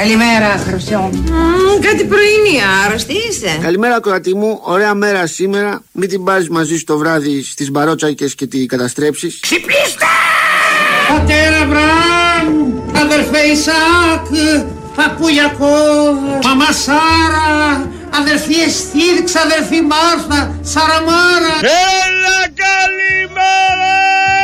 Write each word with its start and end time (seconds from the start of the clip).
Καλημέρα, 0.00 0.56
Χρυσό. 0.68 1.10
κάτι 1.80 2.04
πρωινή, 2.04 2.60
άρρωστη 2.84 3.12
είσαι. 3.12 3.58
Καλημέρα, 3.62 4.00
κορατή 4.00 4.34
μου. 4.34 4.60
Ωραία 4.62 4.94
μέρα 4.94 5.26
σήμερα. 5.26 5.82
Μην 5.92 6.08
την 6.08 6.24
πάρεις 6.24 6.48
μαζί 6.48 6.76
σου 6.76 6.84
το 6.84 6.98
βράδυ 6.98 7.42
στις 7.42 7.70
μπαρότσακες 7.70 8.34
και 8.34 8.46
τη 8.46 8.66
καταστρέψεις. 8.66 9.40
Ξυπνήστε! 9.40 10.04
Πατέρα 11.08 11.66
Βραμ, 11.66 12.72
αδερφέ 13.02 13.38
Ισάκ, 13.38 14.26
παππού 14.94 15.28
Ιακώβ, 15.28 16.16
μαμά 16.44 16.72
Σάρα, 16.72 17.90
αδερφή 18.20 18.54
Εστίδη, 18.54 19.24
ξαδερφή 19.24 19.80
Μάρθα, 19.80 20.58
Σαραμάρα. 20.62 21.54
Έλα 21.60 22.38
καλημέρα! 22.62 24.43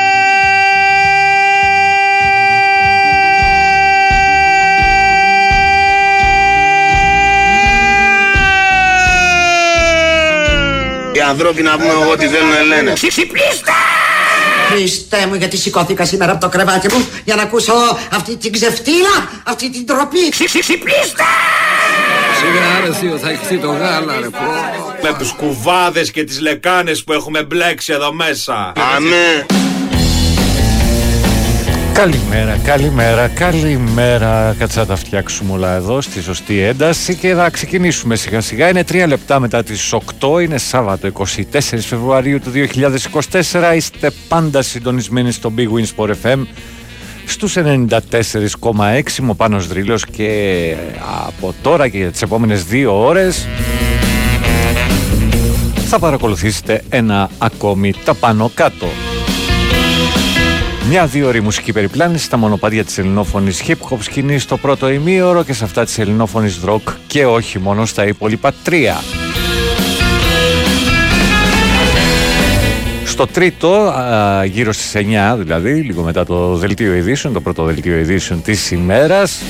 Οι 11.20 11.22
ανθρώποι 11.22 11.62
να 11.62 11.76
πούμε 11.76 11.92
ό,τι 12.12 12.26
θέλουν 12.26 12.66
λένε. 12.66 12.92
Ξυπνήστε! 12.92 13.72
Χριστέ 14.68 15.26
μου, 15.26 15.34
γιατί 15.34 15.56
σηκώθηκα 15.56 16.04
σήμερα 16.04 16.32
από 16.32 16.40
το 16.40 16.48
κρεβάτι 16.48 16.94
μου 16.94 17.08
για 17.24 17.34
να 17.34 17.42
ακούσω 17.42 17.72
αυτή 18.12 18.36
την 18.36 18.52
ξεφτύλα, 18.52 19.30
αυτή 19.42 19.70
την 19.70 19.86
τροπή. 19.86 20.28
Ξυπνήστε! 20.28 21.24
Σιγά 22.38 22.80
ρε 22.84 22.94
θείο, 22.94 23.18
θα 23.18 23.28
χυθεί 23.28 23.56
το 23.56 23.70
γάλα 23.70 24.14
ρε 24.20 24.28
πω. 24.28 24.38
Με 25.02 25.14
τους 25.18 25.32
κουβάδες 25.32 26.10
και 26.10 26.24
τις 26.24 26.40
λεκάνες 26.40 27.04
που 27.04 27.12
έχουμε 27.12 27.42
μπλέξει 27.42 27.92
εδώ 27.92 28.12
μέσα. 28.12 28.72
Αμέ. 28.96 29.46
Καλημέρα, 32.00 32.56
καλημέρα, 32.64 33.28
καλημέρα. 33.28 34.54
Κάτσε 34.58 34.78
να 34.78 34.86
τα 34.86 34.96
φτιάξουμε 34.96 35.52
όλα 35.52 35.74
εδώ 35.74 36.00
στη 36.00 36.22
σωστή 36.22 36.60
ένταση 36.60 37.14
και 37.14 37.34
θα 37.34 37.50
ξεκινήσουμε 37.50 38.16
σιγά 38.16 38.40
σιγά. 38.40 38.68
Είναι 38.68 38.84
τρία 38.84 39.06
λεπτά 39.06 39.40
μετά 39.40 39.62
τις 39.62 39.94
8, 40.20 40.42
είναι 40.42 40.58
Σάββατο 40.58 41.08
24 41.18 41.24
Φεβρουαρίου 41.60 42.40
του 42.40 42.50
2024. 42.50 43.76
Είστε 43.76 44.10
πάντα 44.28 44.62
συντονισμένοι 44.62 45.32
στο 45.32 45.52
Big 45.56 45.68
Win 45.68 45.84
Sport 45.96 46.10
FM 46.22 46.46
στους 47.26 47.56
94,6 47.56 49.16
μου 49.22 49.36
Πάνος 49.36 49.66
Δρύλος 49.66 50.06
και 50.06 50.74
από 51.26 51.54
τώρα 51.62 51.88
και 51.88 51.98
για 51.98 52.10
τις 52.10 52.22
επόμενες 52.22 52.64
δύο 52.64 53.04
ώρες 53.04 53.46
θα 55.86 55.98
παρακολουθήσετε 55.98 56.82
ένα 56.88 57.30
ακόμη 57.38 57.94
τα 58.04 58.14
πάνω 58.14 58.50
κάτω. 58.54 59.09
Μια 60.88 61.06
δύο 61.06 61.26
ώρη 61.26 61.40
μουσική 61.40 61.72
περιπλάνηση 61.72 62.24
στα 62.24 62.36
μονοπάτια 62.36 62.84
της 62.84 62.98
ελληνόφωνης 62.98 63.62
hip 63.66 63.74
hop 63.90 63.96
σκηνή 64.00 64.38
στο 64.38 64.56
πρώτο 64.56 64.90
ημίωρο 64.90 65.44
και 65.44 65.52
σε 65.52 65.64
αυτά 65.64 65.84
της 65.84 65.98
ελληνόφωνης 65.98 66.60
rock 66.66 66.94
και 67.06 67.26
όχι 67.26 67.58
μόνο 67.58 67.84
στα 67.84 68.06
υπόλοιπα 68.06 68.52
τρία. 68.62 69.00
Στο 73.04 73.26
τρίτο, 73.26 73.72
α, 73.72 74.44
γύρω 74.44 74.72
στις 74.72 74.92
9 74.94 75.36
δηλαδή, 75.38 75.72
λίγο 75.72 76.02
μετά 76.02 76.24
το 76.24 76.56
δελτίο 76.56 76.94
ειδήσεων, 76.94 77.32
το 77.32 77.40
πρώτο 77.40 77.64
δελτίο 77.64 77.98
ειδήσεων 77.98 78.42
της 78.42 78.70
ημέρας, 78.70 79.42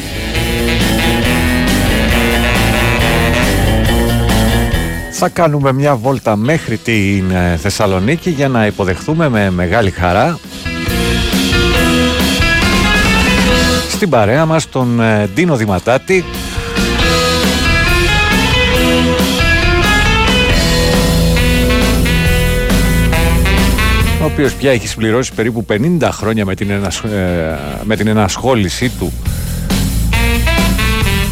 θα 5.10 5.28
κάνουμε 5.28 5.72
μια 5.72 5.96
βόλτα 5.96 6.36
μέχρι 6.36 6.76
την 6.76 7.30
ε, 7.30 7.56
Θεσσαλονίκη 7.56 8.30
για 8.30 8.48
να 8.48 8.66
υποδεχθούμε 8.66 9.28
με 9.28 9.50
μεγάλη 9.50 9.90
χαρά 9.90 10.38
στην 14.00 14.12
παρέα 14.12 14.46
μας 14.46 14.68
τον 14.68 15.00
ε, 15.00 15.28
Ντίνο 15.34 15.56
Δηματάτη. 15.56 16.24
Ο 24.20 24.24
οποίος 24.24 24.54
πια 24.54 24.70
έχει 24.70 24.88
συμπληρώσει 24.88 25.32
περίπου 25.34 25.66
50 25.68 26.08
χρόνια 26.12 26.44
με 26.44 26.54
την, 26.54 26.70
ενασ... 26.70 26.98
ε, 26.98 27.58
με 27.84 27.96
την 27.96 28.06
ενασχόλησή 28.06 28.88
του. 28.88 29.12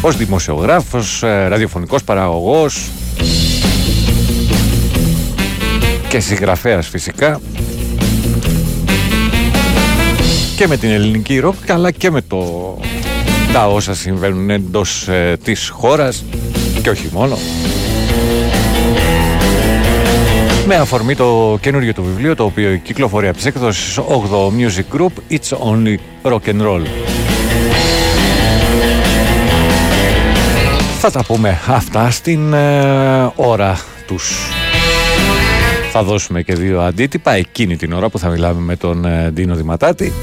Ως 0.01 0.17
δημοσιογράφος, 0.17 1.23
ε, 1.23 1.47
ραδιοφωνικός 1.47 2.03
παραγωγός 2.03 2.89
και 6.07 6.19
συγγραφέας 6.19 6.87
φυσικά 6.87 7.39
και 10.59 10.67
με 10.67 10.77
την 10.77 10.89
ελληνική 10.89 11.39
ροκ 11.39 11.71
αλλά 11.71 11.91
και 11.91 12.11
με 12.11 12.21
το 12.21 12.77
τα 13.53 13.67
όσα 13.67 13.95
συμβαίνουν 13.95 14.49
εντός 14.49 15.07
ε, 15.07 15.37
της 15.43 15.69
χώρας 15.69 16.23
και 16.81 16.89
όχι 16.89 17.09
μόνο. 17.11 17.37
Με 20.67 20.75
αφορμή 20.75 21.15
το 21.15 21.57
καινούριο 21.61 21.93
του 21.93 22.03
βιβλίο 22.03 22.35
το 22.35 22.43
οποίο 22.43 22.75
κυκλοφορεί 22.75 23.27
από 23.27 23.35
τις 23.35 23.45
έκδοσεις 23.45 23.99
8 23.99 24.03
Music 24.57 24.97
Group 24.97 25.11
It's 25.29 25.57
Only 25.71 25.95
Rock 26.23 26.49
and 26.49 26.61
Roll. 26.61 26.81
Θα 30.99 31.11
τα 31.11 31.23
πούμε 31.23 31.59
αυτά 31.67 32.11
στην 32.11 32.53
ε, 32.53 33.31
ώρα 33.35 33.79
τους. 34.07 34.37
Θα 35.91 36.03
δώσουμε 36.03 36.41
και 36.41 36.53
δύο 36.53 36.81
αντίτυπα 36.81 37.31
εκείνη 37.31 37.75
την 37.75 37.93
ώρα 37.93 38.09
που 38.09 38.19
θα 38.19 38.29
μιλάμε 38.29 38.61
με 38.61 38.75
τον 38.75 39.05
ε, 39.05 39.31
Ντίνο 39.31 39.55
Δηματάτη 39.55 40.13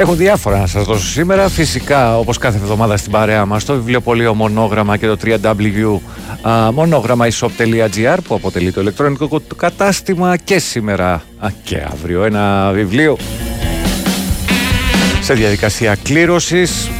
Έχω 0.00 0.14
διάφορα 0.14 0.58
να 0.58 0.66
σας 0.66 0.84
δώσω 0.84 1.06
σήμερα. 1.06 1.48
Φυσικά, 1.48 2.18
όπως 2.18 2.38
κάθε 2.38 2.56
εβδομάδα 2.56 2.96
στην 2.96 3.12
παρέα 3.12 3.46
μας, 3.46 3.64
το 3.64 3.74
βιβλιοπωλείο 3.74 4.34
Μονόγραμμα 4.34 4.96
και 4.96 5.06
το 5.06 5.16
www.monogrammaishop.gr 5.24 8.16
που 8.24 8.34
αποτελεί 8.34 8.72
το 8.72 8.80
ηλεκτρονικό 8.80 9.40
του 9.40 9.56
κατάστημα 9.56 10.36
και 10.36 10.58
σήμερα 10.58 11.22
α, 11.38 11.48
και 11.64 11.82
αύριο 11.92 12.24
ένα 12.24 12.70
βιβλίο 12.74 13.16
σε 15.20 15.34
διαδικασία 15.34 15.96
κλήρωσης. 16.02 16.90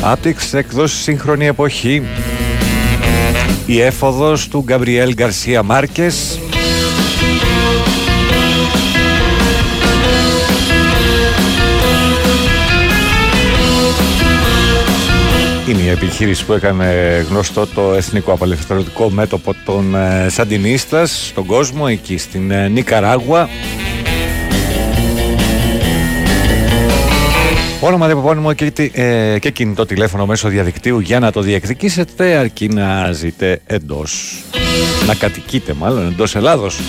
Από 0.00 0.22
τις 0.22 0.54
εκδόσεις 0.54 1.02
σύγχρονη 1.02 1.46
εποχή 1.46 2.02
η 3.66 3.80
έφοδος 3.80 4.48
του 4.48 4.62
Γκαμπριέλ 4.66 5.14
Γκαρσία 5.14 5.62
Μάρκες 5.62 6.38
επιχείρηση 15.94 16.44
που 16.44 16.52
έκανε 16.52 16.86
γνωστό 17.28 17.66
το 17.66 17.92
Εθνικό 17.92 18.32
Απελευθερωτικό 18.32 19.10
Μέτωπο 19.10 19.54
των 19.64 19.94
ε, 19.94 20.26
Σαντινίστας 20.28 21.26
στον 21.26 21.46
κόσμο, 21.46 21.84
εκεί 21.88 22.16
στην 22.16 22.50
ε, 22.50 22.68
Νικαράγουα. 22.68 23.48
Όνομα 27.80 28.06
διαποπώνυμο 28.06 28.52
και, 28.52 28.72
ε, 28.92 29.38
και 29.38 29.50
κινητό 29.50 29.86
τηλέφωνο 29.86 30.26
μέσω 30.26 30.48
διαδικτύου 30.48 30.98
για 30.98 31.18
να 31.18 31.32
το 31.32 31.40
διεκδικήσετε 31.40 32.36
αρκεί 32.36 32.68
να 32.68 33.12
ζείτε 33.12 33.60
εντός. 33.66 34.42
Να 35.06 35.14
κατοικείτε 35.14 35.72
μάλλον 35.72 36.06
εντός 36.06 36.34
Ελλάδος. 36.34 36.80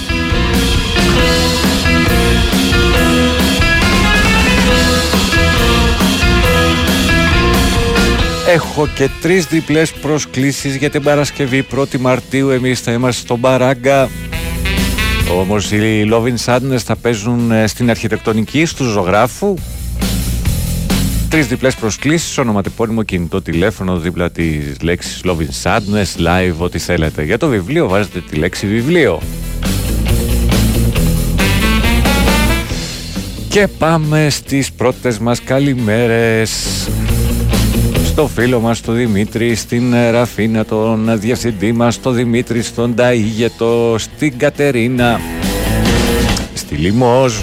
Έχω 8.48 8.88
και 8.96 9.10
τρεις 9.22 9.46
διπλές 9.46 9.92
προσκλήσεις 9.92 10.76
για 10.76 10.90
την 10.90 11.04
Παρασκευή 11.04 11.66
1η 11.76 11.98
Μαρτίου. 12.00 12.50
Εμείς 12.50 12.80
θα 12.80 12.92
είμαστε 12.92 13.22
στον 13.22 13.40
Μπαράγκα. 13.40 14.10
Όμως 15.40 15.72
οι 15.72 16.10
Loving 16.12 16.46
Sadness 16.46 16.78
θα 16.78 16.96
παίζουν 16.96 17.52
ε, 17.52 17.68
στην 17.68 17.90
αρχιτεκτονική 17.90 18.68
του 18.76 18.84
ζωγράφου. 18.84 19.54
Τρεις 21.30 21.48
διπλές 21.48 21.76
προσκλήσεις, 21.76 22.38
ονοματεπώνυμο 22.38 23.04
κινητό 23.04 23.42
τηλέφωνο 23.42 23.98
δίπλα 23.98 24.32
της 24.32 24.82
λέξης 24.82 25.22
Loving 25.24 25.64
Sadness, 25.64 26.26
live, 26.28 26.56
ό,τι 26.58 26.80
θέλετε. 26.80 27.24
Για 27.24 27.38
το 27.38 27.48
βιβλίο 27.48 27.88
βάζετε 27.88 28.22
τη 28.30 28.36
λέξη 28.36 28.68
βιβλίο. 28.68 29.22
Και 33.50 33.68
πάμε 33.68 34.28
στις 34.30 34.72
πρώτες 34.72 35.20
μας 35.20 35.44
καλημέρες 35.44 36.52
στο 38.16 38.28
φίλο 38.28 38.60
μας 38.60 38.82
τον 38.82 38.96
Δημήτρη, 38.96 39.56
στην 39.56 39.94
Ραφίνα 40.12 40.66
τον 40.66 41.20
διευθυντή 41.20 41.72
μας 41.72 42.00
τον 42.02 42.16
Δημήτρη, 42.16 42.62
στον 42.62 42.96
Ταΐγετο, 42.98 43.96
στην 43.98 44.38
Κατερίνα, 44.38 45.20
στη 46.54 46.76
Λιμόζ. 46.76 47.34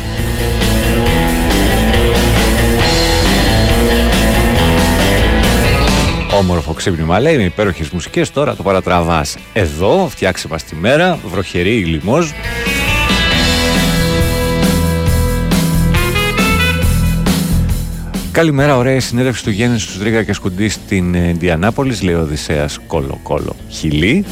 Όμορφο 6.38 6.72
ξύπνημα 6.72 7.20
λέει 7.20 7.36
με 7.36 7.42
υπέροχες 7.42 7.90
μουσικές. 7.90 8.30
Τώρα 8.30 8.56
το 8.56 8.62
παρατραβάς. 8.62 9.36
Εδώ 9.52 10.08
φτιάξε 10.10 10.48
μας 10.48 10.64
τη 10.64 10.74
μέρα 10.74 11.18
βροχερή 11.24 11.76
η 11.76 11.84
Λιμόζ 11.84 12.30
Καλημέρα, 18.32 18.76
ωραία 18.76 19.00
συνέντευξη 19.00 19.44
του 19.44 19.50
Γέννη 19.50 19.78
του 19.78 19.98
Τρίγα 19.98 20.22
και 20.22 20.32
Σκουντή 20.32 20.68
στην 20.68 21.14
ε, 21.14 21.28
Ιντιανάπολη. 21.28 21.96
Λέει 22.02 22.14
ο 22.14 22.20
Οδυσσέας 22.20 22.80
Κόλο 22.86 23.20
Κόλο 23.22 23.56
Χιλή. 23.68 24.24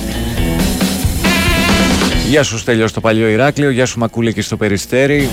Γεια 2.29 2.43
σου 2.43 2.59
Στέλιο 2.59 2.87
στο 2.87 3.01
παλιό 3.01 3.29
Ηράκλειο, 3.29 3.71
γεια 3.71 3.87
σου 3.87 3.99
Μακούλη 3.99 4.29
εκεί 4.29 4.41
στο 4.41 4.57
Περιστέρι. 4.57 5.29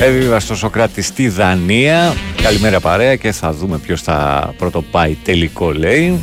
Έβιβα 0.00 0.40
στο 0.40 0.54
Σοκράτη 0.54 1.02
στη 1.02 1.28
Δανία. 1.28 2.14
Καλημέρα 2.42 2.80
παρέα 2.80 3.16
και 3.16 3.32
θα 3.32 3.52
δούμε 3.52 3.78
ποιος 3.78 4.02
θα 4.02 4.52
πρωτοπάει 4.58 5.16
τελικό 5.24 5.72
λέει. 5.72 6.20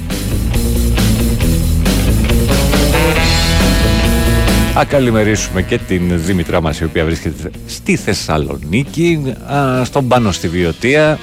Α 4.77 4.85
καλημερίσουμε 4.85 5.61
και 5.61 5.77
την 5.77 6.25
Δήμητρά 6.25 6.61
μας 6.61 6.79
η 6.79 6.83
οποία 6.83 7.05
βρίσκεται 7.05 7.51
στη 7.65 7.95
Θεσσαλονίκη, 7.95 9.33
α, 9.53 9.85
στον 9.85 10.07
πάνω 10.07 10.31
στη 10.31 10.47
Βιωτία. 10.47 11.19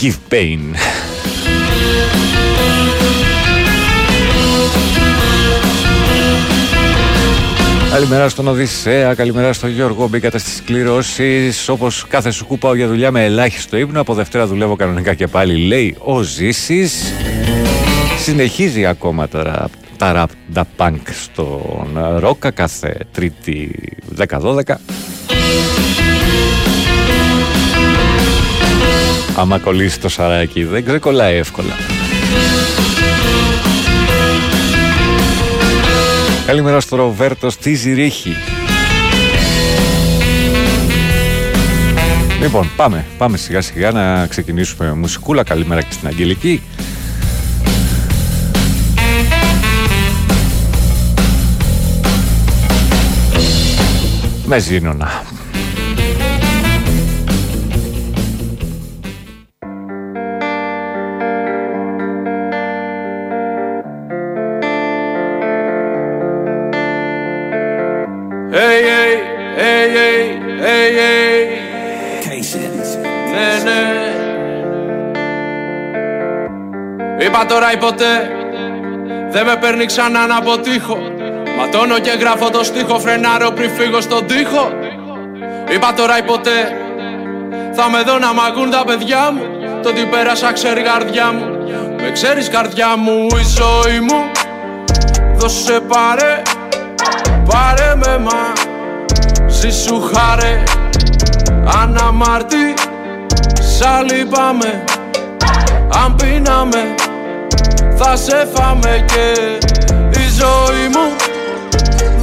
Give 0.00 0.14
pain. 0.30 0.58
Καλημέρα 7.90 8.28
στον 8.28 8.48
Οδυσσέα, 8.48 9.14
καλημέρα 9.14 9.52
στον 9.52 9.70
Γιώργο. 9.70 10.08
Μπήκατε 10.08 10.38
στις 10.38 10.62
κληρώσεις. 10.64 11.68
Όπως 11.68 12.04
κάθε 12.08 12.30
σου 12.30 12.46
κούπαω 12.46 12.74
για 12.74 12.86
δουλειά 12.86 13.10
με 13.10 13.24
ελάχιστο 13.24 13.76
ύπνο. 13.76 14.00
Από 14.00 14.14
Δευτέρα 14.14 14.46
δουλεύω 14.46 14.76
κανονικά 14.76 15.14
και 15.14 15.26
πάλι, 15.26 15.66
λέει 15.66 15.96
ο 15.98 16.20
Ζήσης. 16.22 17.12
Συνεχίζει 18.18 18.86
ακόμα 18.86 19.28
τώρα 19.28 19.68
τα 19.96 20.12
ραπ 20.12 20.30
τα 20.52 20.66
πανκ 20.76 21.08
στον 21.22 21.98
Ρόκα 22.18 22.50
κάθε 22.50 22.98
Τρίτη 23.12 23.70
10-12. 24.28 24.60
Άμα 29.36 29.58
κολλήσει 29.58 30.00
το 30.00 30.08
σαράκι 30.08 30.64
δεν 30.64 30.84
ξεκολλάει 30.84 31.36
εύκολα. 31.36 31.72
Καλημέρα 36.46 36.80
στο 36.80 36.96
Ροβέρτο 36.96 37.50
στη 37.50 37.74
Ζηρίχη. 37.74 38.34
Λοιπόν, 42.40 42.70
πάμε, 42.76 43.04
πάμε 43.18 43.36
σιγά 43.36 43.60
σιγά 43.60 43.90
να 43.90 44.26
ξεκινήσουμε 44.26 44.92
μουσικούλα. 44.92 45.42
Καλημέρα 45.44 45.82
και 45.82 45.92
στην 45.92 46.08
Αγγελική. 46.08 46.62
Με 54.48 54.58
ζήνονα. 54.58 55.08
Hey, 68.52 68.82
hey, 68.90 69.12
hey, 69.58 69.84
hey, 69.96 70.22
hey, 70.64 70.88
hey. 70.98 71.56
Ναι, 73.30 73.70
ναι. 73.70 73.80
Είπα 77.24 77.46
τώρα 77.46 77.72
ή 77.72 77.76
ποτέ 77.76 78.30
Δεν 79.30 79.46
με 79.46 79.56
παίρνει 79.56 79.86
ξανά 79.86 80.26
να 80.26 80.36
αποτύχω 80.36 81.15
Ματώνω 81.56 81.98
και 81.98 82.10
γράφω 82.20 82.50
το 82.50 82.64
στίχο 82.64 82.98
Φρενάρω 82.98 83.50
πριν 83.50 83.70
φύγω 83.70 84.00
στον 84.00 84.26
τοίχο. 84.26 84.70
Είπα 85.68 85.92
τώρα 85.96 86.18
ή 86.18 86.22
ποτέ 86.22 86.76
Θα 87.74 87.88
με 87.90 88.02
δω 88.02 88.18
να 88.18 88.32
μ' 88.32 88.40
ακούν 88.40 88.70
τα 88.70 88.84
παιδιά 88.86 89.30
μου. 89.32 89.42
Το 89.82 89.92
τι 89.92 90.04
πέρασα 90.04 90.52
ξέρει 90.52 90.82
καρδιά 90.82 91.32
μου. 91.32 91.44
Με 92.00 92.10
ξέρεις 92.12 92.48
καρδιά 92.48 92.96
μου 92.96 93.26
η 93.26 93.44
ζωή 93.58 94.00
μου. 94.00 94.30
Δώσε 95.34 95.80
πάρε 95.88 96.42
Πάρε 97.48 97.94
με 97.94 98.18
μα. 98.18 98.52
Ζήσου 99.46 100.00
χάρε 100.00 100.62
Αναμάρτη. 101.82 102.74
Σ' 103.60 104.12
λυπάμαι 104.12 104.84
Αν 106.04 106.14
πίναμε 106.14 106.94
Θα 107.96 108.16
σε 108.16 108.48
φάμε 108.54 109.04
και 109.06 109.40
Η 110.18 110.28
ζωή 110.38 110.88
μου 110.88 111.25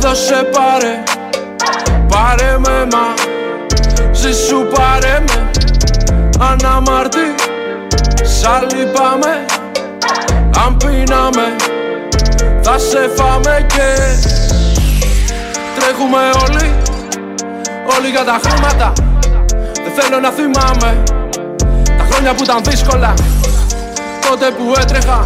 Δώσε 0.03 0.49
πάρε. 0.51 1.03
Πάρε 2.07 2.57
με 2.59 2.87
μα. 2.91 3.13
Ζήσου 4.11 4.67
πάρε 4.73 5.23
με. 5.27 5.51
Αναμάρτη 6.39 7.35
Σ' 8.23 8.73
λυπάμαι 8.73 9.45
Αν 10.65 10.77
πίναμε 10.77 11.55
Θα 12.61 12.77
σε 12.77 13.09
φάμε 13.15 13.65
και 13.67 13.95
Τρέχουμε 15.79 16.17
όλοι. 16.17 16.75
Όλοι 17.97 18.09
για 18.09 18.23
τα 18.23 18.39
χρήματα. 18.43 18.93
Δεν 19.73 19.93
θέλω 19.95 20.19
να 20.19 20.29
θυμάμαι 20.29 21.03
Τα 21.97 22.05
χρόνια 22.09 22.33
που 22.33 22.43
ήταν 22.43 22.63
δύσκολα. 22.63 23.13
Τότε 24.29 24.45
που 24.51 24.73
έτρεχα 24.81 25.23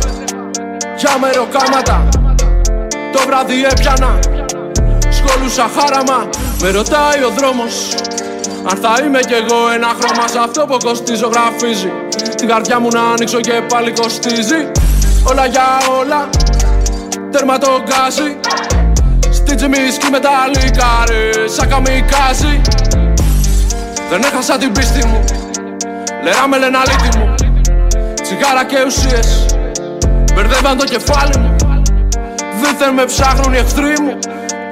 Για 0.97 1.17
μεροκάματα 1.21 2.07
Το 3.11 3.19
βράδυ 3.27 3.65
έπιανα 3.65 4.36
Σκολούσα 5.27 5.69
χάραμα. 5.77 6.29
Με 6.61 6.69
ρωτάει 6.69 7.23
ο 7.23 7.29
δρόμος 7.37 7.73
αν 8.69 8.77
θα 8.81 9.03
είμαι 9.03 9.19
κι 9.19 9.33
εγώ 9.33 9.59
ένα 9.75 9.87
χρώμα 9.99 10.27
σε 10.27 10.39
αυτό 10.39 10.65
που 10.65 10.77
κοστίζω 10.85 11.27
γραφίζει 11.33 11.91
Την 12.35 12.47
καρδιά 12.47 12.79
μου 12.79 12.87
να 12.91 13.01
ανοίξω 13.01 13.39
και 13.39 13.61
πάλι 13.69 13.91
κοστίζει. 13.91 14.71
Όλα 15.23 15.45
για 15.45 15.67
όλα 15.99 16.29
Τέρμα 17.31 17.57
το 17.57 17.83
γκάζι 17.85 18.39
Στη 19.31 19.55
τζιμίσκη 19.55 20.09
με 20.11 20.19
τα 20.19 20.29
λικάρε 20.47 21.47
Σαν 21.55 21.69
καμικάζι. 21.69 22.61
Δεν 24.09 24.21
έχασα 24.23 24.57
την 24.57 24.71
πίστη 24.71 25.07
μου 25.07 25.23
Λερά 26.23 26.47
με 26.47 26.57
λένε 26.57 26.77
αλήτη 26.77 27.17
μου. 27.17 27.35
Τσιγάρα 28.21 28.63
και 28.65 28.77
ουσίες 28.85 29.45
Μπερδεύαν 30.33 30.77
το 30.77 30.83
κεφάλι 30.83 31.37
μου. 31.37 31.55
Δίθεν 32.61 32.93
με 32.93 33.05
ψάχνουν 33.05 33.53
οι 33.53 33.57
εχθροί 33.57 33.93
μου 34.01 34.17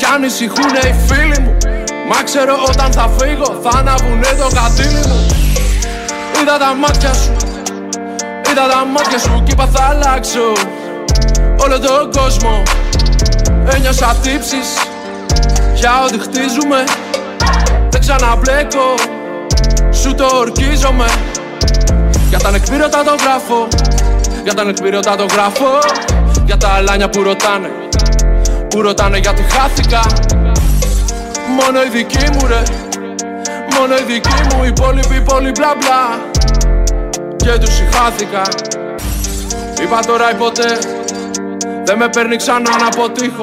Κι 0.06 0.12
ανησυχούνε 0.14 0.80
οι 0.88 0.96
φίλοι 1.08 1.40
μου 1.40 1.58
Μα 2.10 2.24
ξέρω 2.24 2.56
όταν 2.70 2.92
θα 2.92 3.10
φύγω 3.18 3.60
θα 3.64 3.78
αναβουνε 3.80 4.32
το 4.40 4.48
κατήλι 4.56 5.04
μου. 5.08 5.28
Είδα 6.42 6.58
τα 6.58 6.74
μάτια 6.82 7.14
σου 7.14 7.36
Είδα 8.52 8.68
τα 8.68 8.86
μάτια 8.86 9.20
σου 9.20 9.44
κι 9.46 9.52
είπα 9.52 9.68
θα 9.74 9.84
αλλάξω 9.84 10.52
Όλο 11.64 11.80
τον 11.80 12.12
κόσμο. 12.12 12.64
Ένιωσα 13.74 14.16
τύψεις 14.22 14.68
Για 15.74 16.04
ό,τι 16.04 16.20
χτίζουμε. 16.20 16.84
Δεν 17.90 18.02
ξαναμπλέκω 18.02 18.94
Σου 19.92 20.16
το 20.16 20.26
ορκίζομαι. 20.34 21.06
Για 22.30 22.40
τα 22.40 22.48
ανεκπλήρωτα 22.48 23.04
το 23.04 23.16
γράφω 23.24 23.68
Για 24.44 24.54
τα 24.54 24.62
ανεκπλήρωτα 24.62 25.16
το 25.16 25.26
γράφω. 25.34 25.80
Για 26.46 26.58
τα 26.58 26.68
αλάνια 26.68 27.10
που 27.10 27.24
ρωτάνε 27.24 27.85
Που 28.76 28.82
ρωτάνε 28.82 29.18
γιατί 29.18 29.42
χάθηκα. 29.42 30.02
Μόνο 31.48 31.84
η 31.84 31.90
δική 31.90 32.30
μου 32.32 32.48
ρε. 32.48 32.62
Μόνο 33.78 33.96
η 33.96 34.04
δική 34.08 34.56
μου 34.56 34.64
Οι 34.64 34.68
υπόλοιποι 34.68 35.22
πολύ 35.22 35.52
μπλα 35.52 35.74
μπλα. 35.78 36.04
Και 37.36 37.60
τους 37.60 37.74
συχάθηκα 37.74 38.42
Είπα 39.82 40.00
τώρα 40.08 40.32
ή 40.32 40.34
ποτέ 40.34 40.78
Δεν 41.84 41.98
με 41.98 42.10
παίρνει 42.10 42.36
ξανά 42.36 42.70
να 42.80 42.88
αποτύχω 42.88 43.42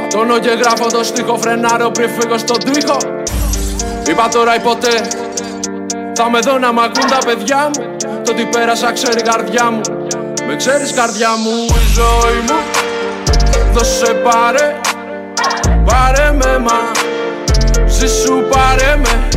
Ματώνω 0.00 0.38
και 0.38 0.48
γράφω 0.50 0.86
το 0.86 1.04
στίχο 1.04 1.36
Φρενάρω 1.38 1.90
πριν 1.90 2.10
φύγω 2.18 2.38
στον 2.38 2.58
τοίχο. 2.58 2.96
Είπα 4.08 4.28
τώρα 4.28 4.56
ή 4.56 4.58
ποτέ 4.58 5.08
Θα 6.14 6.30
με 6.30 6.38
δω 6.38 6.58
να 6.58 6.72
μ' 6.72 6.80
ακούν 6.80 7.06
τα 7.06 7.18
παιδιά 7.26 7.70
μου. 7.72 7.96
Το 8.24 8.34
τι 8.34 8.44
πέρασα 8.44 8.92
ξέρει 8.92 9.18
η 9.18 9.22
καρδιά 9.22 9.70
μου. 9.70 9.80
Με 10.46 10.56
ξέρεις 10.56 10.92
καρδιά 10.92 11.30
μου 11.36 11.64
η 11.68 11.92
ζωή 11.94 12.40
μου 12.48 12.90
Δώσε 13.72 14.14
πάρε 14.14 14.80
Πάρε 15.84 16.32
με 16.32 16.58
μα. 16.58 16.80
Ζήσου 17.86 18.44
πάρε 18.50 18.96
με. 18.96 19.28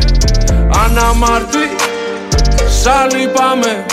Αναμάρτη 0.84 1.76
Σ' 2.70 3.14
λυπάμαι 3.14 3.86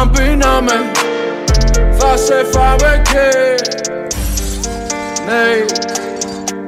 Αν 0.00 0.10
πίναμε 0.10 0.90
Θα 1.98 2.16
σε 2.16 2.44
φάμε 2.52 3.02
και 3.04 3.54
Ναι 5.26 5.64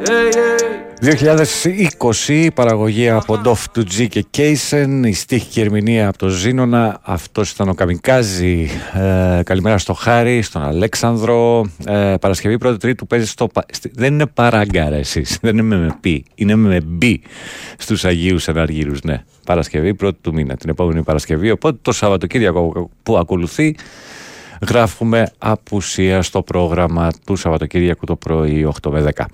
hey, 0.04 0.34
hey. 0.34 0.91
2020 1.04 2.48
παραγωγή 2.54 3.08
από 3.08 3.40
Dove 3.44 3.78
to 3.78 3.80
G 3.80 4.06
και 4.08 4.24
Kaysen 4.36 5.02
η 5.04 5.12
στίχη 5.12 5.50
και 5.50 5.60
ερμηνεία 5.60 6.08
από 6.08 6.18
το 6.18 6.28
Ζήνονα 6.28 7.00
αυτός 7.02 7.50
ήταν 7.50 7.68
ο 7.68 7.74
Καμικάζη. 7.74 8.68
Ε, 9.38 9.42
καλημέρα 9.44 9.78
στο 9.78 9.92
Χάρη, 9.92 10.42
στον 10.42 10.62
Αλέξανδρο. 10.62 11.66
Ε, 11.86 12.14
Παρασκευή 12.20 12.58
πρώτη 12.58 12.78
τρίτου 12.78 13.06
παίζει 13.06 13.26
στο 13.26 13.48
δεν 13.92 14.12
είναι 14.12 14.26
παράγκα 14.26 14.92
εσείς 14.92 15.38
δεν 15.42 15.58
είναι 15.58 15.76
με 15.76 15.96
π, 16.00 16.06
είναι 16.34 16.54
με 16.54 16.80
μπ 16.80 17.02
στους 17.78 18.04
Αγίους 18.04 18.48
Εναργύρους 18.48 19.02
ναι, 19.02 19.22
Παρασκευή 19.46 19.94
πρώτη 19.94 20.18
του 20.20 20.32
μήνα 20.32 20.56
την 20.56 20.70
επόμενη 20.70 21.02
Παρασκευή. 21.02 21.50
Οπότε 21.50 21.78
το 21.82 21.92
Σαββατοκύριακο 21.92 22.90
που 23.02 23.16
ακολουθεί 23.16 23.74
γράφουμε 24.68 25.30
απουσία 25.38 26.22
στο 26.22 26.42
πρόγραμμα 26.42 27.10
του 27.26 27.36
Σαββατοκύριακου 27.36 28.06
το 28.06 28.16
πρωί 28.16 28.68
8 28.82 28.90
με 28.90 29.12
10 29.16 29.24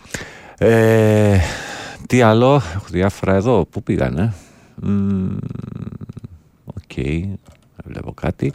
ε, 0.58 1.38
τι 2.06 2.22
άλλο, 2.22 2.54
έχω 2.54 2.86
διάφορα 2.90 3.34
εδώ, 3.34 3.66
πού 3.70 3.82
πήγανε; 3.82 4.34
OK, 6.64 6.94
okay, 6.96 7.22
δεν 7.76 7.84
βλέπω 7.84 8.12
κάτι. 8.12 8.52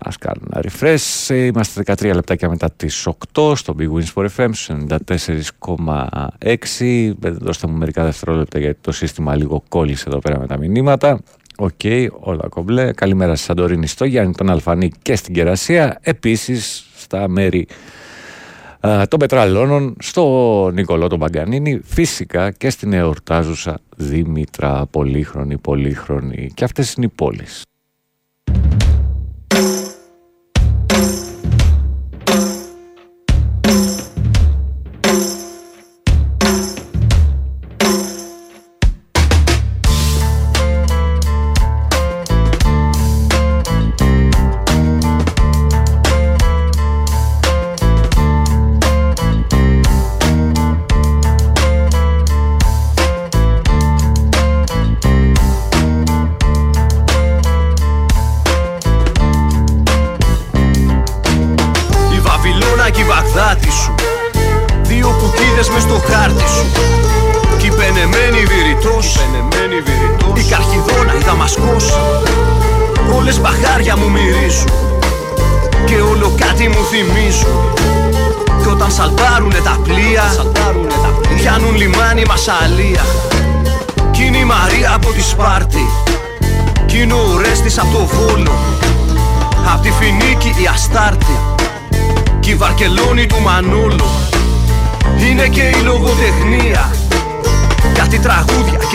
Ας 0.00 0.18
κάνουμε 0.18 0.46
ένα 0.52 0.64
refresh. 0.68 1.34
Είμαστε 1.34 1.82
13 1.86 2.14
λεπτάκια 2.14 2.48
μετά 2.48 2.70
τις 2.70 3.08
8 3.34 3.52
στο 3.56 3.74
bwin 3.78 3.88
ΣΠΟΡ 3.92 4.26
FM 4.36 4.50
94,6. 5.66 7.12
Δώστε 7.20 7.66
μου 7.66 7.76
μερικά 7.76 8.04
δευτερόλεπτα 8.04 8.58
γιατί 8.58 8.78
το 8.80 8.92
σύστημα 8.92 9.36
λίγο 9.36 9.62
κόλλησε 9.68 10.04
εδώ 10.08 10.18
πέρα 10.18 10.38
με 10.38 10.46
τα 10.46 10.58
μηνύματα. 10.58 11.20
OK, 11.56 11.70
okay, 11.82 12.06
όλα 12.20 12.48
κομπλέ. 12.48 12.92
Καλημέρα 12.92 13.34
στη 13.34 13.44
Σαντορίνη, 13.44 13.86
στο 13.86 14.04
Γιάννη, 14.04 14.34
τον 14.34 14.50
Αλφανή 14.50 14.90
και 15.02 15.16
στην 15.16 15.34
Κερασία. 15.34 15.98
Επίσης 16.00 16.86
στα 16.96 17.28
μέρη 17.28 17.66
των 18.80 19.18
Πετραλώνων, 19.18 19.96
στο 19.98 20.70
Νικολό 20.74 21.06
τον 21.06 21.18
Παγκανίνη, 21.18 21.80
φυσικά 21.84 22.50
και 22.50 22.70
στην 22.70 22.92
εορτάζουσα 22.92 23.78
Δήμητρα, 23.96 24.86
πολύχρονη, 24.86 25.58
πολύχρονη. 25.58 26.50
Και 26.54 26.64
αυτές 26.64 26.92
είναι 26.92 27.06
οι 27.06 27.12
πόλεις. 27.14 27.62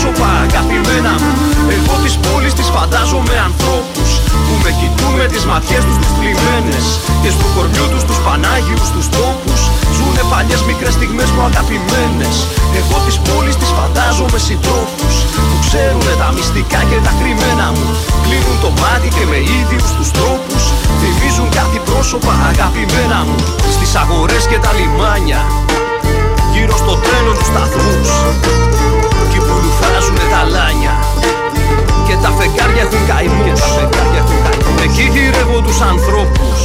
πρόσωπα 0.00 0.30
αγαπημένα 0.46 1.14
Εγώ 1.76 1.94
της 2.04 2.14
πόλης 2.24 2.54
της 2.58 2.68
φαντάζομαι 2.74 3.34
ανθρώπους 3.48 4.10
Που 4.44 4.54
με 4.62 4.70
κοιτούν 4.80 5.12
με 5.20 5.26
τις 5.32 5.44
ματιές 5.50 5.82
τους 5.86 5.96
τις 6.02 6.86
Και 7.22 7.30
στο 7.36 7.46
κορμιού 7.54 7.86
τους 7.92 8.04
τους 8.08 8.18
πανάγιους 8.26 8.88
τους 8.94 9.06
τόπους 9.16 9.60
Ζουνε 9.96 10.24
παλιές 10.32 10.62
μικρές 10.68 10.94
στιγμές 10.98 11.28
μου 11.34 11.42
αγαπημένες. 11.50 12.36
Εγώ 12.78 12.96
της 13.06 13.16
πόλης 13.26 13.56
της 13.60 13.70
φαντάζομαι 13.78 14.38
συντρόφους 14.46 15.14
Που 15.48 15.56
ξέρουνε 15.66 16.14
τα 16.20 16.28
μυστικά 16.36 16.80
και 16.90 16.98
τα 17.06 17.12
κρυμμένα 17.18 17.66
μου. 17.76 17.88
Κλείνουν 18.24 18.56
το 18.64 18.70
μάτι 18.80 19.08
και 19.16 19.24
με 19.30 19.38
ίδιους 19.58 19.90
τους 19.96 20.08
τρόπους 20.16 20.62
Θυμίζουν 21.00 21.48
κάτι 21.58 21.78
πρόσωπα 21.88 22.32
αγαπημένα 22.50 23.18
μου. 23.26 23.38
Στις 23.74 23.90
αγορές 24.02 24.44
και 24.50 24.58
τα 24.64 24.70
λιμάνια 24.78 25.40
Γύρω 26.52 26.74
στο 26.82 26.94
τρένο 27.04 27.32
τους 27.38 27.48
σταθμούς. 27.52 28.10
Φράζουνε 29.80 30.26
τα 30.32 30.42
λάνια. 30.54 30.94
Και 32.06 32.16
τα 32.22 32.30
φεγγάρια 32.38 32.82
έχουν 32.86 33.02
καημούς 33.08 33.62
Εκεί 34.84 35.04
γυρεύω 35.12 35.60
τους 35.60 35.80
ανθρώπους. 35.80 36.58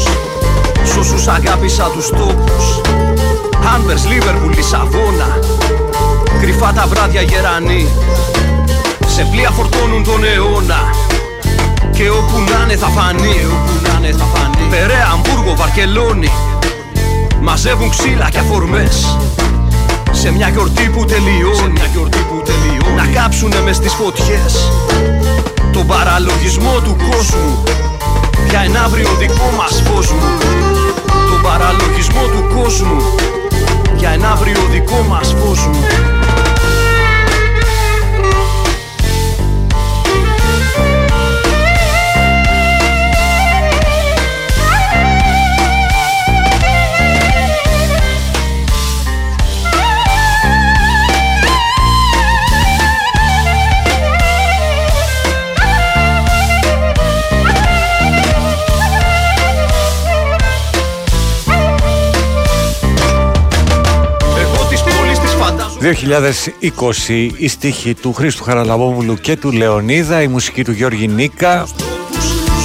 Σ' 0.84 0.98
όσους 0.98 1.28
αγάπησα 1.28 1.84
τους 1.94 2.10
τόπους. 2.10 2.82
Άνβερς, 3.76 4.08
Λίβερπουλ, 4.08 4.54
Λισαβόνα. 4.54 5.40
Κρυφά 6.42 6.74
τα 6.74 6.86
βράδια 6.88 7.22
γερανή 7.22 7.88
Σε 9.06 9.28
πλοία 9.32 9.50
φορτώνουν 9.50 10.04
τον 10.04 10.24
αιώνα. 10.24 10.82
Και 11.92 12.10
όπου 12.10 12.38
να'ναι 12.50 12.76
θα 12.76 12.88
φανεί, 12.88 13.38
όπου 13.54 13.74
να'ναι 13.84 14.12
θα 14.20 14.26
φανεί. 14.34 14.70
Περέα, 14.70 15.08
Αμβούργο, 15.14 15.56
Βαρκελόνη. 15.56 16.32
Μαζεύουν 17.42 17.90
ξύλα 17.90 18.30
και 18.30 18.40
αφορμές. 18.40 19.18
Σε 20.12 20.32
μια 20.32 20.50
γιορτή 20.50 20.90
που 20.90 21.06
τελειώνει, 21.06 21.56
σε 21.56 21.68
μια 21.68 21.86
γιορτή 21.86 22.18
που 22.18 22.42
τελειώνει 22.46 22.96
Να 22.96 23.22
κάψουνε 23.22 23.62
μες 23.62 23.80
τις 23.80 23.94
φωτιές. 23.94 24.72
Τον 25.74 25.88
παραλογισμό 25.88 26.80
του 26.84 26.96
κόσμου. 27.10 27.64
Για 28.50 28.60
ένα 28.60 28.84
αύριο 28.84 29.10
δικό 29.20 29.50
μας 29.58 29.84
φως 29.86 30.12
μου. 30.12 30.28
Τον 31.30 31.42
παραλογισμό 31.42 32.22
του 32.22 32.56
κόσμου. 32.56 32.98
Για 33.98 34.10
ένα 34.10 34.32
αύριο 34.32 34.62
δικό 34.72 35.06
μας 35.10 35.36
φως 35.40 35.68
μου. 35.68 36.23
Στίχη 67.48 67.94
του 67.94 68.14
Χρήστου 68.14 68.44
Χαραλαμπόπουλου 68.44 69.16
και 69.16 69.38
του 69.38 69.52
Λεωνίδα, 69.52 70.22
η 70.22 70.28
μουσική 70.28 70.64
του 70.64 70.72
Γιώργη 70.72 71.08
Νίκα. 71.08 71.68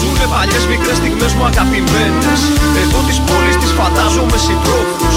Ζουνε 0.01 0.27
παλιές 0.31 0.67
μικρές 0.67 0.97
στιγμές 0.97 1.33
μου 1.33 1.45
αγαπημένες 1.45 2.41
Εγώ 2.83 2.99
τις 3.07 3.21
πόλεις 3.21 3.57
τις 3.57 3.71
φαντάζομαι 3.71 4.37
συντρόφους 4.37 5.17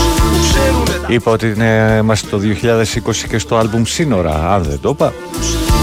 Είπα 1.08 1.32
ότι 1.32 1.48
είναι, 1.48 2.00
είμαστε 2.02 2.28
το 2.30 2.40
2020 2.40 3.28
και 3.30 3.38
στο 3.38 3.56
άλμπουμ 3.56 3.84
Σύνορα, 3.84 4.54
αν 4.54 4.64
δεν 4.64 4.80
το 4.80 4.90
είπα. 4.90 5.14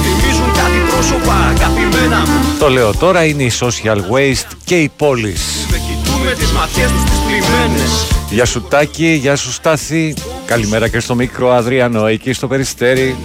Θυμίζουν 0.03 0.53
κάτι 0.53 0.79
πρόσωπα 0.91 1.35
αγαπημένα 1.35 2.19
μου. 2.19 2.59
Το 2.59 2.69
λέω 2.69 2.95
τώρα, 2.95 3.25
είναι 3.25 3.43
η 3.43 3.53
Social 3.61 3.97
Waste 3.97 4.53
και 4.65 4.81
οι 4.81 4.91
πόλεις. 4.97 5.67
Με 5.71 5.77
κοιτούν 5.77 6.39
τις 6.39 6.51
ματιές 6.53 6.91
τους 6.91 7.05
τις 7.05 7.19
πλημμένες. 7.27 8.07
Γεια 8.31 8.45
σου 8.45 8.63
Τάκη, 8.63 9.13
γεια 9.13 9.37
σου 9.37 9.53
Στάθη. 9.53 10.15
Καλημέρα 10.49 10.89
και 10.89 11.01
στο 11.01 11.15
μικρό 11.15 11.51
Αδριανό 11.51 12.07
εκεί 12.07 12.33
στο 12.33 12.47
Περιστέρι. 12.47 13.17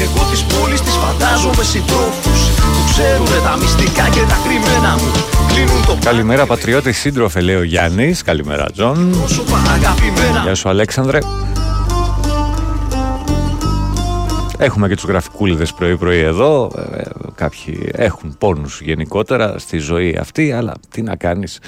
Εγώ 0.00 0.30
τις 0.30 0.44
πόλεις 0.44 0.80
τις 0.80 0.94
φαντάζομαι 0.94 1.62
συντρόφους 1.62 2.50
Που 2.56 2.90
ξέρουνε 2.90 3.40
τα 3.44 3.56
μυστικά 3.56 4.08
και 4.08 4.20
τα 4.20 4.38
κρυμμένα 4.44 4.94
μου. 4.94 5.10
Κλείνουν 5.52 5.86
το 5.86 5.98
Καλημέρα 6.04 6.46
πατριώτη 6.46 6.92
σύντροφε 6.92 7.40
λέει 7.40 7.54
ο 7.54 7.62
Γιάννης. 7.62 8.22
Καλημέρα 8.22 8.70
Τζον. 8.72 9.10
Πρόσωπα 9.10 9.56
αγαπημένα. 9.56 10.40
Γεια 10.42 10.54
σου 10.54 10.68
Αλέξανδρε. 10.68 11.18
Έχουμε 14.58 14.88
και 14.88 14.94
τους 14.94 15.04
γραφικούλιδες 15.04 15.72
πρωί 15.72 15.96
πρωί 15.96 16.20
εδώ. 16.20 16.70
Ε, 16.96 17.02
Κάποιοι 17.34 17.90
έχουν 17.92 18.36
πόνους 18.38 18.80
γενικότερα 18.80 19.58
στη 19.58 19.78
ζωή 19.78 20.16
αυτή 20.20 20.52
Αλλά 20.52 20.72
τι 20.90 21.02
να 21.02 21.16
κάνεις 21.16 21.58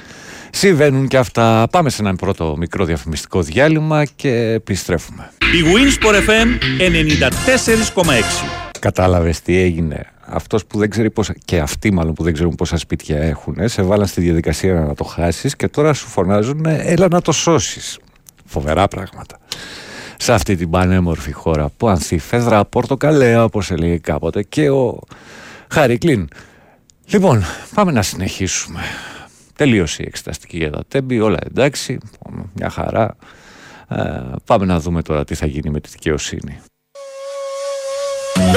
Συμβαίνουν 0.50 1.08
και 1.08 1.16
αυτά 1.16 1.66
Πάμε 1.70 1.90
σε 1.90 2.02
ένα 2.02 2.16
πρώτο 2.16 2.54
μικρό 2.58 2.84
διαφημιστικό 2.84 3.42
διάλειμμα 3.42 4.04
Και 4.04 4.30
επιστρέφουμε 4.30 5.30
Η 5.40 5.62
Winsport 5.74 6.28
FM 6.28 6.48
94,6 8.04 8.10
Κατάλαβες 8.78 9.40
τι 9.40 9.58
έγινε 9.58 10.06
αυτός 10.30 10.66
που 10.66 10.78
δεν 10.78 10.90
ξέρει 10.90 11.10
πόσα, 11.10 11.34
και 11.44 11.58
αυτοί 11.58 11.92
μάλλον 11.92 12.14
που 12.14 12.22
δεν 12.22 12.32
ξέρουν 12.32 12.54
πόσα 12.54 12.76
σπίτια 12.76 13.18
έχουν, 13.18 13.56
σε 13.64 13.82
βάλαν 13.82 14.06
στη 14.06 14.20
διαδικασία 14.20 14.74
να 14.74 14.94
το 14.94 15.04
χάσεις 15.04 15.56
και 15.56 15.68
τώρα 15.68 15.92
σου 15.92 16.08
φωνάζουν 16.08 16.64
έλα 16.66 17.08
να 17.08 17.20
το 17.20 17.32
σώσεις. 17.32 17.98
Φοβερά 18.44 18.88
πράγματα. 18.88 19.38
Σε 20.16 20.32
αυτή 20.32 20.56
την 20.56 20.70
πανέμορφη 20.70 21.32
χώρα 21.32 21.70
που 21.76 21.88
ανθεί 21.88 22.18
φέδρα 22.18 22.64
πορτοκαλέα 22.64 23.44
όπως 23.44 23.70
έλεγε 23.70 23.98
κάποτε 23.98 24.42
και 24.42 24.70
ο 24.70 24.98
Χαρικλίν. 25.68 26.28
Λοιπόν, 27.06 27.44
πάμε 27.74 27.92
να 27.92 28.02
συνεχίσουμε. 28.02 28.80
Τελείωσε 29.58 30.02
η 30.02 30.06
εξεταστική 30.06 30.56
για 30.56 30.70
τα 30.70 30.84
τέμπη, 30.88 31.20
όλα 31.20 31.38
εντάξει, 31.46 31.98
μια 32.54 32.70
χαρά. 32.70 33.16
Ε, 33.88 34.22
πάμε 34.44 34.64
να 34.64 34.80
δούμε 34.80 35.02
τώρα 35.02 35.24
τι 35.24 35.34
θα 35.34 35.46
γίνει 35.46 35.70
με 35.70 35.80
τη 35.80 35.88
δικαιοσύνη. 35.88 36.60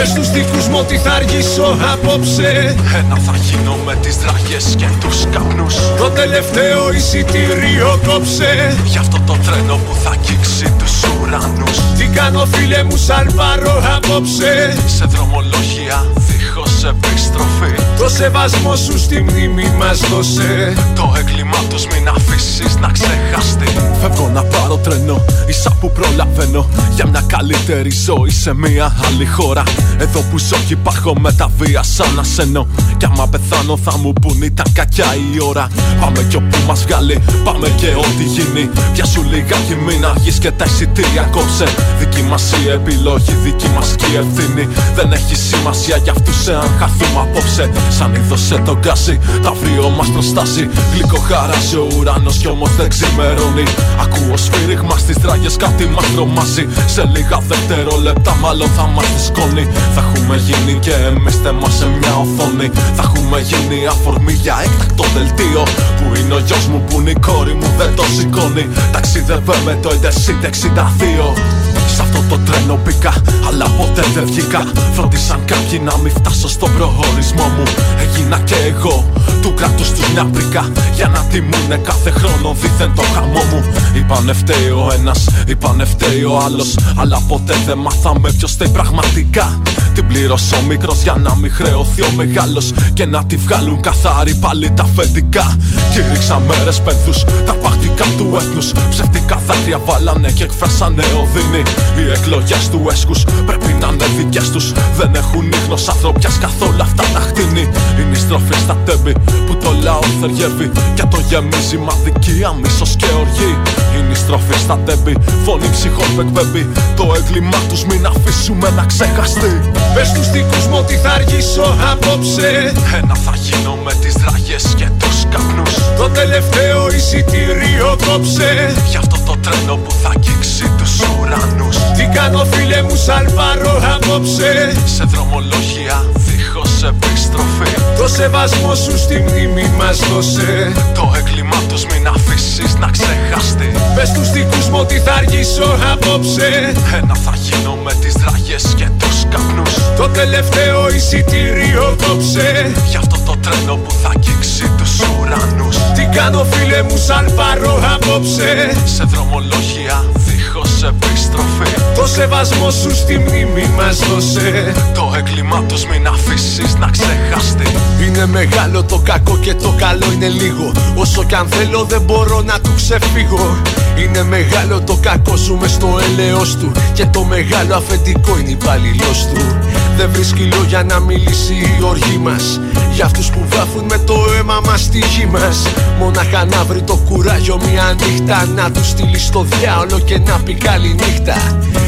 Πες 0.02 0.10
στους 0.10 0.32
δικούς 0.32 0.68
μου 0.68 0.78
ότι 0.80 0.98
θα 0.98 1.12
αργήσω 1.12 1.78
απόψε. 1.94 2.76
Ένα 3.00 3.16
θα 3.16 3.36
γίνω 3.36 3.76
με 3.86 3.96
τις 3.96 4.16
δραγές 4.16 4.76
και 4.78 4.88
τους 5.00 5.26
καπνούς. 5.32 5.76
Το 5.98 6.10
τελευταίο 6.10 6.94
εισιτήριο 6.94 8.00
κόψε. 8.08 8.78
Γι' 8.86 8.98
αυτό 8.98 9.18
το 9.26 9.36
τρένο 9.46 9.76
που 9.76 9.94
θα 10.04 10.10
αγγίξει 10.10 10.74
τους 10.80 10.94
ουρανούς. 11.04 11.78
Τι 11.98 12.06
κάνω 12.06 12.46
φίλε 12.46 12.84
μου 12.84 12.98
σαν 12.98 13.34
πάρω 13.36 13.84
απόψε. 13.96 14.74
Σε 14.86 15.06
δρομολόγια 15.06 16.06
δίχως 16.16 16.84
επιστροφή. 16.84 17.74
Το 17.98 18.10
σεβασμό 18.10 18.76
σου 18.76 19.00
στη 19.00 19.22
μνήμη 19.22 19.68
μας 19.78 20.00
δώσε. 20.00 20.74
Το 20.96 21.14
έγκλημά 21.18 21.58
τους 21.70 21.86
μην 21.86 22.08
αφήσεις 22.08 22.76
να 22.76 22.90
ξεχαστεί. 22.92 23.68
Φεύγω 24.02 24.30
να 24.34 24.44
πάρω 24.44 24.76
τρένο, 24.78 25.26
ίσα 25.48 25.72
που 25.80 25.92
προλαβαίνω. 25.92 26.66
Για 26.96 27.06
μια 27.08 27.24
καλύτερη 27.28 27.92
ζωή 27.92 28.30
σε 28.30 28.54
μια 28.54 28.96
άλλη 29.06 29.26
χώρα 29.26 29.64
Εδώ 29.98 30.20
που 30.20 30.38
ζω 30.38 30.58
και 30.68 30.74
υπάρχω 30.74 31.14
με 31.20 31.32
τα 31.32 31.52
βία 31.58 31.84
σαν 31.84 32.20
ασένω 32.20 32.68
Κι 32.98 33.06
άμα 33.06 33.28
πεθάνω 33.28 33.78
θα 33.78 33.98
μου 33.98 34.14
πουν 34.14 34.42
ήταν 34.42 34.66
κακιά 34.74 35.06
η 35.34 35.42
ώρα. 35.42 35.68
Πάμε 36.02 36.26
κι 36.30 36.36
όπου 36.36 36.58
μας 36.68 36.84
βγάλει, 36.84 37.22
πάμε 37.44 37.68
και 37.70 37.88
ό,τι 37.88 38.24
γίνει. 38.24 38.70
Πια 38.94 39.06
σου 39.06 39.24
λιγάκι 39.24 39.76
μην 39.86 40.06
αργείς 40.06 40.38
και 40.40 40.52
τα 40.52 40.66
εισιτήρια 40.66 41.22
κόψε. 41.32 41.66
Δική 42.00 42.22
μας 42.22 42.52
η 42.66 42.70
επιλογή, 42.70 43.34
δική 43.44 43.70
μας 43.76 43.96
και 43.96 44.06
η 44.06 44.16
ευθύνη. 44.16 44.68
Δεν 44.96 45.12
έχει 45.12 45.36
σημασία 45.36 45.98
για 45.98 46.12
αυτούς 46.12 46.48
εάν 46.48 46.70
χαθούμε 46.80 47.20
απόψε. 47.20 47.72
Σαν 47.90 48.14
είδωσε 48.16 48.62
το 48.66 48.78
γκάζι, 48.80 49.20
τα 49.44 49.50
αύριο 49.50 49.90
μας 49.90 50.10
προστάσει 50.10 50.70
Γλυκό 50.94 51.18
χαράζει 51.18 51.76
ο 51.76 51.88
ουρανός 51.98 52.38
κι 52.38 52.48
όμως 52.48 52.76
δεν 52.76 52.90
ξημερώνει. 52.90 53.64
Ακούω 54.02 54.38
σφύριγμα 54.38 54.98
στις 54.98 55.18
δράγες 55.18 55.56
κάτι 55.56 55.86
μας 55.86 56.06
τρομάζει 56.16 56.68
Σε 56.86 57.04
λίγα 57.14 57.38
δευτερόλεπτα 57.48 58.36
μάλλον 58.42 58.70
θα 58.78 58.86
μας 58.88 59.06
σκόνη 59.26 59.68
Θα 59.96 60.02
έχουμε 60.02 60.36
γίνει 60.38 60.80
και 60.80 60.94
εμείς 60.94 61.36
θέμα 61.36 61.70
σε 61.70 61.86
μια 62.00 62.14
οθόνη. 62.16 62.68
Θα 62.96 63.04
έχουμε 63.04 63.40
γίνει 63.40 63.88
αφορμή 63.88 64.34
για 64.34 64.56
έκτακτο 64.66 65.04
δελτίο. 65.16 65.64
Που 65.98 66.16
είναι 66.16 66.34
ο 66.34 66.40
γιος 66.40 66.66
μου 66.68 66.84
που 66.88 67.00
είναι 67.00 67.10
η 67.10 67.18
κόρη 67.28 67.54
μου 67.54 67.70
δεν 67.78 67.96
το 67.96 68.04
σηκώνει. 68.16 68.68
Ταξίδευε 68.92 69.56
με 69.66 69.78
το 69.82 69.90
Intercity 69.90 70.46
62 70.46 71.61
Σ' 71.96 72.00
αυτό 72.00 72.20
το 72.30 72.38
τρένο 72.46 72.80
μπήκα, 72.84 73.14
αλλά 73.48 73.66
ποτέ 73.66 74.04
δεν 74.14 74.26
βγήκα. 74.26 74.62
Φρόντισαν 74.94 75.40
κάποιοι 75.46 75.82
να 75.84 75.98
μην 75.98 76.12
φτάσω 76.12 76.50
στον 76.50 76.70
προορισμό 76.76 77.48
μου. 77.56 77.64
Έγινα 78.00 78.40
και 78.40 78.56
εγώ 78.56 79.06
του 79.42 79.54
κράτους 79.54 79.90
τους 79.92 80.12
μια 80.14 80.26
πρίκα. 80.26 80.72
Για 80.96 81.08
να 81.08 81.20
τιμούνε 81.20 81.78
κάθε 81.84 82.10
χρόνο 82.10 82.56
δίθεν 82.62 82.92
το 82.96 83.02
χαμό 83.14 83.44
μου. 83.52 83.64
Είπανε 83.96 84.34
φταίει 84.34 84.70
ο 84.70 84.92
ένας, 84.94 85.30
είπανε 85.48 85.86
φταίει 85.86 86.24
ο 86.24 86.42
άλλος. 86.46 86.76
Αλλά 86.96 87.22
ποτέ 87.28 87.56
δεν 87.66 87.78
μάθαμε 87.78 88.32
ποιος 88.32 88.52
φταίει 88.52 88.70
πραγματικά. 88.70 89.62
Την 89.94 90.08
πλήρωσε 90.08 90.56
ο 90.56 90.62
μικρός 90.62 91.02
για 91.04 91.16
να 91.24 91.36
μην 91.36 91.52
χρεωθεί 91.52 92.02
ο 92.02 92.12
μεγάλος. 92.16 92.72
Και 92.94 93.06
να 93.06 93.26
τη 93.26 93.36
βγάλουν 93.36 93.82
καθάρι 93.82 94.36
πάλι 94.36 94.72
τα 94.72 94.84
αφεντικά. 94.84 95.58
Κήρυξα 95.94 96.42
μέρες 96.48 96.82
πένθους, 96.82 97.24
τα 97.46 97.54
παχτικά 97.54 98.06
του 98.18 98.36
έθνους. 98.36 98.72
Ψευτικά 98.90 99.42
δάκρυα 99.48 99.80
βάλανε 99.86 100.32
και 100.32 100.44
εκφράσανε 100.44 101.04
οδύνη 101.22 101.62
Οι 101.98 102.12
εκλογές 102.12 102.70
του 102.70 102.88
έσκους 102.92 103.24
πρέπει 103.46 103.76
να 103.80 103.88
είναι 103.88 104.06
δικές 104.18 104.50
τους. 104.52 104.72
Δεν 104.98 105.12
έχουν 105.16 105.52
ίχνος 105.52 105.88
ανθρωπιάς 105.90 106.38
καθόλου 106.38 106.82
αυτά 106.82 107.04
τα 107.14 107.20
χτίνη 107.20 107.70
Είναι 108.00 108.16
η 108.18 108.20
στροφή 108.20 108.54
στα 108.54 108.78
τέμπη 108.86 109.14
που 109.46 109.56
το 109.64 109.72
λαό 109.84 110.04
θεριεύει. 110.20 110.72
Και 110.96 111.04
το 111.12 111.20
γεμίζει 111.30 111.78
μαδικία, 111.78 112.52
μίσος 112.62 112.96
και 112.96 113.06
οργή. 113.20 113.52
Είναι 113.96 114.12
η 114.12 114.16
στροφή 114.16 114.58
στα 114.60 114.78
τέμπη, 114.86 115.14
φωνή 115.46 115.70
ψυχών 115.72 116.10
που 116.16 116.22
εκπέμπει. 116.22 116.64
Το 116.96 117.14
έγκλημά 117.18 117.60
τους 117.70 117.84
μην 117.86 118.06
αφήσουμε 118.06 118.70
να 118.70 118.84
ξεχαστεί. 118.86 119.54
Πες 119.94 120.08
στους 120.08 120.30
δικούς 120.32 120.66
μου 120.70 120.78
ότι 120.78 120.96
θα 120.96 121.10
αργήσω 121.10 121.66
απόψε. 121.92 122.74
Ένα 122.98 123.16
θα 123.16 123.34
γίνω 123.46 123.74
με 123.86 123.94
τις 124.02 124.14
δραγές 124.14 124.64
και 124.78 124.88
τους 125.00 125.18
καπνούς. 125.32 125.74
Το 125.98 126.10
τελευταίο 126.10 126.92
εισιτήριο 126.96 127.90
κόψε. 128.06 128.74
Γι' 128.90 128.98
αυτό 128.98 129.18
το 129.26 129.36
τρένο 129.44 129.76
που 129.76 129.92
θα 130.02 130.10
αγγίξει 130.16 130.66
τους 130.78 130.94
ουρανούς 131.00 131.71
Τι 131.96 132.10
κάνω 132.14 132.46
φίλε 132.52 132.82
μου 132.82 132.96
σαν 132.96 133.32
πάρω 133.36 133.82
απόψε. 133.96 134.74
Σε 134.86 135.04
δρομολόγια 135.04 136.04
δίχως 136.42 136.84
επιστροφή. 136.84 137.74
Το 137.98 138.08
σεβασμό 138.08 138.76
σου 138.76 138.98
στη 138.98 139.26
μνήμη 139.28 139.72
μας 139.78 140.00
δώσε. 140.10 140.72
Το 140.94 141.14
έγκλημά 141.18 141.60
τους 141.70 141.86
μην 141.86 142.08
αφήσεις 142.08 142.76
να 142.76 142.88
ξεχαστεί. 142.88 143.72
Πες 143.96 144.08
στους 144.08 144.30
δικούς 144.32 144.70
μου 144.70 144.78
ότι 144.80 145.00
θα 145.00 145.14
αργήσω 145.14 145.78
απόψε. 145.92 146.74
Ένα 146.98 147.16
θα 147.16 147.34
γίνω 147.36 147.74
με 147.84 147.94
τις 148.02 148.14
δραγές 148.14 148.74
και 148.78 148.88
τους 149.00 149.18
καπνούς. 149.32 149.74
Το 149.98 150.08
τελευταίο 150.08 150.90
εισιτήριο 150.96 151.96
κόψε. 152.08 152.72
Γι' 152.90 152.98
αυτό 152.98 153.18
το 153.26 153.36
τρένο 153.44 153.76
που 153.76 153.92
θα 154.02 154.10
αγγίξει 154.16 154.72
τους 154.78 154.94
ουρανούς. 155.00 155.78
Τι 155.96 156.04
κάνω 156.18 156.46
φίλε 156.52 156.82
μου 156.82 156.98
σαν 157.08 157.32
πάρω 157.36 157.80
απόψε. 157.94 158.52
Σε 158.96 159.04
δρομολόγια 159.04 159.98
δίχως 160.14 160.84
επιστροφή. 160.92 161.72
Το 161.96 162.08
σεβασμό 162.08 162.72
σου 162.72 162.96
στη 162.96 163.18
μνήμη 163.18 163.66
μας 163.78 163.98
δώσε. 164.08 164.74
Το 164.94 165.14
έγκλημά 165.18 165.60
τους 165.68 165.86
μην 165.86 166.08
αφήσεις 166.08 166.31
να 166.80 166.90
ξεχαστεί 166.90 167.64
Είναι 168.06 168.26
μεγάλο 168.26 168.84
το 168.84 168.98
κακό 168.98 169.38
και 169.38 169.54
το 169.54 169.76
καλό 169.78 170.12
είναι 170.14 170.28
λίγο. 170.28 170.72
Όσο 170.96 171.24
κι 171.24 171.36
αν 171.36 171.48
θέλω 171.48 171.84
δεν 171.84 172.02
μπορώ 172.02 172.42
να 172.42 172.60
του 172.60 172.74
ξεφύγω. 172.76 173.62
Είναι 174.04 174.24
μεγάλο 174.24 174.82
το 174.82 174.98
κακό 175.02 175.36
ζούμε 175.36 175.68
στο 175.68 176.00
έλεος 176.10 176.56
του. 176.56 176.72
Και 176.94 177.06
το 177.06 177.24
μεγάλο 177.24 177.76
αφεντικό 177.76 178.38
είναι 178.40 178.50
υπαλληλός 178.50 179.28
του 179.34 179.58
Δεν 180.02 180.10
βρίσκει 180.14 180.50
λόγια 180.56 180.84
να 180.84 181.00
μιλήσει 181.00 181.54
η 181.54 181.84
οργή 181.84 182.18
μας. 182.18 182.60
Για 182.94 183.06
αυτούς 183.06 183.30
που 183.30 183.46
βάφουν 183.50 183.84
με 183.90 183.98
το 183.98 184.14
αίμα 184.38 184.62
μας 184.66 184.82
στη 184.82 184.98
γη 184.98 185.26
μας. 185.26 185.68
Μόναχα 186.00 186.46
να 186.46 186.64
βρει 186.64 186.82
το 186.82 186.96
κουράγιο 187.10 187.60
μια 187.72 187.96
νύχτα 188.00 188.46
Να 188.56 188.72
τους 188.72 188.90
στείλει 188.90 189.20
στο 189.20 189.44
διάολο 189.44 190.00
και 190.00 190.18
να 190.18 190.40
πει 190.40 190.54
καλή 190.54 190.94
νύχτα. 190.94 191.36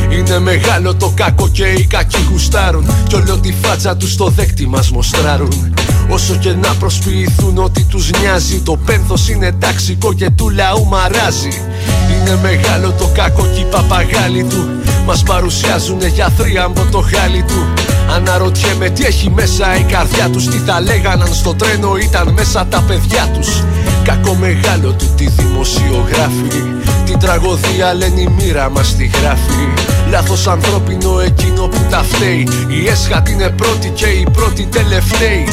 Είναι 0.10 0.39
μεγάλο 0.39 0.95
το 0.95 1.12
κακό 1.15 1.47
και 1.47 1.65
οι 1.65 1.86
κακοί 1.86 2.28
γουστάρουν. 2.32 2.86
Κι 3.08 3.15
όλο 3.15 3.38
τη 3.38 3.54
φάτσα 3.62 3.97
τους 3.97 4.12
στο 4.12 4.28
δέκτη 4.28 4.67
μας 4.67 4.91
μοστράρουν. 4.91 5.73
Όσο 6.10 6.36
και 6.36 6.54
να 6.54 6.73
προσποιηθούν 6.80 7.58
ότι 7.58 7.84
τους 7.84 8.10
νοιάζει 8.19 8.60
Το 8.60 8.78
πένθος 8.86 9.30
είναι 9.30 9.52
ταξικό 9.52 10.13
και 10.13 10.30
του 10.30 10.49
λαού 10.49 10.86
μαράζει. 10.86 11.62
Είναι 12.10 12.39
μεγάλο 12.41 12.91
το 12.91 13.10
κακό 13.13 13.47
και 13.54 13.60
οι 13.60 13.65
παπαγάλοι 13.71 14.43
του. 14.43 14.69
Μας 15.06 15.23
παρουσιάζουν 15.23 16.06
για 16.08 16.30
θρίαμβο 16.38 16.86
το 16.91 17.06
χάλι 17.12 17.43
του 17.43 17.73
Αναρωτιέμαι 18.10 18.89
τι 18.89 19.06
έχει 19.06 19.30
μέσα 19.30 19.78
η 19.78 19.84
καρδιά 19.84 20.30
τους 20.30 20.48
Τι 20.48 20.58
θα 20.58 20.82
λέγαν 20.82 21.22
αν 21.22 21.34
στο 21.34 21.54
τρένο 21.54 21.98
ήταν 21.98 22.34
μέσα 22.34 22.66
τα 22.66 22.84
παιδιά 22.88 23.32
τους. 23.34 23.63
Κακό 24.04 24.36
μεγάλο 24.36 24.92
του 24.92 25.06
τη 25.16 25.28
δημοσιογράφη 25.28 26.63
Την 27.06 27.20
τραγωδία 27.20 27.94
λένε 27.94 28.22
η 28.22 28.28
μοίρα 28.38 28.70
μας 28.70 28.96
τη 28.96 29.06
γράφει 29.06 29.74
Λάθος 30.10 30.48
ανθρώπινο 30.48 31.20
εκείνο 31.20 31.68
που 31.68 31.86
τα 31.89 32.04
φταίει 32.04 32.48
Η 32.68 32.88
έσχατη 32.88 33.32
είναι 33.32 33.50
πρώτη 33.50 33.89
και 33.89 34.06
η 34.06 34.28
πρώτη 34.34 34.68
τελευταίη. 34.72 35.48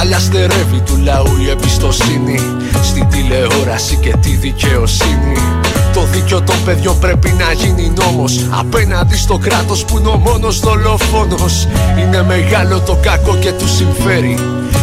Αλλά 0.00 0.18
στερεύει 0.18 0.80
του 0.86 0.96
λαού 1.04 1.36
η 1.46 1.50
εμπιστοσύνη 1.50 2.40
Στην 2.82 3.08
τηλεόραση 3.08 3.96
και 3.96 4.14
τη 4.20 4.30
δικαιοσύνη 4.30 5.59
Το 5.92 6.04
δίκιο 6.04 6.42
των 6.42 6.64
παιδιών 6.64 6.98
πρέπει 6.98 7.34
να 7.38 7.52
γίνει 7.52 7.92
νόμος. 7.96 8.46
Απέναντι 8.50 9.16
στο 9.16 9.38
κράτος 9.38 9.84
που 9.84 9.98
είναι 9.98 10.08
ο 10.08 10.16
μόνος 10.16 10.60
δολοφόνος. 10.60 11.66
Είναι 11.98 12.22
μεγάλο 12.22 12.80
το 12.80 12.98
κακό 13.02 13.36
και 13.36 13.52
του 13.52 13.68
συμφέρει. 13.68 14.38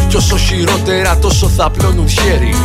Κι 0.08 0.16
όσο 0.16 0.38
χειρότερα 0.38 1.18
τόσο 1.18 1.48
θα 1.48 1.70
πλώνουν 1.70 2.10
χέρι 2.10 2.56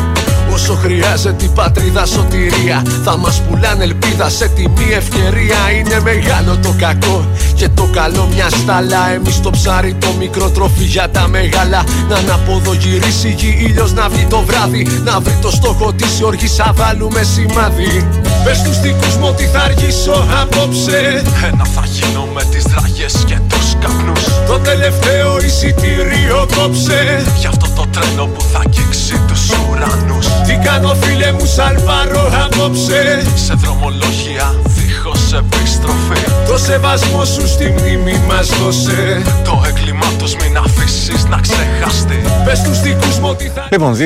Όσο 0.52 0.74
χρειάζεται 0.74 1.44
η 1.44 1.50
πατρίδα 1.54 2.06
σωτηρία. 2.06 2.82
Θα 3.04 3.16
μας 3.16 3.40
πουλάνε 3.40 3.84
ελπίδα 3.84 4.28
σε 4.28 4.48
τιμή 4.48 4.88
ευκαιρία. 4.92 5.58
Είναι 5.78 6.00
μεγάλο 6.00 6.58
το 6.62 6.74
κακό 6.78 7.26
και 7.54 7.68
το 7.68 7.88
καλό 7.92 8.28
μια 8.34 8.48
στάλα. 8.50 9.12
Εμείς 9.14 9.40
το 9.40 9.50
ψάρι 9.50 9.94
το 9.94 10.12
μικρό 10.18 10.50
τροφή 10.50 10.84
για 10.84 11.08
τα 11.10 11.28
μεγάλα. 11.28 11.84
Να 12.08 12.16
αναποδογυρίσει 12.16 13.28
η 13.28 13.34
γη 13.38 13.56
ήλιος 13.68 13.92
να 13.92 14.08
βγει 14.08 14.24
το 14.24 14.42
βράδυ. 14.46 14.86
Να 15.04 15.20
βρει 15.20 15.38
το 15.40 15.50
στόχο 15.50 15.92
της 15.92 16.22
οργής 16.22 16.54
θα 16.54 16.72
βάλουμε 16.76 17.22
σημάδι. 17.22 18.08
Πες 18.44 18.56
στους 18.56 18.80
δικούς 18.80 19.16
μου 19.16 19.26
ότι 19.28 19.44
θα 19.44 19.60
αργήσω 19.60 20.26
απόψε. 20.42 21.22
Ένα 21.52 21.64
θα 21.64 21.82
γίνω 21.84 22.28
με 22.34 22.44
τις 22.44 22.62
δραγές 22.62 23.14
και 23.26 23.38
τους 23.48 23.74
καπνούς. 23.80 24.24
Το 24.46 24.58
τελευταίο 24.58 25.38
εισιτήριο 25.44 26.46
κόψε. 26.56 27.24
Για 27.38 27.48
αυτό 27.48 27.66
το 27.74 27.86
τρένο 27.90 28.26
που 28.26 28.42
θα 28.52 28.58
αγγίξει 28.66 29.20
τους 29.28 29.50
ουρανούς 29.50 30.26
Τι 30.46 30.58
κάνω 30.64 30.94
φίλε 31.00 31.32
μου 31.32 31.46
σαλβάρω 31.46 32.30
απόψε 32.44 33.22
Σε 33.34 33.54
δρομολόγια 33.54 34.54
δίχως 34.64 35.32
επιστροφή 35.32 36.24
Το 36.48 36.58
σεβασμό 36.58 37.24
σου 37.24 37.48
στη 37.48 37.74
μνήμη 37.78 38.20
μας 38.28 38.48
δώσε 38.48 39.22
Το 39.44 39.62
έγκλημά 39.66 40.06
τους 40.18 40.34
μην 40.34 40.56
αφήσεις 40.56 41.24
να 41.24 41.40
ξεχαστεί 41.40 42.20
Πες 42.44 42.58
στους 42.58 42.80
δικούς 42.80 43.18
μου 43.18 43.28
ότι 43.28 43.52
θα 43.54 43.68
Λοιπόν, 43.70 43.94
2023. 43.94 44.00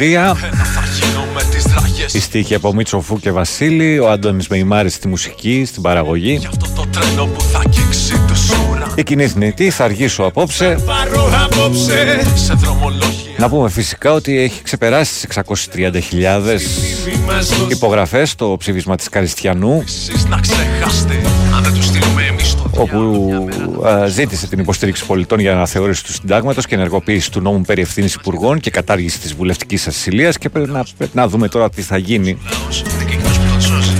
Ένα 0.00 0.34
θα 0.74 0.82
γίνω 0.94 1.24
με 1.34 1.42
τις 1.50 1.62
δραγές 1.62 2.14
Η 2.14 2.20
στίχη 2.20 2.54
από 2.54 2.74
Μίτσο 2.74 3.00
Φου 3.00 3.18
και 3.18 3.30
Βασίλη, 3.30 3.98
ο 3.98 4.10
Άντωνης 4.10 4.48
Μεϊμάρης 4.48 4.94
στη 4.94 5.08
μουσική, 5.08 5.64
στην 5.66 5.82
παραγωγή. 5.82 6.36
Για 6.40 6.48
αυτό 6.48 6.66
το 6.74 6.86
τρένο 6.90 7.26
που 7.26 7.40
θα 7.40 7.58
αγγίξει 7.58 8.20
τους 8.26 8.50
ουρανούς 8.50 8.92
Η 8.94 9.02
κοινή 9.02 9.28
θνητή, 9.28 9.70
θα 9.70 9.84
αργήσω 9.84 10.22
απόψε. 10.22 10.78
πάρω 10.86 11.30
απόψε 11.44 12.20
Σε 12.34 12.52
δρομολόγια 12.52 13.31
Να 13.42 13.48
πούμε 13.48 13.68
φυσικά 13.68 14.12
ότι 14.12 14.38
έχει 14.38 14.62
ξεπεράσει 14.62 15.26
τις 15.26 15.38
630.000 15.44 15.80
Μνήμη 15.80 17.24
μας 17.26 17.48
δώσε 17.48 17.66
υπογραφές 17.68 18.34
το 18.34 18.56
ψήφισμα 18.58 18.96
της 18.96 19.08
Καριστιανού 19.08 19.82
εσείς 19.84 20.24
να 20.24 20.40
ξεχαστεί 20.40 21.20
Αν 21.56 21.62
δεν 21.62 21.72
τους 21.72 21.84
στείλουμε 21.84 22.22
εμείς 22.22 22.54
το 22.54 22.70
όπου 22.74 23.48
α, 23.86 24.06
ζήτησε 24.06 24.46
την 24.46 24.58
υποστήριξη 24.58 25.06
πολιτών 25.06 25.38
για 25.38 25.52
αναθεώρηση 25.52 26.04
του 26.04 26.12
συντάγματος 26.12 26.66
και 26.66 26.74
ενεργοποίηση 26.74 27.30
του 27.30 27.40
νόμου 27.40 27.60
περί 27.60 27.80
ευθύνης 27.80 28.14
υπουργών 28.14 28.60
και 28.60 28.70
κατάργηση 28.70 29.18
της 29.20 29.34
βουλευτικής 29.34 29.86
ασυλίας. 29.86 30.38
Και 30.38 30.48
πρέπει 30.48 30.70
να, 30.70 30.84
πρέπει 30.96 31.16
να 31.16 31.28
δούμε 31.28 31.48
τώρα 31.48 31.70
τι 31.70 31.82
θα 31.82 31.96
γίνει, 31.96 32.38
λαός 32.50 32.80
είναι 32.80 33.04
και 33.04 33.14
εκείνος 33.14 33.38
που 33.38 33.44
τον 33.50 33.60
σώζει 33.60 33.98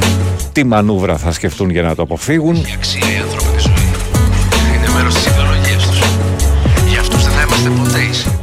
τι 0.53 0.65
μανούβρα 0.65 1.17
θα 1.17 1.33
σκεφτούν 1.33 1.71
για 1.71 1.83
να 1.83 1.95
το 1.95 2.03
αποφύγουν. 2.03 2.65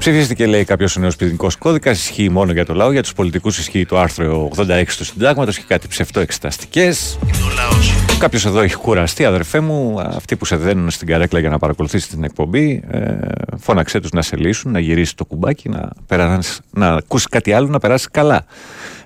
Ψηφίστηκε, 0.10 0.46
λέει, 0.46 0.64
κάποιος 0.64 0.98
ο 0.98 1.00
νέος 1.00 1.16
ποινικός 1.16 1.56
κώδικας. 1.56 2.00
Ισχύει 2.00 2.30
μόνο 2.30 2.52
για 2.52 2.66
το 2.66 2.74
λαό. 2.74 2.92
Για 2.92 3.02
τους 3.02 3.14
πολιτικούς 3.14 3.58
ισχύει 3.58 3.86
το 3.86 4.00
άρθρο 4.00 4.50
86 4.56 4.84
του 4.98 5.06
συντάγματος 5.06 5.58
και 5.58 5.64
κάτι 5.68 5.88
ψευτοεξεταστικές. 5.88 7.20
Είναι 7.24 7.44
ο 7.44 7.54
λαός 7.56 7.94
Κάποιος 8.20 8.46
εδώ 8.46 8.60
έχει 8.60 8.76
κουραστεί, 8.76 9.26
αδερφέ 9.26 9.60
μου. 9.60 10.00
Αυτοί 10.00 10.36
που 10.36 10.46
σε 10.46 10.56
δένουν 10.56 10.90
στην 10.90 11.08
καρέκλα 11.08 11.40
για 11.40 11.50
να 11.50 11.60
παρακολουθήσει 11.60 12.10
την 12.10 12.24
εκπομπή, 12.24 12.84
ε, 12.90 13.18
φώναξέ 13.58 14.00
τους 14.00 14.12
να 14.12 14.22
σε 14.22 14.36
λύσουν, 14.36 14.72
να 14.72 14.80
γυρίσει 14.80 15.16
το 15.16 15.26
κουμπάκι, 15.26 15.70
να, 15.70 15.90
περάσεις, 16.08 16.60
να 16.72 16.94
ακούσεις 16.94 17.28
κάτι 17.28 17.54
άλλο, 17.54 17.68
να 17.68 17.80
περάσεις 17.80 18.08
καλά. 18.12 18.46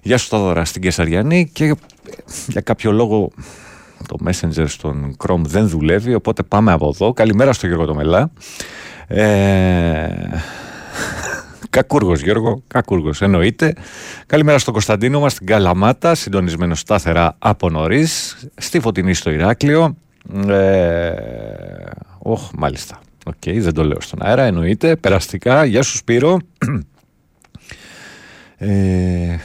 Γεια 0.02 0.18
σου, 0.18 0.28
Θοδωρά, 0.28 0.66
στην 0.66 0.82
Κεσαριανή 0.82 1.50
και 1.54 1.66
ε, 1.66 1.74
για 2.48 2.62
κάποιο 2.62 2.92
λόγο 2.92 3.32
το 4.08 4.18
Messenger 4.26 4.66
στον 4.68 5.16
Chrome 5.26 5.42
δεν 5.48 5.68
δουλεύει, 5.68 6.13
οπότε 6.13 6.44
πάμε 6.44 6.72
από 6.72 6.92
εδώ. 6.94 7.13
Καλημέρα 7.13 7.54
στο 7.54 7.68
Γιώργο 7.68 7.86
Τομελά. 7.86 8.32
Ε, 9.08 10.08
Κακούργος 11.78 12.22
Γιώργο, 12.22 12.64
κακούργος 12.68 13.22
εννοείται. 13.22 13.74
Καλημέρα 14.26 14.58
στον 14.58 14.74
Κωνσταντίνο 14.74 15.20
μας 15.20 15.32
στην 15.32 15.46
Καλαμάτα, 15.46 16.16
συντονισμένο 16.16 16.76
σταθερά 16.76 17.36
από 17.40 17.70
νωρίς, 17.70 18.38
στη 18.58 18.80
Φωτεινή 18.80 19.14
στο 19.14 19.32
Ηράκλειο. 19.32 19.96
Ε, 20.48 21.14
Οχ, 22.20 22.50
μάλιστα. 22.58 23.00
Οκ, 23.26 23.34
δεν 23.60 23.74
το 23.74 23.84
λέω 23.84 24.02
στον 24.02 24.20
αέρα, 24.26 24.44
εννοείται. 24.44 24.96
Περαστικά, 24.96 25.66
γεια 25.66 25.82
σου 25.82 25.98
Σπύρο. 25.98 26.38
ε, 28.58 29.36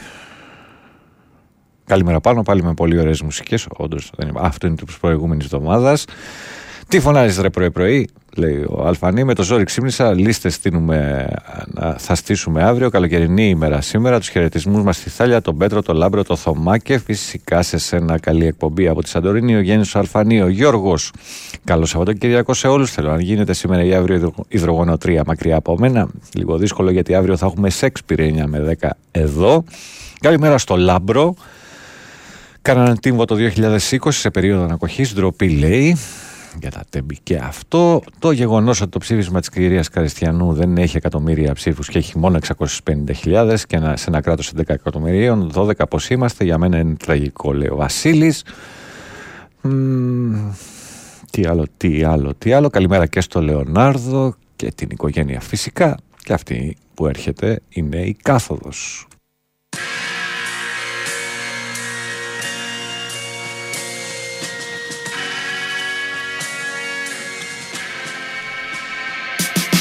Καλημέρα 1.85 2.19
Πάνο, 2.19 2.41
πάλι 2.41 2.63
με 2.63 2.73
πολύ 2.73 2.99
ωραίες 2.99 3.21
μουσικές. 3.21 3.67
Όντως, 3.77 4.11
δεν 4.17 4.27
είναι- 4.27 4.39
αυτό 4.43 4.67
είναι 4.67 4.75
της 4.75 4.97
προηγούμενης 4.97 5.45
εβδομάδας. 5.45 6.05
Τι 6.87 6.99
φωνάζεις 6.99 7.37
ρε 7.41 7.49
πρωί 7.49 7.71
πρωί, 7.71 8.09
λέει 8.35 8.65
ο 8.69 8.83
Αλφανή. 8.85 9.23
Με 9.23 9.33
το 9.33 9.43
ζόρι 9.43 9.63
ξύπνησα. 9.63 10.13
Λίστες 10.13 10.53
στείλουμε, 10.53 11.27
να- 11.67 11.95
θα 11.97 12.15
στήσουμε 12.15 12.63
αύριο. 12.63 12.89
Καλοκαιρινή 12.89 13.49
ημέρα 13.49 13.81
σήμερα. 13.81 14.19
Τους 14.19 14.29
χαιρετισμούς 14.29 14.83
μας 14.83 14.95
στη 14.97 15.09
Θάλια, 15.09 15.41
τον 15.41 15.57
Πέτρο, 15.57 15.81
τον 15.81 15.95
Λάμπρο, 15.95 16.23
τον 16.23 16.37
Θωμά 16.37 16.77
και 16.77 16.97
φυσικά 16.99 17.61
σε 17.61 17.77
σένα 17.77 18.19
καλή 18.19 18.45
εκπομπή 18.45 18.87
από 18.87 19.03
τη 19.03 19.09
Σαντορίνη. 19.09 19.55
Ο 19.55 19.59
Γέννης 19.61 19.95
ο 19.95 19.99
Αλφανή, 19.99 20.41
ο 20.41 20.47
Γιώργος. 20.47 21.11
Καλό 21.63 21.85
Σαββατοκύριακο 21.85 22.53
σε 22.53 22.67
όλους. 22.67 22.91
Θέλω 22.91 23.11
αν 23.11 23.19
γίνεται 23.19 23.53
σήμερα 23.53 23.83
ή 23.83 23.93
αύριο 23.93 24.15
υδρο- 24.15 24.33
υδρογονοτρία 24.47 25.23
μακριά 25.25 25.55
από 25.57 25.77
μένα. 25.77 26.07
Λίγο 26.33 26.57
δύσκολο 26.57 26.91
γιατί 26.91 27.15
αύριο 27.15 27.37
θα 27.37 27.45
έχουμε 27.45 27.69
σεξ 27.69 28.01
9 28.07 28.47
με 28.47 28.59
10 28.59 28.97
εδώ. 29.11 29.63
Καλημέρα 30.19 30.57
στο 30.57 30.75
Λάμπρο. 30.75 31.35
Κάνανε 32.61 32.97
τύμβο 32.97 33.25
το 33.25 33.35
2020 33.35 34.19
σε 34.19 34.29
περίοδο 34.29 34.63
ανακοχής. 34.63 35.13
Ντροπή 35.13 35.49
λέει 35.49 35.97
για 36.59 36.71
τα 36.71 36.83
τέμπη 36.89 37.17
και 37.23 37.35
αυτό. 37.35 38.01
Το 38.19 38.31
γεγονός 38.31 38.81
ότι 38.81 38.91
το 38.91 38.99
ψήφισμα 38.99 39.39
της 39.39 39.49
κυρίας 39.49 39.89
Καριστιανού 39.89 40.53
δεν 40.53 40.77
έχει 40.77 40.97
εκατομμύρια 40.97 41.53
ψήφους 41.53 41.87
και 41.87 41.97
έχει 41.97 42.17
μόνο 42.17 42.39
650.000 42.57 43.57
και 43.67 43.75
ένα, 43.75 43.97
σε 43.97 44.05
ένα 44.07 44.21
κράτος 44.21 44.51
11 44.57 44.61
εκατομμυρίων, 44.67 45.51
12 45.55 45.71
πώς 45.89 46.09
είμαστε, 46.09 46.43
για 46.43 46.57
μένα 46.57 46.77
είναι 46.77 46.95
τραγικό, 46.95 47.53
λέει 47.53 47.69
ο 47.69 47.75
Βασίλης. 47.75 48.43
Τι 51.31 51.45
άλλο, 51.45 51.65
τι 51.77 52.03
άλλο, 52.03 52.33
τι 52.37 52.53
άλλο. 52.53 52.69
Καλημέρα 52.69 53.05
και 53.05 53.21
στο 53.21 53.41
Λεωνάρδο 53.41 54.35
και 54.55 54.71
την 54.75 54.87
οικογένεια 54.91 55.39
φυσικά. 55.41 55.97
Και 56.23 56.33
αυτή 56.33 56.77
που 56.93 57.07
έρχεται 57.07 57.59
είναι 57.69 57.97
η 57.97 58.17
κάθοδος. 58.21 59.07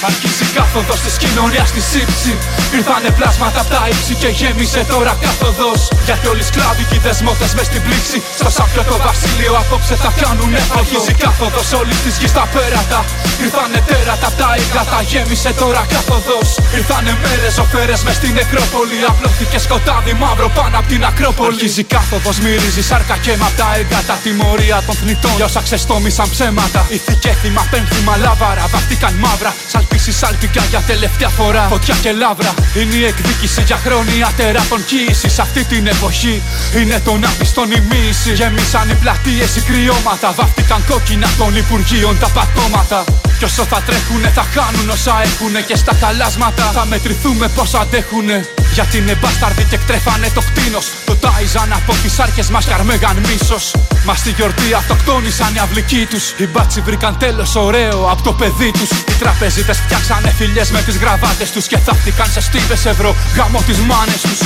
Αρχίζει 0.08 0.44
η 0.48 0.50
κάθοδος 0.56 1.00
της 1.04 1.14
κοινωνίας 1.22 1.68
της 1.76 1.86
ύψη. 2.02 2.32
Ήρθανε 2.78 3.10
πλάσματα 3.18 3.60
από 3.62 3.70
τα 3.74 3.82
ύψη 3.92 4.14
και 4.20 4.30
γέμισε 4.38 4.80
τώρα 4.92 5.12
κάθοδος. 5.24 5.80
Γιατί 6.06 6.26
όλοι 6.32 6.42
οι 6.44 6.48
σκλάβικοι 6.50 6.98
δεσμότες 7.04 7.50
μες 7.56 7.66
στην 7.70 7.82
πλήξη. 7.86 8.18
Στο 8.40 8.48
σάπιο 8.56 8.82
το 8.90 8.96
βασίλειο 9.06 9.52
απόψε 9.62 9.94
θα 10.04 10.10
κάνουν 10.20 10.50
έφοδο. 10.60 10.80
Αρχίζει 10.80 11.12
η 11.16 11.18
κάθοδος 11.24 11.68
όλης 11.80 11.98
της 12.04 12.14
γης 12.20 12.30
στα 12.34 12.44
πέρατα. 12.54 13.00
Ήρθανε 13.44 13.78
τέρατα 13.88 14.26
από 14.30 14.36
τα 14.42 14.50
ύγατα, 14.62 14.98
γέμισε 15.10 15.50
τώρα 15.60 15.82
κάθοδος. 15.92 16.48
Ήρθανε 16.78 17.12
μέρες 17.22 17.54
οφέρε 17.64 17.96
μες 18.04 18.16
στην 18.20 18.32
νεκρόπολη. 18.38 18.98
Απλώθηκε 19.10 19.58
σκοτάδι 19.66 20.12
μαύρο 20.22 20.48
πάνω 20.58 20.76
από 20.80 20.88
την 20.92 21.02
Ακρόπολη. 21.10 21.54
Αρχίζει 21.54 21.80
η 21.86 21.88
κάθοδος, 21.94 22.36
μυρίζει 22.44 22.82
σάρκα 22.90 23.16
και 23.24 23.32
με 23.40 23.44
απ' 23.48 23.56
τα 23.60 23.68
έγκατα. 23.80 24.14
Τιμωρία 24.24 24.78
των 24.86 24.94
θνητών 25.00 25.34
για 25.38 25.46
όσα 25.50 25.60
ξεστόμησαν 25.66 26.28
ψέματα. 26.34 26.80
Ηθικέ 26.96 27.32
θύμα, 27.40 27.62
πένθυμα, 27.72 28.14
λάβαρα. 28.24 28.64
Βαφτήκαν 28.72 29.14
μαύρα. 29.24 29.52
Σαλπίσει 29.88 30.12
σάλπικα 30.18 30.64
για 30.64 30.80
τελευταία 30.80 31.28
φορά. 31.28 31.66
Φωτιά 31.70 31.96
και 32.02 32.12
λάβρα. 32.12 32.54
Είναι 32.74 32.94
η 32.94 33.04
εκδίκηση 33.04 33.62
για 33.62 33.76
χρόνια 33.76 34.30
τεράτων 34.36 34.84
κοίησης. 34.84 35.38
Αυτή 35.38 35.64
την 35.64 35.86
εποχή 35.86 36.42
είναι 36.80 37.00
τον 37.04 37.24
άπιστον 37.24 37.70
η 37.70 37.80
μοίηση. 37.90 38.32
Γεμίσαν 38.32 38.88
οι 38.90 38.94
πλατείες 38.94 39.56
οι 39.56 39.60
κρυώματα. 39.60 40.32
Βάφτηκαν 40.36 40.84
κόκκινα 40.88 41.28
των 41.38 41.56
Υπουργείων 41.56 42.18
τα 42.18 42.28
πατώματα. 42.28 43.04
Κι 43.38 43.44
όσο 43.44 43.64
θα 43.64 43.82
τρέχουνε 43.86 44.28
θα 44.28 44.46
κάνουν 44.54 44.90
όσα 44.90 45.22
έχουνε 45.22 45.60
Και 45.60 45.76
στα 45.76 45.92
χαλάσματα 46.00 46.64
θα 46.76 46.86
μετρηθούμε 46.86 47.48
πως 47.48 47.74
αντέχουνε 47.74 48.48
Γιατί 48.72 48.96
είναι 48.98 49.14
μπάσταρδοι 49.20 49.64
και 49.70 49.74
εκτρέφανε 49.74 50.28
το 50.34 50.42
κτίνος 50.48 50.86
Το 51.06 51.14
τάιζαν 51.16 51.72
από 51.72 51.92
τις 52.02 52.18
άρκες 52.18 52.48
μας 52.50 52.64
καρμέγαν 52.66 53.16
μίσος 53.26 53.74
Μας 54.04 54.18
στη 54.18 54.30
γιορτή 54.30 54.74
αυτοκτόνησαν 54.74 55.54
οι 55.54 55.58
αυλικοί 55.58 56.06
τους 56.10 56.24
Οι 56.36 56.46
μπάτσι 56.46 56.80
βρήκαν 56.80 57.18
τέλος 57.18 57.54
ωραίο 57.54 58.08
από 58.10 58.22
το 58.22 58.32
παιδί 58.32 58.70
τους 58.70 58.90
Οι 58.90 59.14
τραπεζίτες 59.18 59.77
φτιάξανε 59.84 60.30
φιλιές 60.38 60.70
με 60.70 60.82
τις 60.82 60.96
γραβάτες 60.96 61.50
τους 61.50 61.66
Και 61.66 61.78
θαύτηκαν 61.78 62.28
σε 62.30 62.40
στίβες 62.40 62.84
ευρώ 62.86 63.16
γάμο 63.36 63.60
τις 63.66 63.78
μάνες 63.78 64.20
τους 64.20 64.40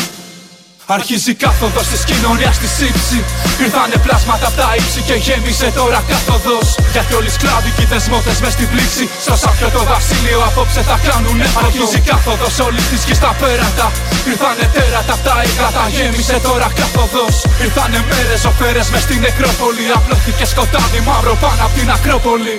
Αρχίζει 0.87 1.35
κάθοδος 1.35 1.87
της 1.92 2.03
κοινωνίας 2.05 2.55
στη 2.59 2.68
σύψη. 2.79 3.18
Ήρθανε 3.64 3.97
πλάσματα 4.05 4.47
από 4.51 4.57
τα 4.61 4.68
ύψη 4.79 5.01
και 5.09 5.16
γέμισε 5.27 5.68
τώρα 5.79 6.01
κάθοδο. 6.11 6.59
Γιατί 6.95 7.12
όλοι 7.18 7.31
οι 7.33 7.37
σκλάβοι 7.37 7.71
και 7.77 7.83
οι 7.85 7.88
δεσμότε 7.92 8.33
μες 8.42 8.53
στην 8.57 8.68
πλήξη. 8.73 9.05
Στο 9.25 9.35
σάπιο 9.42 9.68
το 9.77 9.83
βασίλειο 9.92 10.40
απόψε 10.49 10.83
θα 10.88 10.97
κάνουνε 11.07 11.47
Αρχίζει 11.62 12.01
κάθοδος 12.09 12.55
όλη 12.66 12.83
τη 12.90 12.97
γη 13.07 13.14
στα 13.21 13.31
πέρατα. 13.40 13.87
Ήρθανε 14.31 14.64
τέρατα 14.75 15.12
από 15.16 15.25
τα 15.29 15.37
ήγατα. 15.51 15.83
Γέμισε 15.97 16.37
τώρα 16.47 16.68
κάθοδο. 16.79 17.25
Ήρθανε 17.66 17.99
μέρες 18.11 18.42
οφέρες 18.51 18.87
μες 18.92 19.03
στην 19.07 19.18
νεκρόπολη. 19.25 19.85
Απλώθηκε 19.99 20.45
σκοτάδι 20.53 21.01
μαύρο 21.09 21.35
πάνω 21.42 21.62
από 21.66 21.75
την 21.79 21.88
Ακρόπολη. 21.97 22.57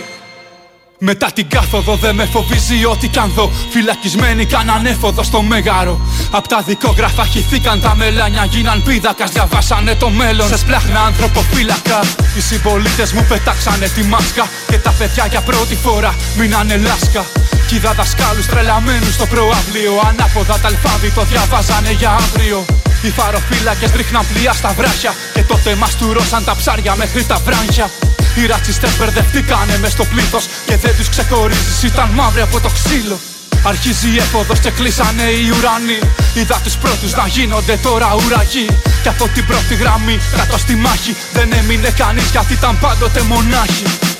Μετά 1.05 1.31
την 1.33 1.47
κάθοδο 1.49 1.95
δεν 1.95 2.15
με 2.15 2.25
φοβίζει 2.25 2.85
ό,τι 2.85 3.07
κι 3.07 3.19
αν 3.19 3.31
δω. 3.35 3.51
Φυλακισμένοι 3.69 4.45
κάναν 4.45 4.85
έφοδο 4.85 5.23
στο 5.23 5.41
μέγαρο. 5.41 5.99
Απ' 6.31 6.47
τα 6.47 6.63
δικόγραφα 6.67 7.25
χυθήκαν 7.25 7.81
τα 7.81 7.95
μελάνια. 7.95 8.45
Γίναν 8.45 8.83
πίδακας, 8.83 9.31
διαβάσανε 9.31 9.95
το 9.95 10.09
μέλλον. 10.09 10.47
Σε 10.47 10.57
σπλάχνα 10.57 10.99
ανθρωποφύλακα. 10.99 11.99
Οι 12.37 12.41
συμπολίτες 12.41 13.13
μου 13.13 13.25
πετάξανε 13.29 13.87
τη 13.87 14.03
μάσκα. 14.03 14.47
Και 14.67 14.77
τα 14.77 14.91
παιδιά 14.97 15.25
για 15.29 15.41
πρώτη 15.41 15.75
φορά 15.75 16.15
μείνανε 16.37 16.77
λάσκα. 16.77 17.25
Κι 17.67 17.75
είδα 17.75 17.93
δασκάλου 17.93 18.43
τρελαμένους 18.49 19.13
στο 19.13 19.25
προαύλιο. 19.25 19.93
Ανάποδα 20.07 20.59
τα 20.59 20.67
αλφάβη 20.67 21.09
το 21.11 21.23
διαβάζανε 21.23 21.91
για 21.91 22.09
αύριο. 22.09 22.65
Οι 23.01 23.09
φαροφύλακες 23.09 23.91
ρίχναν 23.95 24.25
πλοία 24.33 24.53
στα 24.53 24.73
βράχια. 24.77 25.13
Και 25.33 25.41
τότε 25.41 25.75
μα 25.75 25.87
τουρώσαν 25.99 26.43
τα 26.43 26.55
ψάρια 26.55 26.95
μέχρι 26.95 27.23
τα 27.23 27.37
βράχια. 27.45 27.89
Οι 28.35 28.45
ρατσιστέ 28.45 28.87
μπερδευτήκανε 28.97 29.77
μες 29.77 29.91
στο 29.91 30.05
πλήθος 30.05 30.45
και 30.65 30.77
δεν 30.77 30.95
τους 30.97 31.09
ξεχωρίζεις, 31.09 31.83
ήταν 31.83 32.09
μαύροι 32.09 32.41
από 32.41 32.59
το 32.59 32.69
ξύλο. 32.69 33.19
Αρχίζει 33.63 34.07
η 34.09 34.17
έφοδος 34.17 34.59
και 34.59 34.69
κλείσανε 34.69 35.23
οι 35.23 35.49
ουρανοί. 35.57 35.99
Είδα 36.33 36.59
τους 36.63 36.75
πρώτους 36.75 37.11
να 37.13 37.27
γίνονται 37.27 37.77
τώρα 37.77 38.15
ουραγοί. 38.25 38.67
Και 39.03 39.09
από 39.09 39.27
την 39.27 39.45
πρώτη 39.45 39.75
γραμμή 39.75 40.19
κάτω 40.37 40.57
στη 40.57 40.75
μάχη 40.75 41.15
Δεν 41.33 41.53
έμεινε 41.53 41.89
κανείς 41.89 42.29
γιατί 42.31 42.53
ήταν 42.53 42.79
πάντοτε 42.79 43.21
μονάχοι 43.21 44.12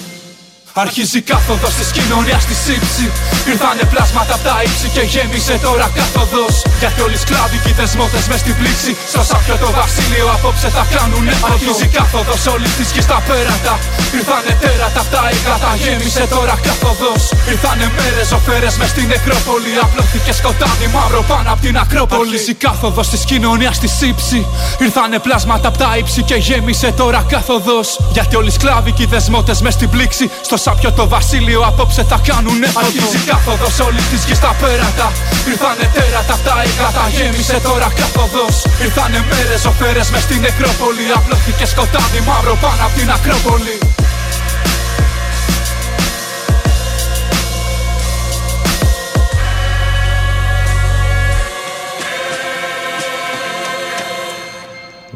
Αρχίζει 0.76 1.22
κάθοδος 1.22 1.74
της 1.80 1.90
κοινωνίας 1.98 2.42
στη 2.48 2.56
σύψη. 2.66 3.06
Ήρθανε 3.52 3.84
πλάσματα 3.92 4.34
από 4.38 4.44
τα 4.48 4.56
ύψη 4.66 4.88
και 4.96 5.04
γέμισε 5.14 5.56
τώρα 5.66 5.88
κάθοδος. 5.98 6.56
Γιατί 6.82 7.00
όλοι 7.06 7.18
οι 7.20 7.24
σκλάβοι 7.26 7.58
και 7.64 7.70
οι 7.74 7.76
δεσμότες 7.80 8.26
μες 8.30 8.40
στην 8.44 8.56
πλήξη. 8.60 8.92
Στο 9.12 9.22
σάπιο 9.30 9.56
το 9.64 9.70
βασίλειο 9.80 10.26
απόψε 10.36 10.70
θα 10.78 10.84
κάνουνε 10.94 11.34
Αρχίζει 11.52 11.88
κάθοδος 11.98 12.44
όλη 12.54 12.70
της 12.78 12.88
γης 12.94 13.06
στα 13.08 13.20
πέρατα. 13.28 13.74
Ήρθανε 14.18 14.52
τέρατα 14.64 15.00
από 15.04 15.12
τα 15.16 15.22
ήγατα. 15.38 15.70
Γέμισε 15.84 16.26
τώρα 16.34 16.56
κάθοδος. 16.66 17.24
Ήρθανε 17.54 17.86
μέρες 17.98 18.30
οφέρε 18.38 18.70
μες 18.80 18.90
στην 18.94 19.06
νεκρόπολη. 19.14 19.72
Απλώθηκε 19.86 20.32
σκοτάδι 20.40 20.88
μαύρο 20.96 21.22
πάνω 21.32 21.50
από 21.54 21.62
την 21.66 21.76
Ακρόπολη. 21.84 22.22
Αρχίζει 22.22 22.54
κάθοδος 22.66 23.08
της 23.14 23.22
κοινωνίας 23.30 23.76
στη 23.80 23.88
σύψη. 24.00 24.40
Ήρθανε 24.86 25.18
πλάσματα 25.26 25.68
από 25.72 25.78
τα 25.84 25.90
ύψη 26.02 26.22
και 26.30 26.38
γέμισε 26.48 26.90
τώρα 27.02 27.20
κάθοδος. 27.34 27.88
Γιατί 28.16 28.34
όλοι 28.40 28.50
οι 28.54 28.58
σκλάβοι 28.60 28.92
και 28.98 29.04
οι 29.06 29.10
δεσμότες 29.14 29.58
μες 29.62 29.74
στην 29.74 29.90
πλήξη. 29.94 30.26
Στο 30.48 30.58
σάπιο 30.63 30.91
το 30.91 31.08
βασίλειο 31.08 31.62
απόψε 31.69 32.04
θα 32.04 32.19
κάνουνε 32.28 32.67
Αρχίζει 32.82 33.19
κάθοδος 33.30 33.80
όλη 33.88 34.02
τη 34.12 34.17
γη 34.26 34.36
στα 34.41 34.52
πέρατα. 34.62 35.08
Ήρθανε 35.52 35.86
τέρατα 35.95 36.36
τα 36.45 36.56
ήγατα 36.69 37.04
γέμισε 37.15 37.58
τώρα 37.67 37.89
κάθοδος. 37.99 38.56
Ήρθανε 38.86 39.19
μέρες 39.30 39.65
οφέρες 39.65 40.10
μες 40.12 40.21
στην 40.21 40.39
νεκρόπολη 40.45 41.06
Απλώθηκε 41.17 41.65
σκοτάδι 41.65 42.19
μαύρο 42.28 42.56
πάνω 42.63 42.82
από 42.86 42.95
την 42.99 43.10
Ακρόπολη. 43.15 43.78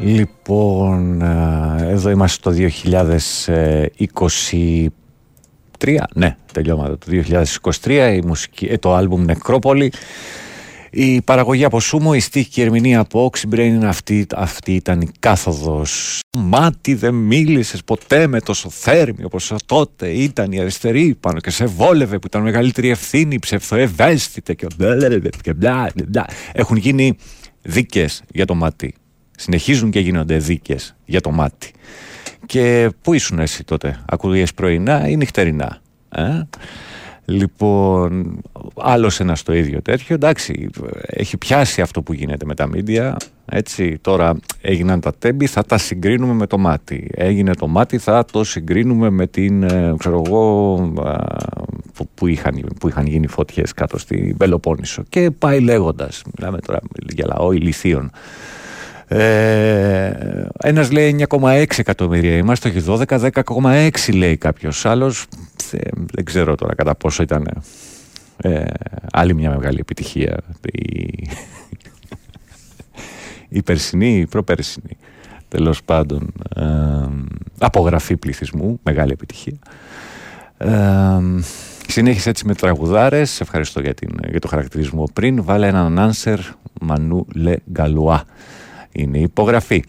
Λοιπόν, 0.00 1.22
εδώ 1.94 2.10
είμαστε 2.10 2.50
το 2.50 2.56
2020 3.96 4.86
ναι, 6.14 6.36
τελειώματα 6.52 6.98
του 6.98 7.24
2023, 7.82 8.20
η 8.22 8.26
μουσική, 8.26 8.66
ε, 8.66 8.78
το 8.78 8.94
άλμπουμ 8.94 9.24
Νεκρόπολη. 9.24 9.92
Η 10.90 11.22
παραγωγή 11.22 11.64
από 11.64 11.80
Σούμο, 11.80 12.12
η 12.14 12.20
στίχη 12.20 12.48
και 12.48 12.60
η 12.60 12.64
ερμηνεία 12.64 13.00
από 13.00 13.30
Oxybrain 13.30 13.58
είναι 13.58 13.88
αυτή, 13.88 14.26
αυτή 14.34 14.74
ήταν 14.74 15.00
η 15.00 15.08
κάθοδος. 15.18 16.20
Μάτι 16.38 16.94
δεν 16.94 17.14
μίλησες 17.14 17.84
ποτέ 17.84 18.26
με 18.26 18.40
τόσο 18.40 18.70
θέρμη 18.70 19.24
όπως 19.24 19.52
τότε 19.66 20.08
ήταν 20.08 20.52
η 20.52 20.60
αριστερή 20.60 21.16
πάνω 21.20 21.40
και 21.40 21.50
σε 21.50 21.64
βόλευε 21.64 22.18
που 22.18 22.26
ήταν 22.26 22.42
μεγαλύτερη 22.42 22.88
ευθύνη, 22.88 23.38
ψευθοευαίσθητε 23.38 24.54
και 24.54 24.66
μπλα 24.76 25.90
μπλα. 26.06 26.26
Έχουν 26.52 26.76
γίνει 26.76 27.16
δίκες 27.62 28.22
για 28.32 28.44
το 28.44 28.54
μάτι. 28.54 28.94
Συνεχίζουν 29.36 29.90
και 29.90 30.00
γίνονται 30.00 30.38
δίκες 30.38 30.96
για 31.04 31.20
το 31.20 31.30
μάτι. 31.30 31.70
Και 32.46 32.90
πού 33.02 33.14
ήσουν 33.14 33.38
εσύ 33.38 33.64
τότε, 33.64 34.00
ακούγες 34.08 34.54
πρωινά 34.54 35.08
ή 35.08 35.16
νυχτερινά. 35.16 35.78
Ε; 36.08 36.42
Λοιπόν, 37.30 38.40
άλλος 38.76 39.20
ένας 39.20 39.42
το 39.42 39.54
ίδιο 39.54 39.82
τέτοιο. 39.82 40.14
Εντάξει, 40.14 40.70
έχει 41.06 41.36
πιάσει 41.36 41.80
αυτό 41.80 42.02
που 42.02 42.12
γίνεται 42.12 42.44
με 42.44 42.54
τα 42.54 42.66
μίντια. 42.66 43.16
Έτσι, 43.44 43.98
τώρα 44.00 44.36
έγιναν 44.60 45.00
τα 45.00 45.14
τέμπη, 45.14 45.46
θα 45.46 45.64
τα 45.64 45.78
συγκρίνουμε 45.78 46.32
με 46.32 46.46
το 46.46 46.58
μάτι. 46.58 47.10
Έγινε 47.14 47.54
το 47.54 47.66
μάτι, 47.66 47.98
θα 47.98 48.24
το 48.32 48.44
συγκρίνουμε 48.44 49.10
με 49.10 49.26
την, 49.26 49.62
ε, 49.62 49.94
ξέρω 49.98 50.22
εγώ, 50.26 50.74
που, 52.14 52.26
είχαν, 52.26 52.66
που 52.80 52.88
είχαν 52.88 53.06
γίνει 53.06 53.26
φωτιές 53.26 53.72
κάτω 53.72 53.98
στη 53.98 54.34
Πελοπόννησο. 54.38 55.02
Και 55.08 55.30
πάει 55.30 55.60
λέγοντας, 55.60 56.22
μιλάμε 56.36 56.58
τώρα 56.58 56.80
για 57.08 57.26
λαό 57.26 57.52
ηλιθίων. 57.52 58.10
Ε, 59.08 60.12
Ένας 60.62 60.90
λέει 60.90 61.26
9,6 61.28 61.64
εκατομμύρια 61.76 62.36
είμαστε, 62.36 62.68
όχι 62.68 62.84
12, 62.86 63.30
10,6 63.44 64.14
λέει 64.14 64.36
κάποιος 64.36 64.86
άλλος. 64.86 65.26
Δεν 66.12 66.24
ξέρω 66.24 66.54
τώρα 66.54 66.74
κατά 66.74 66.94
πόσο 66.94 67.22
ήταν 67.22 67.62
ε, 68.36 68.64
άλλη 69.12 69.34
μια 69.34 69.50
μεγάλη 69.50 69.78
επιτυχία. 69.80 70.36
Η, 70.72 71.28
η 73.48 73.62
περσινή, 73.62 74.18
η 74.18 74.26
προπέρσινη. 74.26 74.96
Τέλος 75.48 75.82
πάντων, 75.82 76.32
ε, 76.56 76.64
απογραφή 77.58 78.16
πληθυσμού, 78.16 78.80
μεγάλη 78.82 79.12
επιτυχία. 79.12 79.58
Ε, 80.58 80.70
συνέχισε 81.88 82.30
έτσι 82.30 82.46
με 82.46 82.54
τραγουδάρες, 82.54 83.40
ευχαριστώ 83.40 83.80
για, 83.80 83.94
την, 83.94 84.08
για 84.30 84.40
το 84.40 84.48
χαρακτηρισμό 84.48 85.08
πριν. 85.12 85.42
Βάλε 85.42 85.66
έναν 85.66 86.12
answer 86.12 86.38
Μανού 86.80 87.26
Λε 87.34 87.54
Γκαλουά 87.72 88.24
είναι 88.92 89.18
η 89.18 89.22
υπογραφή. 89.22 89.84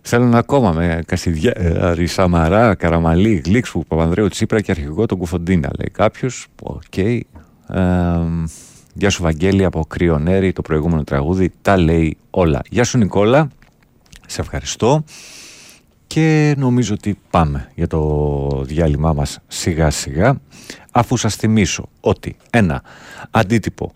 Θέλουν 0.00 0.34
ακόμα 0.34 0.72
με 0.72 1.02
Κασιδιά, 1.06 1.52
Ρισαμαρά, 1.94 2.74
Καραμαλή, 2.74 3.42
Γλίξου, 3.44 3.84
Παπανδρέου 3.88 4.28
Τσίπρα 4.28 4.60
και 4.60 4.70
αρχηγό 4.70 5.06
τον 5.06 5.18
Κουφοντίνα, 5.18 5.70
λέει 5.78 5.90
κάποιος. 5.92 6.46
Οκ. 6.62 6.82
Okay. 6.96 7.20
Ε, 7.68 7.80
γεια 8.94 9.10
σου 9.10 9.22
Βαγγέλη 9.22 9.64
από 9.64 9.84
Κρυονέρη, 9.88 10.52
το 10.52 10.62
προηγούμενο 10.62 11.04
τραγούδι, 11.04 11.52
τα 11.62 11.76
λέει 11.76 12.16
όλα. 12.30 12.60
Γεια 12.70 12.84
σου 12.84 12.98
Νικόλα, 12.98 13.48
σε 14.26 14.40
ευχαριστώ 14.40 15.04
και 16.06 16.54
νομίζω 16.58 16.94
ότι 16.94 17.18
πάμε 17.30 17.70
για 17.74 17.86
το 17.86 18.62
διάλειμμά 18.64 19.12
μας 19.12 19.38
σιγά 19.48 19.90
σιγά 19.90 20.40
αφού 20.90 21.16
σας 21.16 21.34
θυμίσω 21.34 21.88
ότι 22.00 22.36
ένα 22.50 22.82
αντίτυπο 23.30 23.92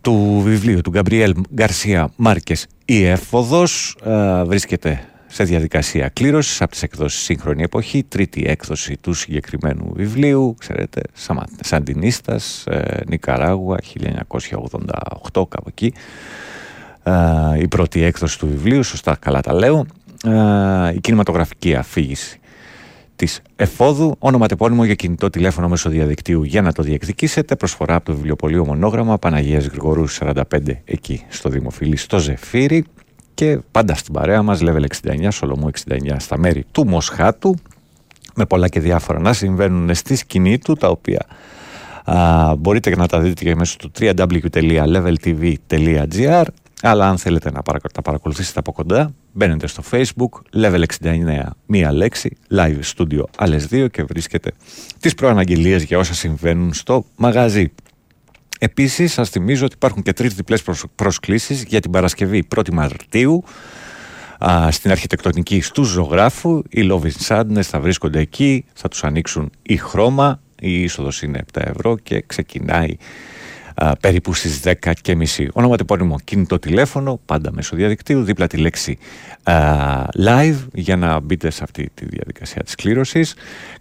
του 0.00 0.40
βιβλίου 0.44 0.80
του 0.80 0.90
Γκαμπριέλ 0.90 1.34
Γκαρσία 1.54 2.10
Μάρκες. 2.16 2.66
«Η 2.84 3.04
Έφοδος» 3.04 3.96
βρίσκεται 4.46 5.00
σε 5.26 5.44
διαδικασία 5.44 6.08
κλήρωσης 6.08 6.62
από 6.62 6.70
τις 6.70 6.82
εκδόσεις 6.82 7.20
Σύγχρονη 7.20 7.62
Εποχή, 7.62 8.02
τρίτη 8.02 8.44
έκδοση 8.46 8.96
του 8.96 9.12
συγκεκριμένου 9.12 9.92
βιβλίου, 9.94 10.54
ξέρετε, 10.58 11.02
Σαντινίστας, 11.60 12.64
ε, 12.66 13.00
Νικαράγουα, 13.08 13.78
1988, 13.80 15.46
κάπου 15.46 15.68
εκεί. 15.68 15.92
η 17.58 17.68
πρώτη 17.68 18.02
έκδοση 18.02 18.38
του 18.38 18.46
βιβλίου, 18.46 18.82
σωστά 18.82 19.16
καλά 19.20 19.40
τα 19.40 19.54
λέω, 19.54 19.86
η 20.94 21.00
κινηματογραφική 21.00 21.74
αφήγηση 21.74 22.40
της 23.16 23.40
εφόδου, 23.56 24.16
ονοματεπώνυμο 24.18 24.84
για 24.84 24.94
κινητό 24.94 25.30
τηλέφωνο 25.30 25.68
μέσω 25.68 25.90
διαδικτύου. 25.90 26.42
Για 26.42 26.62
να 26.62 26.72
το 26.72 26.82
διεκδικήσετε. 26.82 27.56
Προσφορά 27.56 27.94
από 27.94 28.04
το 28.04 28.14
βιβλιοπωλείο 28.14 28.64
Μονόγραμμα 28.64 29.18
Παναγίας 29.18 29.66
Γρηγορού 29.66 30.08
45 30.08 30.42
εκεί 30.84 31.24
στο 31.28 31.48
Δημοφιλή 31.48 31.96
στο 31.96 32.18
Ζεφύρι. 32.18 32.84
Και 33.34 33.58
πάντα 33.70 33.94
στην 33.94 34.12
παρέα 34.12 34.42
μας 34.42 34.60
Level 34.62 34.84
69, 35.02 35.28
Σολομού 35.30 35.70
69 35.88 36.16
στα 36.18 36.38
μέρη 36.38 36.64
του 36.72 36.86
Μοσχάτου 36.86 37.54
με 38.34 38.46
πολλά 38.46 38.68
και 38.68 38.80
διάφορα 38.80 39.18
να 39.18 39.32
συμβαίνουν 39.32 39.94
στη 39.94 40.16
σκηνή 40.16 40.58
του 40.58 40.74
τα 40.74 40.88
οποία 40.88 41.26
α, 42.04 42.54
μπορείτε 42.56 42.96
να 42.96 43.06
τα 43.06 43.20
δείτε 43.20 43.44
και 43.44 43.54
μέσω 43.54 43.76
του 43.76 43.90
www.leveltv.gr 43.98 46.44
αλλά 46.82 47.08
αν 47.08 47.18
θέλετε 47.18 47.50
να 47.50 47.62
τα 47.92 48.02
παρακολουθήσετε 48.02 48.58
από 48.58 48.72
κοντά, 48.72 49.14
μπαίνετε 49.32 49.66
στο 49.66 49.82
facebook, 49.90 50.60
level 50.62 50.82
69, 51.02 51.46
μία 51.66 51.92
λέξη, 51.92 52.36
live 52.50 52.80
studio 52.96 53.22
άλλες 53.36 53.66
δύο 53.66 53.88
και 53.88 54.02
βρίσκετε 54.02 54.52
τις 55.00 55.14
προαναγγελίες 55.14 55.82
για 55.82 55.98
όσα 55.98 56.14
συμβαίνουν 56.14 56.74
στο 56.74 57.04
μαγαζί. 57.16 57.72
Επίσης, 58.58 59.12
σας 59.12 59.30
θυμίζω 59.30 59.64
ότι 59.64 59.74
υπάρχουν 59.74 60.02
και 60.02 60.12
τρεις 60.12 60.34
διπλές 60.34 60.62
προσκλήσεις 60.94 61.62
για 61.62 61.80
την 61.80 61.90
Παρασκευή 61.90 62.46
1η 62.56 62.72
Μαρτίου 62.72 63.44
α, 64.44 64.70
στην 64.70 64.90
αρχιτεκτονική 64.90 65.60
στου 65.60 65.82
ζωγράφου. 65.82 66.62
Οι 66.68 66.88
Love 66.90 67.02
in 67.02 67.26
Sadness 67.26 67.62
θα 67.62 67.80
βρίσκονται 67.80 68.18
εκεί, 68.18 68.64
θα 68.74 68.88
τους 68.88 69.04
ανοίξουν 69.04 69.50
η 69.62 69.76
χρώμα. 69.76 70.40
Η 70.60 70.82
είσοδος 70.82 71.22
είναι 71.22 71.44
7 71.52 71.62
ευρώ 71.64 71.96
και 71.96 72.24
ξεκινάει 72.26 72.96
α, 73.76 73.92
περίπου 74.00 74.34
στις 74.34 74.60
10 74.64 74.92
και 75.02 75.14
μισή. 75.14 75.48
Ονοματεπώνυμο 75.52 76.18
κινητό 76.24 76.58
τηλέφωνο, 76.58 77.20
πάντα 77.26 77.52
μέσω 77.52 77.76
διαδικτύου, 77.76 78.22
δίπλα 78.22 78.46
τη 78.46 78.56
λέξη 78.56 78.98
α, 79.42 79.54
live 80.18 80.56
για 80.72 80.96
να 80.96 81.20
μπείτε 81.20 81.50
σε 81.50 81.62
αυτή 81.62 81.90
τη 81.94 82.04
διαδικασία 82.04 82.62
της 82.62 82.74
κλήρωσης. 82.74 83.34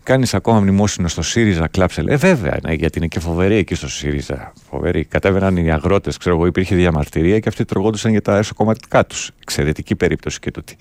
Κάνεις 0.03 0.33
ακόμα 0.33 0.59
μνημόσυνο 0.59 1.07
στο 1.07 1.21
ΣΥΡΙΖΑ 1.21 1.67
Κλάψελ. 1.67 2.07
Ε, 2.07 2.15
βέβαια, 2.15 2.57
ναι, 2.63 2.73
γιατί 2.73 2.97
είναι 2.97 3.07
και 3.07 3.19
φοβερή 3.19 3.55
εκεί 3.55 3.75
στο 3.75 3.89
ΣΥΡΙΖΑ. 3.89 4.53
Φοβερή. 4.69 5.03
Κατέβαιναν 5.05 5.57
οι 5.57 5.71
αγρότες, 5.71 6.17
ξέρω 6.17 6.35
εγώ, 6.35 6.45
υπήρχε 6.45 6.75
διαμαρτυρία 6.75 7.39
και 7.39 7.49
αυτοί 7.49 7.65
τρογόντουσαν 7.65 8.11
για 8.11 8.21
τα 8.21 8.37
εσωκομματικά 8.37 9.05
τους. 9.05 9.31
Εξαιρετική 9.41 9.95
περίπτωση 9.95 10.39
και 10.39 10.51
τούτη. 10.51 10.77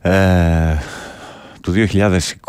Ε, 0.00 0.76
του 1.66 1.72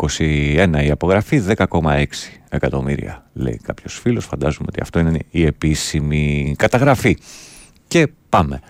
2021 0.06 0.84
η 0.84 0.90
απογραφή 0.90 1.42
10,6 1.48 2.04
εκατομμύρια 2.48 3.26
λέει 3.32 3.60
κάποιος 3.62 3.98
φίλος. 3.98 4.24
Φαντάζομαι 4.24 4.66
ότι 4.68 4.80
αυτό 4.80 4.98
είναι 4.98 5.18
η 5.30 5.44
επίσημη 5.44 6.54
καταγραφή. 6.58 7.16
Και 7.88 8.08
πάμε 8.28 8.60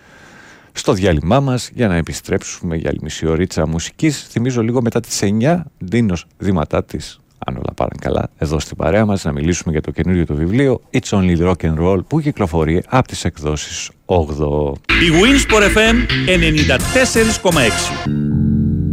στο 0.72 0.92
διάλειμμά 0.92 1.40
μας 1.40 1.70
για 1.74 1.88
να 1.88 1.94
επιστρέψουμε 1.94 2.76
για 2.76 2.90
άλλη 2.90 2.98
μισή 3.02 3.26
ωρίτσα 3.26 3.66
μουσικής. 3.66 4.26
Θυμίζω 4.30 4.62
λίγο 4.62 4.82
μετά 4.82 5.00
τις 5.00 5.22
9 5.22 5.62
Δίνος 5.78 6.26
Δήματάτης 6.38 7.20
αν 7.46 7.54
όλα 7.54 7.74
πάνε 7.74 7.90
καλά, 8.00 8.30
εδώ 8.38 8.58
στην 8.58 8.76
παρέα 8.76 9.06
μας 9.06 9.24
να 9.24 9.32
μιλήσουμε 9.32 9.72
για 9.72 9.80
το 9.80 9.90
καινούριο 9.90 10.26
του 10.26 10.34
βιβλίο 10.34 10.80
It's 10.92 11.08
Only 11.08 11.38
Rock 11.38 11.56
and 11.60 11.78
Roll 11.78 11.98
που 12.06 12.20
κυκλοφορεί 12.20 12.82
από 12.88 13.08
τις 13.08 13.24
εκδόσεις 13.24 13.90
8. 14.06 14.16
Η 14.86 15.10
Winsport 15.22 15.62
FM 15.76 15.96
94,6 18.04 18.87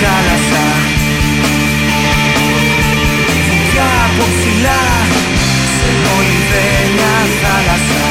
κι 0.00 0.06
ό,τι 0.06 0.12
χάλασα 0.12 0.66
Δουλειά 3.48 3.90
από 4.06 4.24
ψηλά 4.34 4.82
σε 5.76 5.88
μολυβένια 6.02 7.14
θάλασσα. 7.40 8.06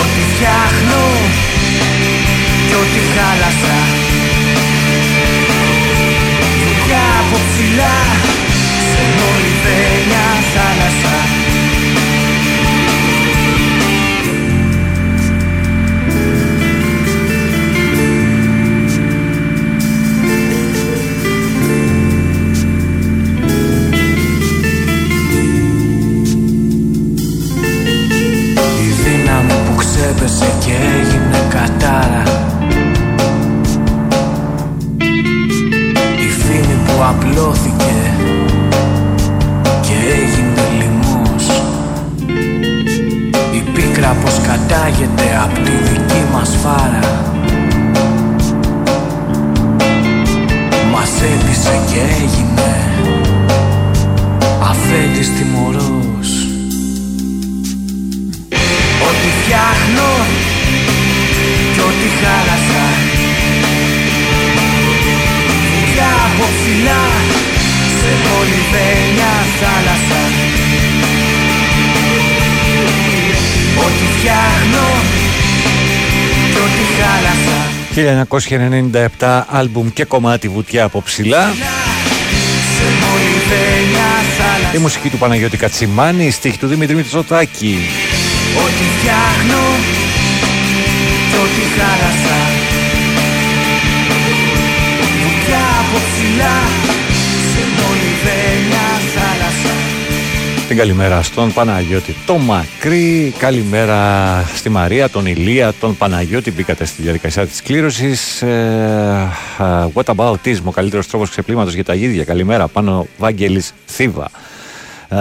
Ό,τι 0.00 0.20
φτιάχνω 0.30 1.04
κι 2.66 2.74
ό,τι 2.82 3.00
χάλασα 3.14 3.78
Δουλειά 6.60 7.06
από 7.20 7.36
ψηλά 7.48 7.96
σε 8.90 9.02
μολυβένια 9.16 9.95
φήμη 37.26 37.34
που 37.34 37.46
απλώθηκε 37.46 37.94
και 39.80 39.94
έγινε 40.14 40.68
λοιμός. 40.78 41.46
Η 43.54 43.70
πίκρα 43.74 44.16
πως 44.22 44.34
κατάγεται 44.34 45.40
απ' 45.44 45.54
τη 45.54 45.70
δική 45.70 46.24
μας 46.32 46.56
φάρα. 46.62 47.24
Μας 50.92 51.10
έπεισε 51.22 51.80
και 51.92 52.00
έγινε 52.00 52.70
αφέντης 54.62 55.30
τιμωρός. 55.36 56.30
Ό,τι 59.08 59.28
φτιάχνω 59.40 60.10
κι 61.74 61.80
ό,τι 61.80 62.08
χάλασα 62.20 63.15
από 66.38 66.44
ψηλά 66.44 67.02
σε 67.98 68.10
κολυμπένια 68.28 69.32
θάλασσα. 69.60 70.22
Ό,τι 73.78 74.04
φτιάχνω 74.16 74.86
και 76.52 76.58
ό,τι 76.58 76.82
χάλασα. 76.98 77.58
1997 79.18 79.42
άλμπουμ 79.50 79.88
και 79.88 80.04
κομμάτι 80.04 80.48
βουτιά 80.48 80.84
από 80.84 81.02
ψηλά. 81.02 81.54
Η 84.74 84.78
μουσική 84.78 85.08
του 85.08 85.18
Παναγιώτη 85.18 85.56
Κατσιμάνη, 85.56 86.26
η 86.26 86.30
στίχη 86.30 86.58
του 86.58 86.66
Δημήτρη 86.66 86.94
Μητσοτάκη. 86.94 87.78
Ό,τι 88.64 88.84
φτιάχνω 88.98 89.62
και 91.30 91.36
ό,τι 91.36 91.80
χάλασα. 91.80 92.75
Από 95.96 96.04
ψηλά 96.04 96.56
σε 97.52 97.62
μολυβένια 97.76 98.86
θάλασσα. 99.14 99.74
Την 100.68 100.76
καλημέρα 100.76 101.22
στον 101.22 101.52
Παναγιώτη 101.52 102.14
το 102.26 102.36
Μακρύ, 102.38 103.34
καλημέρα 103.38 104.42
στη 104.54 104.68
Μαρία, 104.68 105.08
τον 105.08 105.26
Ηλία, 105.26 105.72
τον 105.80 105.96
Παναγιώτη. 105.96 106.50
Μπήκατε 106.52 106.84
στη 106.84 107.02
διαδικασία 107.02 107.46
της 107.46 107.62
κλήρωσης. 107.62 108.42
Ε, 108.42 109.32
uh, 109.58 109.88
What 109.92 110.14
about 110.16 110.36
is, 110.44 110.56
ο 110.64 110.70
καλύτερος 110.70 111.06
τρόπος 111.06 111.30
ξεπλήματος 111.30 111.74
για 111.74 111.84
τα 111.84 111.94
ίδια 111.94 112.24
καλημέρα 112.24 112.68
πάνω 112.68 113.06
Βάγγελης 113.18 113.72
Θήβα. 113.86 114.30
Ε, 115.08 115.16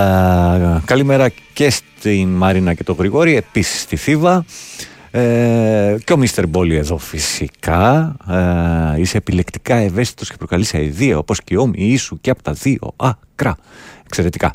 καλημέρα 0.86 1.30
και 1.54 1.70
στην 1.70 2.28
Μαρίνα 2.28 2.74
και 2.74 2.84
τον 2.84 2.96
Γρηγόρη, 3.00 3.36
επίσης 3.36 3.82
στη 3.82 3.96
Θήβα. 3.96 4.46
Ε, 5.18 5.98
και 6.04 6.14
ο 6.14 6.18
Μίστερ 6.18 6.48
Μπόλι 6.48 6.76
εδώ 6.76 6.98
φυσικά. 6.98 8.16
Ε, 8.96 9.00
είσαι 9.02 9.18
επιλεκτικά 9.18 9.76
ευαίσθητος 9.76 10.30
και 10.30 10.36
προκαλείς 10.38 10.74
αηδία, 10.74 11.18
όπως 11.18 11.42
και 11.44 11.58
όμοιοι 11.58 11.98
σου 11.98 12.18
και 12.22 12.30
από 12.30 12.44
τα 12.44 12.52
δύο 12.52 12.94
άκρα. 12.96 13.56
Εξαιρετικά. 14.06 14.52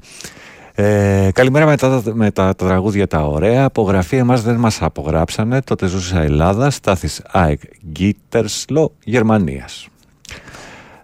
Ε, 0.75 1.29
καλημέρα 1.33 1.67
με 1.67 1.77
τα, 1.77 2.03
με 2.13 2.31
τα, 2.31 2.55
τα 2.55 2.67
τραγούδια 2.67 3.07
τα 3.07 3.27
ωραία. 3.27 3.65
Απογραφή 3.65 4.17
εμάς 4.17 4.43
δεν 4.43 4.57
μας 4.57 4.83
απογράψανε. 4.83 5.63
Τότε 5.63 5.87
ζούσα 5.87 6.21
Ελλάδας, 6.21 6.75
Στάθης 6.75 7.23
ΑΕΚ 7.31 7.61
Γκίτερσλο 7.93 8.93
Γερμανίας. 9.05 9.89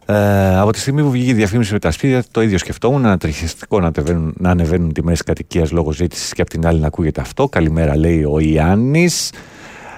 Ε, 0.07 0.59
από 0.59 0.73
τη 0.73 0.79
στιγμή 0.79 1.03
που 1.03 1.11
βγήκε 1.11 1.31
η 1.31 1.35
διαφήμιση 1.35 1.73
με 1.73 1.79
τα 1.79 1.91
σπίτια, 1.91 2.25
το 2.31 2.43
ίδιο 2.43 2.59
σκεφτόμουν. 2.59 3.01
Να 3.01 3.19
τριχιστικό 3.19 3.81
να, 3.81 3.87
ανεβαίνουν, 3.87 4.35
να 4.39 4.51
ανεβαίνουν 4.51 4.93
τιμέ 4.93 5.17
κατοικίας 5.25 5.71
λόγω 5.71 5.93
ζήτησης 5.93 6.33
και 6.33 6.41
από 6.41 6.51
την 6.51 6.67
άλλη 6.67 6.81
να 6.81 6.87
ακούγεται 6.87 7.21
αυτό. 7.21 7.49
Καλημέρα, 7.49 7.97
λέει 7.97 8.25
ο 8.25 8.39
Ιάννης. 8.39 9.33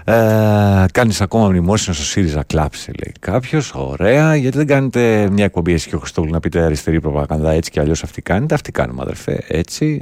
Ε, 0.04 0.84
Κάνεις 0.92 1.20
ακόμα 1.20 1.48
μνημόσυνο 1.48 1.94
στο 1.94 2.04
ΣΥΡΙΖΑ 2.04 2.42
κλάψε, 2.42 2.92
λέει 3.02 3.12
κάποιος. 3.20 3.72
Ωραία, 3.74 4.36
γιατί 4.36 4.56
δεν 4.56 4.66
κάνετε 4.66 5.28
μια 5.32 5.44
εκπομπή 5.44 5.72
εσύ 5.72 5.88
και 5.88 5.96
ο 5.96 5.98
Χριστόγλου 5.98 6.30
να 6.30 6.40
πείτε 6.40 6.60
αριστερή 6.60 7.00
προπαγανδά 7.00 7.50
έτσι 7.50 7.70
και 7.70 7.80
αλλιώς 7.80 8.02
αυτή 8.02 8.22
κάνετε. 8.22 8.54
Αυτή 8.54 8.72
κάνουμε, 8.72 9.02
αδερφέ. 9.02 9.44
Έτσι. 9.48 10.00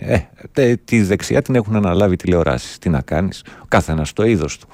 Ε, 0.52 0.74
τη 0.84 1.02
δεξιά 1.02 1.42
την 1.42 1.54
έχουν 1.54 1.76
αναλάβει 1.76 2.16
τηλεοράσεις. 2.16 2.78
Τι 2.78 2.88
να 2.88 3.00
κάνεις, 3.00 3.42
ο 3.62 3.66
καθένας 3.68 4.12
το 4.12 4.24
είδος 4.24 4.58
του. 4.58 4.68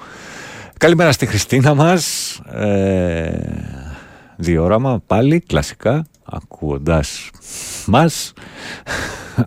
Καλημέρα 0.77 1.11
στη 1.11 1.25
Χριστίνα 1.25 1.73
μας. 1.73 2.35
Ε, 2.53 3.92
διόραμα 4.37 5.01
πάλι 5.07 5.39
κλασικά 5.39 6.05
ακούοντας 6.23 7.29
μας 7.85 8.33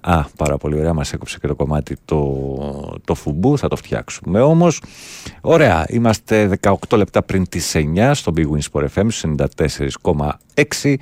Α, 0.00 0.24
πάρα 0.36 0.56
πολύ 0.56 0.78
ωραία, 0.78 0.94
μας 0.94 1.12
έκοψε 1.12 1.38
και 1.38 1.46
το 1.46 1.54
κομμάτι 1.54 1.96
το, 2.04 2.98
το 3.04 3.14
φουμπού, 3.14 3.58
θα 3.58 3.68
το 3.68 3.76
φτιάξουμε 3.76 4.40
όμως. 4.40 4.82
Ωραία, 5.40 5.84
είμαστε 5.88 6.58
18 6.62 6.74
λεπτά 6.96 7.22
πριν 7.22 7.48
τις 7.48 7.72
9 7.74 8.10
στο 8.14 8.32
Big 8.36 8.44
Wins 8.44 8.66
Sport 8.72 8.86
FM, 8.94 9.08
94,6. 10.54 10.94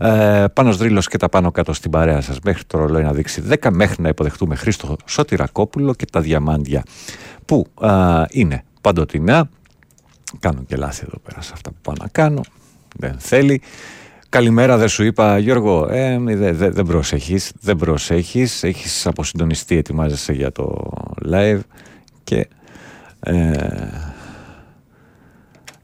Ε, 0.00 0.44
πάνω 0.52 0.72
Δρύλος 0.72 1.08
και 1.08 1.16
τα 1.16 1.28
πάνω 1.28 1.50
κάτω 1.50 1.72
στην 1.72 1.90
παρέα 1.90 2.20
σας 2.20 2.38
μέχρι 2.44 2.64
το 2.64 2.78
ρολόι 2.78 3.02
να 3.02 3.12
δείξει 3.12 3.42
10 3.60 3.70
μέχρι 3.70 4.02
να 4.02 4.08
υποδεχτούμε 4.08 4.54
Χρήστο 4.54 4.96
Σωτηρακόπουλο 5.04 5.94
και 5.94 6.04
τα 6.12 6.20
διαμάντια 6.20 6.82
που 7.44 7.66
είναι 8.30 8.64
παντοτινά 8.80 9.48
κάνω 10.38 10.62
και 10.66 10.76
λάθη 10.76 11.04
εδώ 11.08 11.18
πέρα 11.18 11.40
σε 11.40 11.50
αυτά 11.54 11.70
που 11.70 11.76
πάω 11.82 11.94
να 11.98 12.08
κάνω 12.08 12.40
δεν 12.96 13.14
θέλει. 13.18 13.62
Καλημέρα, 14.28 14.76
δεν 14.76 14.88
σου 14.88 15.04
είπα, 15.04 15.38
Γιώργο. 15.38 15.88
Ε, 15.90 16.18
δεν 16.18 16.56
δε, 16.56 16.70
δε 16.70 16.84
προσέχεις, 16.84 17.52
δεν 17.60 17.76
προσέχεις. 17.76 18.62
Έχεις 18.62 19.06
αποσυντονιστεί, 19.06 19.76
ετοιμάζεσαι 19.76 20.32
για 20.32 20.52
το 20.52 20.92
live 21.30 21.60
και 22.24 22.48
ε, 23.20 23.52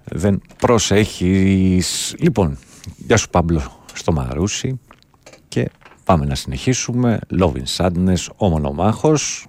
δεν 0.04 0.42
προσέχεις. 0.59 2.14
Λοιπόν, 2.18 2.59
γεια 2.96 3.16
σου 3.16 3.28
Πάμπλο 3.28 3.62
στο 3.92 4.12
Μαρούσι 4.12 4.80
και 5.48 5.70
πάμε 6.04 6.24
να 6.24 6.34
συνεχίσουμε. 6.34 7.18
Love 7.40 7.52
in 7.52 7.76
Sadness, 7.76 8.26
ο 8.36 8.48
μονομάχος. 8.48 9.46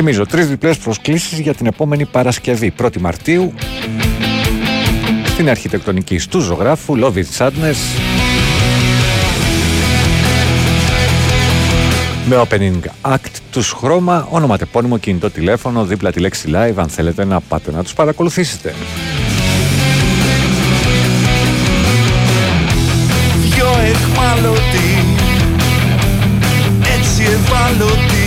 Θυμίζω, 0.00 0.26
τρεις 0.26 0.48
διπλές 0.48 0.78
προσκλήσεις 0.78 1.38
για 1.38 1.54
την 1.54 1.66
επόμενη 1.66 2.06
Παρασκευή, 2.06 2.72
1η 2.82 2.96
Μαρτίου, 3.00 3.52
στην 5.24 5.48
αρχιτεκτονική 5.50 6.20
του 6.30 6.40
ζωγράφου 6.40 6.98
Love 7.00 7.14
It 7.14 7.24
Sadness. 7.38 7.76
Με 12.28 12.44
opening 12.48 13.10
act 13.12 13.34
τους 13.50 13.70
χρώμα, 13.70 14.28
ονοματεπώνυμο 14.30 14.98
κινητό 14.98 15.30
τηλέφωνο, 15.30 15.84
δίπλα 15.84 16.12
τη 16.12 16.20
λέξη 16.20 16.48
live, 16.54 16.76
αν 16.76 16.88
θέλετε 16.88 17.24
να 17.24 17.40
πάτε 17.40 17.70
να 17.70 17.82
τους 17.82 17.92
παρακολουθήσετε. 17.92 18.74
Δυο 23.42 23.68
εχμαλωτοί, 23.84 25.04
έτσι 26.98 27.22
ευάλωτοι 27.22 28.17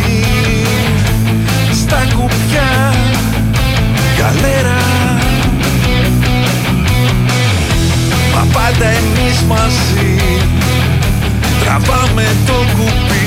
στα 2.31 2.37
κουπιά 2.37 2.93
καλέρα. 4.17 4.79
Μα 8.35 8.47
πάντα 8.53 8.85
εμείς 8.85 9.41
μαζί 9.47 10.17
τραβάμε 11.63 12.35
το 12.45 12.53
κουπί 12.53 13.20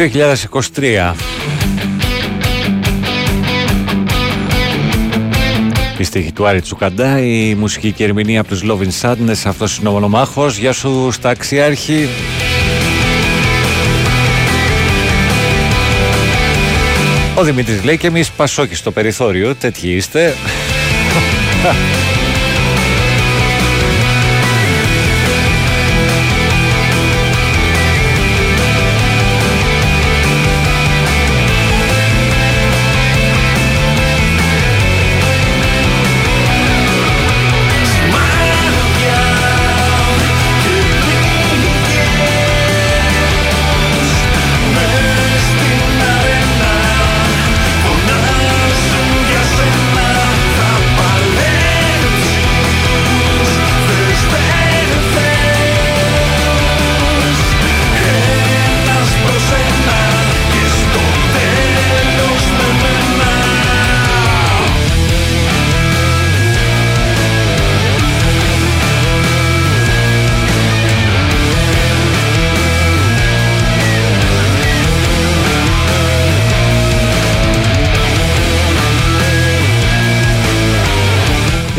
2023. 0.00 1.14
Η 5.98 6.04
στίχη 6.04 6.32
του 6.32 6.46
Άρη 6.46 6.60
Τσουκαντά, 6.60 7.20
η 7.20 7.54
μουσική 7.54 7.92
και 7.92 8.04
ερμηνεία 8.04 8.40
από 8.40 8.48
τους 8.48 8.62
Loving 8.64 9.00
Sadness, 9.00 9.42
αυτός 9.44 9.78
είναι 9.78 9.88
ο 9.88 9.92
μονομάχος. 9.92 10.56
Γεια 10.56 10.72
σου 10.72 11.08
στα 11.12 11.28
αξιάρχη. 11.28 12.08
Ο 17.34 17.42
Δημήτρης 17.42 17.84
λέει 17.84 17.98
και 17.98 18.06
εμείς 18.06 18.30
πασόκι 18.30 18.74
στο 18.74 18.90
περιθώριο, 18.90 19.54
τέτοιοι 19.54 19.88
είστε. 19.88 20.34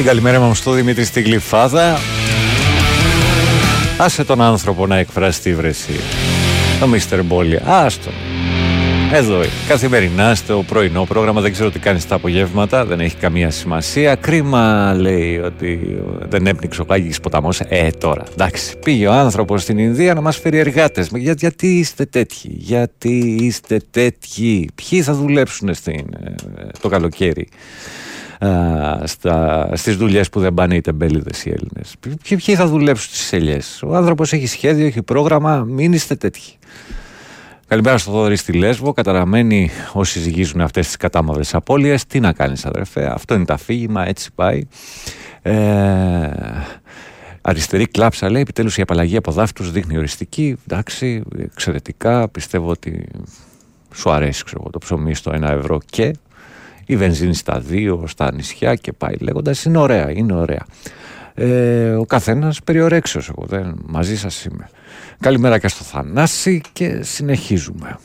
Την 0.02 0.10
καλημέρα 0.10 0.39
μου 0.39 0.56
στο 0.56 0.72
Δημήτρη 0.72 1.04
στη 1.04 1.22
Γλυφάδα. 1.22 1.97
Άσε 3.97 4.24
τον 4.24 4.41
άνθρωπο 4.41 4.88
να 4.88 4.97
εκφράσει 4.97 5.41
τη 5.41 5.56
βρεσή. 5.56 5.99
Το 6.80 6.88
Μίστερ 6.88 7.24
Μπόλι. 7.24 7.60
Άστο. 7.66 8.10
Εδώ 9.14 9.36
είναι. 9.36 9.49
Καθημερινά 9.68 10.36
στο 10.36 10.64
πρωινό 10.68 11.06
πρόγραμμα. 11.06 11.41
Δεν 11.41 11.52
ξέρω 11.52 11.72
τι 11.72 11.80
κάνεις 11.80 12.02
στα 12.02 12.16
απογεύματα. 12.16 12.86
Δεν 12.86 12.99
έχει 12.99 13.16
καμία 13.16 13.49
σημασία. 13.49 14.16
Κρίμα 14.16 14.93
λέει 14.99 15.38
ότι 15.38 15.97
δεν 16.30 16.47
έπνιξε 16.47 16.82
ο 16.82 16.86
Γάγης 16.89 17.20
ποταμός. 17.20 17.60
Ε, 17.60 17.89
τώρα. 17.97 18.24
Εντάξει. 18.32 18.78
Πήγε 18.78 19.08
ο 19.08 19.12
άνθρωπος 19.12 19.62
στην 19.62 19.78
Ινδία 19.78 20.14
να 20.14 20.22
μας 20.22 20.38
φέρει 20.38 20.58
εργάτες. 20.58 21.10
Για, 21.14 21.34
γιατί 21.38 21.68
είστε 21.68 22.06
τέτοιοι. 22.06 22.49
Γιατί 22.54 23.38
είστε 23.41 23.82
τέτοιοι. 23.91 24.70
Ποιοι 24.76 25.02
θα 25.02 25.14
δουλέψουν 25.14 25.74
στην, 25.74 26.06
ε, 26.24 26.34
το 26.82 26.88
καλοκαίρι; 26.89 27.47
Στα, 29.04 29.70
στις 29.74 29.96
δουλειές 29.96 30.30
που 30.30 30.39
δεν 30.39 30.54
πάνε 30.54 30.76
οι 30.76 30.82
τεμπέληδες 30.82 31.46
οι 31.46 31.50
Έλληνες. 31.50 31.96
Ποιοι, 32.00 32.38
ποιοι 32.46 32.56
θα 32.56 32.68
δουλέψουν 32.68 33.14
στις 33.14 33.34
ελιές; 33.34 33.84
Ο 33.84 33.96
άνθρωπος 33.96 34.34
έχει 34.34 34.48
σχέδιο, 34.48 34.86
έχει 34.86 35.02
πρόγραμμα, 35.02 35.64
μην 35.68 35.94
είστε 35.94 36.16
τέτοιοι. 36.16 36.58
Καλημέρα 37.68 37.98
στο 37.98 38.12
Θόδωρη 38.12 38.36
στη 38.36 38.54
Λέσβο. 38.54 38.94
Καταραμένοι 38.94 39.70
όσοι 39.94 40.20
ζυγίζουν 40.20 40.62
αυτές 40.62 40.86
τις 40.86 40.98
κατάμαυρες 40.98 41.54
απώλειες. 41.54 42.06
Τι 42.06 42.20
να 42.20 42.34
κάνεις 42.34 42.66
αδερφέ, 42.66 43.12
αυτό 43.14 43.34
είναι 43.34 43.46
το 43.46 43.54
αφήγημα, 43.54 44.08
έτσι 44.08 44.30
πάει. 44.36 44.68
Ε, 45.42 46.30
αριστερή 47.42 47.88
κλάψα 47.88 48.30
λέει, 48.30 48.42
επιτέλους 48.42 48.78
η 48.78 48.82
απαλλαγή 48.82 49.18
από 49.18 49.32
δάφτους 49.32 49.72
δείχνει 49.72 49.98
οριστική. 49.98 50.58
Εντάξει, 50.68 51.24
εξαιρετικά, 51.42 52.30
πιστεύω 52.30 52.70
ότι 52.70 53.08
σου 53.94 54.12
αρέσει 54.12 54.44
ξέρω, 54.44 54.70
το 54.72 54.78
ψωμί 54.78 55.16
στο 55.16 55.32
ένα 55.34 55.52
ευρώ 55.52 55.80
και 55.86 56.14
η 56.92 56.96
βενζίνη 56.96 57.34
στα 57.34 57.60
δύο, 57.60 58.04
στα 58.08 58.34
νησιά 58.34 58.76
και 58.76 58.92
πάει 58.92 59.16
λέγοντας 59.20 59.64
είναι 59.64 59.78
ωραία, 59.78 60.12
είναι 60.12 60.34
ωραία. 60.34 60.66
Ε, 61.34 61.92
ο 61.92 62.06
καθένας 62.06 62.62
περιορέξεως 62.64 63.30
εγώ 63.30 63.46
δεν, 63.48 63.76
μαζί 63.86 64.18
σας 64.18 64.46
είμαι. 64.46 64.70
Καλημέρα 65.20 65.58
και 65.58 65.68
στο 65.68 65.84
Θανάση 65.84 66.62
και 66.74 67.00
συνεχίζουμε. 67.04 68.00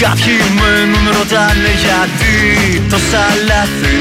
Κάποιοι 0.00 0.38
μένουν 0.58 1.06
ρωτάνε 1.18 1.72
γιατί 1.84 2.34
τόσα 2.90 3.24
λάθη 3.46 3.98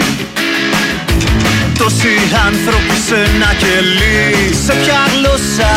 Τόσοι 1.77 2.15
άνθρωποι 2.45 2.95
σε 3.07 3.15
ένα 3.15 3.53
κελί. 3.61 4.53
Σε 4.65 4.73
ποια 4.73 5.01
γλώσσα 5.13 5.73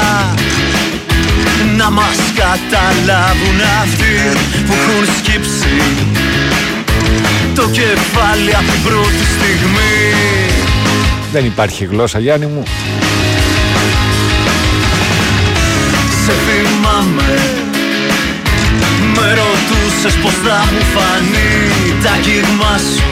Να 1.76 1.90
μας 1.90 2.18
καταλάβουν 2.34 3.60
αυτοί 3.82 4.38
που 4.66 4.72
έχουν 4.72 5.14
σκύψει 5.18 5.74
Το 7.54 7.62
κεφάλι 7.62 8.54
από 8.54 8.70
την 8.72 8.82
πρώτη 8.82 9.24
στιγμή. 9.34 9.94
Δεν 11.32 11.44
υπάρχει 11.44 11.84
γλώσσα 11.84 12.18
Γιάννη 12.18 12.46
μου. 12.46 12.62
Σε 16.24 16.32
θυμάμαι 16.32 17.51
με 19.22 19.30
ρωτούσες 19.40 20.14
πως 20.22 20.36
θα 20.44 20.58
μου 20.72 20.82
φανεί 20.94 21.54
τα 22.04 22.14
κύγμα 22.24 22.74
σου. 22.90 23.10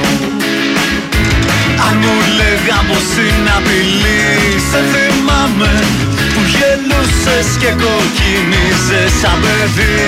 Αν 1.87 1.95
μου 2.03 2.15
λέγαν 2.39 2.83
πως 2.89 3.09
είναι 3.25 3.53
απειλή 3.59 4.25
Σε 4.71 4.81
θυμάμαι 4.93 5.73
που 6.33 6.41
γελούσες 6.55 7.49
και 7.61 7.71
κοκκινίζες 7.83 9.13
σαν 9.21 9.39
παιδί. 9.43 10.03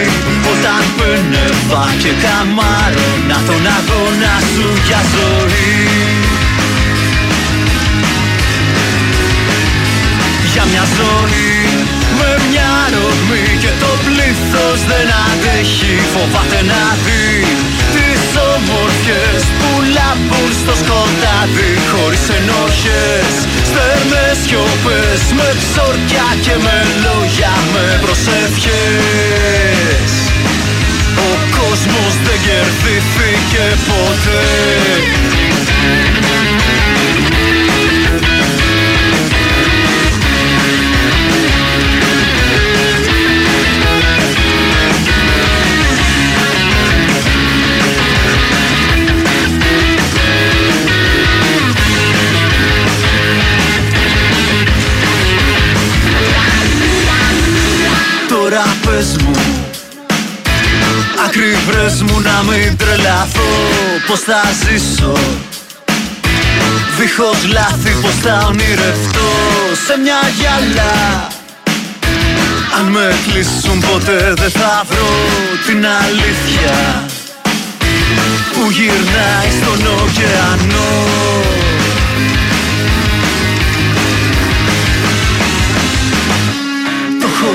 Όταν 0.53 0.83
πένευα 0.97 1.85
και 2.03 2.13
καμάρωνα 2.25 3.39
τον 3.49 3.65
αγώνα 3.77 4.35
σου 4.53 4.67
για 4.87 5.01
ζωή. 5.15 5.81
Για 10.53 10.65
μια 10.71 10.85
ζωή 10.99 11.62
με 12.23 12.33
μια 12.51 12.73
ρογμή 12.95 13.47
και 13.63 13.73
το 13.83 13.91
πλήθος 14.07 14.79
δεν 14.91 15.09
αντέχει. 15.27 15.95
Φοβάται 16.15 16.61
να 16.73 16.83
δει 17.05 17.29
τις 17.95 18.23
όμορφιες 18.55 19.43
που 19.59 19.71
λάμπουν 19.97 20.51
στο 20.61 20.75
σκοτάδι. 20.83 21.73
Χωρίς 21.93 22.25
ενόχες, 22.39 23.33
στέρνες 23.69 24.37
σιωπές 24.45 25.23
Με 25.39 25.49
ψωριά 25.61 26.29
και 26.45 26.55
με 26.65 26.77
λόγια, 27.05 27.55
με 27.73 27.85
προσευχές. 28.05 30.13
Ο 31.29 31.31
κόσμος 31.57 32.13
δεν 32.25 32.39
κερδίθηκε 32.47 33.65
ποτέ 33.89 34.47
Ακριβρές 61.65 62.03
μου 62.03 62.21
να 62.21 62.43
μην 62.43 62.77
τρελαθώ 62.77 63.51
Πως 64.07 64.21
θα 64.21 64.43
ζήσω. 64.63 65.13
Δίχως 66.99 67.45
λάθη 67.53 67.91
πως 68.01 68.15
θα 68.23 68.47
ονειρευτώ 68.47 69.31
Σε 69.87 69.99
μια 70.03 70.21
γυαλά 70.39 71.29
Αν 72.79 72.85
με 72.85 73.15
κλείσουν 73.27 73.81
ποτέ 73.81 74.33
δεν 74.37 74.51
θα 74.51 74.85
βρω 74.89 75.11
την 75.67 75.87
αλήθεια 75.87 77.05
Που 78.53 78.71
γυρνάει 78.71 79.51
στον 79.61 79.87
ωκεανό. 79.87 81.13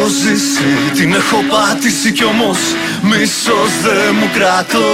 Ζήσει 0.10 0.92
Την 0.94 1.14
έχω 1.14 1.44
πατήσει 1.50 2.12
κι 2.12 2.24
όμως 2.24 2.58
Μίσος 3.02 3.72
δεν 3.86 4.16
μου 4.20 4.30
κρατώ 4.38 4.90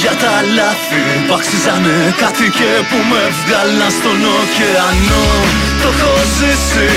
Για 0.00 0.14
τα 0.22 0.34
λάθη. 0.56 1.04
Που 1.26 1.34
αξίζανε 1.38 1.96
κάτι 2.22 2.46
και 2.58 2.70
που 2.88 2.98
με 3.10 3.22
βγάλαν 3.40 3.90
στον 3.98 4.20
ωκεανό. 4.38 5.28
Το 5.82 5.88
έχω 5.94 6.12
ζήσει 6.36 6.90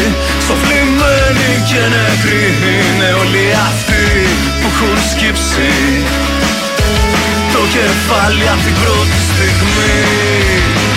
Σοφλημένοι 0.45 1.51
και 1.69 1.81
νεκροί 1.93 2.45
Είναι 2.75 3.09
όλοι 3.21 3.45
αυτοί 3.69 4.05
που 4.59 4.67
έχουν 4.71 4.97
σκύψει 5.11 5.71
Το 7.53 7.61
κεφάλι 7.75 8.47
από 8.53 8.63
την 8.67 8.75
πρώτη 8.81 9.19
στιγμή 9.29 10.96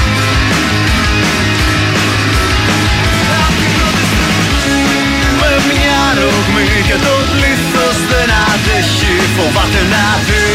ρογμή 6.23 6.71
και 6.89 6.99
το 7.07 7.15
πλήθος 7.33 7.97
δεν 8.11 8.29
αντέχει 8.51 9.17
Φοβάται 9.37 9.83
να 9.95 10.07
δει 10.27 10.51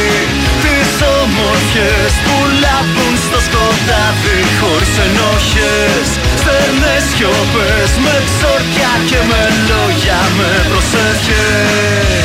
τις 0.64 0.92
όμορφιες 1.22 2.14
που 2.26 2.36
λάπουν 2.64 3.14
στο 3.26 3.40
σκοτάδι 3.48 4.40
Χωρίς 4.60 4.96
ενόχες, 5.06 6.08
στέρνες 6.42 7.04
σιωπές 7.12 7.92
Με 8.04 8.16
ξόρκια 8.28 8.94
και 9.10 9.20
με 9.30 9.44
λόγια, 9.70 10.22
με 10.38 10.52
προσευχές 10.70 12.16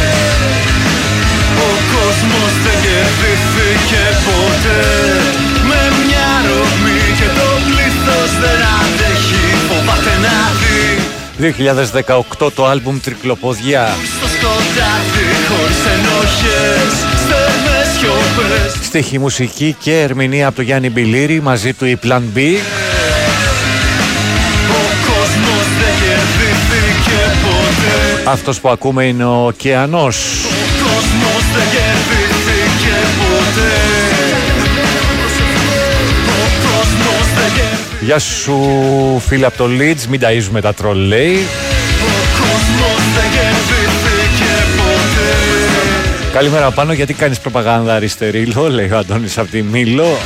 Ο 1.68 1.70
κόσμος 1.92 2.52
δεν 2.64 2.78
κερδίθηκε 2.84 4.04
ποτέ 4.26 5.49
2018 11.40 12.52
το 12.54 12.66
άλμπουμ 12.66 13.00
Τρικλοποδιά. 13.00 13.88
στο 13.88 14.26
σκοτάδι 14.28 15.26
χωρίς 15.48 15.78
ενόχες 15.94 16.92
Στέρνες 17.22 17.98
σιωπές 17.98 18.86
Στίχη 18.86 19.18
μουσική 19.18 19.76
και 19.80 20.00
ερμηνεία 20.00 20.46
από 20.46 20.56
το 20.56 20.62
Γιάννη 20.62 20.90
Μπιλίρη 20.90 21.40
μαζί 21.40 21.72
του 21.72 21.86
η 21.86 21.98
Plan 22.02 22.22
B. 22.34 22.38
Ο 24.70 24.82
κόσμος 25.06 25.66
δεν 25.80 25.94
κερδίθηκε 26.00 27.20
ποτέ 27.42 28.30
Αυτός 28.30 28.60
που 28.60 28.68
ακούμε 28.68 29.04
είναι 29.04 29.24
ο 29.24 29.46
Ωκεανός. 29.46 30.16
Ο 30.44 31.00
Γεια 38.00 38.18
σου 38.18 39.22
φίλε 39.26 39.46
από 39.46 39.56
το 39.56 39.64
Leeds, 39.64 40.04
μην 40.08 40.20
ταΐζουμε 40.22 40.60
τα 40.60 40.74
τρολέι. 40.74 41.34
Ο 41.34 42.38
κόσμος 42.38 43.02
δεν 43.14 43.30
κερδίθηκε 43.30 44.52
ποτέ 44.76 46.32
Καλημέρα 46.32 46.70
Πάνο, 46.70 46.92
γιατί 46.92 47.14
κάνεις 47.14 47.40
προπαγάνδα 47.40 47.94
αριστερίλα, 47.94 48.68
λέει 48.68 48.90
ο 48.90 48.98
Αντώνης 48.98 49.38
από 49.38 49.50
τη 49.50 49.62
Μήλο. 49.62 50.16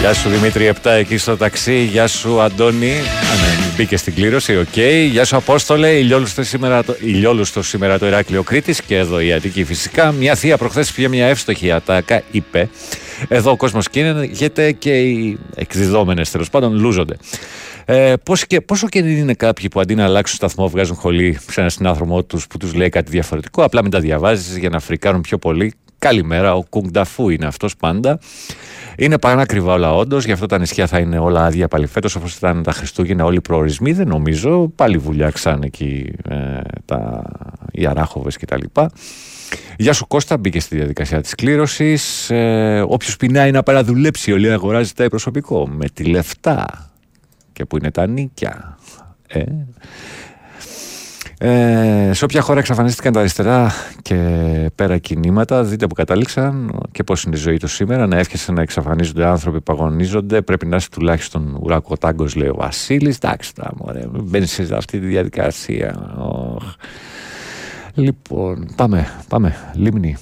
Γεια 0.00 0.14
σου 0.14 0.28
Δημήτρη 0.28 0.72
7 0.82 0.90
εκεί 0.90 1.16
στο 1.16 1.36
ταξί, 1.36 1.82
γεια 1.82 2.06
σου 2.06 2.40
Αντώνη. 2.40 2.90
Α, 2.90 2.94
ναι, 2.94 3.74
μπήκε 3.76 3.96
στην 3.96 4.14
κλήρωση, 4.14 4.56
οκ. 4.56 4.76
Γεια 5.10 5.24
σου 5.24 5.36
Απόστολε, 5.36 5.90
ηλιόλουστο 5.90 6.42
σήμερα, 6.42 6.84
το, 6.84 6.96
ηλιόλουστο 7.00 7.62
σήμερα 7.62 7.98
το 7.98 8.06
Ηράκλειο 8.06 8.42
Κρήτης 8.42 8.82
και 8.82 8.96
εδώ 8.96 9.20
η 9.20 9.32
Αττική 9.32 9.64
φυσικά. 9.64 10.12
Μια 10.12 10.34
θεία 10.34 10.56
προχθές 10.56 10.92
πήγε 10.92 11.08
μια 11.08 11.26
εύστοχη 11.26 11.72
ατάκα, 11.72 12.22
είπε. 12.30 12.68
Εδώ 13.28 13.50
ο 13.50 13.56
κόσμος 13.56 13.88
κίνεται 13.88 14.72
και 14.72 15.00
οι 15.00 15.38
εκδιδόμενες 15.54 16.30
τέλος 16.30 16.50
πάντων 16.50 16.78
λούζονται. 16.78 17.16
Ε, 17.84 18.14
πώς 18.22 18.46
και, 18.46 18.60
πόσο 18.60 18.88
και 18.88 18.98
είναι 18.98 19.34
κάποιοι 19.34 19.68
που 19.68 19.80
αντί 19.80 19.94
να 19.94 20.04
αλλάξουν 20.04 20.36
σταθμό 20.36 20.68
βγάζουν 20.68 20.96
χολή 20.96 21.38
σε 21.50 21.60
ένα 21.60 21.70
συνάνθρωμό 21.70 22.22
τους 22.24 22.46
που 22.46 22.58
τους 22.58 22.74
λέει 22.74 22.88
κάτι 22.88 23.10
διαφορετικό, 23.10 23.62
απλά 23.64 23.82
μην 23.82 23.90
τα 23.90 24.00
διαβάζεις 24.00 24.56
για 24.56 24.68
να 24.68 24.80
φρικάρουν 24.80 25.20
πιο 25.20 25.38
πολύ; 25.38 25.72
Καλημέρα, 26.04 26.54
ο 26.54 26.62
Κουγκνταφού 26.62 27.28
είναι 27.28 27.46
αυτός 27.46 27.76
πάντα. 27.76 28.18
Είναι 28.96 29.18
πανάκριβα 29.18 29.72
όλα 29.72 29.94
όντω, 29.94 30.18
γι' 30.18 30.32
αυτό 30.32 30.46
τα 30.46 30.58
νησιά 30.58 30.86
θα 30.86 30.98
είναι 30.98 31.18
όλα 31.18 31.44
άδεια 31.44 31.68
πάλι 31.68 31.86
φέτος, 31.86 32.14
όπως 32.14 32.34
ήταν 32.34 32.62
τα 32.62 32.72
Χριστούγεννα, 32.72 33.24
όλοι 33.24 33.36
οι 33.36 33.40
προορισμοί. 33.40 33.92
Δεν 33.92 34.08
νομίζω. 34.08 34.68
Πάλι 34.68 34.98
βουλιάξαν 34.98 35.62
εκεί 35.62 36.12
ε, 36.28 36.60
τα, 36.84 37.22
οι 37.70 37.86
Αράχοβες 37.86 38.36
κτλ. 38.36 38.62
Γεια 39.76 39.92
σου 39.92 40.06
Κώστα, 40.06 40.36
μπήκε 40.36 40.60
στη 40.60 40.76
διαδικασία 40.76 41.20
της 41.20 41.34
κλήρωσης. 41.34 42.30
Ε, 42.30 42.84
όποιος 42.88 43.16
πεινάει 43.16 43.50
να 43.50 43.62
παραδουλέψει, 43.62 44.32
όλοι 44.32 44.52
αγοράζει 44.52 44.92
τα 44.92 45.08
προσωπικό. 45.08 45.68
Με 45.68 45.88
τη 45.88 46.04
λεφτά. 46.04 46.90
Και 47.52 47.64
που 47.64 47.76
είναι 47.76 47.90
τα 47.90 48.06
νίκια. 48.06 48.78
Ε. 49.26 49.44
Ε, 51.38 52.10
σε 52.12 52.24
όποια 52.24 52.40
χώρα 52.40 52.58
εξαφανίστηκαν 52.58 53.12
τα 53.12 53.20
αριστερά 53.20 53.72
και 54.02 54.16
πέρα 54.74 54.98
κινήματα, 54.98 55.64
δείτε 55.64 55.86
που 55.86 55.94
κατάληξαν 55.94 56.80
και 56.92 57.02
πώς 57.02 57.22
είναι 57.22 57.36
η 57.36 57.38
ζωή 57.38 57.56
τους 57.56 57.72
σήμερα. 57.72 58.06
Να 58.06 58.16
εύχεσαι 58.16 58.52
να 58.52 58.62
εξαφανίζονται 58.62 59.26
άνθρωποι 59.26 59.60
που 59.60 59.72
αγωνίζονται. 59.72 60.42
Πρέπει 60.42 60.66
να 60.66 60.76
είσαι 60.76 60.90
τουλάχιστον 60.90 61.58
ουρακοτάγκος, 61.62 62.34
λέει 62.34 62.48
ο 62.48 62.54
Βασίλης. 62.54 63.16
Εντάξει, 63.16 63.54
τώρα 63.54 63.70
μωρέ, 63.76 64.06
μπαίνεις 64.10 64.52
σε 64.52 64.74
αυτή 64.74 65.00
τη 65.00 65.06
διαδικασία. 65.06 66.14
Οχ. 66.18 66.74
Λοιπόν, 67.94 68.68
πάμε, 68.76 69.06
πάμε. 69.28 69.54
Λίμνη. 69.74 70.16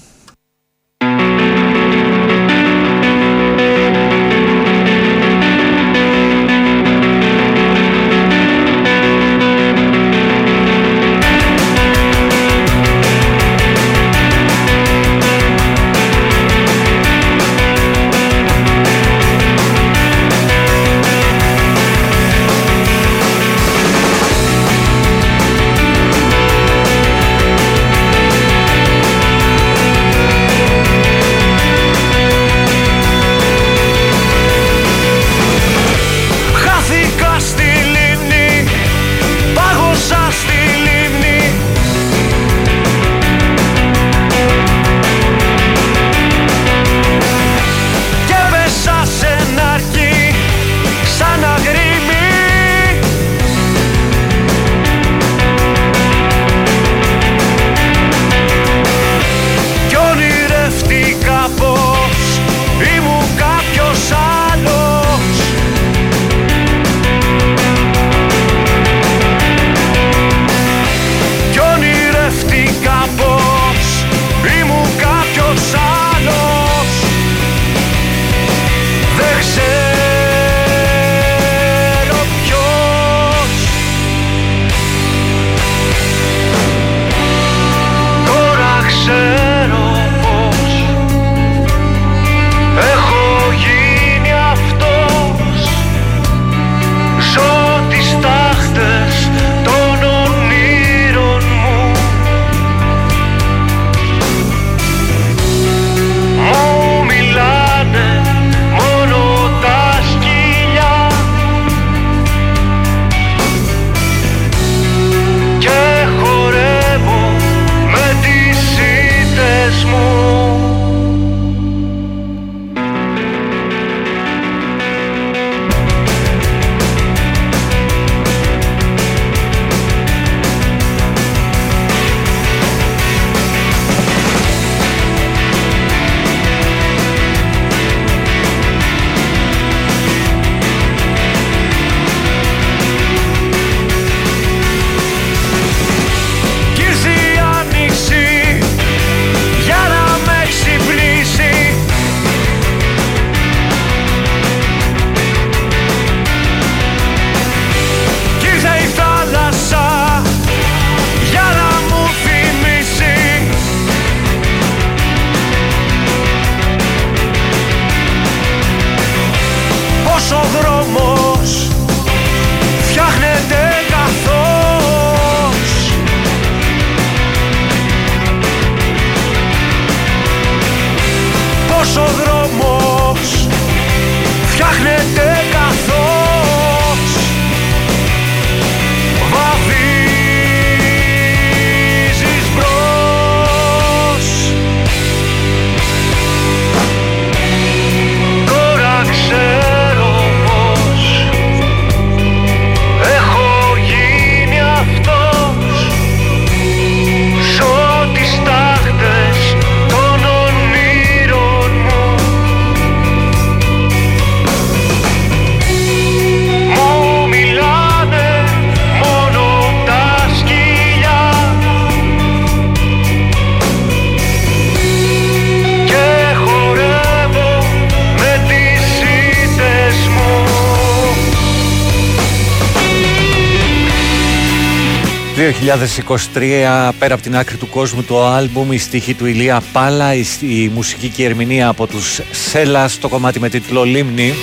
2023 235.62 236.90
πέρα 236.98 237.14
από 237.14 237.22
την 237.22 237.36
άκρη 237.36 237.56
του 237.56 237.68
κόσμου 237.68 238.02
το 238.02 238.26
άλμπουμ 238.26 238.72
η 238.72 238.78
στίχη 238.78 239.14
του 239.14 239.26
Ηλία 239.26 239.62
Πάλα 239.72 240.14
η, 240.14 240.24
η 240.40 240.70
μουσική 240.74 241.08
και 241.08 241.22
η 241.22 241.24
ερμηνεία 241.24 241.68
από 241.68 241.86
τους 241.86 242.20
Σέλα 242.30 242.88
στο 242.88 243.08
κομμάτι 243.08 243.40
με 243.40 243.48
τίτλο 243.48 243.84
Λίμνη. 243.84 244.34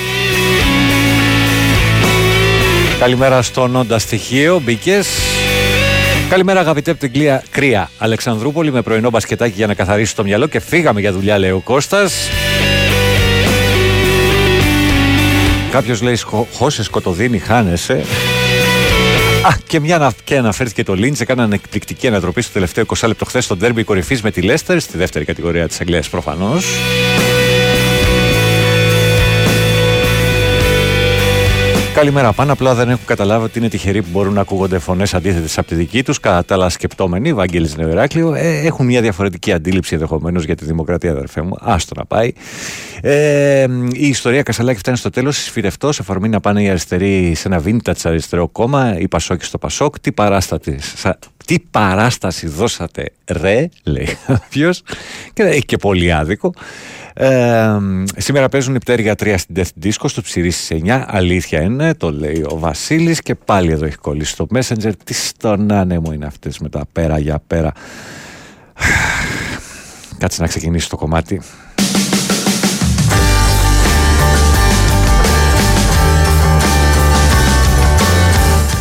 Καλημέρα 3.00 3.42
στον 3.42 3.76
Όντα 3.76 4.00
Στοιχείο, 4.00 4.60
μπήκες. 4.60 5.08
Καλημέρα 6.30 6.60
αγαπητέ 6.60 6.92
από 6.92 7.00
την 7.00 7.12
κλία, 7.12 7.44
κρύα 7.52 7.90
Αλεξανδρούπολη 7.98 8.72
με 8.72 8.82
πρωινό 8.82 9.10
μπασκετάκι 9.10 9.54
για 9.56 9.68
να 9.68 9.74
καθαρίσει 9.74 10.16
το 10.16 10.24
μυαλό 10.24 10.48
και 10.48 10.60
φύγαμε 10.60 11.00
για 11.00 11.12
δουλειά 11.12 11.38
λέει 11.38 11.52
ο 11.52 11.60
Κώστας. 11.60 12.30
Κάποιος 15.72 16.02
λέει 16.02 16.18
χώσε 16.54 16.84
σκοτωδίνη 16.84 17.40
χάνεσαι 17.40 18.06
Α, 19.46 19.54
και 19.68 19.80
μια 19.80 20.14
και 20.24 20.38
αναφέρθηκε 20.38 20.84
το 20.84 20.94
Λίντζ, 20.94 21.22
έκαναν 21.22 21.52
εκπληκτική 21.52 22.08
ανατροπή 22.08 22.42
στο 22.42 22.54
τελευταίο 22.54 22.86
20 22.98 23.08
λεπτό 23.08 23.26
χθες 23.26 23.44
στο 23.44 23.56
ντέρμπι 23.56 23.84
κορυφής 23.84 24.22
με 24.22 24.32
τη 24.32 24.42
Λέστερ, 24.42 24.80
στη 24.80 24.98
δεύτερη 24.98 25.26
κατηγορία 25.26 25.68
της 25.68 25.80
Αγγλίας 25.80 26.10
προφανώς. 26.10 26.66
Καλημέρα 32.00 32.34
πάνω. 32.34 32.52
Απλά 32.52 32.74
δεν 32.74 32.90
έχουν 32.90 33.06
καταλάβει 33.06 33.46
ότι 33.46 33.60
είναι 33.60 33.70
τυχεροί 33.70 34.02
που 34.02 34.08
μπορούν 34.12 34.34
να 34.34 34.42
ακούγονται 34.42 34.80
φωνές 34.80 35.14
αντίθετες 35.14 35.58
από 35.58 35.68
τη 35.68 35.76
δική 35.76 36.04
τους. 36.04 36.20
Κατά 36.20 36.46
τα 36.46 36.54
άλλα, 36.54 36.70
σκεπτόμενοι, 36.70 37.34
Βαγγέλη 37.34 37.70
Νεοεράκλειο, 37.78 38.34
ε, 38.34 38.60
έχουν 38.66 38.86
μια 38.86 39.02
διαφορετική 39.02 39.52
αντίληψη 39.52 39.94
ενδεχομένως 39.94 40.44
για 40.44 40.56
τη 40.56 40.66
δημοκρατία, 40.66 41.12
αδερφέ 41.12 41.42
μου. 41.42 41.56
Άστο 41.60 41.94
να 41.98 42.06
πάει. 42.06 42.34
Ε, 43.02 43.66
η 43.92 44.08
ιστορία 44.08 44.44
Κασαλάκη 44.44 44.80
φτάνει 44.80 44.98
στο 44.98 45.10
τέλος. 45.10 45.44
Σφυρευτό, 45.44 45.88
εφορμή 45.88 46.30
να 46.30 46.40
πάνε 46.40 46.64
οι 46.64 46.70
αριστεροί 46.70 47.34
σε 47.36 47.48
ένα 47.48 47.62
vintage 47.66 48.02
αριστερό 48.04 48.48
κόμμα, 48.48 49.00
η 49.00 49.08
Πασόκη 49.08 49.46
στο 49.46 49.58
Πασόκ. 49.58 50.00
Τι 50.00 50.12
παράσταση, 50.12 50.80
τι 51.46 51.60
παράσταση 51.72 52.48
δώσατε, 52.48 53.06
ρε, 53.26 53.70
λέει 53.84 54.18
κάποιο. 54.28 54.72
Και 55.34 55.44
έχει 55.44 55.66
και 55.66 55.78
πολύ 55.78 56.14
άδικο. 56.14 56.54
Ε, 57.22 57.78
σήμερα 58.18 58.50
παίζουν 58.50 58.76
οι 58.76 58.80
πτέρυγα 58.80 59.14
3 59.20 59.36
στην 59.38 59.56
Death 59.58 59.86
Disco 59.86 60.06
στο 60.06 60.22
ψηρί 60.22 60.52
9. 60.70 61.04
Αλήθεια 61.08 61.62
είναι, 61.62 61.94
το 61.94 62.12
λέει 62.12 62.46
ο 62.50 62.58
Βασίλης 62.58 63.22
και 63.22 63.36
πάλι 63.36 63.72
εδώ 63.72 63.86
έχει 63.86 63.98
κολλήσει 63.98 64.36
το 64.36 64.48
Messenger. 64.54 64.92
Τι 65.04 65.14
στον 65.14 65.72
άνεμο 65.72 66.12
είναι 66.14 66.26
αυτές 66.26 66.60
με 66.60 66.70
τα 66.70 66.84
πέρα 66.92 67.20
για 67.20 67.42
πέρα. 67.48 67.72
Κάτσε 70.18 70.42
να 70.42 70.48
ξεκινήσει 70.48 70.90
το 70.90 70.96
κομμάτι. 70.96 71.42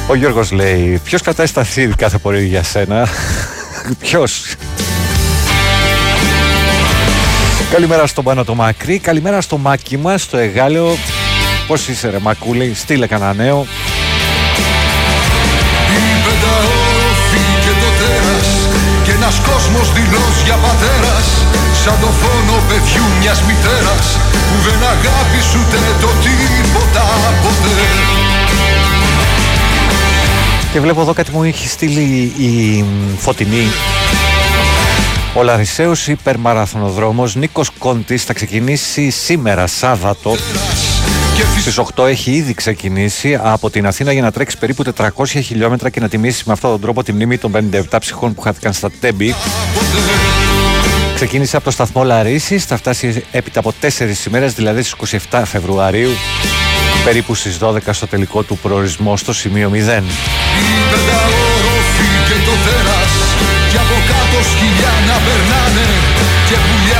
Ο 0.08 0.14
Γιώργος 0.14 0.52
λέει 0.52 1.00
Ποιος 1.04 1.22
κρατάει 1.22 1.46
σταθίδι 1.46 1.94
κάθε 1.94 2.18
πορεία 2.18 2.40
για 2.40 2.62
σένα; 2.62 3.08
Ποιος; 4.00 4.54
Καλημέρα 7.70 8.06
στον 8.06 8.24
Πάνο 8.24 8.44
το 8.44 8.54
Μακρύ, 8.54 8.98
καλημέρα 8.98 9.40
στο 9.40 9.58
Μάκη 9.58 9.96
μας, 9.96 10.22
στο 10.22 10.36
Εγάλεο. 10.36 10.96
Πώς 11.66 11.88
είσαι 11.88 12.10
ρε 12.10 12.18
Μακούλη, 12.18 12.74
στείλε 12.74 13.06
κανένα 13.06 13.34
νέο. 13.34 13.66
και 17.64 17.74
το 17.80 17.90
τέρας 17.98 18.48
και 19.04 19.10
ένας 19.10 19.40
κόσμος 19.48 19.92
δειλός 19.92 20.42
για 20.44 20.54
πατέρας 20.54 21.26
σαν 21.84 21.96
το 22.00 22.06
φόνο 22.06 22.56
παιδιού 22.68 23.04
μιας 23.20 23.42
μητέρας 23.42 24.06
που 24.48 24.56
δεν 24.66 24.80
αγάπησε 24.88 25.58
ούτε 25.58 25.78
το 26.00 26.10
τίποτα 26.22 27.04
ποτέ. 27.42 27.80
Και 30.72 30.80
βλέπω 30.80 31.00
εδώ 31.00 31.12
κάτι 31.12 31.30
μου 31.30 31.42
έχει 31.42 31.68
στείλει 31.68 32.32
η 32.36 32.84
Φωτεινή 33.18 33.66
ο 35.38 35.42
Λαρισαίος 35.42 36.06
υπερμαραθωνοδρόμος 36.06 37.34
Νίκος 37.34 37.70
Κόντης 37.78 38.24
θα 38.24 38.32
ξεκινήσει 38.32 39.10
σήμερα 39.10 39.66
Σάββατο 39.66 40.36
στις 41.60 41.78
8 41.94 42.06
έχει 42.06 42.30
ήδη 42.30 42.54
ξεκινήσει 42.54 43.38
από 43.42 43.70
την 43.70 43.86
Αθήνα 43.86 44.12
για 44.12 44.22
να 44.22 44.30
τρέξει 44.30 44.58
περίπου 44.58 44.84
400 44.96 45.08
χιλιόμετρα 45.26 45.90
και 45.90 46.00
να 46.00 46.08
τιμήσει 46.08 46.42
με 46.46 46.52
αυτόν 46.52 46.70
τον 46.70 46.80
τρόπο 46.80 47.02
τη 47.02 47.12
μνήμη 47.12 47.38
των 47.38 47.70
57 47.90 47.96
ψυχών 48.00 48.34
που 48.34 48.40
χάθηκαν 48.40 48.72
στα 48.72 48.90
Τέμπη. 49.00 49.34
Ξεκίνησε 51.14 51.56
από 51.56 51.64
το 51.64 51.70
σταθμό 51.70 52.04
Λαρίσης, 52.04 52.64
θα 52.64 52.76
φτάσει 52.76 53.24
έπειτα 53.30 53.60
από 53.60 53.72
4 53.80 54.26
ημέρες, 54.26 54.52
δηλαδή 54.52 54.82
στις 54.82 55.20
27 55.30 55.42
Φεβρουαρίου, 55.44 56.10
περίπου 57.04 57.34
στις 57.34 57.58
12 57.60 57.78
στο 57.90 58.06
τελικό 58.06 58.42
του 58.42 58.58
προορισμό 58.58 59.16
στο 59.16 59.32
σημείο 59.32 59.70
0. 59.70 60.02
Σκυλιά 64.52 64.94
να 65.08 65.16
περνάνε 65.24 65.88
Και 66.48 66.56
πουλιά 66.64 66.97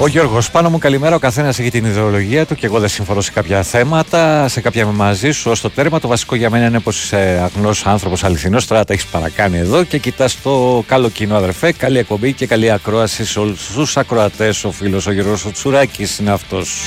Ο 0.00 0.06
Γιώργος, 0.06 0.50
πάνω 0.50 0.70
μου 0.70 0.78
καλημέρα. 0.78 1.14
Ο 1.14 1.18
καθένας 1.18 1.58
έχει 1.58 1.70
την 1.70 1.84
ιδεολογία 1.84 2.46
του 2.46 2.54
και 2.54 2.66
εγώ 2.66 2.78
δεν 2.78 2.88
συμφωνώ 2.88 3.20
σε 3.20 3.30
κάποια 3.30 3.62
θέματα. 3.62 4.48
Σε 4.48 4.60
κάποια 4.60 4.86
με 4.86 4.92
μαζί 4.92 5.30
σου 5.30 5.50
ως 5.50 5.60
το 5.60 5.70
τέρμα. 5.70 6.00
Το 6.00 6.08
βασικό 6.08 6.34
για 6.34 6.50
μένα 6.50 6.66
είναι 6.66 6.80
πως 6.80 7.02
είσαι 7.02 7.40
αγνός 7.44 7.86
άνθρωπος 7.86 8.24
αληθινός. 8.24 8.66
Τώρα 8.66 8.84
τα 8.84 8.92
έχεις 8.92 9.06
παρακάνει 9.06 9.58
εδώ 9.58 9.84
και 9.84 9.98
κοιτάς 9.98 10.40
το 10.42 10.84
καλό 10.86 11.08
κοινό, 11.08 11.36
αδερφέ. 11.36 11.72
Καλή 11.72 11.98
εκπομπή 11.98 12.32
και 12.32 12.46
καλή 12.46 12.70
ακρόαση 12.70 13.24
σε 13.24 13.38
όλους 13.38 13.66
τους 13.74 13.96
ακροατές. 13.96 14.64
Ο 14.64 14.70
φίλος 14.70 15.06
ο 15.06 15.12
Γιώργος 15.12 15.44
ο 15.44 15.50
Τσουράκης 15.50 16.18
είναι 16.18 16.30
αυτός. 16.30 16.80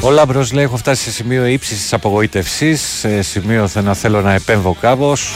Ο 0.00 0.10
Λάμπρος 0.10 0.52
λέει: 0.52 0.64
Έχω 0.64 0.76
φτάσει 0.76 1.02
σε 1.02 1.10
σημείο 1.10 1.46
ύψης 1.46 1.80
της 1.80 1.92
απογοήτευσης. 1.92 2.80
Σε 2.98 3.22
σημείο 3.22 3.68
να 3.82 3.94
θέλω 3.94 4.20
να 4.20 4.32
επέμβω 4.32 4.76
κάπως. 4.80 5.32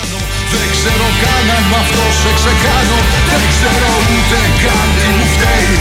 Δεν 0.60 0.70
ξέρω 0.76 1.06
καν 1.22 1.46
αν 1.56 1.64
με 1.70 1.76
αυτό 1.84 2.04
σε 2.20 2.30
ξεκάνω. 2.38 2.96
Δεν 3.28 3.42
ξέρω 3.54 3.90
ούτε 4.12 4.38
καν 4.62 4.86
τι 4.96 5.06
μου 5.16 5.26
φταίει. 5.34 5.74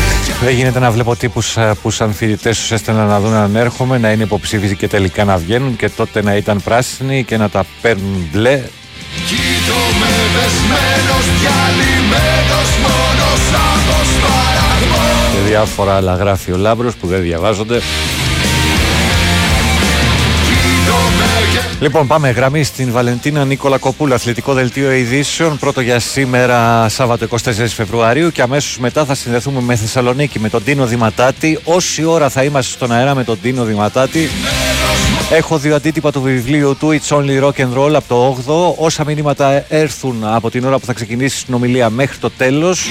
Δεν 0.43 0.53
γίνεται 0.55 0.79
να 0.79 0.91
βλέπω 0.91 1.15
τύπους 1.15 1.57
ε, 1.57 1.73
που 1.81 1.91
σαν 1.91 2.13
φοιτητές 2.13 2.59
τους 2.59 2.71
έστελναν 2.71 3.07
να 3.07 3.19
δουν 3.19 3.33
αν 3.33 3.55
έρχομαι 3.55 3.97
Να 3.97 4.11
είναι 4.11 4.23
υποψήφιοι 4.23 4.75
και 4.75 4.87
τελικά 4.87 5.23
να 5.23 5.37
βγαίνουν 5.37 5.75
Και 5.75 5.89
τότε 5.89 6.21
να 6.21 6.35
ήταν 6.35 6.61
πράσινοι 6.61 7.23
και 7.23 7.37
να 7.37 7.49
τα 7.49 7.65
παίρνουν 7.81 8.29
μπλε. 8.31 8.61
Κοίτω 9.27 9.79
με 9.99 10.11
δεσμένος, 10.35 11.25
διαλυμένος 11.39 12.69
μόνος 12.83 13.43
από 13.73 13.97
σπαραγμό 14.11 15.07
Και 15.33 15.49
διάφορα 15.49 15.95
άλλα 15.95 16.15
γράφει 16.15 16.51
ο 16.51 16.57
Λάμπρος 16.57 16.95
που 16.95 17.07
δεν 17.07 17.21
διαβάζονται 17.21 17.81
Λοιπόν, 21.79 22.07
πάμε 22.07 22.29
γραμμή 22.29 22.63
στην 22.63 22.91
Βαλεντίνα 22.91 23.45
Νίκολα 23.45 23.77
Κοπούλα, 23.77 24.15
αθλητικό 24.15 24.53
δελτίο 24.53 24.91
ειδήσεων. 24.91 25.57
Πρώτο 25.57 25.81
για 25.81 25.99
σήμερα, 25.99 26.89
Σάββατο 26.89 27.27
24 27.29 27.51
Φεβρουαρίου. 27.67 28.31
Και 28.31 28.41
αμέσως 28.41 28.77
μετά 28.77 29.05
θα 29.05 29.15
συνδεθούμε 29.15 29.61
με 29.61 29.75
Θεσσαλονίκη 29.75 30.39
με 30.39 30.49
τον 30.49 30.63
Τίνο 30.63 30.85
Δηματάτη. 30.85 31.59
Όση 31.63 32.03
ώρα 32.03 32.29
θα 32.29 32.43
είμαστε 32.43 32.71
στον 32.73 32.91
αέρα 32.91 33.15
με 33.15 33.23
τον 33.23 33.39
Τίνο 33.41 33.63
Δηματάτη. 33.63 34.29
Έχω 35.31 35.57
δύο 35.57 35.75
αντίτυπα 35.75 36.11
του 36.11 36.21
βιβλίου 36.21 36.75
του 36.79 36.99
It's 36.99 37.17
Only 37.17 37.43
Rock 37.43 37.55
and 37.55 37.77
Roll 37.77 37.93
από 37.93 38.07
το 38.07 38.37
8ο. 38.47 38.83
Όσα 38.85 39.05
μηνύματα 39.05 39.65
έρθουν 39.69 40.23
από 40.23 40.49
την 40.49 40.65
ώρα 40.65 40.79
που 40.79 40.85
θα 40.85 40.93
ξεκινήσει 40.93 41.35
η 41.35 41.43
συνομιλία 41.45 41.89
μέχρι 41.89 42.17
το 42.17 42.29
τέλος. 42.29 42.87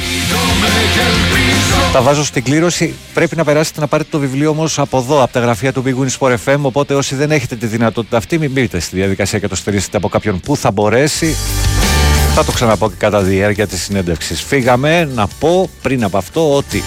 Τα 1.93 2.03
βάζω 2.03 2.25
στην 2.25 2.43
κλήρωση. 2.43 2.95
Πρέπει 3.15 3.37
να 3.37 3.45
περάσετε 3.45 3.81
να 3.81 3.87
πάρετε 3.87 4.09
το 4.13 4.19
βιβλίο 4.19 4.51
όμως 4.51 4.79
από 4.79 4.99
εδώ, 4.99 5.23
από 5.23 5.33
τα 5.33 5.41
γραφεία 5.41 5.73
του 5.73 5.83
Big 5.87 6.03
Win 6.03 6.19
Sport 6.19 6.37
FM. 6.45 6.59
Οπότε 6.61 6.95
όσοι 6.95 7.15
δεν 7.15 7.31
έχετε 7.31 7.57
τη 7.57 7.67
δυνατότητα 7.67 8.17
αυτή, 8.17 8.39
μην 8.39 8.51
μπείτε 8.51 8.81
στη 8.81 8.97
διαδικασία 8.97 9.39
και 9.39 9.49
το 9.49 9.57
στηρίσετε 9.57 9.97
από 9.97 10.09
κάποιον 10.09 10.41
που 10.41 10.57
θα 10.57 10.71
μπορέσει. 10.71 11.37
Θα 12.35 12.45
το 12.45 12.53
ξαναπώ 12.53 12.89
και 12.89 12.95
κατά 12.99 13.21
διάρκεια 13.21 13.67
της 13.67 13.83
συνέντευξης. 13.83 14.43
Φύγαμε 14.43 15.05
να 15.15 15.27
πω 15.27 15.71
πριν 15.83 16.05
από 16.05 16.17
αυτό 16.17 16.57
ότι 16.57 16.83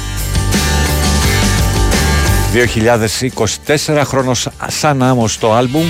2024 2.53 4.01
χρόνος 4.03 4.47
σαν 4.67 5.03
άμμος 5.03 5.38
το 5.38 5.53
άλμπουμ 5.53 5.86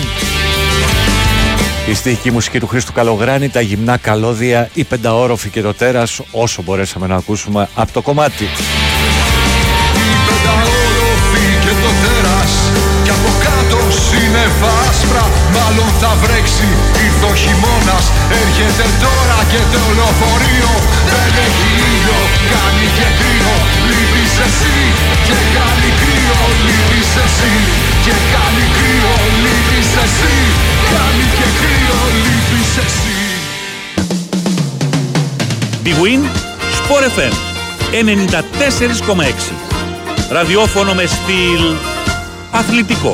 η 1.89 1.93
στοιχική 1.93 2.31
μουσική 2.31 2.59
του 2.59 2.67
Χρήστου 2.67 2.93
Καλογράνη, 2.93 3.49
τα 3.49 3.61
γυμνά 3.61 3.97
καλώδια, 3.97 4.69
η 4.73 4.83
πενταόροφη 4.83 5.49
και 5.49 5.61
το 5.61 5.73
τέρας 5.73 6.21
όσο 6.31 6.61
μπορέσαμε 6.61 7.07
να 7.07 7.15
ακούσουμε 7.15 7.69
από 7.75 7.91
το 7.91 8.01
κομμάτι. 8.01 8.45
Βρέξει. 16.23 16.67
Ήρθε 17.05 17.25
ο 17.31 17.33
χειμώνας 17.41 18.05
Έρχεται 18.41 18.85
τώρα 19.05 19.39
και 19.51 19.61
το 19.73 19.81
λεωφορείο. 19.97 20.71
Δεν 21.11 21.31
έχει 21.47 21.69
ήλιο 21.89 22.19
Κάνει 22.53 22.87
και 22.97 23.07
κρύο. 23.19 23.55
Λείπεις 23.89 24.33
εσύ 24.47 24.77
Και 25.27 25.37
κάνει 25.55 25.89
κρύο 26.01 26.39
Λείπεις 26.65 27.11
εσύ 27.25 27.53
Και 28.05 28.15
κάνει 28.33 28.63
κρύο. 28.77 29.13
Λείπεις 29.43 29.91
εσύ 30.05 30.35
Κάνει 30.93 31.25
και 31.37 31.47
κρύο 31.59 31.99
Λείπεις 32.23 32.71
εσύ. 32.85 33.13
Big 35.85 35.97
Win, 36.03 36.21
Sport 36.79 37.03
FM 37.15 37.33
94,6 37.91 39.53
Ραδιόφωνο 40.29 40.93
με 40.93 41.05
στυλ 41.05 41.63
αθλητικό. 42.51 43.13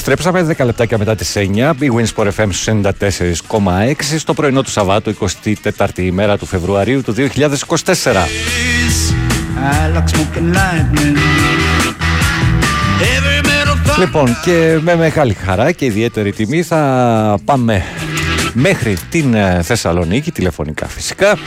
Επιστρέψαμε 0.00 0.54
10 0.58 0.64
λεπτάκια 0.64 0.98
μετά 0.98 1.14
τις 1.14 1.36
9. 1.36 1.70
Big 1.80 1.90
Wins 1.94 2.12
for 2.16 2.26
FM 2.26 2.48
στους 2.50 2.68
94,6 2.68 4.18
στο 4.18 4.34
πρωινό 4.34 4.62
του 4.62 4.70
Σαββάτου, 4.70 5.14
24η 5.76 5.98
ημέρα 5.98 6.38
του 6.38 6.46
Φεβρουαρίου 6.46 7.02
του 7.02 7.14
2024. 7.14 7.18
I 7.18 7.28
like 9.94 10.08
smoking 10.08 10.54
lightning. 10.54 11.16
Every 13.00 13.40
metal 13.46 13.98
Λοιπόν, 13.98 14.36
και 14.44 14.78
με 14.80 14.96
μεγάλη 14.96 15.34
χαρά 15.34 15.72
και 15.72 15.84
ιδιαίτερη 15.84 16.32
τιμή 16.32 16.62
θα 16.62 17.38
πάμε 17.44 17.82
μέχρι 18.52 18.96
την 19.10 19.34
ε, 19.34 19.62
Θεσσαλονίκη, 19.62 20.32
τηλεφωνικά 20.32 20.86
φυσικά, 20.86 21.38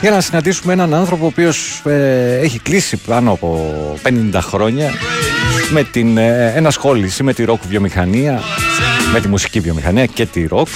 για 0.00 0.10
να 0.10 0.20
συναντήσουμε 0.20 0.72
έναν 0.72 0.94
άνθρωπο 0.94 1.24
ο 1.24 1.28
οποίος 1.28 1.82
ε, 1.84 2.38
έχει 2.42 2.58
κλείσει 2.58 2.96
πάνω 2.96 3.32
από 3.32 3.74
50 4.32 4.38
χρόνια 4.40 4.90
με 5.70 5.82
την 5.82 6.18
ε, 6.18 6.52
ενασχόληση 6.56 7.22
με 7.22 7.32
τη 7.32 7.44
ροκ 7.44 7.60
βιομηχανία, 7.68 8.40
με 9.12 9.20
τη 9.20 9.28
μουσική 9.28 9.60
βιομηχανία 9.60 10.06
και 10.06 10.26
τη 10.26 10.46
ροκ, 10.46 10.68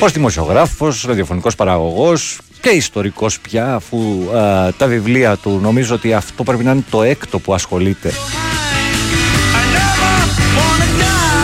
ως 0.00 0.12
δημοσιογράφος, 0.12 1.04
ραδιοφωνικός 1.06 1.54
παραγωγός 1.54 2.38
και 2.60 2.70
ιστορικός 2.70 3.40
πια, 3.40 3.74
αφού 3.74 3.98
ε, 4.34 4.72
τα 4.78 4.86
βιβλία 4.86 5.36
του 5.36 5.58
νομίζω 5.62 5.94
ότι 5.94 6.14
αυτό 6.14 6.42
πρέπει 6.42 6.64
να 6.64 6.72
είναι 6.72 6.84
το 6.90 7.02
έκτο 7.02 7.38
που 7.38 7.54
ασχολείται. 7.54 8.12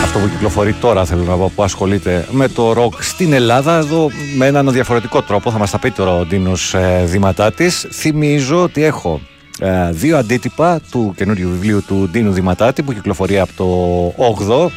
Αυτό 0.03 0.19
που 0.19 0.29
κυκλοφορεί 0.29 0.73
τώρα 0.73 1.05
θέλω 1.05 1.23
να 1.23 1.35
πω 1.35 1.51
που 1.55 1.63
ασχολείται 1.63 2.25
με 2.31 2.47
το 2.47 2.73
ροκ 2.73 3.03
στην 3.03 3.33
Ελλάδα 3.33 3.77
εδώ 3.77 4.09
με 4.37 4.45
έναν 4.45 4.71
διαφορετικό 4.71 5.21
τρόπο. 5.21 5.51
Θα 5.51 5.57
μας 5.57 5.71
τα 5.71 5.79
πει 5.79 5.91
τώρα 5.91 6.15
ο 6.15 6.25
Ντίνος 6.25 6.73
ε, 6.73 7.03
Δηματάτης. 7.05 7.87
Θυμίζω 7.91 8.63
ότι 8.63 8.83
έχω 8.83 9.21
ε, 9.21 9.38
δύο 9.91 10.17
αντίτυπα 10.17 10.79
του 10.91 11.13
καινούριου 11.17 11.49
βιβλίου 11.49 11.83
του 11.87 12.09
Ντίνου 12.11 12.31
Δηματάτη 12.31 12.83
που 12.83 12.93
κυκλοφορεί 12.93 13.39
από 13.39 13.51
το 13.55 14.67
8 14.67 14.69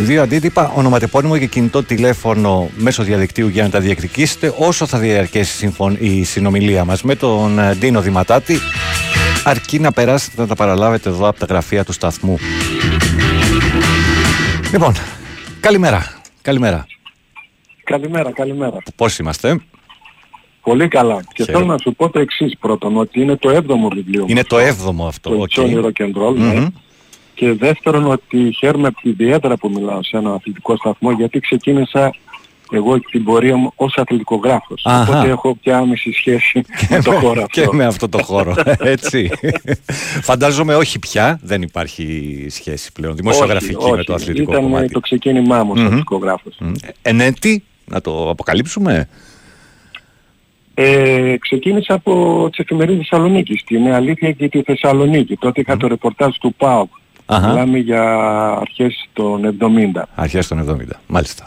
Δύο 0.00 0.22
αντίτυπα, 0.22 0.72
ονοματεπώνυμο 0.74 1.38
και 1.38 1.46
κινητό 1.46 1.82
τηλέφωνο 1.82 2.70
μέσω 2.76 3.02
διαδικτύου 3.02 3.48
για 3.48 3.62
να 3.62 3.70
τα 3.70 3.80
διεκδικήσετε 3.80 4.54
όσο 4.58 4.86
θα 4.86 4.98
διαρκέσει 4.98 5.52
η 5.52 5.56
συμφων- 5.58 5.96
η 6.00 6.24
συνομιλία 6.24 6.84
μας 6.84 7.02
με 7.02 7.14
τον 7.14 7.58
ε, 7.58 7.74
Ντίνο 7.74 8.00
Δηματάτη 8.00 8.58
αρκεί 9.44 9.78
να 9.78 9.92
περάσετε 9.92 10.40
να 10.40 10.46
τα 10.46 10.54
παραλάβετε 10.54 11.08
εδώ 11.08 11.28
από 11.28 11.38
τα 11.38 11.46
γραφεία 11.48 11.84
του 11.84 11.92
σταθμού. 11.92 12.38
Λοιπόν, 14.72 14.94
καλημέρα. 15.60 16.12
Καλημέρα. 16.42 16.86
Καλημέρα, 17.84 18.32
καλημέρα. 18.32 18.76
Πώς 18.96 19.18
είμαστε; 19.18 19.60
Πολύ 20.68 20.88
καλά. 20.88 21.22
Και 21.34 21.42
Χαίρομαι. 21.44 21.58
θέλω 21.58 21.72
να 21.72 21.78
σου 21.78 21.94
πω 21.94 22.10
το 22.10 22.18
εξής 22.18 22.56
πρώτον, 22.60 22.96
ότι 22.96 23.20
είναι 23.20 23.36
το 23.36 23.50
έβδομο 23.50 23.88
βιβλίο 23.88 24.20
μου. 24.20 24.26
Είναι 24.28 24.44
το 24.44 24.58
έβδομο 24.58 25.06
αυτό. 25.06 25.30
Το 25.30 25.40
OK. 25.40 25.50
Johnny 25.56 25.84
Rock 25.84 26.04
and 26.06 26.22
Roll, 26.22 26.34
ναι. 26.36 26.54
Μμμ. 26.54 26.66
Και 27.34 27.52
δεύτερον 27.52 28.10
ότι 28.10 28.52
χαίρομαι 28.58 28.90
ιδιαίτερα 29.02 29.56
που 29.56 29.70
μιλάω 29.70 30.02
σε 30.02 30.16
ένα 30.16 30.32
αθλητικό 30.32 30.76
σταθμό 30.76 31.10
γιατί 31.12 31.40
ξεκίνησα 31.40 32.14
εγώ 32.70 33.00
την 33.00 33.24
πορεία 33.24 33.56
μου 33.56 33.72
ως 33.76 33.94
αθλητικογράφος. 33.96 34.82
Αχα. 34.84 35.12
Οπότε 35.12 35.28
έχω 35.28 35.54
πια 35.62 35.78
άμεση 35.78 36.12
σχέση 36.12 36.64
με 36.90 37.02
το 37.02 37.10
χώρο 37.12 37.42
αυτό. 37.42 37.60
Και 37.60 37.68
με 37.72 37.84
αυτό 37.84 38.08
το 38.08 38.22
χώρο. 38.22 38.54
Έτσι. 38.94 39.30
Φαντάζομαι 40.22 40.74
όχι 40.74 40.98
πια. 40.98 41.40
Δεν 41.42 41.62
υπάρχει 41.62 42.46
σχέση 42.50 42.92
πλέον. 42.92 43.16
Δημοσιογραφική 43.16 43.74
όχι, 43.74 43.90
με 43.90 43.96
όχι. 43.96 44.04
το 44.06 44.14
αθλητικό 44.14 44.50
Ήταν 44.50 44.62
κομμάτι. 44.62 44.88
το 44.92 45.00
ξεκίνημά 45.00 45.64
μου 45.64 45.70
ως 45.74 45.78
Μμμ. 45.78 45.86
αθλητικογράφος. 45.86 46.56
Μμ. 46.58 46.72
Ενέτη, 47.02 47.64
να 47.84 48.00
το 48.00 48.30
αποκαλύψουμε; 48.30 49.08
Ε, 50.80 51.36
ξεκίνησα 51.38 51.94
από 51.94 52.46
τις 52.50 52.58
εφημερίδες 52.58 53.08
Θεσσαλονίκης, 53.08 53.64
την 53.64 53.92
Αλήθεια 53.92 54.32
και 54.32 54.48
τη 54.48 54.62
Θεσσαλονίκη. 54.62 55.36
Τότε 55.36 55.60
είχα 55.60 55.76
το 55.76 55.86
ρεπορτάζ 55.86 56.36
του 56.40 56.54
ΠΑΟΚ. 56.56 56.90
Αχα. 57.26 57.48
Μιλάμε 57.48 57.78
για 57.78 58.02
αρχές 58.60 59.08
των 59.12 59.44
70. 59.44 60.02
Αρχές 60.14 60.48
των 60.48 60.58
70, 60.58 61.00
μάλιστα. 61.06 61.46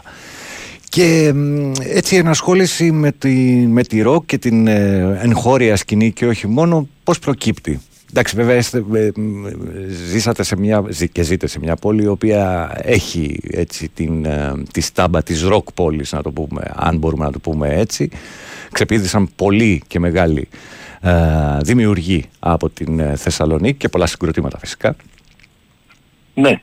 Και 0.88 1.32
μ, 1.34 1.70
έτσι 1.94 2.14
η 2.14 2.18
ενασχόληση 2.18 2.92
με 2.92 3.12
τη, 3.12 3.30
με 3.66 3.82
τη 3.82 4.00
ροκ 4.00 4.26
και 4.26 4.38
την 4.38 4.66
ε, 4.66 5.18
εγχώρια 5.22 5.76
σκηνή 5.76 6.12
και 6.12 6.26
όχι 6.26 6.48
μόνο, 6.48 6.88
πώς 7.04 7.18
προκύπτει; 7.18 7.80
Εντάξει, 8.14 8.36
βέβαια 8.36 8.56
είστε, 8.56 8.84
ε, 8.94 9.10
μ, 9.20 9.46
ζήσατε 10.10 10.42
σε 10.42 10.56
μια, 10.56 10.84
ζη- 10.88 11.12
και 11.12 11.22
ζείτε 11.22 11.46
σε 11.46 11.58
μια 11.58 11.76
πόλη 11.76 12.02
η 12.02 12.06
οποία 12.06 12.70
έχει 12.82 13.40
έτσι 13.50 13.88
την, 13.88 14.24
ε, 14.24 14.52
τη 14.72 14.80
στάμπα 14.80 15.22
της 15.22 15.42
ροκ 15.42 15.72
πόλης, 15.72 16.12
να 16.12 16.22
το 16.22 16.30
πούμε, 16.30 16.62
αν 16.74 16.96
μπορούμε 16.98 17.24
να 17.24 17.32
το 17.32 17.38
πούμε 17.38 17.68
έτσι. 17.74 18.10
Ξεπήδησαν 18.72 19.28
πολύ 19.36 19.82
και 19.86 19.98
μεγάλοι 19.98 20.48
ε, 21.00 21.12
δημιουργοί 21.62 22.24
από 22.38 22.70
την 22.70 22.98
ε, 22.98 23.16
Θεσσαλονίκη 23.16 23.76
και 23.78 23.88
πολλά 23.88 24.06
συγκροτήματα 24.06 24.58
φυσικά. 24.58 24.96
Ναι. 26.34 26.60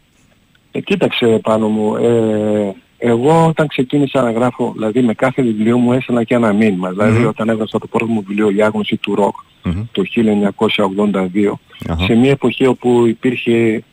Ε, 0.71 0.79
κοίταξε 0.79 1.39
πάνω 1.43 1.67
μου. 1.67 1.95
Ε, 1.95 2.75
εγώ 2.97 3.45
όταν 3.45 3.67
ξεκίνησα 3.67 4.21
να 4.21 4.31
γράφω, 4.31 4.71
δηλαδή 4.75 5.01
με 5.01 5.13
κάθε 5.13 5.41
βιβλίο 5.41 5.77
μου 5.77 5.93
έστελνα 5.93 6.23
και 6.23 6.35
ένα 6.35 6.53
μήνυμα. 6.53 6.89
Δηλαδή 6.89 7.19
Μμμ. 7.19 7.27
όταν 7.27 7.49
έβγαζα 7.49 7.79
το 7.79 7.87
πρώτο 7.87 8.05
μου 8.05 8.23
βιβλίο 8.27 8.49
«Η 8.49 8.61
άγνωση 8.61 8.95
του 8.97 9.15
ροκ» 9.15 9.35
Μμμ. 9.63 9.83
το 9.91 10.03
1982, 10.15 11.51
Αχα. 11.89 12.03
σε 12.05 12.13
μια 12.13 12.31
εποχή 12.31 12.65
όπου 12.65 13.05
υπήρχε 13.07 13.83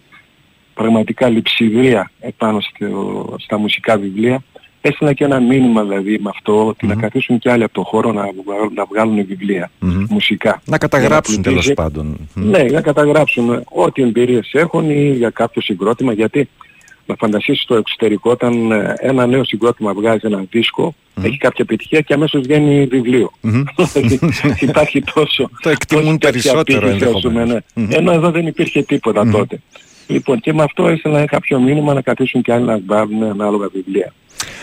πραγματικά 0.74 1.28
λειψιδρία 1.28 2.10
επάνω 2.20 2.60
στο, 2.60 3.34
στα 3.38 3.58
μουσικά 3.58 3.96
βιβλία, 3.98 4.42
έστειλα 4.80 5.12
και 5.12 5.24
ένα 5.24 5.40
μήνυμα 5.40 5.82
δηλαδή 5.84 6.18
με 6.22 6.30
αυτό 6.34 6.66
ότι 6.66 6.86
να 6.86 6.94
καθίσουν 6.94 7.38
και 7.38 7.50
άλλοι 7.50 7.62
από 7.62 7.72
το 7.74 7.82
χώρο 7.82 8.12
να, 8.12 8.22
βγάλουν- 8.44 8.72
να 8.74 8.84
βγάλουν 8.84 9.26
βιβλία 9.26 9.70
Μμμ. 9.78 10.04
μουσικά. 10.08 10.62
Να 10.64 10.78
καταγράψουν 10.78 11.34
Για 11.42 11.42
να 11.42 11.48
τέλος 11.48 11.64
πλουτίζει. 11.64 11.74
πάντων. 11.90 12.28
Μμ. 12.34 12.48
Ναι, 12.50 12.62
να 12.62 12.80
καταγράψουν 12.80 13.62
ό,τι 13.72 14.02
εμπειρίες 14.02 14.50
έχουν 14.52 14.90
ή 14.90 15.10
για 15.16 15.30
κάποιο 15.30 15.62
συγκρότημα, 15.62 16.12
γιατί 16.12 16.48
να 17.06 17.14
φανταστείς 17.18 17.60
στο 17.60 17.74
εξωτερικό 17.74 18.30
όταν 18.30 18.70
ε, 18.72 18.94
ένα 18.98 19.26
νέο 19.26 19.44
συγκρότημα 19.44 19.94
βγάζει 19.94 20.20
ένα 20.22 20.44
δίσκο, 20.50 20.94
έχει 21.22 21.36
κάποια 21.36 21.64
επιτυχία 21.68 22.00
και 22.00 22.14
αμέσως 22.14 22.40
βγαίνει 22.42 22.84
βιβλίο. 22.86 23.30
Μμμ. 23.40 23.62
Δηλαδή, 23.92 24.18
Υπάρχει 24.60 25.02
τόσο... 25.14 25.50
Το 25.62 25.68
εκτιμούν 25.70 26.04
τόση 26.18 26.18
τέτοια 26.18 26.52
περισσότερο 26.52 26.78
απήχηση, 26.88 27.04
ας 27.04 27.10
ενδεχομένως. 27.14 27.62
πούμε, 27.74 27.84
ναι. 27.84 27.84
Μμμ. 27.84 27.92
Ενώ 27.98 28.12
εδώ 28.12 28.30
δεν 28.30 28.46
υπήρχε 28.46 28.82
τίποτα 28.82 29.30
τότε. 29.30 29.60
Λοιπόν, 30.06 30.40
και 30.40 30.52
με 30.52 30.62
αυτό 30.62 30.88
έστειλα 30.88 31.24
κάποιο 31.26 31.60
μήνυμα 31.60 31.94
να 31.94 32.00
καθίσουν 32.00 32.42
και 32.42 32.52
άλλοι 32.52 32.64
να 32.64 32.78
βγάλουν 32.78 33.22
ανάλογα 33.22 33.68
βιβλία. 33.72 34.04
Ε, 34.06 34.10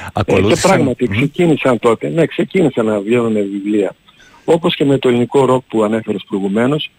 και 0.03 0.09
Ακολούθησαν- 0.13 0.73
πράγματι 0.73 1.03
Μμμ. 1.09 1.15
ξεκίνησαν 1.15 1.79
τότε, 1.79 2.09
ναι, 2.09 2.25
ξεκίνησαν 2.25 2.85
να 2.85 2.99
βγαίνουν 2.99 3.33
βιβλία. 3.33 3.95
Όπως 4.45 4.75
και 4.75 4.85
με 4.85 4.97
το 4.97 5.07
ελληνικό 5.09 5.45
ροκ 5.45 5.63
που 5.67 5.83
ανέφερες 5.83 6.23
προηγουμένως, 6.27 6.89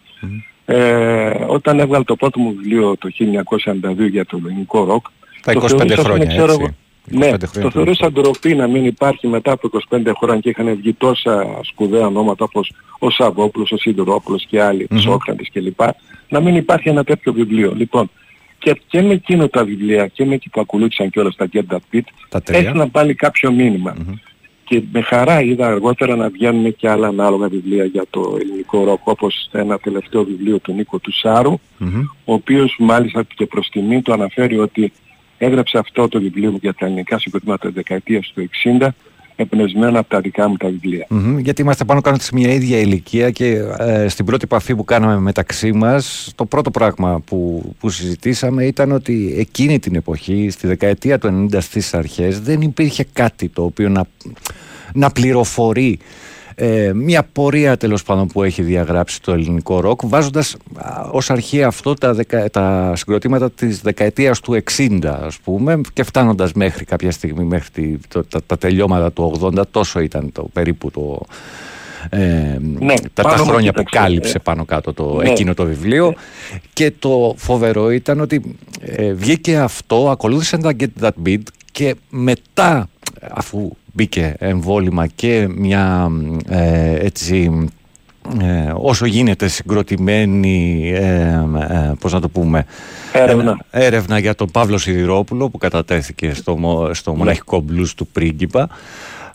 ε, 0.66 1.30
όταν 1.46 1.78
έβγαλε 1.78 2.04
το 2.04 2.16
πρώτο 2.16 2.40
μου 2.40 2.52
βιβλίο 2.54 2.96
το 2.98 3.08
1992 3.10 4.06
για 4.10 4.24
το 4.26 4.40
ελληνικό 4.44 4.84
ροκ, 4.84 5.06
Τα 5.44 5.52
το 5.52 5.60
25 5.64 5.68
θεωρούσα, 5.68 6.02
χρόνια, 6.02 6.26
ξέρω 6.26 6.52
έτσι. 6.52 6.56
εγώ, 6.60 6.70
Ναι, 7.18 7.26
25 7.34 7.46
χρόνια 7.46 7.62
το 7.62 7.70
θεωρούσα 7.70 8.12
ντροπή 8.12 8.54
να 8.54 8.66
μην 8.66 8.84
υπάρχει 8.84 9.26
μετά 9.26 9.52
από 9.52 9.70
25 9.90 10.12
χρόνια 10.18 10.40
και 10.40 10.48
είχαν 10.48 10.74
βγει 10.76 10.92
τόσα 10.92 11.58
σπουδαία 11.62 12.06
ονόματα 12.06 12.44
όπως 12.44 12.72
ο 12.98 13.10
Σαββόπουλος, 13.10 13.72
ο 13.72 13.76
Σιδηρόπουλος 13.76 14.44
και 14.48 14.62
άλλοι, 14.62 14.86
Μμμ. 14.90 14.98
Σόκρατης 14.98 15.50
κλπ. 15.52 15.80
Να 16.28 16.40
μην 16.40 16.56
υπάρχει 16.56 16.88
ένα 16.88 17.04
τέτοιο 17.04 17.32
βιβλίο. 17.32 17.72
Λοιπόν, 17.76 18.10
και, 18.58 18.80
και 18.86 19.02
με 19.02 19.12
εκείνο 19.12 19.48
τα 19.48 19.64
βιβλία 19.64 20.06
και 20.06 20.24
με 20.24 20.34
εκεί 20.34 20.48
που 20.48 20.60
ακολούθησαν 20.60 21.10
και 21.10 21.20
όλα 21.20 21.30
στα 21.30 21.48
Get 21.52 21.62
That 21.70 21.76
Beat, 21.96 22.00
Τα 22.28 22.42
τρία. 22.42 22.58
έστειλαν 22.58 22.90
πάλι 22.90 23.14
κάποιο 23.14 23.52
μήνυμα. 23.52 23.94
Και 24.64 24.78
και 24.78 24.82
με 24.92 25.00
χαρά 25.00 25.42
είδα 25.42 25.66
αργότερα 25.66 26.16
να 26.16 26.28
βγαίνουν 26.28 26.76
και 26.76 26.88
άλλα 26.88 27.06
ανάλογα 27.08 27.48
βιβλία 27.48 27.84
για 27.84 28.04
το 28.10 28.36
ελληνικό 28.40 28.84
ροκ 28.84 29.06
όπως 29.06 29.48
ένα 29.52 29.78
τελευταίο 29.78 30.24
βιβλίο 30.24 30.58
του 30.58 30.72
Νίκο 30.72 30.98
του 30.98 31.12
σαρου 31.12 31.52
ο 32.24 32.32
οποίος 32.32 32.76
μάλιστα 32.78 33.24
και 33.34 33.46
προς 33.46 33.68
τιμή 33.68 34.02
του 34.02 34.12
αναφέρει 34.12 34.58
ότι 34.58 34.92
έγραψε 35.38 35.78
αυτό 35.78 36.08
το 36.08 36.20
βιβλίο 36.20 36.58
για 36.60 36.74
τα 36.74 36.86
ελληνικά 36.86 37.18
συγκροτήματα 37.18 37.66
της 37.66 37.74
δεκαετίας 37.74 38.32
του 38.34 38.48
60 38.80 38.88
εμπνευσμένα 39.36 39.98
από 39.98 40.08
τα 40.08 40.20
δικά 40.20 40.48
μου 40.48 40.56
τα 40.56 40.68
βιβλία. 40.68 41.06
Μμμ, 41.08 41.38
Γιατί 41.38 41.62
είμαστε 41.62 41.84
πάνω 41.84 42.00
κάτω 42.00 42.22
σε 42.22 42.30
μια 42.34 42.52
ίδια 42.52 42.78
ηλικία 42.78 43.30
και 43.30 43.62
ε, 43.78 44.08
στην 44.08 44.24
πρώτη 44.24 44.44
επαφή 44.44 44.74
που 44.74 44.84
κάναμε 44.84 45.18
μεταξύ 45.20 45.72
μας 45.72 46.32
το 46.34 46.44
πρώτο 46.44 46.70
πράγμα 46.70 47.20
που, 47.20 47.72
που 47.78 47.90
συζητήσαμε 47.90 48.64
ήταν 48.64 48.92
ότι 48.92 49.34
εκείνη 49.38 49.78
την 49.78 49.94
εποχή, 49.94 50.50
στη 50.50 50.66
δεκαετία 50.66 51.18
του 51.18 51.48
90 51.52 51.58
στις 51.60 51.94
αρχές 51.94 52.40
δεν 52.40 52.60
υπήρχε 52.60 53.06
κάτι 53.12 53.48
το 53.48 53.62
οποίο 53.64 53.88
να, 53.88 54.04
να 54.94 55.10
πληροφορεί 55.10 55.98
ε, 56.54 56.92
μια 56.94 57.22
πορεία 57.32 57.76
τέλος 57.76 58.02
πάντων 58.02 58.26
που 58.26 58.42
έχει 58.42 58.62
διαγράψει 58.62 59.22
το 59.22 59.32
ελληνικό 59.32 59.80
ροκ 59.80 60.00
βάζοντας 60.04 60.56
α, 60.74 61.08
ως 61.10 61.30
αρχή 61.30 61.62
αυτό 61.62 61.94
τα, 61.94 62.14
δεκα, 62.14 62.50
τα 62.50 62.92
συγκροτήματα 62.96 63.50
της 63.50 63.80
δεκαετίας 63.80 64.40
του 64.40 64.62
60 64.76 64.98
ας 65.04 65.38
πούμε 65.38 65.80
και 65.92 66.02
φτάνοντας 66.02 66.52
μέχρι 66.52 66.84
κάποια 66.84 67.10
στιγμή 67.10 67.44
μέχρι 67.44 67.68
τη, 67.70 67.96
το- 68.08 68.24
τα, 68.24 68.40
τα 68.46 68.58
τελειώματα 68.58 69.12
του 69.12 69.38
80 69.40 69.62
τόσο 69.70 70.00
ήταν 70.00 70.32
το 70.32 70.48
περίπου 70.52 70.90
το, 70.90 71.20
ε, 72.10 72.56
Ναι, 72.78 72.94
τα, 72.94 73.08
τα 73.14 73.22
πάνω 73.22 73.44
μου 73.44 73.50
χρόνια 73.50 73.72
που 73.72 73.82
κοίταξε, 73.82 73.98
κάλυψε 74.06 74.36
ε, 74.36 74.40
πάνω 74.42 74.64
κάτω 74.64 74.92
το, 74.92 75.14
ναι. 75.22 75.30
εκείνο 75.30 75.54
το 75.54 75.64
βιβλίο 75.64 76.14
και 76.72 76.92
το 76.98 77.34
φοβερό 77.36 77.90
ήταν 77.90 78.20
ότι 78.20 78.56
ε, 78.80 79.12
βγήκε 79.12 79.56
αυτό, 79.58 80.10
ακολούθησε 80.10 80.56
τα 80.56 80.72
Get 80.80 81.02
That 81.02 81.10
Beat 81.26 81.42
και 81.72 81.94
μετά 82.10 82.88
αφού 83.30 83.70
μπήκε 83.92 84.34
εμβόλυμα 84.38 85.06
και 85.06 85.48
μια 85.56 86.10
ε, 86.48 86.94
έτσι 87.04 87.68
ε, 88.40 88.72
όσο 88.76 89.06
γίνεται 89.06 89.48
συγκροτημένη 89.48 90.90
ε, 90.94 91.02
ε, 91.70 91.92
πώς 92.00 92.12
να 92.12 92.20
το 92.20 92.28
πούμε 92.28 92.64
Έρευνα. 93.12 93.58
ε, 93.70 93.84
έρευνα 93.86 94.18
για 94.18 94.34
τον 94.34 94.50
Παύλο 94.50 94.78
Σιδηρόπουλο 94.78 95.48
που 95.50 95.58
κατατέθηκε 95.58 96.34
στο, 96.34 96.56
μο- 96.56 96.94
στο 96.94 97.14
μοναχικό 97.14 97.60
μπλούς 97.60 97.94
του 97.94 98.06
πρίγκιπα 98.06 98.68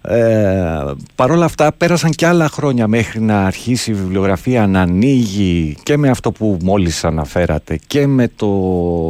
ε, 0.02 0.94
Παρ' 1.16 1.32
όλα 1.32 1.46
αυτά 1.46 1.72
πέρασαν 1.78 2.12
και 2.12 2.26
άλλα 2.26 2.50
χρόνια 2.50 2.88
μέχρι 2.88 3.22
να 3.22 3.46
αρχίσει 3.46 3.92
η 3.92 3.94
βιβλιογραφία 3.94 4.68
να 4.68 4.82
ανοίγει 4.82 5.78
και 5.84 5.98
με 5.98 6.10
αυτό 6.10 6.32
που 6.32 6.58
μόλις 6.64 7.04
αναφέρατε 7.06 7.80
και 7.88 8.08
με 8.08 8.30
το 8.36 8.50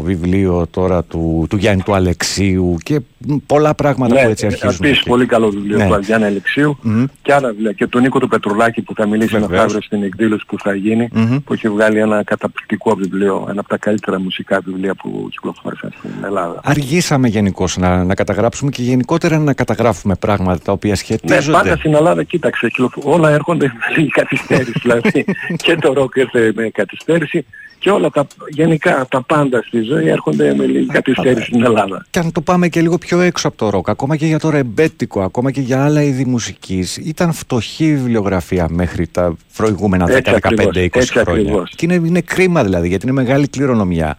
βιβλίο 0.03 0.67
τώρα 0.71 1.03
του, 1.03 1.45
του 1.49 1.57
Γιάννη 1.57 1.81
του 1.81 1.93
Αλεξίου 1.93 2.77
και 2.83 2.99
πολλά 3.45 3.75
πράγματα 3.75 4.21
που 4.23 4.29
έτσι 4.29 4.45
αρχίζουν. 4.45 4.75
Ναι, 4.79 4.87
Επίσης 4.87 5.03
και- 5.03 5.09
πολύ 5.09 5.25
καλό 5.25 5.49
βιβλίο 5.49 5.77
Ναι. 5.77 5.87
του 5.87 5.93
Αλγιάννα 5.93 6.25
Αλεξίου 6.25 6.77
Μμμ. 6.81 7.03
και 7.21 7.33
άλλα 7.33 7.49
βιβλία. 7.49 7.71
Και 7.71 7.87
τον 7.87 8.01
Νίκο 8.01 8.19
του 8.19 8.27
Πετρουλάκη 8.27 8.81
που 8.81 8.93
θα 8.95 9.07
μιλήσει 9.07 9.35
ένα 9.35 9.45
Βεβαίως. 9.47 9.63
αύριο 9.63 9.81
στην 9.81 10.03
εκδήλωση 10.03 10.43
που 10.47 10.55
θα 10.59 10.75
γίνει 10.75 11.07
Μμμ. 11.13 11.37
που 11.45 11.53
έχει 11.53 11.69
βγάλει 11.69 11.99
ένα 11.99 12.23
καταπληκτικό 12.23 12.95
βιβλίο, 12.95 13.47
ένα 13.49 13.59
από 13.59 13.69
τα 13.69 13.77
καλύτερα 13.77 14.19
μουσικά 14.19 14.59
βιβλία 14.65 14.95
που 14.95 15.27
κυκλοφόρησαν 15.31 15.93
στην 15.97 16.09
Ελλάδα. 16.25 16.59
Αργήσαμε 16.63 17.27
γενικώς 17.27 17.77
να, 17.77 18.03
να 18.03 18.15
καταγράψουμε 18.15 18.71
και 18.71 18.81
γενικότερα 18.81 19.39
να 19.39 19.53
καταγράφουμε 19.53 20.15
πράγματα 20.15 20.71
τα 20.79 20.87
οποία 20.87 20.89
Ναι, 20.89 20.95
σχετίζονται. 20.95 21.57
πάντα 21.57 21.75
στην 21.75 21.93
Ελλάδα, 21.95 22.23
κοίταξε, 22.23 22.67
κυκλοφο- 22.67 23.03
όλα 23.05 23.29
έρχονται 23.29 23.65
με 23.79 23.95
λίγη 23.97 24.09
καθυστέρηση. 24.09 24.71
δηλαδή 24.81 25.25
και 25.63 25.75
το 25.75 25.93
ροκ 25.93 26.15
έρθε 26.17 26.51
με 26.55 26.69
καθυστέρηση 26.73 27.45
και 27.79 27.89
όλα 27.89 28.09
τα 28.09 28.27
γενικά 28.49 29.05
τα 29.09 29.21
πάντα 29.23 29.61
στη 29.67 29.81
ζωή 29.81 30.07
έρχονται 30.09 30.55
με 30.55 30.65
λίγη 30.65 30.85
καθυστέρηση 30.85 31.45
στην 31.45 31.63
Ελλάδα. 31.63 32.05
Και 32.09 32.19
αν 32.19 32.31
το 32.31 32.41
πάμε 32.41 32.67
και 32.67 32.81
λίγο 32.81 32.97
πιο 32.97 33.19
έξω 33.19 33.47
από 33.47 33.57
το 33.57 33.69
ροκ, 33.69 33.89
ακόμα 33.89 34.15
και 34.15 34.25
για 34.25 34.39
το 34.39 34.49
ρεμπέτικο, 34.49 35.21
ακόμα 35.21 35.51
και 35.51 35.61
για 35.61 35.83
άλλα 35.83 36.01
είδη 36.03 36.25
μουσικής, 36.25 36.97
ήταν 36.97 37.33
φτωχή 37.33 37.85
η 37.85 37.95
βιβλιογραφία 37.95 38.67
μέχρι 38.69 39.07
τα 39.07 39.35
προηγούμενα 39.57 40.05
Έτσι 40.11 40.31
10-15-20 40.35 40.37
ακριβώς, 40.37 41.01
έτσι 41.03 41.11
χρόνια. 41.19 41.41
ακριβώς. 41.41 41.73
Και 41.75 41.85
είναι, 41.85 42.07
είναι 42.07 42.21
κρίμα 42.21 42.63
δηλαδή, 42.63 42.87
γιατί 42.87 43.05
είναι 43.05 43.15
μεγάλη 43.15 43.47
κληρονομιά 43.47 44.17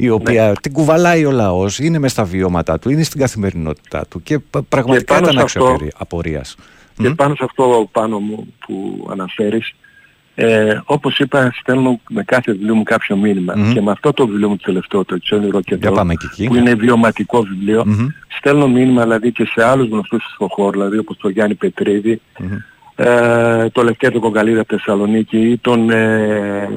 η 0.00 0.08
οποία 0.10 0.46
Ναι. 0.46 0.52
την 0.60 0.72
κουβαλάει 0.72 1.24
ο 1.24 1.30
λαός, 1.30 1.78
είναι 1.78 1.98
μες 1.98 2.10
στα 2.12 2.24
βιώματά 2.24 2.78
του, 2.78 2.90
είναι 2.90 3.02
στην 3.02 3.20
καθημερινότητά 3.20 4.04
του 4.08 4.22
και 4.22 4.38
π- 4.38 4.62
πραγματικά 4.68 5.14
πάνω 5.14 5.26
ήταν 5.30 5.48
σε 5.48 5.58
αυτό- 5.58 5.72
άξιο 5.72 5.88
απορίας. 5.96 6.56
Και 6.96 7.10
πάνω 7.10 7.34
σε 7.34 7.44
αυτό 7.44 7.88
πάνω 7.92 8.18
μου 8.18 8.54
που 8.66 9.06
αναφέρεις, 9.10 9.74
ε, 10.34 10.78
όπως 10.84 11.18
είπα 11.18 11.50
στέλνω 11.60 12.00
με 12.10 12.22
κάθε 12.22 12.52
βιβλίο 12.52 12.74
μου 12.74 12.82
κάποιο 12.82 13.16
μήνυμα. 13.16 13.54
Μμμ. 13.56 13.72
Και 13.72 13.80
με 13.80 13.90
αυτό 13.90 14.12
το 14.12 14.26
βιβλίο 14.26 14.48
μου 14.48 14.56
το 14.56 14.62
τελευταίο, 14.64 15.04
το 15.04 15.18
It's 15.22 15.34
Only 15.36 15.54
Rock 15.56 15.72
and 15.74 15.78
Για 15.78 15.90
Roll, 15.90 15.94
πάμε 15.94 16.14
και 16.14 16.26
εκεί. 16.30 16.46
που 16.46 16.54
είναι 16.54 16.74
βιωματικό 16.74 17.42
βιβλίο, 17.42 17.82
Μμμ. 17.86 18.06
στέλνω 18.38 18.68
μήνυμα 18.68 19.02
δηλαδή 19.02 19.32
και 19.32 19.44
σε 19.44 19.64
άλλους 19.64 19.88
γνωστούς 19.88 20.24
στον 20.34 20.48
χώρο, 20.50 20.70
δηλαδή 20.70 20.98
όπως 20.98 21.16
τον 21.16 21.30
Γιάννη 21.30 21.54
Πετρίδη, 21.54 22.20
Μμμ. 22.38 22.56
ε, 22.96 23.68
το 23.72 23.82
Λευκέτο 23.82 24.20
Κογκαλίδη 24.20 24.58
από 24.58 24.76
Θεσσαλονίκη 24.76 25.38
ή 25.38 25.58
τον, 25.58 25.90
ε, 25.90 26.68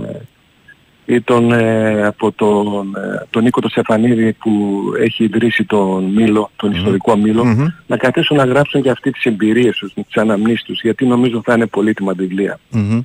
ή 1.06 1.22
τον, 1.22 1.52
ε, 1.52 2.06
από 2.06 2.32
τον, 2.32 2.96
ε, 2.96 3.26
τον 3.30 3.44
Νίκο 3.44 3.62
το 3.62 3.70
Σεφανίδη 3.70 4.34
που 4.34 4.82
έχει 5.02 5.24
ιδρύσει 5.24 5.64
τον 5.64 6.04
Μήλο, 6.04 6.52
τον 6.56 6.72
ιστορικό 6.72 7.16
Μήλο, 7.18 7.46
Μμμ. 7.46 7.66
να 7.88 7.98
καθίσουν 7.98 8.38
να 8.38 8.46
γράψουν 8.46 8.82
και 8.82 8.90
αυτή 8.90 9.12
τις 9.12 9.24
εμπειρίες 9.24 9.78
τους, 9.78 9.94
τις 9.94 10.18
αναμνήσεις 10.18 10.64
τους, 10.64 10.82
γιατί 10.82 11.06
νομίζω 11.06 11.42
θα 11.46 11.54
είναι 11.54 11.66
πολύτιμα 11.66 12.14
βιβλία. 12.14 12.60
Μμμ. 12.70 13.02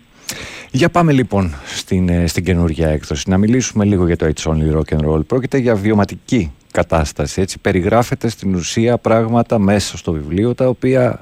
Για 0.71 0.89
πάμε 0.89 1.13
λοιπόν 1.13 1.55
στην, 1.67 2.09
ε, 2.09 2.27
στην 2.27 2.45
καινούργια 2.45 2.89
έκδοση. 2.89 3.31
Να 3.31 3.39
μιλήσουμε 3.39 3.85
λίγο 3.85 4.07
για 4.07 4.17
το 4.17 4.27
It's 4.35 4.51
Only 4.51 4.77
Rock 4.77 4.99
and 4.99 5.11
Roll. 5.13 5.27
Πρόκειται 5.27 5.59
για 5.59 5.75
βιωματική 5.75 6.53
κατάσταση. 6.73 7.41
Έτσι 7.41 7.59
περιγράφεται 7.59 8.29
στην 8.29 8.55
ουσία 8.55 8.99
πράγματα 8.99 9.59
μέσα 9.59 9.97
στο 9.97 10.13
βιβλίο 10.13 10.55
τα 10.55 10.67
οποία 10.69 11.19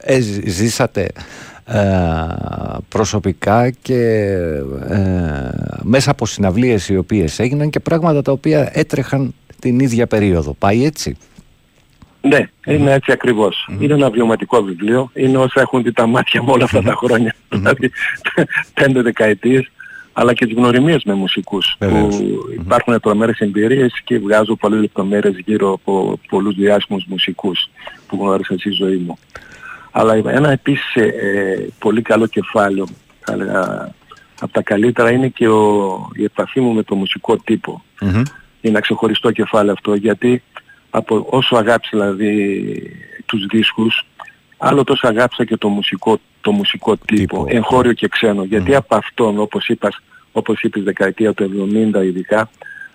ε, 0.00 0.20
ζ- 0.20 0.46
ζήσατε 0.48 1.02
ε, 1.02 1.10
προσωπικά 2.88 3.70
και 3.70 4.28
ε, 4.88 5.50
μέσα 5.82 6.10
από 6.10 6.26
συναυλίες 6.26 6.88
οι 6.88 6.96
οποίες 6.96 7.38
έγιναν 7.38 7.70
και 7.70 7.80
πράγματα 7.80 8.22
τα 8.22 8.32
οποία 8.32 8.70
έτρεχαν 8.72 9.34
την 9.60 9.80
ίδια 9.80 10.06
περίοδο. 10.06 10.54
Πάει 10.58 10.84
έτσι; 10.84 11.16
Ναι, 12.20 12.48
είναι 12.66 12.92
έτσι 12.92 13.12
ακριβώς. 13.12 13.68
Είναι 13.80 13.94
ένα 13.94 14.10
βιωματικό 14.10 14.62
βιβλίο. 14.62 15.10
Είναι 15.14 15.38
όσα 15.38 15.60
έχουν 15.60 15.82
δει 15.82 15.92
τα 15.92 16.06
μάτια 16.06 16.42
μου 16.42 16.48
όλα 16.52 16.64
αυτά 16.64 16.82
τα 16.82 16.94
χρόνια. 16.94 17.34
δηλαδή 17.48 17.90
πέντε 18.74 19.02
δεκαετίες. 19.02 19.68
Αλλά 20.16 20.32
και 20.32 20.46
τις 20.46 20.54
γνωριμίες 20.54 21.04
με 21.04 21.14
μουσικούς. 21.14 21.76
Βεβαίως. 21.78 22.16
Που 22.16 22.24
υπάρχουν 22.60 23.00
τρομέρες 23.00 23.38
εμπειρίες 23.38 24.00
και 24.04 24.18
βγάζω 24.18 24.56
πολλές 24.56 24.80
λεπτομέρειες 24.80 25.38
γύρω 25.44 25.72
από 25.72 26.18
πολλούς 26.28 26.54
διάσημους 26.54 27.04
μουσικούς 27.06 27.68
που 28.06 28.16
γνώρισα 28.20 28.58
στη 28.58 28.70
ζωή 28.70 28.96
μου. 28.96 29.18
Αλλά 29.96 30.14
ένα 30.14 30.50
επίσης 30.50 30.94
ε, 30.94 31.02
ε, 31.02 31.66
πολύ 31.78 32.02
καλό 32.02 32.26
κεφάλαιο, 32.26 32.86
θα 33.20 33.32
έλεγα, 33.32 33.94
από 34.40 34.52
τα 34.52 34.62
καλύτερα 34.62 35.10
είναι 35.10 35.28
και 35.28 35.48
ο, 35.48 36.10
η 36.14 36.24
επαφή 36.24 36.60
μου 36.60 36.72
με 36.72 36.82
το 36.82 36.94
μουσικό 36.94 37.36
τύπο 37.36 37.82
Μμμ. 38.00 38.10
είναι 38.10 38.24
ένα 38.60 38.80
ξεχωριστό 38.80 39.30
κεφάλαιο 39.30 39.72
αυτό 39.72 39.94
γιατί 39.94 40.42
από 40.90 41.26
όσο 41.30 41.56
αγάπησα 41.56 41.90
δηλαδή 41.92 42.92
τους 43.26 43.46
δίσκους 43.46 44.06
άλλο 44.58 44.84
τόσο 44.84 45.06
αγάπησα 45.06 45.44
και 45.44 45.56
το 45.56 45.68
μουσικό, 45.68 46.18
το 46.40 46.52
μουσικό 46.52 46.96
τύπο, 46.96 47.44
Τύπο. 47.44 47.46
εγχώριο 47.48 47.92
και 47.92 48.08
ξένο 48.08 48.44
γιατί 48.44 48.74
από 48.74 48.96
αυτόν 48.96 49.38
όπως 49.38 49.68
είπας 49.68 50.00
όπως 50.32 50.62
είπες 50.62 50.82
δεκαετία 50.82 51.32
του 51.32 51.68
70 51.94 52.04
ειδικά 52.04 52.50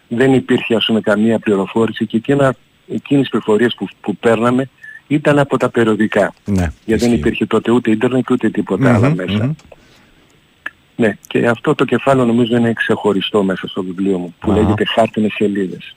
δεν 0.07 0.33
υπήρχε 0.33 0.75
ας 0.75 0.85
πούμε 0.85 1.01
καμία 1.01 1.39
πληροφόρηση 1.39 2.05
και 2.05 2.17
εκείνα, 2.17 2.55
εκείνες 2.87 3.25
οι 3.25 3.29
πληροφορίες 3.29 3.75
που, 3.75 3.87
που 4.01 4.15
παίρναμε 4.15 4.69
ήταν 5.11 5.39
από 5.39 5.57
τα 5.57 5.69
περιοδικά 5.69 6.33
Ναι, 6.45 6.53
γιατί 6.61 6.71
δεν 6.85 6.95
ισχύει. 6.97 7.13
υπήρχε 7.13 7.45
τότε 7.45 7.71
ούτε 7.71 7.91
ίντερνετ 7.91 8.25
και 8.27 8.33
ούτε 8.33 8.49
τίποτα 8.49 8.89
Μμμ, 8.89 8.95
άλλα 8.95 9.15
μέσα. 9.15 9.43
μμμ. 9.45 9.51
Ναι, 10.95 11.17
και 11.27 11.47
αυτό 11.47 11.75
το 11.75 11.85
κεφάλαιο 11.85 12.25
νομίζω 12.25 12.57
είναι 12.57 12.73
ξεχωριστό 12.73 13.43
μέσα 13.43 13.67
στο 13.67 13.83
βιβλίο 13.83 14.17
μου, 14.17 14.35
που 14.39 14.51
Α. 14.51 14.55
λέγεται 14.55 14.85
χάρτινες 14.85 15.33
σελίδες. 15.33 15.95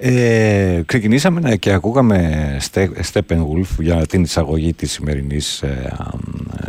Ε, 0.00 0.80
ξεκινήσαμε 0.86 1.40
να- 1.40 1.56
και 1.56 1.72
ακούγαμε 1.72 2.56
Ste- 2.72 2.88
Steppenwolf 3.12 3.66
για 3.78 4.06
την 4.06 4.22
εισαγωγή 4.22 4.72
της 4.72 4.92
σημερινής 4.92 5.62
ε, 5.62 5.92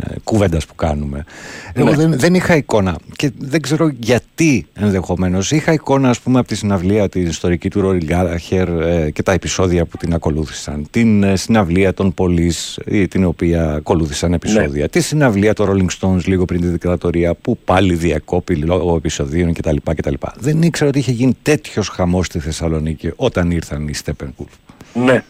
ε, 0.08 0.14
κουβέντας 0.24 0.66
που 0.66 0.74
κάνουμε. 0.74 1.24
Εγώ 1.72 1.90
Ναι. 1.90 1.96
δεν, 1.96 2.18
δεν 2.18 2.34
είχα 2.34 2.56
εικόνα 2.56 2.96
και 3.16 3.30
δεν 3.38 3.60
ξέρω 3.60 3.90
γιατί 3.98 4.66
ενδεχομένως. 4.74 5.50
Είχα 5.50 5.72
εικόνα 5.72 6.08
ας 6.08 6.20
πούμε 6.20 6.38
από 6.38 6.48
τη 6.48 6.54
συναυλία 6.54 7.08
τη 7.08 7.20
ιστορική 7.20 7.70
του 7.70 7.80
Ρόρι 7.80 7.98
Γκάραχερ 8.04 8.68
ε, 8.68 9.10
και 9.10 9.22
τα 9.22 9.32
επεισόδια 9.32 9.84
που 9.84 9.96
την 9.96 10.14
ακολούθησαν. 10.14 10.86
Την 10.90 11.22
ε, 11.22 11.36
συναυλία 11.36 11.94
των 11.94 12.14
Police 12.16 12.82
ε, 12.84 13.06
την 13.06 13.24
οποία 13.24 13.72
ακολούθησαν 13.72 14.32
επεισόδια. 14.32 14.88
Τη 14.88 15.00
συναυλία 15.00 15.52
των 15.54 15.68
Rolling 15.70 15.98
Stones 16.00 16.24
λίγο 16.24 16.44
πριν 16.44 16.60
τη 16.60 16.66
δικτατορία 16.66 17.34
που 17.34 17.58
πάλι 17.64 17.94
διακόπη 17.94 18.56
λόγω 18.56 18.96
επεισοδίων 18.96 19.52
κτλ. 19.52 19.76
κτλ. 19.94 20.14
Δεν 20.38 20.62
ήξερα 20.62 20.88
ότι 20.90 20.98
είχε 20.98 21.12
γίνει 21.12 21.36
τέτοιος 21.42 21.88
χαμός 21.88 22.26
στη 22.26 22.38
Θεσσαλονίκη 22.38 23.10
όταν 23.22 23.50
ήρθαν 23.50 23.88
οι 23.88 23.94
Steppenwolf. 24.04 24.52
Ναι. 24.94 25.22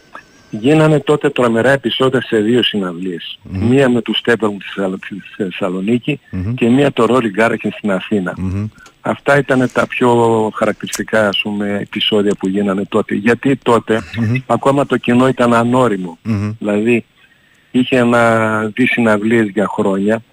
Γίνανε 0.49 0.99
τότε 0.99 1.29
τρομερά 1.29 1.69
επεισόδια 1.71 2.21
σε 2.21 2.37
δύο 2.37 2.63
συναυλίες. 2.63 3.39
Μία 3.43 3.89
με 3.89 4.01
τους 4.01 4.17
Στέπερν 4.17 4.57
στη 4.61 4.71
Θεσσαλο- 4.75 4.99
στη 5.33 5.43
Θεσσαλονίκη 5.43 6.19
και 6.55 6.69
μία 6.69 6.91
το 6.91 7.05
Ρόρι 7.05 7.29
Γκάρακιν 7.29 7.71
στην 7.71 7.91
Αθήνα. 7.91 8.33
Αυτά 9.01 9.37
ήταν 9.37 9.69
τα 9.73 9.87
πιο 9.87 10.09
χαρακτηριστικά 10.55 11.27
ας 11.27 11.39
πούμε, 11.43 11.77
επεισόδια 11.81 12.33
που 12.39 12.47
γίνανε 12.47 12.85
τότε. 12.85 13.15
Γιατί 13.15 13.55
τότε 13.55 14.01
ακόμα 14.45 14.85
το 14.85 14.97
κοινό 14.97 15.27
ήταν 15.27 15.53
ανώριμο. 15.53 16.17
Δηλαδή 16.59 17.05
είχε 17.71 18.03
να 18.03 18.65
δει 18.65 18.85
συναυλίες 18.85 19.47
για 19.47 19.67
χρόνια 19.67 20.23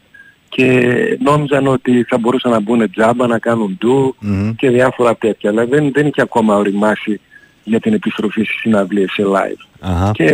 και 0.48 0.82
νόμιζαν 1.22 1.66
ότι 1.66 2.02
θα 2.08 2.18
μπορούσαν 2.18 2.50
να 2.50 2.60
μπουν 2.60 2.90
τζάμπα, 2.90 3.26
να 3.26 3.38
κάνουν 3.38 3.76
ντου 3.78 4.14
και 4.56 4.70
διάφορα 4.70 5.16
τέτοια. 5.16 5.50
Αλλά 5.50 5.66
δεν, 5.66 5.92
δεν 5.92 6.06
είχε 6.06 6.20
ακόμα 6.22 6.56
οριμάσει 6.56 7.20
για 7.68 7.80
την 7.80 7.92
επιστροφή 7.94 8.42
στις 8.44 8.58
συναυλίες 8.60 9.10
σε 9.12 9.22
live. 9.26 9.66
Αχα. 9.80 10.10
Και 10.14 10.26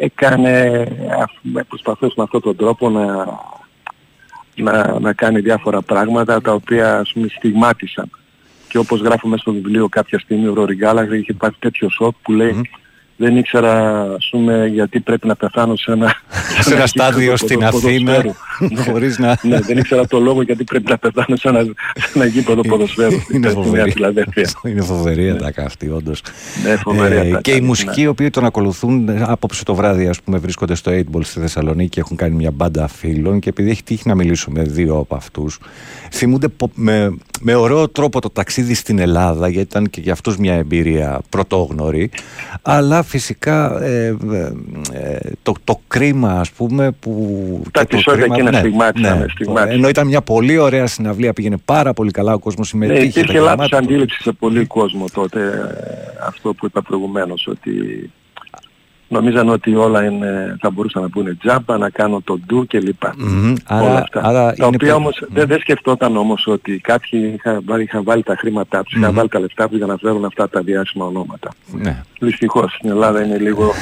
έκανε, 0.00 0.84
αυ- 1.22 1.64
προσπαθούσε 1.68 2.14
με 2.16 2.22
αυτόν 2.22 2.40
τον 2.40 2.56
τρόπο 2.56 2.90
να, 2.90 3.26
να, 4.54 4.98
να 5.00 5.12
κάνει 5.12 5.40
διάφορα 5.40 5.82
πράγματα 5.82 6.40
τα 6.40 6.52
οποία 6.52 6.98
ας 6.98 7.12
πούμε 7.12 7.28
στιγμάτισαν. 7.28 8.10
Και 8.68 8.78
όπως 8.78 9.00
γράφω 9.00 9.28
μέσα 9.28 9.40
στο 9.42 9.52
βιβλίο 9.52 9.88
κάποια 9.88 10.18
στιγμή 10.18 10.48
ο 10.48 10.54
Ρόρι 10.54 10.74
Γκάλαγερ 10.74 11.18
είχε 11.18 11.32
πάρει 11.32 11.54
τέτοιο 11.58 11.88
σοκ 11.90 12.14
που 12.22 12.32
λέει 12.32 12.70
δεν 13.20 13.36
ήξερα 13.36 14.00
ας 14.16 14.28
πούμε 14.30 14.66
γιατί 14.72 15.00
πρέπει 15.00 15.26
να 15.26 15.34
πεθάνω 15.36 15.76
σε 15.76 15.92
ένα, 15.92 16.14
Σε 16.66 16.74
ένα 16.74 16.86
στάδιο 16.86 17.20
κύκλο 17.20 17.36
στην 17.36 17.58
ποδο- 17.58 17.76
Αθήνα 17.88 18.12
ποδοσφαίρου. 18.12 18.90
χωρίς 18.90 19.18
να... 19.18 19.36
ναι, 19.42 19.60
δεν 19.60 19.78
ήξερα 19.78 20.06
το 20.06 20.18
λόγο 20.20 20.42
γιατί 20.42 20.64
πρέπει 20.64 20.90
να 20.90 20.98
πεθάνω 20.98 21.36
σε 21.36 21.48
ένα, 21.48 21.62
σε 21.62 22.10
ένα 22.14 22.24
γήπεδο 22.24 22.60
ποδοσφαίρου 22.60 23.20
στην 23.20 23.36
Είναι 23.36 23.48
στη 23.48 23.56
Νέα 23.58 23.64
φοβερή. 23.64 23.90
Φιλαδέλφια. 23.90 24.48
Είναι 24.64 24.82
φοβερή 24.82 25.30
ατάκα 25.30 25.64
αυτή, 25.64 25.88
όντως. 25.90 26.22
Ναι, 26.64 26.76
φοβερή 26.76 27.16
ατάκα, 27.18 27.40
και 27.40 27.50
οι 27.52 27.60
ναι. 27.60 27.66
μουσικοί 27.66 28.00
οι 28.00 28.06
οποίοι 28.06 28.30
τον 28.30 28.44
ακολουθούν 28.44 29.08
ε, 29.08 29.22
απόψε 29.26 29.64
το 29.64 29.74
βράδυ, 29.74 30.06
ας 30.08 30.20
πούμε, 30.22 30.38
βρίσκονται 30.38 30.74
στο 30.74 30.90
8 30.94 31.16
Ball 31.16 31.20
στη 31.24 31.40
Θεσσαλονίκη 31.40 31.88
και 31.88 32.00
έχουν 32.00 32.16
κάνει 32.16 32.34
μια 32.34 32.50
μπάντα 32.50 32.88
φίλων. 32.88 33.38
Και 33.38 33.48
επειδή 33.48 33.70
έχει 33.70 33.82
τύχει 33.82 34.08
να 34.08 34.14
μιλήσω 34.14 34.50
με 34.50 34.62
δύο 34.62 34.96
από 34.96 35.14
αυτούς, 35.14 35.58
θυμούνται 36.12 36.48
πο- 36.48 36.70
με, 36.74 37.16
με 37.40 37.54
ωραίο 37.54 37.88
τρόπο 37.88 38.20
το 38.20 38.30
ταξίδι 38.30 38.74
στην 38.74 38.98
Ελλάδα, 38.98 39.48
γιατί 39.48 39.68
ήταν 39.70 39.90
και 39.90 40.00
για 40.00 40.12
αυτούς 40.12 40.36
μια 40.36 40.54
εμπειρία 40.54 41.20
πρωτόγνωρη. 41.28 42.10
Αλλά 42.62 43.02
φυσικά 43.08 43.82
ε, 43.82 44.06
ε, 44.32 44.52
ε, 44.92 45.18
το, 45.42 45.54
το 45.64 45.80
κρίμα, 45.88 46.32
ας 46.40 46.50
πούμε, 46.50 46.90
που. 47.00 47.12
Τα 47.72 47.80
και 47.84 47.86
το 47.86 47.94
επεισόδια 47.94 48.20
κρίμα- 48.20 48.34
εκείνα 48.36 48.50
ναι, 48.50 48.58
στιγμάτισαν, 48.58 49.18
ναι. 49.18 49.26
στιγμάτισαν. 49.28 49.78
Ενώ 49.78 49.88
ήταν 49.88 50.06
μια 50.06 50.20
πολύ 50.22 50.58
ωραία 50.58 50.86
συναυλία, 50.86 51.32
πήγαινε 51.32 51.56
πάρα 51.64 51.92
πολύ 51.92 52.10
καλά, 52.10 52.32
ο 52.34 52.38
κόσμος 52.38 52.72
Ναι, 52.74 52.84
συμμετείχε. 52.86 53.20
υπήρχε 53.20 53.38
τα 53.38 53.44
λάθος 53.44 53.68
γεμάτα. 53.68 53.76
αντίληψη 53.78 54.22
σε 54.22 54.32
πολύ 54.32 54.64
κόσμο 54.66 55.04
τότε 55.12 55.40
ε, 55.40 56.26
αυτό 56.26 56.54
που 56.54 56.66
είπα 56.66 56.82
προηγουμένως 56.82 57.46
ότι 57.50 57.70
νομίζαν 59.08 59.48
ότι 59.48 59.74
όλα 59.74 60.04
είναι, 60.04 60.56
θα 60.60 60.70
μπορούσαν 60.70 61.02
να 61.02 61.08
πούνε 61.08 61.36
τζάμπα, 61.40 61.78
να 61.78 61.90
κάνουν 61.90 62.24
το 62.24 62.38
ντου 62.46 62.66
κλπ. 62.68 63.02
Μμμ, 63.16 63.54
άρα- 63.64 63.82
όλα 63.90 63.98
αυτά. 63.98 64.20
άρα 64.24 64.44
τα 64.46 64.54
είναι 64.56 64.66
οποία 64.66 64.78
πολύ- 64.78 64.90
όμως 64.92 65.22
δεν, 65.28 65.46
δεν 65.46 65.60
σκεφτόταν 65.60 66.16
όμως 66.16 66.46
ότι 66.46 66.78
κάποιοι 66.78 67.32
είχαν, 67.34 67.62
βάλει- 67.64 67.86
είχαν 67.86 68.02
βάλει 68.04 68.22
τα 68.22 68.36
χρήματά 68.38 68.82
τους, 68.82 68.92
είχαν 68.94 69.08
Μμμ. 69.08 69.16
βάλει 69.16 69.28
τα 69.28 69.40
λεφτά 69.40 69.68
τους 69.68 69.76
για 69.76 69.86
να 69.86 69.96
φέρουν 69.96 70.24
αυτά 70.24 70.48
τα 70.48 70.60
διάσημα 70.62 71.04
ονόματα. 71.04 71.50
Ναι. 71.72 72.02
Δυστυχώς 72.20 72.72
στην 72.72 72.90
Ελλάδα 72.90 73.24
είναι 73.24 73.38
λίγο, 73.38 73.72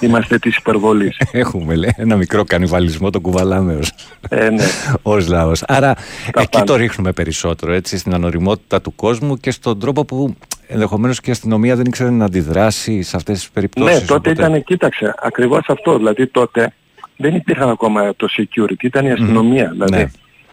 είμαστε 0.00 0.38
της 0.38 0.56
υπερβολής. 0.56 1.16
Έχουμε 1.32 1.74
λέει, 1.74 1.94
ένα 1.96 2.16
μικρό 2.16 2.44
κανιβαλισμό, 2.44 3.10
τον 3.10 3.20
κουβαλάμε 3.20 3.74
ως, 3.74 3.92
ε, 4.28 4.48
ναι. 4.50 4.64
ως 5.02 5.28
λαός. 5.28 5.62
Άρα 5.66 5.94
εκεί 6.34 6.48
πάντα. 6.50 6.64
το 6.64 6.76
ρίχνουμε 6.76 7.12
περισσότερο, 7.12 7.72
έτσι, 7.72 7.98
στην 7.98 8.14
ανοριμότητα 8.14 8.80
του 8.80 8.94
κόσμου 8.94 9.36
και 9.36 9.50
στον 9.50 9.78
τρόπο 9.78 10.04
που 10.04 10.36
ενδεχομένως 10.66 11.20
και 11.20 11.28
η 11.30 11.32
αστυνομία 11.32 11.76
δεν 11.76 11.84
ήξερε 11.86 12.10
να 12.10 12.24
αντιδράσει 12.24 13.02
σε 13.02 13.16
αυτές 13.16 13.38
τις 13.38 13.50
περιπτώσεις. 13.50 14.00
Ναι, 14.00 14.06
τότε 14.06 14.30
οπότε- 14.30 14.48
ήταν, 14.48 14.62
κοίταξε, 14.64 15.14
ακριβώς 15.22 15.64
αυτό. 15.68 15.96
Δηλαδή 15.96 16.26
τότε 16.26 16.72
δεν 17.16 17.34
υπήρχαν 17.34 17.68
ακόμα 17.68 18.14
το 18.16 18.28
security, 18.38 18.82
ήταν 18.82 19.06
η 19.06 19.12
αστυνομία. 19.12 19.68
Δηλαδή. 19.70 19.96
Ναι. 19.96 20.10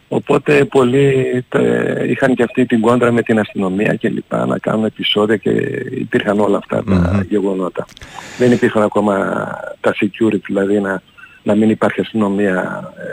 Οπότε 0.08 0.66
πολλοί 0.66 1.46
τε- 1.50 2.10
είχαν 2.10 2.36
και 2.36 2.44
αυτή 2.44 2.66
την 2.66 2.82
κόντρα 2.82 3.12
με 3.12 3.22
την 3.22 3.40
αστυνομία 3.40 3.96
και 3.96 4.10
λοιπά, 4.10 4.46
να 4.46 4.58
κάνουν 4.58 4.86
επεισόδια 4.86 5.38
και 5.38 5.50
υπήρχαν 5.92 6.40
όλα 6.40 6.58
αυτά 6.58 6.84
τα 6.84 7.26
γεγονότα. 7.30 7.86
Δεν 8.38 8.52
υπήρχαν 8.52 8.84
ακόμα 8.84 9.16
τα 9.80 9.94
security, 10.02 10.42
δηλαδή 10.46 10.80
να, 10.80 11.02
να 11.44 11.56
μην 11.56 11.70
υπάρχει 11.70 12.00
αστυνομία 12.02 12.84
ε, 12.98 13.04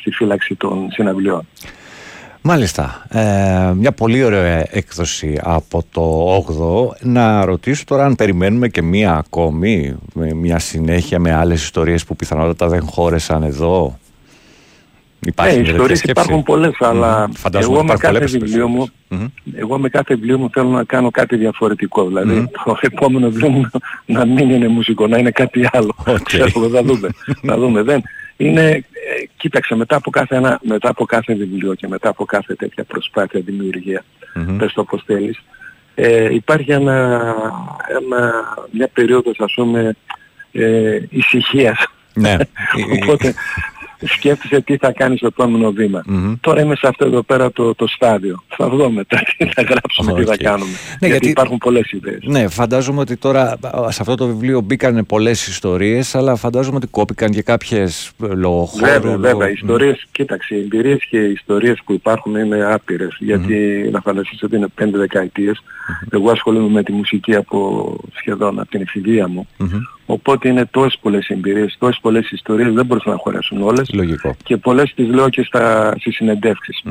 στη 0.00 0.10
φύλαξη 0.10 0.54
των 0.54 0.88
συναυλιών. 0.92 1.46
Μάλιστα. 2.46 3.06
Ε, 3.08 3.72
μια 3.76 3.92
πολύ 3.92 4.24
ωραία 4.24 4.66
έκδοση 4.70 5.38
από 5.42 5.84
το 5.90 6.36
8ο. 6.36 6.96
Να 7.00 7.44
ρωτήσω 7.44 7.84
τώρα 7.84 8.04
αν 8.04 8.14
περιμένουμε 8.14 8.68
και 8.68 8.82
μία 8.82 9.14
ακόμη, 9.14 9.96
με 10.14 10.34
μια 10.34 10.58
συνέχεια 10.58 11.18
με 11.18 11.32
άλλες 11.32 11.62
ιστορίες 11.62 12.04
που 12.04 12.16
πιθανότατα 12.16 12.68
δεν 12.68 12.82
χώρεσαν 12.82 13.42
εδώ. 13.42 13.98
Υπάρχει 15.26 15.56
ναι, 15.56 15.62
μια 15.62 15.72
τέτοια 15.72 15.72
ιστορίες 15.72 15.98
σκέψη; 15.98 16.20
υπάρχουν 16.20 16.42
πολλές, 16.42 16.76
αλλά 16.78 17.26
Μμμ. 17.26 17.32
Φαντάζομαι 17.32 17.72
εγώ 17.74 17.82
ότι 17.82 17.86
με 17.86 17.94
υπάρχουν 17.94 18.18
κάθε 18.18 18.36
πολλές 18.36 18.52
βιβλίο 18.52 18.68
μου, 18.68 18.88
εγώ 19.56 19.78
με 19.78 19.88
κάθε 19.88 20.14
βιβλίο 20.14 20.38
μου 20.38 20.50
θέλω 20.52 20.68
να 20.68 20.84
κάνω 20.84 21.10
κάτι 21.10 21.36
διαφορετικό. 21.36 22.06
Δηλαδή 22.06 22.48
το 22.64 22.76
επόμενο 22.80 23.28
βιβλίο 23.28 23.48
μου 23.48 23.70
να, 24.06 24.18
να 24.18 24.24
μην 24.24 24.50
είναι 24.50 24.68
μουσικό, 24.68 25.06
να 25.06 25.18
είναι 25.18 25.30
κάτι 25.30 25.68
άλλο. 25.72 25.94
Ξέρω, 26.22 26.50
εγώ, 26.56 26.68
θα 26.68 26.82
δούμε. 26.82 27.08
θα 27.48 27.58
δούμε. 27.58 27.82
Δεν. 27.82 28.02
Είναι, 28.36 28.70
ε, 28.70 28.82
κοίταξε, 29.36 29.74
μετά 29.74 29.96
από, 29.96 30.10
κάθε 30.10 30.36
ένα, 30.36 30.60
μετά 30.62 30.88
από 30.88 31.04
κάθε 31.04 31.34
βιβλίο 31.34 31.74
και 31.74 31.88
μετά 31.88 32.08
από 32.08 32.24
κάθε 32.24 32.54
τέτοια 32.54 32.84
προσπάθεια 32.84 33.40
δημιουργία, 33.40 34.04
πες 34.58 34.72
το 34.72 34.80
όπως 34.80 35.02
θέλεις, 35.06 35.42
ε, 35.94 36.34
υπάρχει 36.34 36.72
ένα, 36.72 37.20
ένα, 37.88 38.32
μια 38.70 38.88
περίοδος 38.92 39.40
ας 39.40 39.52
πούμε 39.54 39.96
ε, 40.52 40.98
ησυχίας. 41.10 41.86
Ναι. 42.14 42.36
Οπότε 43.02 43.34
σκέφτεσαι 44.06 44.60
τι 44.60 44.76
θα 44.76 44.92
κάνεις 44.92 45.18
στο 45.18 45.26
επόμενο 45.26 45.70
βήμα. 45.70 46.04
Τώρα 46.40 46.60
είμαι 46.60 46.76
σε 46.76 46.86
αυτό 46.86 47.04
εδώ 47.04 47.22
πέρα 47.22 47.52
το, 47.52 47.74
το 47.74 47.86
στάδιο. 47.86 48.44
Θα 48.56 48.68
δω 48.68 48.90
μετά 48.90 49.22
τι 49.36 49.44
θα 49.46 49.62
γράψουμε, 49.62 50.14
τι 50.14 50.24
θα 50.24 50.32
Οκ. 50.32 50.42
κάνουμε. 50.42 50.70
Ναι, 50.70 50.76
γιατί, 50.98 51.06
γιατί- 51.10 51.28
υπάρχουν 51.28 51.58
πολλές 51.58 51.90
ιδέες. 51.92 52.18
Ναι, 52.24 52.48
φαντάζομαι 52.48 53.00
ότι 53.00 53.16
τώρα 53.16 53.56
σε 53.88 53.98
αυτό 54.00 54.14
το 54.14 54.26
βιβλίο 54.26 54.60
μπήκαν 54.60 55.06
πολλές 55.06 55.46
ιστορίες, 55.46 56.14
αλλά 56.14 56.36
φαντάζομαι 56.36 56.76
ότι 56.76 56.86
κόπηκαν 56.86 57.30
και 57.30 57.42
κάποιες 57.42 58.10
λόγω 58.18 58.64
χώρου. 58.64 58.84
Βέβαια, 58.84 59.10
λόγω- 59.10 59.18
βέβαια. 59.22 59.48
Οι 59.48 59.52
ιστορίες, 59.52 60.06
κοίταξε, 60.12 60.54
οι 60.54 60.58
εμπειρίες 60.60 61.04
και 61.10 61.18
οι 61.18 61.30
ιστορίες 61.32 61.78
που 61.84 61.92
υπάρχουν 61.92 62.34
είναι 62.36 62.64
άπειρες. 62.72 63.16
Γιατί 63.20 63.88
να 63.92 64.00
φανταστείς 64.00 64.42
ότι 64.42 64.56
είναι 64.56 64.68
πέντε 64.74 64.98
δεκαετίες. 64.98 65.62
Εγώ 66.10 66.30
ασχολούμαι 66.30 66.68
με 66.72 66.82
τη 66.82 66.92
μουσική 66.92 67.34
από 67.34 67.96
σχεδόν 68.14 68.58
από 68.60 68.68
την 68.70 68.80
εφηβεία 68.80 69.28
μου. 69.28 69.46
Οπότε 70.06 70.48
είναι 70.48 70.64
τόσες 70.70 70.98
πολλές 71.02 71.28
εμπειρίες, 71.28 71.76
τόσες 71.78 71.98
πολλές 72.02 72.30
ιστορίες, 72.30 72.72
δεν 72.72 72.86
μπορούσαν 72.86 73.12
να 73.12 73.18
χωρέσουν 73.18 73.62
όλες. 73.62 73.90
Λογικό. 73.92 74.36
Και 74.44 74.56
πολλές 74.56 74.92
τις 74.94 75.08
λέω 75.08 75.28
και 75.28 75.42
στα, 75.42 75.94
στις 75.98 76.14
συνεντεύξεις. 76.14 76.82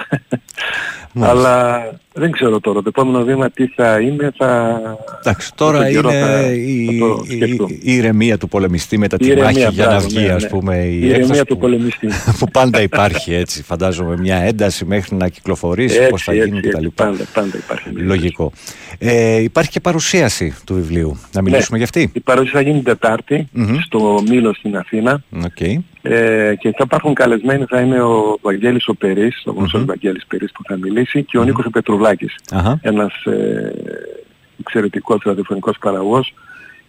Αλλά 1.20 1.84
δεν 2.14 2.30
ξέρω 2.30 2.60
τώρα, 2.60 2.78
το 2.82 2.88
επόμενο 2.88 3.24
βήμα 3.24 3.50
τι 3.50 3.66
θα 3.66 4.00
είναι, 4.00 4.32
θα... 4.36 4.80
Εντάξει, 5.20 5.54
τώρα 5.54 5.78
με 5.78 5.84
τον 5.84 5.92
καιρό 5.92 6.10
είναι 6.10 6.20
θα- 6.20 6.52
η, 6.52 6.98
θα 6.98 7.06
το 7.06 7.24
η- 7.28 7.34
σκεφτώ. 7.34 7.66
η 7.70 7.94
ηρεμία 7.94 8.38
του 8.38 8.48
πολεμιστή 8.48 8.98
μετά 8.98 9.16
Η 9.20 9.24
τη 9.24 9.26
ηρεμία, 9.30 9.44
μάχη 9.44 9.58
για 9.58 9.84
να 9.84 9.90
μπράβο, 9.90 10.06
βγει, 10.08 10.20
ναι, 10.26 10.32
ας 10.32 10.42
ναι. 10.42 10.48
πούμε, 10.48 10.76
η, 10.76 10.88
Η 10.92 10.96
ηρεμία 10.98 11.16
έκφραση 11.16 11.44
του 11.44 11.54
που, 11.54 11.60
πολεμιστή. 11.60 12.06
που 12.38 12.46
πάντα 12.52 12.82
υπάρχει 12.82 13.34
έτσι. 13.34 13.62
Φαντάζομαι 13.62 14.16
μια 14.16 14.36
ένταση 14.36 14.84
μέχρι 14.84 15.16
να 15.16 15.28
κυκλοφορήσει, 15.28 15.96
Έτσι, 15.96 16.08
πώς 16.10 16.22
θα 16.22 16.32
έτσι, 16.32 16.44
γίνει 16.46 16.58
έτσι, 16.58 16.70
κτλ. 16.70 16.86
Πάντα, 16.94 17.24
πάντα 17.34 17.56
υπάρχει. 17.56 17.88
μια 17.94 18.04
Λογικό. 18.04 18.52
Ε, 18.98 19.36
υπάρχει 19.42 19.70
και 19.70 19.80
παρουσίαση 19.80 20.54
του 20.66 20.74
βιβλίου. 20.74 21.18
Να 21.32 21.42
μιλήσουμε 21.42 21.78
Ναι. 21.78 21.84
για 21.84 22.02
αυτή; 22.02 22.10
Η 22.18 22.20
παρουσία 22.20 22.52
θα 22.52 22.60
γίνει 22.60 22.74
την 22.74 22.84
Τετάρτη 22.84 23.48
στο 23.84 24.22
Μήλο 24.28 24.54
στην 24.54 24.76
Αθήνα 24.76 25.22
Οκ. 25.44 25.60
ε, 25.60 26.54
και 26.58 26.70
θα 26.70 26.82
υπάρχουν 26.84 27.14
καλεσμένοι, 27.14 27.64
θα 27.68 27.80
είναι 27.80 28.00
ο 28.02 28.38
Βαγγέλης 28.42 28.88
ο 28.88 28.94
Περής, 28.94 29.42
ο 29.46 29.52
γνωστός 29.52 29.84
Βαγγέλης 29.84 30.26
Περής 30.26 30.52
που 30.52 30.62
θα 30.66 30.76
μιλήσει 30.76 31.22
και 31.24 31.38
ο 31.38 31.44
Νίκος 31.44 31.64
ο 31.64 31.70
Πετρουλάκης, 32.02 32.34
Αχα. 32.50 32.78
ένας 32.82 33.24
ε, 33.24 33.72
εξαιρετικός 34.60 35.22
ραδιοφωνικός 35.24 35.78
παραγωγός 35.78 36.34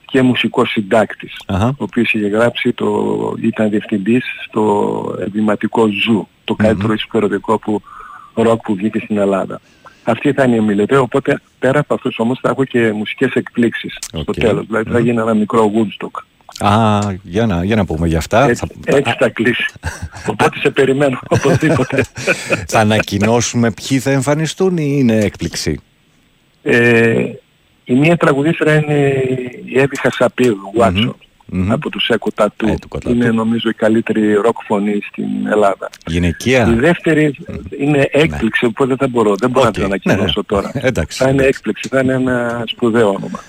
και 0.05 0.21
μουσικός 0.21 0.69
συντάκτης, 0.69 1.33
Αχα. 1.45 1.67
ο 1.67 1.83
οποίος 1.83 2.13
είχε 2.13 2.27
γράψει, 2.27 2.73
το, 2.73 3.33
ήταν 3.41 3.69
διευθυντής 3.69 4.23
στο 4.47 5.15
ενδυματικό 5.19 5.87
Ζου, 5.87 6.27
το 6.43 6.55
καλύτερο 6.55 6.93
mm 7.13 7.59
που 7.61 7.81
ροκ 8.33 8.61
που 8.61 8.75
βγήκε 8.75 8.99
στην 8.99 9.17
Ελλάδα. 9.17 9.61
Αυτή 10.03 10.33
θα 10.33 10.43
είναι 10.43 10.55
η 10.55 10.59
ομιλητή, 10.59 10.95
οπότε 10.95 11.41
πέρα 11.59 11.79
από 11.79 11.93
αυτούς 11.93 12.19
όμως 12.19 12.39
θα 12.41 12.49
έχω 12.49 12.63
και 12.63 12.91
μουσικές 12.91 13.33
εκπλήξεις 13.33 13.97
στο 13.99 14.23
Οκ. 14.27 14.33
τέλος. 14.33 14.65
Δηλαδή 14.65 14.91
θα 14.91 14.99
γίνει 14.99 15.21
ένα 15.21 15.33
μικρό 15.33 15.71
Woodstock. 15.75 16.23
Α, 16.59 16.99
για 17.23 17.45
να, 17.45 17.63
για 17.63 17.75
να 17.75 17.85
πούμε 17.85 18.07
για 18.07 18.17
αυτά. 18.17 18.45
Έτσι, 18.47 18.65
θα, 18.85 18.97
έτσι 18.97 19.15
θα 19.19 19.29
κλείσει. 19.29 19.65
Οπότε 20.27 20.59
σε 20.59 20.69
περιμένω 20.69 21.19
οπωσδήποτε. 21.27 22.05
θα 22.71 22.79
ανακοινώσουμε 22.79 23.71
ποιοι 23.71 23.99
θα 23.99 24.11
εμφανιστούν 24.11 24.77
ή 24.77 24.95
είναι 24.97 25.15
έκπληξη; 25.15 25.81
ε, 26.63 27.25
η 27.83 27.93
μία 27.93 28.17
τραγουδίστρια 28.17 28.75
είναι 28.75 29.23
η 29.65 29.79
Εύη 29.79 29.99
Χασαπίδου, 29.99 30.71
Watson, 30.77 31.11
από 31.69 31.89
τους 31.89 32.09
Echo 32.13 32.43
Tattoo. 32.43 33.09
είναι 33.09 33.31
νομίζω 33.31 33.69
η 33.69 33.73
καλύτερη 33.73 34.33
ροκ 34.33 34.57
φωνή 34.65 34.99
στην 35.11 35.47
Ελλάδα. 35.51 35.89
Γυναικεία. 36.05 36.67
Η 36.67 36.73
δεύτερη 36.73 37.35
είναι 37.79 38.07
έκπληξη, 38.11 38.65
οπότε 38.65 38.87
δεν 38.87 38.97
θα 38.97 39.07
μπορώ, 39.07 39.35
δεν 39.35 39.49
μπορώ 39.49 39.65
να 39.65 39.71
την 39.71 39.83
ανακοινώσω 39.83 40.39
ναι. 40.39 40.43
τώρα. 40.45 40.71
Εντάξει, 40.73 41.17
θα 41.17 41.29
είναι 41.29 41.41
εντάξει. 41.41 41.57
έκπληξη, 41.57 41.87
θα 41.87 41.99
είναι 41.99 42.13
ένα 42.13 42.63
σπουδαίο 42.65 43.07
όνομα. 43.07 43.39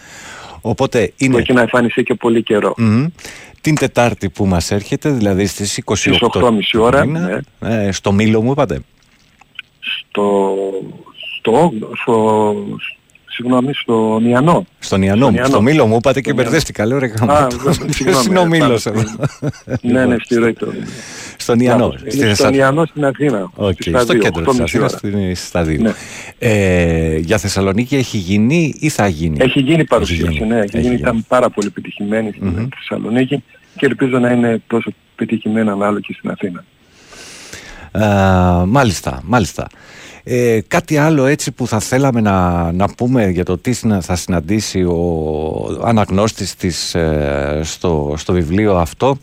Οπότε 0.67 1.07
Που 1.07 1.25
είναι 1.25 1.39
έχει 1.39 1.53
να 1.53 1.61
εμφανιστεί 1.61 2.03
και 2.03 2.15
πολύ 2.15 2.43
καιρό. 2.43 2.75
Μμμ. 2.77 3.07
την 3.61 3.75
Τετάρτη 3.75 4.29
που 4.31 4.47
μας 4.47 4.71
έρχεται, 4.71 5.11
δηλαδή 5.11 5.47
στις 5.47 5.83
28 5.85 5.97
Στις 5.97 6.19
8.30 6.21 6.51
ώρα, 6.79 7.03
του 7.03 7.11
μήνα, 7.11 7.43
ε, 7.61 7.93
στο 7.93 8.13
Μήλο 8.13 8.43
μου 8.43 8.51
είπατε; 8.51 8.81
στο, 9.81 10.55
στο, 11.39 11.73
στο, 12.03 12.55
συγγνώμη, 13.27 13.75
στον 13.75 14.27
Ιανό. 14.27 14.67
Στον 14.79 15.03
Ιανό, 15.03 15.31
μου, 15.31 15.45
στο 15.45 15.63
Μήλο 15.63 15.87
μου 15.87 15.97
είπατε 15.97 16.21
και 16.21 16.31
Στον 16.31 16.45
μπερδεύτηκα. 16.45 16.87
Λέω 16.87 16.99
ρε 16.99 17.07
Α, 17.07 17.13
γαμώτο. 17.19 17.73
συγγνώμη, 17.73 17.93
Ποιος 17.97 18.27
είναι 18.27 18.39
ο 18.39 18.43
ε, 18.43 18.47
Μήλος 18.47 18.83
πάνω 18.83 19.01
εδώ; 19.01 19.27
Ναι, 19.81 20.05
ναι, 20.05 20.17
στη 20.23 20.35
ροή 20.35 20.53
του. 20.53 20.73
Στον 21.45 21.61
Ιανό. 21.61 21.89
Μπράβο. 21.89 22.11
στη 22.11 22.17
Είναι 22.19 22.35
στον 22.35 22.47
Θεσσα- 22.47 22.55
Ιανό 22.65 22.85
στην 22.87 23.05
Αθήνα. 23.05 23.51
Οκ, 23.55 23.73
στις 23.73 23.87
στα 23.87 23.99
στο 24.01 24.13
δύο, 24.13 24.23
κέντρο 24.23 24.41
της 24.45 24.49
8.30 24.61 24.63
Αθήνας, 24.65 24.93
ώρα. 24.93 24.99
στην- 24.99 25.37
στα 25.37 25.63
δύο. 25.63 25.81
Ναι. 25.83 25.93
Ε, 26.39 27.17
για 27.19 27.39
Θεσσαλονίκη 27.39 27.97
έχει 27.97 28.17
γίνει 28.17 28.75
ή 28.79 28.89
θα 28.89 29.07
γίνει; 29.09 29.37
Έχει 29.41 29.61
γίνει 29.61 29.85
παρουσίαση, 29.85 30.33
γίνει. 30.33 30.47
ναι. 30.47 30.55
Έχει 30.57 30.65
Έχει 30.65 30.77
γίνει, 30.79 30.87
γίνει. 30.89 31.01
ήταν 31.01 31.25
πάρα 31.29 31.51
πολύ 31.51 31.67
επιτυχημένη 31.67 32.33
στην 32.37 32.69
Θεσσαλονίκη 32.79 33.43
και 33.77 33.87
ελπίζω 33.87 34.19
να 34.19 34.31
είναι 34.31 34.63
τόσο 34.67 34.91
πετυχημένη 35.17 35.69
ανάλογα 35.71 36.01
και 36.01 36.15
στην 36.19 36.31
Αθήνα. 36.31 36.65
Ε, 37.93 38.65
μάλιστα, 38.67 39.21
μάλιστα. 39.25 39.67
Ε, 40.27 40.61
κάτι 40.69 40.97
άλλο 40.97 41.25
έτσι 41.27 41.53
που 41.53 41.67
θα 41.67 41.81
θέλαμε 41.81 42.21
να, 42.21 42.73
να 42.73 42.89
πούμε 42.97 43.29
για 43.31 43.45
το 43.45 43.59
τι 43.59 43.73
συνα- 43.73 44.01
θα 44.01 44.17
συναντήσει 44.17 44.83
ο 44.83 45.81
αναγνώστης 45.85 46.55
της 46.57 46.95
ε, 46.95 47.61
στο, 47.65 48.15
στο 48.17 48.33
βιβλίο 48.33 48.77
αυτό 48.77 49.19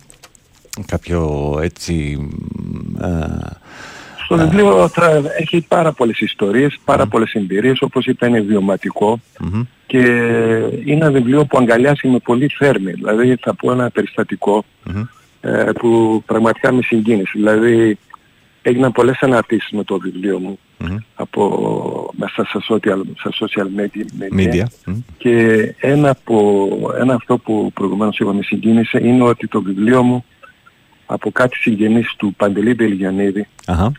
κάποιο 0.88 1.60
έτσι 1.62 2.28
ε, 3.02 3.08
Στο 4.24 4.38
βιβλίο 4.38 4.88
θα 4.88 5.22
έχει 5.38 5.66
πάρα 5.68 5.92
πολλές 5.92 6.20
ιστορίες, 6.20 6.80
πάρα 6.86 7.06
πολλές 7.08 7.34
εμπειρίες, 7.34 7.82
όπως 7.82 8.06
είπα 8.06 8.28
είναι 8.28 8.40
βιωματικό 8.42 9.20
μμμ, 9.40 9.62
και 9.88 9.98
είναι 10.86 11.06
ένα 11.06 11.12
βιβλίο 11.12 11.46
που 11.46 11.58
αγκαλιάζει 11.58 12.08
με 12.08 12.20
πολύ 12.20 12.48
θέρμη. 12.58 12.92
Δηλαδή 12.92 13.36
θα 13.42 13.56
πω 13.56 13.72
ένα 13.72 13.90
περιστατικό 13.90 14.64
μμμ. 14.84 15.04
ε, 15.42 15.64
που 15.80 16.24
πραγματικά 16.26 16.72
με 16.72 16.82
συγκίνησε. 16.82 17.32
Δηλαδή 17.36 17.98
έγιναν 18.62 18.92
πολλές 18.92 19.18
αναρτήσεις 19.22 19.72
με 19.72 19.84
το 19.84 20.00
βιβλίο 20.00 20.40
μου 20.40 20.60
Μμμ. 20.78 20.96
από, 21.16 22.10
μέσα 22.18 22.44
στα 22.46 22.62
social, 22.70 23.02
στα 23.18 23.32
social 23.40 23.68
media, 23.80 24.36
media. 24.38 24.64
μμ. 24.86 24.94
και 25.18 25.36
ένα, 25.80 26.10
από, 26.10 26.68
ένα 27.00 27.14
αυτό 27.14 27.38
που 27.38 27.72
προηγουμένως 27.74 28.20
είπα 28.20 28.34
με 28.34 28.42
συγκίνησε 28.44 29.00
είναι 29.04 29.24
ότι 29.24 29.48
το 29.48 29.62
βιβλίο 29.62 30.04
μου 30.04 30.26
από 31.14 31.32
κάτι 31.32 31.56
συγγενείς 31.58 32.14
του 32.18 32.34
Παντελή 32.38 32.74
Δελγιανίδη 32.74 33.48
Αχα. 33.66 33.92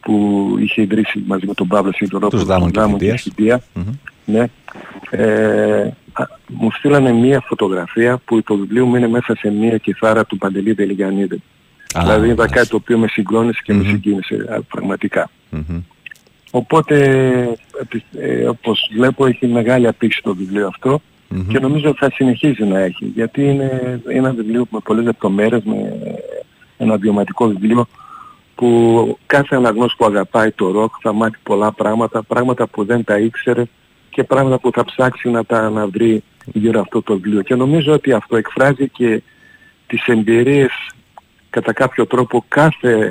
που 0.00 0.56
είχε 0.60 0.82
ιδρύσει 0.82 1.22
μαζί 1.26 1.46
με 1.46 1.54
τον 1.54 1.66
Παύλο 1.68 1.92
Σιδωρόπουλο 1.92 2.40
Τους 2.42 2.48
Δάμων 2.48 2.70
και 2.70 2.80
και 2.80 2.86
Φοιτίας. 2.90 3.22
Φοιτία, 3.22 3.62
Μμμ. 3.74 3.84
ναι, 4.24 4.44
ε, 5.10 5.92
α, 6.12 6.24
μου 6.48 6.70
στείλανε 6.70 7.12
μία 7.12 7.40
φωτογραφία 7.40 8.18
που 8.24 8.42
το 8.42 8.56
βιβλίο 8.56 8.86
μου 8.86 8.96
είναι 8.96 9.08
μέσα 9.08 9.34
σε 9.36 9.50
μία 9.50 9.76
κιθάρα 9.78 10.24
του 10.26 10.38
Παντελή 10.38 10.72
Δελγιανίδη. 10.72 11.42
Α, 11.92 12.00
δηλαδή 12.02 12.26
είδα 12.26 12.34
μάλιστα. 12.36 12.56
κάτι 12.58 12.68
το 12.68 12.76
οποίο 12.76 12.98
με 12.98 13.06
συγκλώνησε 13.08 13.60
και 13.64 13.72
Μμμ. 13.72 13.82
με 13.82 13.88
συγκίνησε 13.88 14.34
α, 14.50 14.62
πραγματικά. 14.62 15.30
Μμμ. 15.50 15.80
Οπότε, 16.50 16.96
επι- 17.80 18.04
ε, 18.18 18.48
όπως 18.48 18.90
βλέπω, 18.94 19.26
έχει 19.26 19.46
μεγάλη 19.46 19.86
απήξη 19.86 20.20
το 20.22 20.34
βιβλίο 20.34 20.66
αυτό 20.66 21.00
Μμμ. 21.28 21.46
και 21.46 21.58
νομίζω 21.58 21.94
θα 21.96 22.10
συνεχίζει 22.14 22.64
να 22.64 22.78
έχει. 22.78 23.04
Γιατί 23.04 23.44
είναι 23.44 24.00
ένα 24.08 24.32
βιβλίο 24.32 24.66
με 24.70 24.78
πολλές 24.84 25.04
λεπτομέρειες, 25.04 25.62
με 25.64 25.92
ένα 26.76 26.96
βιωματικό 26.96 27.46
βιβλίο 27.46 27.86
που 28.54 29.18
κάθε 29.26 29.56
αναγνώστης 29.56 29.96
που 29.96 30.04
αγαπάει 30.04 30.50
το 30.50 30.70
ροκ 30.70 30.94
θα 31.00 31.12
μάθει 31.12 31.36
πολλά 31.42 31.72
πράγματα, 31.72 32.22
πράγματα 32.22 32.66
που 32.66 32.84
δεν 32.84 33.04
τα 33.04 33.18
ήξερε 33.18 33.62
και 34.10 34.24
πράγματα 34.24 34.58
που 34.58 34.70
θα 34.72 34.84
ψάξει 34.84 35.28
να 35.28 35.44
τα 35.44 35.70
να 35.70 35.86
βρει 35.86 36.22
γύρω 36.44 36.80
αυτό 36.80 37.02
το 37.02 37.14
βιβλίο. 37.14 37.42
Και 37.42 37.54
νομίζω 37.54 37.92
ότι 37.92 38.12
αυτό 38.12 38.36
εκφράζει 38.36 38.88
και 38.88 39.22
τις 39.86 40.06
εμπειρίες 40.06 40.70
κατά 41.50 41.72
κάποιο 41.72 42.06
τρόπο 42.06 42.44
κάθε 42.48 43.10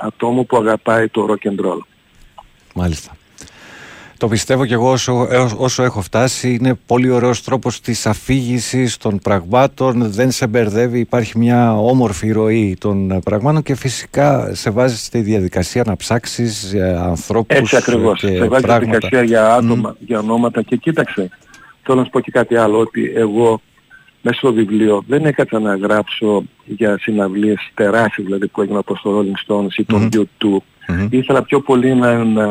ατόμο 0.00 0.42
που 0.42 0.56
αγαπάει 0.56 1.08
το 1.08 1.26
rock 1.30 1.48
and 1.48 1.66
roll. 1.66 1.80
Μάλιστα. 2.74 3.16
Το 4.18 4.28
πιστεύω 4.28 4.66
και 4.66 4.74
εγώ 4.74 4.90
όσο, 4.90 5.26
έως- 5.30 5.54
όσο 5.58 5.82
έχω 5.82 6.00
φτάσει 6.00 6.54
είναι 6.54 6.74
πολύ 6.86 7.10
ωραίος 7.10 7.42
τρόπος 7.42 7.80
της 7.80 8.06
αφήγησης 8.06 8.96
των 8.96 9.18
πραγμάτων 9.18 10.12
δεν 10.12 10.30
σε 10.30 10.46
μπερδεύει, 10.46 10.98
υπάρχει 10.98 11.38
μια 11.38 11.76
όμορφη 11.78 12.30
ροή 12.32 12.76
των 12.80 13.20
πραγμάτων 13.24 13.62
και 13.62 13.74
φυσικά 13.74 14.54
σε 14.54 14.70
βάζεις 14.70 15.04
στη 15.04 15.20
διαδικασία 15.20 15.82
να 15.86 15.96
ψάξεις 15.96 16.72
ε, 16.72 16.96
ανθρώπους 17.02 17.58
Έτσι 17.58 17.76
ακριβώς. 17.76 18.20
και 18.20 18.26
Σε 18.26 18.48
βάζει 18.48 18.62
πράγματα. 18.64 18.78
διαδικασία 18.78 19.22
για 19.22 19.54
άτομα, 19.54 19.96
για 19.98 20.18
ονόματα 20.18 20.62
και 20.62 20.76
κοίταξε. 20.76 21.28
Θέλω 21.82 21.98
να 21.98 22.04
σου 22.04 22.10
πω 22.10 22.20
και 22.20 22.30
κάτι 22.30 22.56
άλλο, 22.56 22.78
ότι 22.78 23.12
εγώ 23.14 23.60
μέσα 24.22 24.36
στο 24.38 24.52
βιβλίο 24.52 25.04
δεν 25.06 25.24
έκατσα 25.26 25.58
να 25.60 25.76
γράψω 25.76 26.42
για 26.64 26.98
συναυλίες 27.00 27.70
τεράστιες, 27.74 28.26
δηλαδή 28.26 28.46
που 28.48 28.60
έγιναν 28.62 28.78
από 28.86 28.94
το 28.94 29.18
Rolling 29.18 29.52
Stones 29.52 29.72
ή 29.78 29.84
τον 29.84 30.10
U2. 30.88 31.06
Ήθελα 31.10 31.42
πιο 31.42 31.60
πολύ 31.60 31.94
να, 31.94 32.24
να 32.24 32.46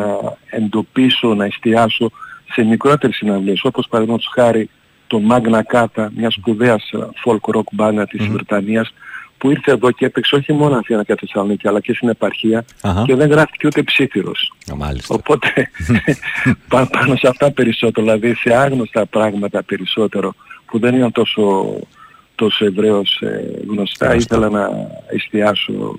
εντοπίσω, 0.49 1.33
να 1.33 1.45
εστιάσω 1.45 2.11
σε 2.51 2.63
μικρότερες 2.63 3.15
συναυλίες, 3.15 3.63
όπως 3.63 3.87
παραδείγματος 3.89 4.29
χάρη 4.33 4.69
το 5.07 5.21
Magna 5.29 5.61
Carta, 5.73 6.07
μια 6.15 6.29
σπουδαίας 6.31 6.89
ε, 6.91 6.97
folk 7.25 7.55
rock 7.55 7.63
μπάνα 7.71 8.05
της 8.05 8.27
Βρετανίας, 8.27 8.93
που 9.37 9.51
ήρθε 9.51 9.71
εδώ 9.71 9.91
και 9.91 10.05
έπαιξε 10.05 10.35
όχι 10.35 10.53
μόνο 10.53 10.75
Αθήνα 10.77 11.03
και 11.03 11.15
Θεσσαλονίκη, 11.19 11.67
αλλά 11.67 11.79
και 11.79 11.93
στην 11.93 12.09
επαρχία 12.09 12.65
Αχα. 12.81 13.03
και 13.05 13.15
δεν 13.15 13.29
γράφτηκε 13.29 13.67
ούτε 13.67 13.83
ψήφιρος. 13.83 14.53
Α, 14.71 14.75
Μάλιστα. 14.75 15.15
Οπότε 15.15 15.69
πά- 16.69 16.89
πάνω 16.89 17.15
σε 17.15 17.27
αυτά 17.27 17.51
περισσότερο, 17.51 18.05
δηλαδή 18.05 18.33
σε 18.35 18.53
άγνωστα 18.55 19.05
πράγματα 19.05 19.63
περισσότερο 19.63 20.33
που 20.65 20.79
δεν 20.79 20.95
ήταν 20.95 21.11
τόσο, 21.11 21.75
τόσο 22.35 22.65
ευρέως 22.65 23.21
ε, 23.21 23.51
γνωστά, 23.67 24.15
ήθελα 24.15 24.49
να 24.49 24.69
εστιάσω 25.13 25.97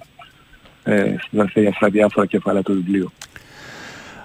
ε, 0.89 1.15
στα, 1.27 1.51
στα 1.75 1.89
διάφορα 1.89 2.27
κεφάλαια 2.27 2.63
του 2.63 2.73
βιβλίου. 2.73 3.13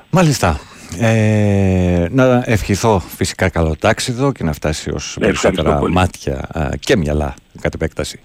Μάλιστα. 0.10 0.60
Ε, 1.00 2.08
να 2.12 2.44
ευχηθώ 2.46 3.00
φυσικά 3.16 3.50
καλό 3.50 3.76
τάξιδο 3.80 4.32
και 4.32 4.44
να 4.44 4.54
φτάσει 4.54 4.90
ως 4.90 5.16
Ναι, 5.20 5.28
ευχαριστώ 5.28 5.48
περισσότερα 5.48 5.80
πολύ. 5.80 5.94
μάτια 5.94 6.36
α, 6.54 6.70
και 6.80 6.98
μυαλά 6.98 7.34
κατ' 7.62 7.74
επέκταση. 7.74 8.20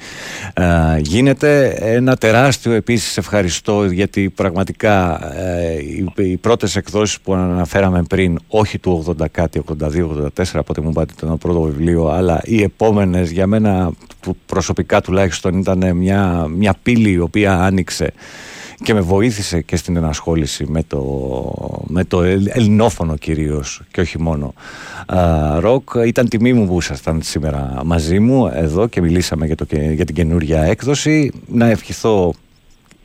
Α, 0.55 0.99
γίνεται 0.99 1.69
ένα 1.81 2.17
τεράστιο 2.17 2.73
επίσης 2.73 3.17
ευχαριστώ 3.17 3.85
γιατί 3.85 4.31
πραγματικά 4.31 5.21
ε, 5.37 5.73
οι, 5.79 6.07
οι 6.17 6.37
πρώτες 6.37 6.77
εκδόσεις 6.77 7.21
που 7.21 7.35
αναφέραμε 7.35 8.03
πριν 8.03 8.39
όχι 8.49 8.79
του 8.79 9.15
80 9.21 9.25
κάτι, 9.31 9.63
82-84 9.81 10.61
πότε 10.67 10.81
μου 10.81 10.93
πάτε 10.93 11.13
το 11.21 11.27
πρώτο 11.27 11.61
βιβλίο 11.61 12.09
αλλά 12.09 12.41
οι 12.45 12.63
επόμενες 12.63 13.31
για 13.31 13.47
μένα 13.47 13.91
που 14.21 14.37
προσωπικά 14.47 15.01
τουλάχιστον 15.01 15.59
ήταν 15.59 15.97
μια, 15.97 16.47
μια 16.57 16.75
πύλη 16.83 17.11
η 17.11 17.19
οποία 17.19 17.59
άνοιξε 17.61 18.13
και 18.83 18.95
με 18.95 19.01
βοήθησε 19.01 19.61
και 19.61 19.77
στην 19.77 19.97
ενασχόληση 19.97 20.65
με 20.69 20.83
το, 20.83 21.03
με 21.87 22.05
το 22.05 22.23
ελ- 22.23 22.57
ελληνόφωνο 22.57 23.17
κυρίως 23.17 23.83
και 23.91 24.01
όχι 24.01 24.21
μόνο 24.21 24.55
α, 25.07 25.61
ροκ. 25.61 25.91
Ήταν 26.07 26.29
τιμή 26.29 26.53
μου 26.53 26.67
που 26.67 26.79
ήσασταν 26.79 27.21
σήμερα 27.23 27.81
μαζί 27.85 28.19
μου 28.19 28.47
εδώ 28.55 28.87
και 28.87 29.01
μιλήσαμε 29.01 29.47
για, 29.47 29.57
το, 29.57 29.65
και- 29.65 29.93
για 29.95 30.05
την 30.05 30.15
καινούργια 30.15 30.63
έκδοση. 30.63 31.33
Να 31.47 31.67
ευχηθώ 31.67 32.33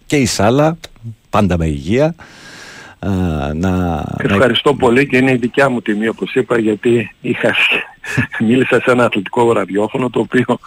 και 0.05 0.15
η 0.15 0.25
Σάλα, 0.25 0.77
πάντα 1.29 1.57
με 1.57 1.65
υγεία. 1.67 2.15
Α, 3.05 3.53
να, 3.53 3.53
να- 3.53 4.05
Ευχαριστώ 4.17 4.73
πολύ 4.73 5.07
και 5.07 5.17
είναι 5.17 5.31
η 5.31 5.35
δικιά 5.35 5.69
μου 5.69 5.81
τιμή 5.81 6.07
όπως 6.07 6.33
είπα 6.35 6.57
γιατί 6.59 7.15
είχα, 7.21 7.55
μίλησα 8.47 8.81
σε 8.81 8.91
ένα 8.91 9.05
αθλητικό 9.05 9.53
ραδιόφωνο 9.53 10.09
το 10.09 10.19
οποίο 10.19 10.57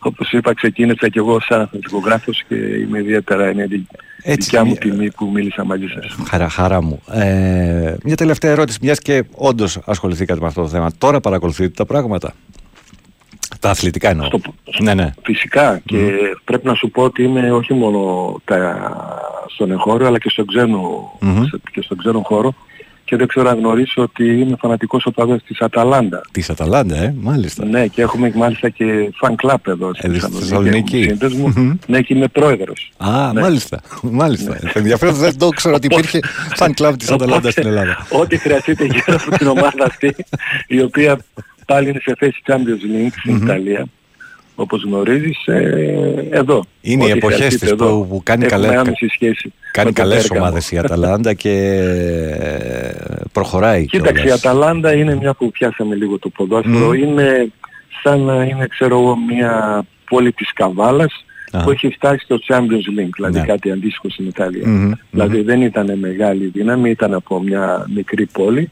όπως 0.00 0.32
είπα 0.32 0.54
ξεκίνησα 0.54 1.08
και 1.08 1.18
εγώ 1.18 1.40
σαν 1.40 1.60
αθλητικογράφος 1.60 2.42
και 2.48 2.54
είμαι 2.54 2.98
ιδιαίτερα 2.98 3.50
είναι 3.50 3.62
η 3.70 3.86
Έτσι, 4.22 4.40
δικιά 4.42 4.64
μου 4.64 4.70
μια- 4.70 4.80
τιμή 4.80 5.10
που 5.10 5.30
μίλησα 5.34 5.64
μαζί 5.64 5.86
σας. 5.86 6.16
Χαρά, 6.28 6.48
χαρά 6.48 6.82
μου. 6.82 7.02
Ε, 7.12 7.94
μια 8.04 8.16
τελευταία 8.16 8.50
ερώτηση, 8.50 8.78
μιας 8.82 8.98
και 8.98 9.24
όντως 9.34 9.78
ασχοληθήκατε 9.84 10.40
με 10.40 10.46
αυτό 10.46 10.62
το 10.62 10.68
θέμα. 10.68 10.90
Τώρα 10.98 11.20
παρακολουθείτε 11.20 11.68
τα 11.76 11.84
πράγματα. 11.86 12.34
Τα 13.62 13.70
αθλητικά 13.70 14.10
εννοώ. 14.10 14.28
Ναι, 14.82 14.94
ναι. 14.94 15.12
Φυσικά 15.22 15.80
και 15.84 16.10
πρέπει 16.44 16.66
να 16.66 16.74
σου 16.74 16.90
πω 16.90 17.02
ότι 17.02 17.22
είμαι 17.22 17.52
όχι 17.52 17.74
μόνο 17.74 18.34
τα, 18.44 18.78
στον 19.54 19.70
εγχώριο 19.70 20.06
αλλά 20.06 20.18
και 20.18 20.28
στον 20.28 20.46
ξένο, 20.46 21.12
Μμμ. 21.20 21.44
σε- 21.44 21.60
και 21.72 21.80
στον 21.82 21.96
ξένο 21.98 22.20
χώρο 22.24 22.54
και 23.04 23.16
δεν 23.16 23.26
ξέρω 23.26 23.48
αν 23.50 23.58
γνωρίσω 23.58 24.02
ότι 24.02 24.24
είμαι 24.40 24.56
φανατικός 24.58 25.06
οπαδός 25.06 25.42
της 25.42 25.60
Αταλάντα. 25.60 26.20
Της 26.30 26.50
Αταλάντα, 26.50 26.96
ε, 26.96 27.14
μάλιστα. 27.20 27.64
Ναι 27.64 27.86
και 27.86 28.02
έχουμε 28.02 28.32
μάλιστα 28.34 28.68
και 28.68 28.84
fan 29.20 29.34
club 29.46 29.56
εδώ 29.66 29.94
στη 29.94 30.10
Ε, 30.10 30.18
στη 30.18 30.32
Θεσσαλονίκη. 30.32 30.40
Θεσσαλονίκη. 30.40 30.96
έχουμε 30.96 31.08
σύνδεσμο. 31.08 31.52
Μμμ. 31.56 31.76
ναι 31.86 32.00
και 32.00 32.14
είμαι 32.14 32.28
πρόεδρος. 32.28 32.92
Α, 32.96 33.32
Ναι. 33.32 33.40
μάλιστα. 33.40 33.80
μάλιστα. 34.02 34.58
Ενδιαφέρον, 34.74 35.14
δεν 35.14 35.38
το 35.38 35.48
ξέρω 35.48 35.74
ότι 35.74 35.86
υπήρχε 35.90 36.18
fan 36.58 36.70
club 36.80 36.92
της 36.98 37.10
Αταλάντα 37.10 37.50
στην 37.50 37.66
Ελλάδα. 37.66 38.06
Ό,τι 38.10 38.36
χρειαστείτε 38.36 38.84
γύρω 38.84 39.18
από 39.26 39.36
την 39.38 39.46
ομάδα 39.46 39.84
αυτή, 39.86 40.14
η 40.66 40.80
οποία 40.82 41.18
πάλι 41.66 41.88
είναι 41.88 42.00
σε 42.02 42.14
θέση 42.18 42.42
Champions 42.46 43.06
League 43.06 43.12
στην 43.18 43.36
Ιταλία, 43.36 43.86
όπως 44.54 44.82
γνωρίζεις, 44.82 45.46
ε, 45.46 46.28
εδώ. 46.30 46.64
Είναι 46.80 47.02
οι 47.04 47.06
Ό,τι 47.10 47.18
εποχές 47.18 47.36
χρειαστείτε 47.38 47.64
της 47.64 47.72
εδώ. 47.72 47.98
που, 48.00 48.06
που 48.08 48.20
κάνει 48.24 48.44
Έχουμε 48.44 48.66
καλέ, 48.66 48.78
άμεση 48.78 49.06
σχέση 49.08 49.52
κάνει 49.72 49.88
με 49.88 49.94
το 49.94 50.00
καλές 50.02 50.22
Πέργαμο. 50.26 50.40
ομάδες 50.46 50.70
η 50.70 50.78
Αταλάντα 50.78 51.34
και 51.42 51.50
ε, 51.50 52.92
προχωράει 53.32 53.84
Κοίταξε, 53.86 54.22
η 54.22 54.24
κιόλας. 54.24 54.44
Αταλάντα 54.44 54.92
είναι 54.94 55.14
μια 55.16 55.34
που 55.34 55.50
πιάσαμε 55.50 55.94
λίγο 55.94 56.18
το 56.18 56.28
ποδόσφαιρο. 56.28 56.86
Μμμ. 56.86 56.92
Είναι 56.92 57.52
σαν 58.02 58.20
να 58.20 58.44
είναι, 58.44 58.66
ξέρω 58.66 58.98
εγώ, 59.00 59.16
μια 59.28 59.84
πόλη 60.08 60.32
της 60.32 60.52
Καβάλας 60.52 61.24
Α. 61.50 61.62
που 61.62 61.70
έχει 61.70 61.88
φτάσει 61.88 62.24
στο 62.24 62.38
Champions 62.48 62.98
League, 63.00 63.10
δηλαδή 63.16 63.38
Ναι. 63.38 63.44
κάτι 63.46 63.70
αντίστοιχο 63.70 64.10
στην 64.10 64.26
Ιταλία. 64.26 64.68
Μμμ, 64.68 64.92
Δηλαδή 65.10 65.40
δεν 65.42 65.62
ήταν 65.62 65.98
μεγάλη 65.98 66.46
δύναμη, 66.46 66.90
ήταν 66.90 67.14
από 67.14 67.42
μια 67.42 67.86
μικρή 67.94 68.26
πόλη 68.26 68.70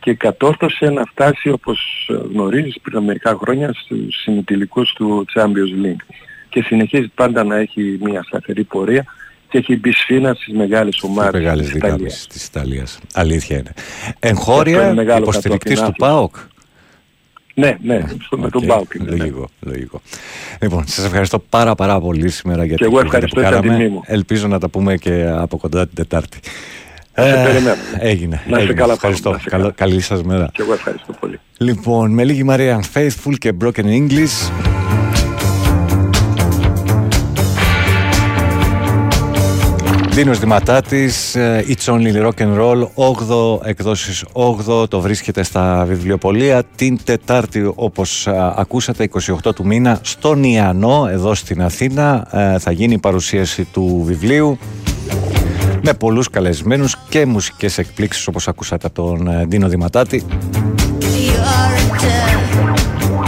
και 0.00 0.14
κατόρθωσε 0.14 0.90
να 0.90 1.04
φτάσει 1.04 1.48
όπως 1.50 2.10
γνωρίζεις 2.32 2.76
πριν 2.82 2.96
από 2.96 3.06
μερικά 3.06 3.38
χρόνια 3.40 3.72
στους 3.74 4.20
συμμετηλικούς 4.22 4.92
του 4.92 5.24
Champions 5.34 5.86
League 5.86 6.14
και 6.48 6.62
συνεχίζει 6.62 7.08
πάντα 7.14 7.44
να 7.44 7.56
έχει 7.56 7.98
μια 8.00 8.22
σταθερή 8.22 8.64
πορεία 8.64 9.04
και 9.48 9.58
έχει 9.58 9.76
μπει 9.76 9.92
σφήνα 9.92 10.34
στις 10.34 10.54
μεγάλες 10.54 11.02
ομάδες 11.02 11.32
Μεγάλες 11.40 11.64
της 11.66 11.72
δυνάμεις 11.72 11.96
Ιταλίας. 11.98 12.26
της 12.26 12.46
Ιταλίας. 12.46 12.98
Αλήθεια 13.14 13.56
είναι. 13.56 13.72
Και 13.74 13.80
αυτό 14.06 14.18
Εγχώρια 14.28 14.82
είναι 14.84 14.94
μεγάλο 14.94 15.22
υποστηρικτής 15.22 15.74
του 15.74 15.80
κατόπιν 15.80 16.06
ΠΑΟΚ. 16.06 16.36
Ναι, 17.54 17.76
ναι, 17.82 18.04
στο, 18.24 18.38
με 18.38 18.50
τον 18.50 18.62
Οκ, 18.62 18.68
Πάουκ 18.68 18.94
είναι. 18.94 19.10
ναι. 19.10 19.16
Λογικό, 19.16 19.48
λογικό. 19.60 20.00
Λοιπόν, 20.60 20.86
σας 20.86 21.04
ευχαριστώ 21.04 21.38
πάρα 21.38 21.74
πάρα 21.74 22.00
πολύ 22.00 22.28
σήμερα 22.30 22.64
για 22.64 22.74
Και 22.76 22.84
την 22.84 22.92
εγώ 22.92 23.02
κουβέντα 23.02 23.16
ευχαριστώ, 23.26 23.40
που 23.40 23.46
ήταν 23.46 23.60
κάναμε. 23.62 23.76
τιμή 23.84 23.94
μου. 23.94 24.02
Ελπίζω 24.06 24.48
να 24.48 24.58
τα 24.58 24.68
πούμε 24.68 24.96
και 24.96 25.26
από 25.36 25.56
κοντά 25.56 25.86
την 25.86 25.94
Τετάρτη. 25.94 26.38
Θα 27.20 27.36
σε 27.36 27.42
περιμένω. 27.46 27.76
Έγινε. 27.98 28.34
Να 28.36 28.40
είστε 28.50 28.58
έγινε. 28.60 28.72
καλά, 28.72 28.92
Ευχαριστώ. 28.92 29.30
να 29.30 29.36
είστε 29.36 29.50
Καλό- 29.50 29.72
καλή 29.74 30.00
σας 30.00 30.22
μέρα. 30.22 30.48
Και 30.52 30.62
εγώ 30.62 30.72
ευχαριστώ 30.72 31.12
πολύ. 31.20 31.40
Λοιπόν, 31.58 32.10
με 32.10 32.24
λίγη 32.24 32.44
Μαρία 32.44 32.80
Unfaithful 32.82 33.34
και 33.38 33.52
Broken 33.64 33.84
English. 33.84 34.50
Δίνος 40.12 40.38
Δηματάτης, 40.38 41.34
ε, 41.34 41.64
It's 41.68 41.84
Only 41.92 42.22
Rock 42.26 42.42
and 42.42 42.58
Roll, 42.60 42.88
8 42.94 43.60
εκδόσεις 43.64 44.24
8, 44.32 44.86
το 44.88 45.00
βρίσκεται 45.00 45.42
στα 45.42 45.84
βιβλιοπολία 45.88 46.62
την 46.76 46.98
Τετάρτη 47.04 47.72
όπως 47.74 48.26
α, 48.26 48.54
ακούσατε 48.56 49.08
28 49.44 49.54
του 49.54 49.66
μήνα 49.66 49.98
στον 50.02 50.42
Ιαννό 50.44 51.08
εδώ 51.10 51.34
στην 51.34 51.62
Αθήνα 51.62 52.26
ε, 52.32 52.58
θα 52.58 52.72
γίνει 52.72 52.92
η 52.94 52.98
παρουσίαση 52.98 53.64
του 53.72 54.02
βιβλίου 54.06 54.58
με 55.82 55.94
πολλούς 55.94 56.30
καλεσμένους 56.30 56.96
και 57.08 57.26
μουσικές 57.26 57.78
εκπλήξεις 57.78 58.26
όπως 58.26 58.48
ακούσατε 58.48 58.86
από 58.86 59.02
τον 59.02 59.28
ε, 59.28 59.46
Ντίνο 59.46 59.68
Δηματάτη 59.68 60.24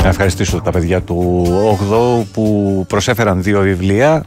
να 0.02 0.08
ευχαριστήσω 0.08 0.60
τα 0.60 0.70
παιδιά 0.70 1.02
του 1.02 1.46
8 2.22 2.24
που 2.32 2.84
προσέφεραν 2.88 3.42
δύο 3.42 3.60
βιβλία. 3.60 4.24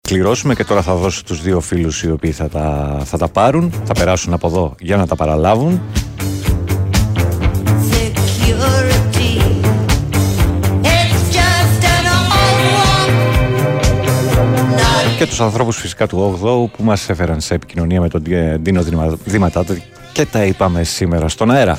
Κληρώσουμε 0.00 0.54
και 0.54 0.64
τώρα 0.64 0.82
θα 0.82 0.94
δώσω 0.94 1.22
τους 1.24 1.42
δύο 1.42 1.60
φίλους 1.60 2.02
οι 2.02 2.10
οποίοι 2.10 2.32
θα 2.32 2.48
τα, 2.48 2.98
θα 3.04 3.18
τα 3.18 3.28
πάρουν. 3.28 3.72
Θα 3.84 3.94
περάσουν 3.94 4.32
από 4.32 4.46
εδώ 4.46 4.74
για 4.80 4.96
να 4.96 5.06
τα 5.06 5.16
παραλάβουν. 5.16 5.82
Και 15.18 15.26
τους 15.26 15.40
ανθρώπους 15.40 15.76
φυσικά 15.76 16.06
του 16.06 16.38
8 16.42 16.76
που 16.76 16.84
μας 16.84 17.08
έφεραν 17.08 17.40
σε 17.40 17.54
επικοινωνία 17.54 18.00
με 18.00 18.08
τον 18.08 18.22
Ντίνο 18.62 18.82
Δημα- 18.82 19.18
Δηματάτη 19.24 19.82
και 20.12 20.26
τα 20.26 20.44
είπαμε 20.44 20.82
σήμερα 20.84 21.28
στον 21.28 21.50
αέρα. 21.50 21.78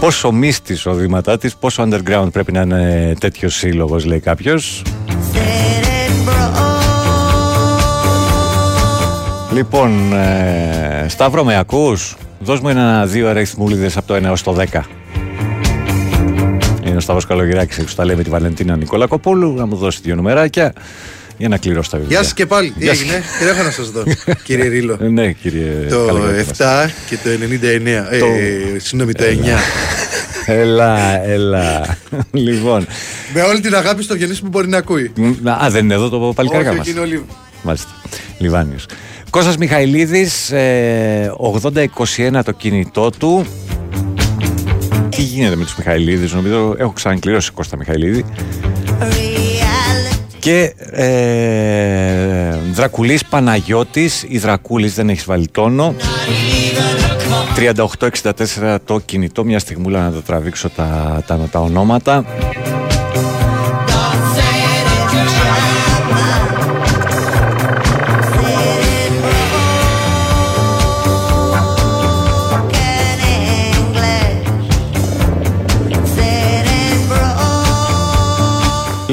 Πόσο 0.00 0.32
μύστης 0.32 0.86
ο 0.86 0.94
Δηματάτης, 0.94 1.56
πόσο 1.56 1.88
underground 1.88 2.28
πρέπει 2.32 2.52
να 2.52 2.60
είναι 2.60 3.14
τέτοιος 3.20 3.54
σύλλογος, 3.54 4.04
λέει 4.04 4.20
κάποιος. 4.20 4.82
Λοιπόν, 9.52 10.12
ε, 10.12 11.06
Σταύρο 11.08 11.44
με 11.44 11.58
ακούς; 11.58 12.16
Δώσ' 12.40 12.60
μου 12.60 12.68
ένα 12.68 13.06
δύο 13.06 13.28
αριθμούλιδες 13.28 13.96
από 13.96 14.06
το 14.06 14.14
1 14.14 14.24
έως 14.24 14.42
το 14.42 14.52
10 14.52 14.84
Είναι 16.94 17.02
ο 17.02 17.06
Σταύρος 17.06 17.26
Καλογυράκης 17.26 17.76
που 17.76 17.94
τα 17.96 18.04
λέει 18.04 18.16
με 18.16 18.22
τη 18.22 18.30
Βαλεντίνα 18.30 18.76
Νικολακοπούλου 18.76 19.54
Να 19.54 19.66
μου 19.66 19.76
δώσει 19.76 19.98
δύο 20.02 20.14
νομεράκια 20.14 20.72
για 21.36 21.48
να 21.48 21.56
κληρώσω 21.56 21.90
τα 21.90 21.98
βιβλία 21.98 22.16
Γεια 22.16 22.24
σας 22.26 22.34
και 22.34 22.46
πάλι. 22.46 22.70
Τι 22.70 22.84
Γεια 22.84 22.94
σας. 22.94 23.02
έγινε, 23.02 23.22
τι 23.40 23.46
έχω 23.46 23.62
να 23.62 23.70
σας 23.70 23.90
δω, 23.90 24.02
κύριε 24.44 24.68
Ρίλο. 24.68 24.98
Ναι 25.12 25.32
κύριε 25.32 25.70
Το 25.90 26.04
Καλογυράκη 26.06 26.48
μας. 26.48 26.56
7 26.58 26.90
και 27.08 27.16
το 27.24 27.30
99. 27.30 28.18
Το- 28.18 28.26
Ε, 28.26 28.78
συγγνώμη, 28.78 29.12
το 29.12 29.24
9. 29.24 29.58
Έλα, 30.46 31.24
έλα 31.26 31.96
Λοιπόν 32.30 32.86
Με 33.34 33.42
όλη 33.42 33.60
την 33.60 33.74
αγάπη 33.74 34.02
στο 34.02 34.14
γεννή 34.14 34.36
που 34.36 34.48
μπορεί 34.48 34.68
να 34.68 34.76
ακούει. 34.76 35.12
Α, 35.64 35.70
δεν 35.70 35.84
είναι 35.84 35.94
εδώ 35.94 36.08
το 36.08 36.32
παλικάρι 36.34 36.66
Όχι, 36.66 36.76
μας 36.76 36.80
όχι, 36.86 36.90
είναι 36.90 37.00
ο 37.00 37.04
Λίβ. 37.04 37.20
Μάλιστα. 37.62 37.88
Λιβάνιος. 38.38 38.86
Κώστας 39.30 39.56
Μιχαηλίδης, 39.56 40.50
ε, 40.50 41.32
80-21 41.36 42.42
το 42.44 42.52
κινητό 42.52 43.10
του. 43.18 43.46
Τι 45.16 45.22
γίνεται 45.22 45.56
με 45.56 45.64
τους 45.64 45.76
Μιχαηλίδης, 45.76 46.32
νομίζω 46.32 46.74
έχω 46.78 46.92
ξανακληρώσει 46.92 47.52
Κώστα 47.52 47.76
Μιχαηλίδη. 47.76 48.24
Και 50.38 50.74
ε, 50.90 52.58
Δρακουλής 52.72 53.24
Παναγιώτης, 53.24 54.24
η 54.28 54.38
Δρακούλης 54.38 54.94
δεν 54.94 55.08
έχεις 55.08 55.24
βάλει 55.24 55.48
τόνο. 55.48 55.94
38-64 58.62 58.76
το 58.84 58.98
κινητό, 58.98 59.44
μια 59.44 59.58
στιγμούλα 59.58 60.02
να 60.02 60.10
τα 60.10 60.22
τραβήξω 60.22 60.68
τα, 60.68 61.22
τα, 61.26 61.48
τα 61.50 61.60
ονόματα. 61.60 62.24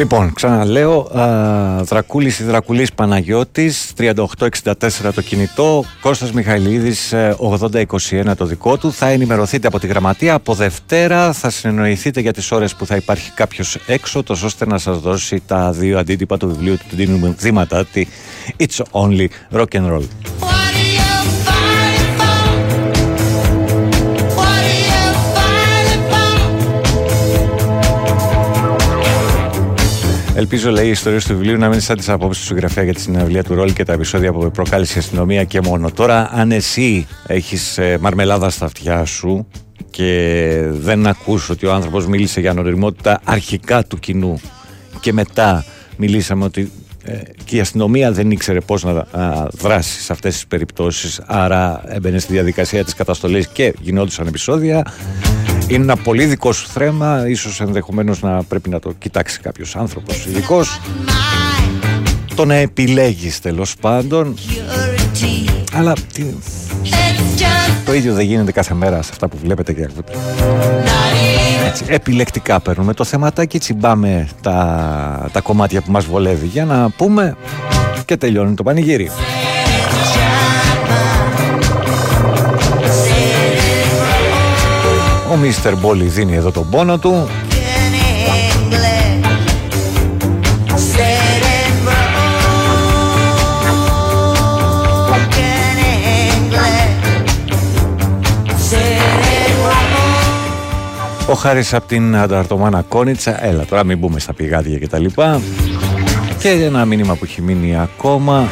Λοιπόν, 0.02 0.34
ξαναλέω, 0.34 1.00
α, 1.00 1.84
Δρακούλης 1.84 2.40
ή 2.40 2.44
Δρακουλής 2.44 2.94
Παναγιώτης, 2.94 3.94
3864 3.98 5.14
το 5.14 5.22
κινητό, 5.22 5.84
Κώστας 6.02 6.32
Μιχαηλίδης, 6.32 7.12
ε, 7.14 7.36
8021 7.40 8.36
το 8.36 8.46
δικό 8.46 8.78
του. 8.78 8.94
Θα 8.94 9.08
ενημερωθείτε 9.08 9.68
από 9.68 9.80
τη 9.80 9.88
γραμματεία, 9.88 10.34
από 10.34 10.54
Δευτέρα 10.54 11.34
θα 11.34 11.50
συνεννοηθείτε 11.50 12.20
για 12.20 12.34
τις 12.34 12.52
ώρες 12.52 12.76
που 12.76 12.86
θα 12.86 12.96
υπάρχει 12.96 13.32
κάποιος 13.32 13.78
έξω, 13.88 14.24
τόσο 14.24 14.46
ώστε 14.46 14.66
να 14.66 14.78
σας 14.78 15.00
δώσει 15.00 15.42
τα 15.48 15.72
δύο 15.72 16.00
αντίτυπα 16.00 16.38
του 16.38 16.48
βιβλίου 16.48 16.78
του 16.78 16.96
Ντίνου 16.96 17.36
Δήματάτη, 17.38 18.08
It's 18.58 18.82
Only 18.92 19.28
Rock 19.52 19.66
and 19.72 19.92
Roll. 19.92 20.51
Ελπίζω, 30.36 30.72
λέει, 30.72 30.88
η 30.88 30.90
ιστορία 30.90 31.20
του 31.20 31.28
βιβλίου 31.28 31.58
να 31.58 31.64
μην 31.66 31.72
είναι 31.72 31.82
σαν 31.82 31.98
τις 31.98 32.10
απόψεις 32.10 32.42
του 32.42 32.48
συγγραφέα 32.48 32.84
για 32.84 32.94
τη 32.94 33.02
συναυλία 33.02 33.44
του 33.44 33.56
ρόλ 33.56 33.74
και 33.74 33.84
τα 33.84 33.94
επεισόδια 33.94 34.34
που 34.34 34.52
προκάλεσε 34.52 34.94
η 34.96 35.00
αστυνομία 35.00 35.44
και 35.44 35.62
μόνο. 35.62 35.92
Τώρα, 35.92 36.30
αν 36.34 36.52
εσύ 36.52 37.08
έχεις 37.28 37.80
μαρμελάδα 38.00 38.50
στα 38.50 38.66
αυτιά 38.66 39.06
σου 39.06 39.48
και 39.90 40.68
δεν 40.72 41.08
ακούς 41.08 41.50
ότι 41.50 41.66
ο 41.66 41.74
άνθρωπος 41.74 42.08
μίλησε 42.08 42.40
για 42.40 42.52
ανοριμότητα 42.52 43.22
αρχικά 43.24 43.84
του 43.84 44.00
κοινού 44.00 44.42
και 45.00 45.14
μετά 45.14 45.66
μιλήσαμε 45.98 46.44
ότι 46.44 46.72
ε, 47.04 47.18
και 47.44 47.56
η 47.56 47.60
αστυνομία 47.60 48.12
δεν 48.12 48.32
ήξερε 48.32 48.60
πώς 48.60 48.84
να 48.84 48.92
α, 48.92 49.48
δράσει 49.52 50.02
σε 50.02 50.14
αυτές 50.14 50.34
τις 50.34 50.48
περιπτώσεις 50.48 51.22
άρα 51.26 51.84
έμπαινε 51.88 52.20
στη 52.20 52.34
διαδικασία 52.34 52.84
της 52.84 52.94
καταστολής 52.94 53.48
και 53.48 53.74
γινόντουσαν 53.82 54.28
επεισόδια 54.28 54.84
είναι 55.72 55.84
ένα 55.84 55.96
πολύ 55.96 56.26
δικό 56.26 56.52
σου 56.52 56.68
θέμα 56.68 57.28
ίσως 57.28 57.62
ενδεχομένως 57.62 58.22
να 58.22 58.44
πρέπει 58.44 58.70
να 58.70 58.80
το 58.80 58.94
κοιτάξει 58.98 59.40
κάποιος 59.40 59.76
άνθρωπος 59.76 60.26
ειδικός. 60.26 60.80
το 62.36 62.46
να 62.46 62.54
επιλέγεις 62.54 63.40
τέλος 63.40 63.76
πάντων 63.82 64.36
αλλά 65.74 65.94
τι... 66.14 66.26
το 67.86 67.94
ίδιο 67.94 68.14
δεν 68.14 68.26
γίνεται 68.26 68.52
κάθε 68.52 68.74
μέρα 68.74 69.02
σε 69.02 69.10
αυτά 69.12 69.28
που 69.28 69.38
βλέπετε 69.44 69.74
και 69.74 69.84
ακούτε 69.84 70.14
έτσι, 71.68 71.86
επιλεκτικά 71.88 72.60
παίρνουμε 72.60 72.94
το 72.94 73.04
θεματάκι, 73.04 73.60
τσιμπάμε 73.60 74.28
τα, 74.42 75.30
τα 75.32 75.42
κομμάτια 75.42 75.82
που 75.82 75.92
μας 75.92 76.06
βολεύει 76.06 76.48
για 76.48 76.66
να 76.66 76.90
πούμε 76.90 77.36
και 78.06 78.18
τελειώνει 78.18 78.54
το 78.54 78.64
πανηγύρι. 78.64 79.12
Ο 85.32 85.36
Μίστερ 85.36 85.78
Μπόλι 85.78 86.06
δίνει 86.06 86.36
εδώ 86.36 86.52
τον 86.52 86.70
πόνο 86.70 86.98
του. 86.98 87.30
Ο 101.30 101.34
Χάρης 101.34 101.74
από 101.74 101.88
την 101.88 102.16
Ανταρτομάνα 102.16 102.82
Κόνιτσα. 102.88 103.46
Έλα 103.46 103.66
τώρα 103.66 103.84
μην 103.84 103.98
μπούμε 103.98 104.20
στα 104.20 104.34
πηγάδια 104.34 104.78
και 104.78 104.88
τα 104.88 105.00
λοιπά. 105.00 105.42
Και 106.40 106.50
ένα 106.50 106.86
μήνυμα 106.86 107.16
που 107.16 107.24
έχει 107.24 107.42
μείνει 107.42 107.78
ακόμα 107.78 108.48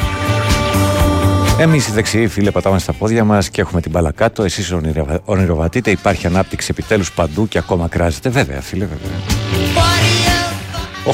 Εμείς 1.59 1.87
οι 1.87 1.91
δεξιοί 1.91 2.27
φίλε 2.27 2.51
πατάμε 2.51 2.79
στα 2.79 2.93
πόδια 2.93 3.23
μας 3.23 3.49
και 3.49 3.61
έχουμε 3.61 3.81
την 3.81 3.91
μπάλα 3.91 4.11
κάτω 4.11 4.43
Εσείς 4.43 4.71
ονειρευα- 4.71 5.21
ονειροβατείτε, 5.25 5.91
υπάρχει 5.91 6.27
ανάπτυξη 6.27 6.67
επιτέλους 6.71 7.11
παντού 7.11 7.47
και 7.47 7.57
ακόμα 7.57 7.87
κράζεται 7.87 8.29
Βέβαια 8.29 8.61
φίλε 8.61 8.85
βέβαια 8.85 9.17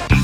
94,6 0.08 0.23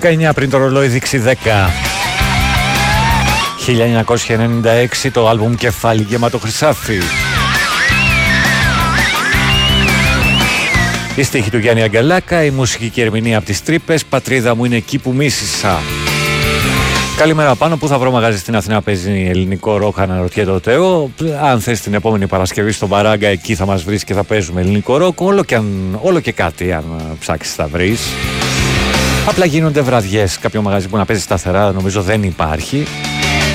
19 0.00 0.30
πριν 0.34 0.50
το 0.50 0.58
ρολόι 0.58 0.86
δείξει 0.86 1.22
10. 1.26 1.32
1996 5.04 5.10
το 5.12 5.28
άλμπουμ 5.28 5.54
κεφάλι 5.54 6.06
γεμάτο 6.08 6.38
χρυσάφι. 6.38 6.98
Οι 11.16 11.22
στίχοι 11.22 11.50
του 11.50 11.58
Γιάννη 11.58 11.82
Αγγελάκα, 11.82 12.44
η 12.44 12.50
μουσική 12.50 13.00
ερμηνεία 13.00 13.36
από 13.36 13.46
τις 13.46 13.62
Τρύπες, 13.62 14.04
πατρίδα 14.04 14.54
μου 14.54 14.64
είναι 14.64 14.76
εκεί 14.76 14.98
που 14.98 15.12
μίσησα. 15.12 15.80
Καλημέρα 17.16 17.54
Πάνο, 17.54 17.76
πού 17.76 17.88
θα 17.88 17.98
βρω 17.98 18.10
μαγαζί 18.10 18.38
στην 18.38 18.56
Αθήνα 18.56 18.82
παίζει 18.82 19.26
ελληνικό 19.28 19.76
ροκ, 19.76 20.00
αναρωτιέται 20.00 20.50
ο 20.50 20.60
Τέο. 20.60 21.10
Αν 21.42 21.60
θες 21.60 21.80
την 21.80 21.94
επόμενη 21.94 22.26
Παρασκευή 22.26 22.72
στον 22.72 22.88
Παράγκα, 22.88 23.28
εκεί 23.28 23.54
θα 23.54 23.66
μας 23.66 23.82
βρεις 23.82 24.04
και 24.04 24.14
θα 24.14 24.24
παίζουμε 24.24 24.60
ελληνικό 24.60 24.96
ροκ. 24.96 25.20
Όλο 25.20 25.44
και, 25.44 25.54
αν, 25.54 25.98
όλο 26.02 26.20
και 26.20 26.32
κάτι, 26.32 26.72
αν 26.72 26.84
ψάξεις 27.20 27.54
θα 27.54 27.66
βρεις. 27.66 28.00
Απλά 29.26 29.44
γίνονται 29.44 29.80
βραδιές. 29.80 30.38
Κάποιο 30.38 30.62
μαγαζί 30.62 30.88
που 30.88 30.96
να 30.96 31.04
παίζει 31.04 31.22
σταθερά 31.22 31.72
νομίζω 31.72 32.02
δεν 32.02 32.22
υπάρχει. 32.22 32.86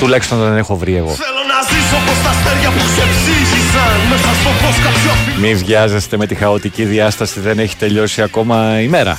Τουλάχιστον 0.00 0.38
δεν 0.38 0.56
έχω 0.56 0.76
βρει 0.76 0.96
εγώ. 0.96 1.08
Θέλω 1.08 1.42
να 1.48 1.60
ζήσω 1.68 1.96
πως 2.06 2.22
τα 2.22 2.30
αστέρια 2.30 2.68
που 2.70 2.78
ξεψύχησαν 2.78 4.00
Μέσα 4.10 4.34
στο 4.40 4.48
φως 4.48 4.76
κάποιο 4.76 5.40
Μη 5.40 5.54
βιάζεστε 5.54 6.16
με 6.16 6.26
τη 6.26 6.34
χαοτική 6.34 6.84
διάσταση, 6.84 7.40
δεν 7.40 7.58
έχει 7.58 7.76
τελειώσει 7.76 8.22
ακόμα 8.22 8.80
η 8.80 8.88
μέρα. 8.88 9.18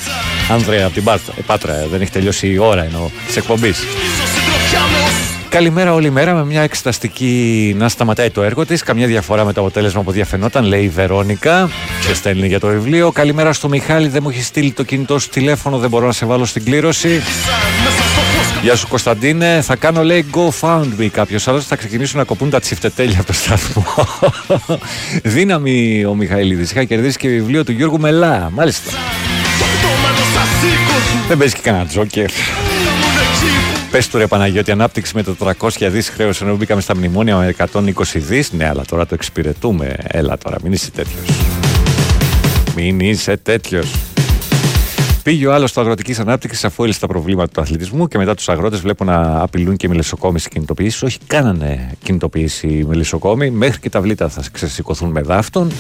Άνδρεα 0.52 0.86
από 0.86 0.94
την 0.94 1.04
Πάτρα, 1.04 1.34
ε, 1.38 1.42
Πάτρα 1.46 1.86
δεν 1.92 2.02
έχει 2.02 2.12
τελειώσει 2.12 2.48
η 2.48 2.58
ώρα 2.58 2.84
εννοώ 2.84 3.10
της 3.28 3.36
εκπομπής. 3.36 3.80
Συντροφιά 5.50 5.72
με 5.72 5.82
όσους 5.82 5.90
Καλημέρα 5.90 5.94
όλη 5.94 6.10
μέρα 6.10 6.34
με 6.34 6.46
μια 6.46 6.62
εξεταστική 6.62 7.76
να 7.78 7.90
σταματάει 7.90 8.30
το 8.30 8.44
έργο 8.44 8.66
της. 8.66 8.84
Καμιά 8.84 9.08
διαφορά 9.08 9.46
με 9.46 9.54
το 9.54 9.62
αποτέλεσμα 9.62 10.04
που 10.04 10.12
διαφαινόταν, 10.12 10.66
λέει 10.66 10.84
η 10.84 10.90
Βερόνικα 10.90 11.70
και 12.08 12.14
στέλνει 12.14 12.48
για 12.48 12.60
το 12.60 12.68
βιβλίο. 12.68 13.12
Καλημέρα 13.12 13.54
στο 13.54 13.70
Μιχάλη, 13.70 14.08
δεν 14.08 14.24
μου 14.24 14.30
έχεις 14.30 14.46
στείλει 14.46 14.72
το 14.72 14.84
κινητό 14.84 15.20
σου 15.20 15.30
τηλέφωνο, 15.30 15.78
δεν 15.78 15.90
μπορώ 15.90 16.06
να 16.06 16.12
σε 16.12 16.26
βάλω 16.26 16.46
στην 16.46 16.64
κλήρωση. 16.64 17.22
Γεια 18.62 18.76
σου 18.76 18.88
Κωνσταντίνε, 18.88 19.62
θα 19.62 19.76
κάνω 19.76 20.04
λέει 20.04 20.26
GoFundMe 20.34 21.08
κάποιος 21.12 21.48
άλλος. 21.48 21.66
Θα 21.66 21.76
ξεκινήσουν 21.76 22.18
να 22.18 22.24
κοπούν 22.24 22.50
τα 22.50 22.60
τσιφτετέλια 22.60 23.18
από 23.18 23.28
το 23.28 23.34
σταθμό. 23.34 23.86
Δύναμη 25.36 26.06
ο 26.06 26.16
Μιχαηλίδης 26.16 26.72
Είχα 26.72 26.84
κερδίσει 26.84 27.18
και 27.18 27.28
βιβλίο 27.28 27.64
του 27.64 27.72
Γιώργου 27.72 28.00
Μελά. 28.00 28.50
Μάλιστα. 28.54 28.92
Δεν 31.28 31.38
παίζει 31.38 31.54
και 31.54 31.62
κανένα 31.64 31.86
τζόκερ. 31.86 32.30
Πες 33.92 34.08
του 34.08 34.18
ρε 34.18 34.28
Παναγιώτη, 34.28 34.72
ανάπτυξη 34.72 35.16
με 35.16 35.24
το 35.24 35.36
400 35.60 35.90
δις 35.90 36.10
χρέος 36.10 36.42
ενώ 36.42 36.56
μπήκαμε 36.56 36.82
στα 36.82 36.96
μνημόνια 36.96 37.36
με 37.36 37.56
120 37.58 37.92
δις. 38.16 38.52
Ναι, 38.52 38.68
αλλά 38.68 38.86
τώρα 38.86 39.06
το 39.06 39.14
εξυπηρετούμε. 39.14 39.96
Έλα 40.04 40.38
τώρα, 40.38 40.58
μην 40.64 40.72
είσαι 40.72 40.92
τέτοιος. 40.92 41.40
Μην 42.76 43.00
είσαι 43.00 43.38
τέτοιος. 43.38 43.96
Πήγε 45.24 45.48
ο 45.48 45.54
άλλος 45.54 45.70
στο 45.70 45.82
αγροτικής 45.82 46.20
ανάπτυξης 46.20 46.64
αφού 46.66 46.84
έλυσε 46.84 47.00
τα 47.00 47.08
προβλήματα 47.08 47.52
του 47.52 47.62
αθλητισμού 47.62 48.08
και 48.08 48.18
μετά 48.18 48.36
τους 48.36 48.50
αγρότες 48.50 48.80
βλέπω 48.80 49.04
να 49.04 49.42
απειλούν 49.42 49.76
και 49.76 49.88
μελισσοκόμηση 49.88 50.50
κινητοποιήσεις. 50.50 51.04
Όχι, 51.04 51.18
κάνανε 51.28 51.92
κινητοποίηση 52.04 52.68
οι 52.68 52.84
μελισσοκόμοι. 52.84 53.50
Μέχρι 53.50 53.80
και 53.80 53.90
τα 53.90 54.02
βλήτα 54.02 54.30
θα 54.30 54.44
ξεσηκωθούν 54.52 55.10
με 55.10 55.22
δάφτον. 55.22 55.72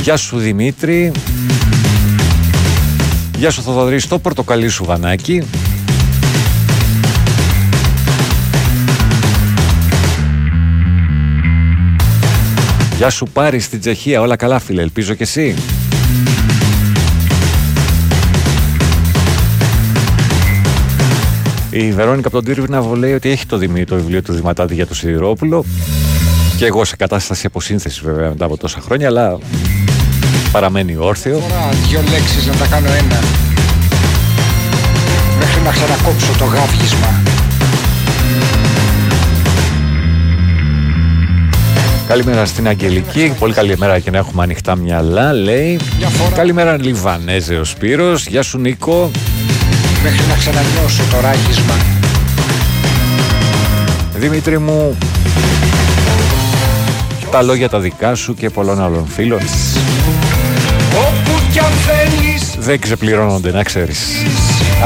Γεια 0.00 0.16
σου 0.16 0.38
Δημήτρη. 0.38 1.12
Γεια 3.36 3.50
σου 3.50 3.62
Θοδωρή, 3.62 3.98
στο 3.98 4.18
πορτοκαλί 4.18 4.68
σου 4.68 4.84
βανάκι. 4.84 5.42
Γεια 13.04 13.12
σου 13.12 13.26
πάρει 13.32 13.60
στην 13.60 13.80
Τσεχία, 13.80 14.20
όλα 14.20 14.36
καλά 14.36 14.58
φίλε, 14.58 14.82
ελπίζω 14.82 15.14
και 15.14 15.22
εσύ. 15.22 15.54
Η 21.70 21.92
Βερόνικα 21.92 22.28
από 22.28 22.36
τον 22.36 22.44
Τύρβιναβο 22.44 22.94
λέει 22.94 23.12
ότι 23.12 23.30
έχει 23.30 23.46
το, 23.46 23.56
δημί, 23.56 23.84
το 23.84 23.94
βιβλίο 23.94 24.22
του 24.22 24.32
Δηματάτη 24.32 24.74
για 24.74 24.86
το 24.86 24.94
Σιδηρόπουλο. 24.94 25.64
Και 26.56 26.66
εγώ 26.66 26.84
σε 26.84 26.96
κατάσταση 26.96 27.46
αποσύνθεση 27.46 28.00
βέβαια 28.04 28.28
μετά 28.28 28.44
από 28.44 28.56
τόσα 28.56 28.80
χρόνια 28.80 29.06
αλλά 29.06 29.38
παραμένει 30.52 30.96
όρθιο. 30.96 31.32
Τώρα 31.32 31.68
δύο 31.88 32.00
λέξεις 32.10 32.46
να 32.46 32.54
τα 32.54 32.66
κάνω 32.66 32.88
ένα. 32.88 33.20
Μέχρι 35.38 35.62
να 35.62 35.70
ξανακόψω 35.70 36.32
το 36.38 36.44
γάβγισμα 36.44 37.23
Καλημέρα 42.08 42.44
στην 42.44 42.68
Αγγελική. 42.68 43.34
Πολύ 43.38 43.54
καλή 43.54 43.78
μέρα 43.78 43.98
και 43.98 44.10
να 44.10 44.18
έχουμε 44.18 44.42
ανοιχτά 44.42 44.76
μυαλά, 44.76 45.32
λέει. 45.32 45.78
Καλημέρα 46.34 46.76
Λιβανέζε 46.76 47.56
ο 47.56 47.64
Σπύρος. 47.64 48.26
Γεια 48.26 48.42
σου 48.42 48.58
Νίκο. 48.58 49.10
Μέχρι 50.02 50.26
να 50.28 50.34
ξανανιώσω 50.34 51.02
το 51.10 51.20
ράγισμα 51.20 51.74
Δημήτρη 54.14 54.58
μου, 54.58 54.96
τα 57.30 57.42
λόγια 57.42 57.68
τα 57.68 57.80
δικά 57.80 58.14
σου 58.14 58.34
και 58.34 58.50
πολλών 58.50 58.82
άλλων 58.82 59.06
φίλων 59.06 59.40
Όπου 60.90 61.42
κι 61.52 61.58
αν 61.58 61.72
θέλεις 61.72 62.54
δεν 62.58 62.80
ξεπληρώνονται, 62.80 63.50
να 63.50 63.62
ξέρεις. 63.62 63.98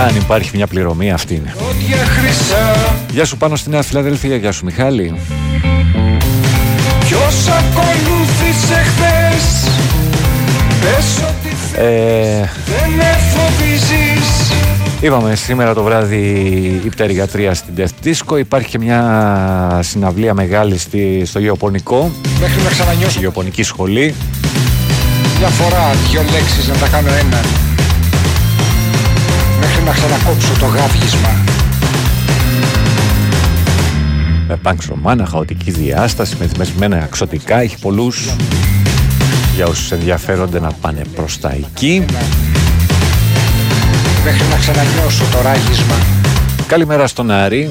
Αν 0.09 0.17
υπάρχει 0.17 0.51
μια 0.55 0.67
πληρωμή, 0.67 1.13
αυτή 1.13 1.35
είναι. 1.35 1.55
Δόντια 1.59 1.97
χρυσά 1.97 2.95
Γεια 3.11 3.25
σου 3.25 3.37
πάνω 3.37 3.57
στη 3.57 3.71
Νέα 3.71 3.83
Φιλαδέλφια, 3.83 4.37
γεια 4.37 4.53
σου 4.53 4.65
Μιχάλη. 4.65 5.15
Ποιος 7.09 7.47
ακολούθησε 7.49 8.75
χθες 8.75 9.71
Πες 10.81 11.17
ότι 11.29 11.57
Ε, 11.75 12.49
δεν 12.67 12.91
με 12.97 13.19
φοβίζεις. 13.35 14.53
Είπαμε 15.01 15.35
σήμερα 15.35 15.75
το 15.75 15.83
βράδυ 15.83 16.19
η 16.85 16.89
πτερυγατρία 16.89 17.55
στην 17.55 17.75
Death 17.77 18.07
Disco. 18.07 18.39
Υπάρχει 18.39 18.69
και 18.69 18.79
μια 18.79 19.81
συναυλία 19.83 20.35
μεγάλη 20.35 20.79
στη, 20.79 21.23
στο 21.25 21.39
Γεωπονικό, 21.39 22.11
Μέχρι 22.41 22.63
να 22.63 22.71
ξανανιώσω. 22.71 23.11
Στη 23.11 23.21
Γεωπονική 23.21 23.63
Σχολή. 23.63 24.15
Μια 25.39 25.49
φορά 25.49 25.91
δύο 26.11 26.23
λέξεις 26.33 26.69
να 26.69 26.75
τα 26.75 26.89
κάνω 26.89 27.09
ένα. 27.09 27.41
Μέχρι 29.61 29.83
να 29.85 29.93
ξανακόψω 29.93 30.53
το 30.59 30.67
γάβγισμα 30.67 31.45
Με 34.49 34.57
πανκ 34.57 34.81
ρομάνα, 34.89 35.27
χαοτική 35.27 35.71
διάσταση, 35.71 36.37
με 36.41 36.47
θυμεσμένα 36.47 37.03
εξωτικά. 37.05 37.61
Έχει 37.61 37.79
πολλούς 37.79 38.29
για 39.55 39.67
όσους 39.67 39.91
ενδιαφέρονται 39.93 40.61
να 40.61 40.73
πάνε 40.73 41.03
προς 41.15 41.41
τα 41.41 41.51
εκεί. 41.51 42.05
Μέχρι 44.25 44.43
να 44.51 44.57
ξανανιώσω 44.57 45.25
το 45.33 45.43
ράγισμα 45.43 45.95
Καλημέρα 46.67 47.07
στον 47.07 47.31
Άρη. 47.31 47.71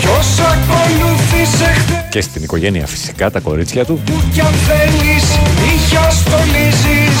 Ποιος 0.00 0.38
ακολούθησε 0.38 1.64
χθες 1.64 2.04
και 2.10 2.20
στην 2.20 2.42
οικογένεια 2.42 2.86
φυσικά 2.86 3.30
τα 3.30 3.40
κορίτσια 3.40 3.84
του. 3.84 4.00
Που 4.04 4.22
κι 4.32 4.40
αν 4.40 4.52
θέλεις 4.52 5.24
νύχια 5.60 6.10
στολίζεις 6.10 7.20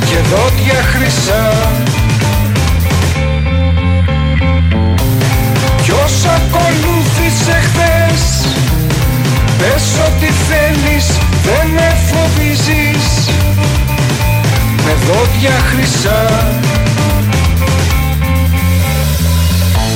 Και 0.00 0.16
δόντια 0.30 0.82
χρυσά 0.82 1.86
ό,τι 10.06 10.26
θέλεις 10.48 11.06
Δεν 11.42 11.66
με 11.74 11.96
φοβίζεις. 12.08 13.28
Με 14.84 14.92
δόντια 15.06 15.56
χρυσά. 15.70 16.22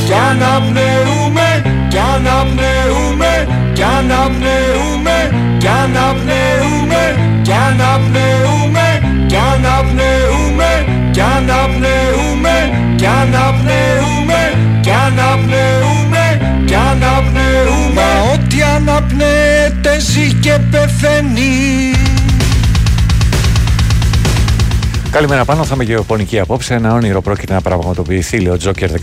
Κι 0.06 0.18
αναπνεούμε, 0.30 1.62
κι 1.88 1.98
αναπνεούμε 1.98 3.32
Κι 3.72 3.82
αναπνεούμε, 3.82 5.16
κι 5.58 5.66
αναπνεούμε 5.66 7.02
Κι 7.42 7.52
αναπνεούμε, 7.52 8.94
κι 9.26 9.36
αναπνεούμε 9.52 10.68
Κι 11.12 11.20
αναπνεούμε, 11.20 12.56
κι 12.96 13.06
αναπνεούμε 13.06 14.40
Κι 14.80 14.90
αναπνεούμε, 14.90 16.24
κι 16.66 16.74
αναπνεούμε. 16.74 18.41
Μα 18.72 18.78
ό,τι 18.78 18.90
αναπνέεται 18.90 20.00
ζει 20.00 20.34
και 20.34 20.58
πεθαίνει. 20.70 21.92
Καλημέρα 25.10 25.44
πάνω, 25.44 25.64
θα 25.64 25.74
είμαι 25.74 25.84
γεωπονική 25.84 26.38
απόψε. 26.38 26.74
Ένα 26.74 26.94
όνειρο 26.94 27.22
πρόκειται 27.22 27.52
να 27.52 27.60
πραγματοποιηθεί, 27.60 28.40
λέει 28.40 28.52
ο 28.52 28.56
Τζόκερ 28.56 28.90
13. 28.90 29.02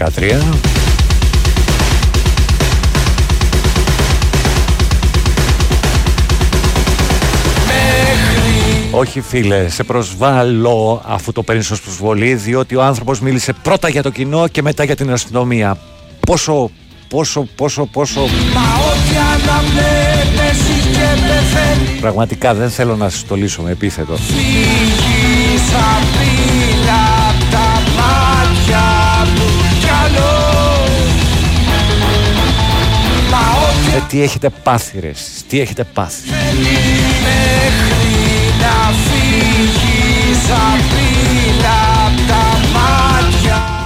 Όχι 8.91 9.21
φίλε, 9.21 9.69
σε 9.69 9.83
προσβάλλω 9.83 11.01
αφού 11.05 11.31
το 11.31 11.43
παίρνεις 11.43 11.71
ως 11.71 11.81
προσβολή 11.81 12.35
διότι 12.35 12.75
ο 12.75 12.83
άνθρωπος 12.83 13.19
μίλησε 13.19 13.53
πρώτα 13.53 13.89
για 13.89 14.03
το 14.03 14.09
κοινό 14.09 14.47
και 14.47 14.61
μετά 14.61 14.83
για 14.83 14.95
την 14.95 15.11
αστυνομία. 15.11 15.77
Πόσο, 16.19 16.71
πόσο, 17.09 17.47
πόσο, 17.55 17.85
πόσο... 17.85 18.19
Μα 18.19 18.61
ό,τι 18.91 19.15
αναπνέεται 19.33 20.53
ζει 20.53 20.89
και 20.89 21.21
πεθαίνει. 21.27 21.99
Πραγματικά 21.99 22.53
δεν 22.53 22.69
θέλω 22.69 22.95
να 22.95 23.09
σας 23.09 23.25
τολίσω 23.25 23.61
με 23.61 23.71
επίθετο. 23.71 24.15
Φύγεις 24.15 25.67
απειλά 25.71 27.27
απ' 27.29 27.51
τα 27.51 27.81
μάτια 27.97 28.83
μου 29.35 29.45
κι 29.79 29.87
άλλο 30.03 30.31
Μα 33.31 33.37
ό,τι 33.37 33.95
Ε, 33.95 34.01
τι 34.09 34.21
έχετε 34.21 34.49
πάθει 34.63 34.99
ρε 34.99 35.07
εσείς, 35.07 35.43
τι 35.49 35.59
έχετε 35.59 35.83
πάθει. 35.83 36.29
μέχρι 37.21 37.99
να 38.61 38.91
φύγεις 38.91 40.43
απειλά 40.45 40.77
απ' 40.77 40.77
τα 40.79 40.97
μάτια 40.97 41.08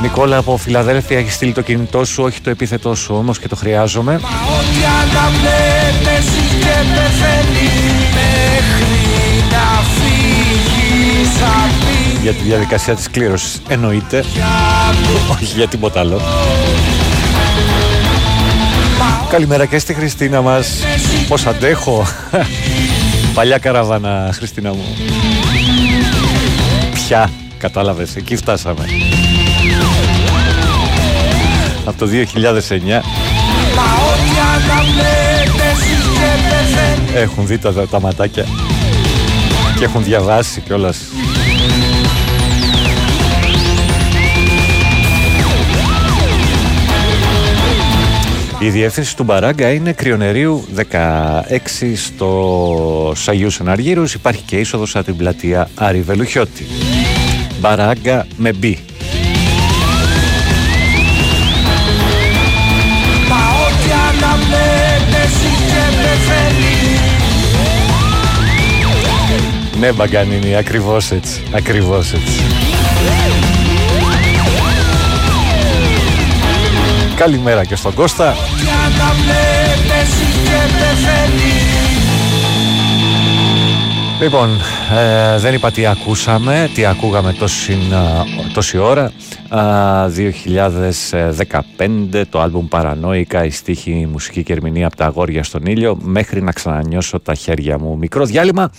Νικόλα 0.04 0.38
από 0.38 0.58
Φιλαδέλφια 0.58 1.18
έχει 1.18 1.32
στείλει 1.32 1.52
το 1.52 1.62
κινητό 1.62 2.06
σου, 2.06 2.24
όχι 2.24 2.42
το 2.42 2.50
επίθετό 2.50 2.96
σου 2.96 3.16
όμως 3.16 3.40
και 3.40 3.48
το 3.48 3.56
χρειάζομαι. 3.56 4.20
Μα 4.22 4.30
ό,τι 4.30 4.84
αναπνέεται 5.02 6.22
ζει 6.22 6.58
και 6.60 6.76
πεθαίνει 6.94 7.70
Μέχρι 8.14 9.44
να 9.52 9.82
φύγεις 9.96 11.42
απ' 11.42 12.22
για 12.22 12.34
τη 12.34 12.44
διαδικασία 12.44 12.96
της 12.96 13.10
κλήρωσης. 13.10 13.62
Εννοείται. 13.68 14.24
Όχι 15.34 15.46
για 15.56 15.68
τίποτα 15.68 16.00
άλλο. 16.00 16.22
Καλημέρα 19.30 19.66
και 19.66 19.80
στη 19.80 19.94
Χριστίνα 19.94 20.42
μας. 20.42 20.68
Πώς 21.28 21.46
αντέχω; 21.46 22.06
Παλιά 23.36 23.58
καραβάνα, 23.58 24.30
Χριστίνα 24.34 24.74
μου. 24.74 24.86
Πια, 26.94 27.30
κατάλαβες, 27.58 28.16
εκεί 28.16 28.36
φτάσαμε. 28.36 28.86
Από 31.86 31.98
το 31.98 32.08
2009 32.12 33.02
έχουν 37.16 37.48
δει 37.48 37.58
τα, 37.58 37.74
τα 37.74 38.00
ματάκια 38.00 38.46
και 39.78 39.84
έχουν 39.84 40.04
διαβάσει 40.04 40.62
κιόλας 40.62 40.98
Η 48.64 48.70
διεύθυνση 48.70 49.16
του 49.16 49.24
Μπαράγκα 49.24 49.72
είναι 49.72 49.92
Κρυονερίου 49.92 50.66
16 50.92 51.42
στο 51.96 53.14
Σαγίου 53.16 53.50
Σεναργύρους. 53.50 54.14
Υπάρχει 54.14 54.42
και 54.42 54.60
είσοδος 54.60 54.96
από 54.96 55.06
την 55.06 55.18
πλατεία 55.18 55.70
Άρη 55.76 56.02
Βελουχιώτη. 56.02 56.66
Μπαράγκα 57.60 58.28
με 58.38 58.52
B. 58.62 58.76
Ναι, 69.84 69.92
Μπαγκανίνη, 69.92 70.56
ακριβώς 70.56 71.12
έτσι. 71.12 71.44
Ακριβώς 71.52 72.14
έτσι. 72.14 72.40
Καλημέρα 77.16 77.66
και 77.66 77.76
στον 77.76 77.94
Κώστα. 77.94 78.36
Λοιπόν, 84.22 84.50
ε, 84.98 85.38
δεν 85.38 85.54
είπα 85.54 85.72
τι 85.72 85.86
ακούσαμε, 85.86 86.70
τι 86.74 86.86
ακούγαμε 86.86 87.34
τόση, 87.34 87.78
τόση 88.54 88.78
ώρα. 88.78 89.12
2015 89.50 92.26
το 92.30 92.42
άλμπουμ 92.42 92.68
Παρανόικα, 92.68 93.46
η 93.46 93.50
στίχη, 93.50 93.92
η 93.92 94.06
μουσική 94.06 94.44
και 94.44 94.54
ερμηνεία 94.54 94.88
από 94.88 94.96
τα 94.96 95.06
αγόρια 95.06 95.44
στον 95.44 95.66
ήλιο 95.66 95.98
μέχρι 96.02 96.42
να 96.42 96.52
ξανανιώσω 96.52 97.20
τα 97.20 97.34
χέρια 97.34 97.80
μου. 97.80 97.98
Μικρό 97.98 98.26
διάλειμμα 98.26 98.72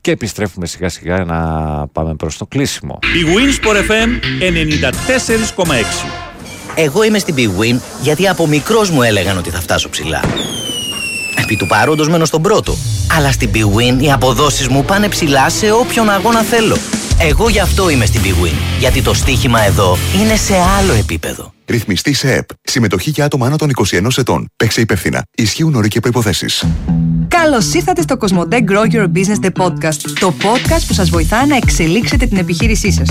και 0.00 0.10
επιστρέφουμε 0.10 0.66
σιγά 0.66 0.88
σιγά 0.88 1.24
να 1.24 1.38
πάμε 1.86 2.14
προς 2.14 2.36
το 2.38 2.46
κλείσιμο. 2.46 2.98
Η 3.02 3.24
Winsport 3.34 3.90
FM 3.90 4.08
94,6 5.64 5.64
Εγώ 6.74 7.02
είμαι 7.02 7.18
στην 7.18 7.34
Big 7.38 7.60
Win 7.60 7.80
γιατί 8.02 8.28
από 8.28 8.46
μικρός 8.46 8.90
μου 8.90 9.02
έλεγαν 9.02 9.38
ότι 9.38 9.50
θα 9.50 9.60
φτάσω 9.60 9.88
ψηλά. 9.88 10.20
Επί 11.42 11.56
του 11.56 11.66
παρόντος 11.66 12.08
μένω 12.08 12.24
στον 12.24 12.42
πρώτο. 12.42 12.76
Αλλά 13.16 13.32
στην 13.32 13.50
Big 13.54 13.78
Win 13.78 14.02
οι 14.02 14.12
αποδόσεις 14.12 14.68
μου 14.68 14.84
πάνε 14.84 15.08
ψηλά 15.08 15.48
σε 15.48 15.70
όποιον 15.70 16.10
αγώνα 16.10 16.42
θέλω. 16.42 16.76
Εγώ 17.20 17.48
γι' 17.48 17.60
αυτό 17.60 17.90
είμαι 17.90 18.06
στην 18.06 18.20
Big 18.24 18.44
Win. 18.44 18.54
Γιατί 18.78 19.02
το 19.02 19.14
στοίχημα 19.14 19.64
εδώ 19.64 19.98
είναι 20.20 20.36
σε 20.36 20.54
άλλο 20.78 20.92
επίπεδο. 20.92 21.52
Ρυθμιστή 21.66 22.12
σε 22.12 22.32
ΕΠ. 22.32 22.48
Συμμετοχή 22.62 23.10
για 23.10 23.24
άτομα 23.24 23.46
άνω 23.46 23.56
των 23.56 23.70
21 23.90 24.08
ετών. 24.16 24.46
Παίξε 24.56 24.80
υπεύθυνα. 24.80 25.22
Ισχύουν 25.36 25.74
όροι 25.74 25.88
και 25.88 26.00
προποθέσει. 26.00 26.46
Καλώς 27.28 27.74
ήρθατε 27.74 28.02
στο 28.02 28.16
Cosmote 28.20 28.54
Grow 28.54 28.94
Your 28.94 29.04
Business 29.04 29.46
The 29.46 29.64
Podcast. 29.64 30.00
Το 30.20 30.34
podcast 30.42 30.82
που 30.86 30.94
σας 30.94 31.10
βοηθά 31.10 31.46
να 31.46 31.56
εξελίξετε 31.56 32.26
την 32.26 32.36
επιχείρησή 32.36 32.92
σας. 32.92 33.08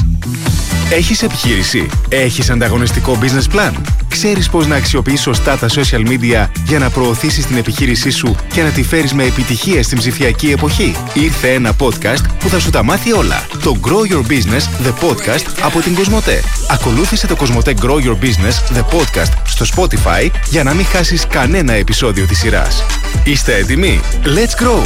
Έχεις 0.91 1.23
επιχείρηση; 1.23 1.89
Έχεις 2.09 2.49
ανταγωνιστικό 2.49 3.17
business 3.21 3.55
plan? 3.55 3.71
Ξέρεις 4.07 4.49
πώς 4.49 4.67
να 4.67 4.75
αξιοποιείς 4.75 5.21
σωστά 5.21 5.57
τα 5.57 5.67
social 5.67 6.07
media 6.07 6.47
για 6.65 6.79
να 6.79 6.89
προωθήσεις 6.89 7.45
την 7.45 7.57
επιχείρησή 7.57 8.09
σου 8.09 8.35
και 8.53 8.61
να 8.61 8.69
τη 8.69 8.83
φέρεις 8.83 9.13
με 9.13 9.23
επιτυχία 9.23 9.83
στην 9.83 9.97
ψηφιακή 9.97 10.51
εποχή; 10.51 10.95
Ήρθε 11.13 11.53
ένα 11.53 11.75
podcast 11.79 12.23
που 12.39 12.49
θα 12.49 12.59
σου 12.59 12.69
τα 12.69 12.83
μάθει 12.83 13.13
όλα. 13.13 13.45
Το 13.63 13.75
Grow 13.81 13.96
Your 14.01 14.31
Business 14.31 14.87
The 14.87 14.93
Podcast 15.07 15.45
από 15.61 15.79
την 15.79 15.95
Cosmote. 15.95 16.39
Ακολούθησε 16.69 17.27
το 17.27 17.35
Cosmote 17.39 17.69
Grow 17.69 18.05
Your 18.05 18.17
Business 18.21 18.77
The 18.77 18.81
Podcast 18.81 19.31
στο 19.45 19.65
Spotify 19.75 20.29
για 20.49 20.63
να 20.63 20.73
μην 20.73 20.85
χάσεις 20.85 21.27
κανένα 21.27 21.73
επεισόδιο 21.73 22.25
της 22.25 22.37
σειράς. 22.37 22.83
Είστε 23.23 23.55
έτοιμοι; 23.55 23.99
Let's 24.23 24.63
grow! 24.63 24.83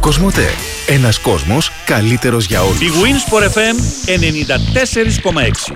Κοσμοτέ. 0.00 0.50
Ένας 0.86 1.18
κόσμος 1.18 1.72
καλύτερος 1.84 2.44
για 2.44 2.62
όλους. 2.62 2.80
Η 2.80 2.90
Winsport 3.02 3.42
FM 3.42 3.76
94,6 4.06 5.72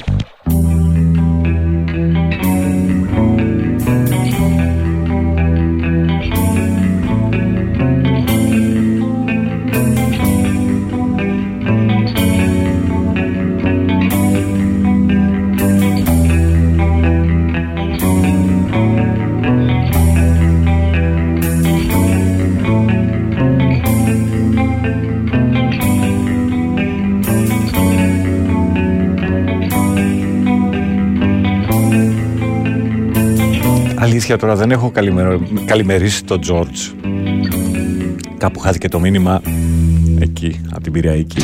Αλήθεια 34.17 34.39
τώρα 34.39 34.57
δεν 34.57 34.71
έχω 34.71 34.91
καλημερο... 34.91 35.41
καλημερίσει 35.65 36.25
τον 36.25 36.41
Τζόρτζ. 36.41 36.81
Κάπου 38.39 38.59
χάθηκε 38.59 38.89
το 38.89 39.01
μήνυμα 39.01 39.41
εκεί, 40.21 40.61
από 40.71 40.83
την 40.83 40.93
Πυριακή. 40.93 41.43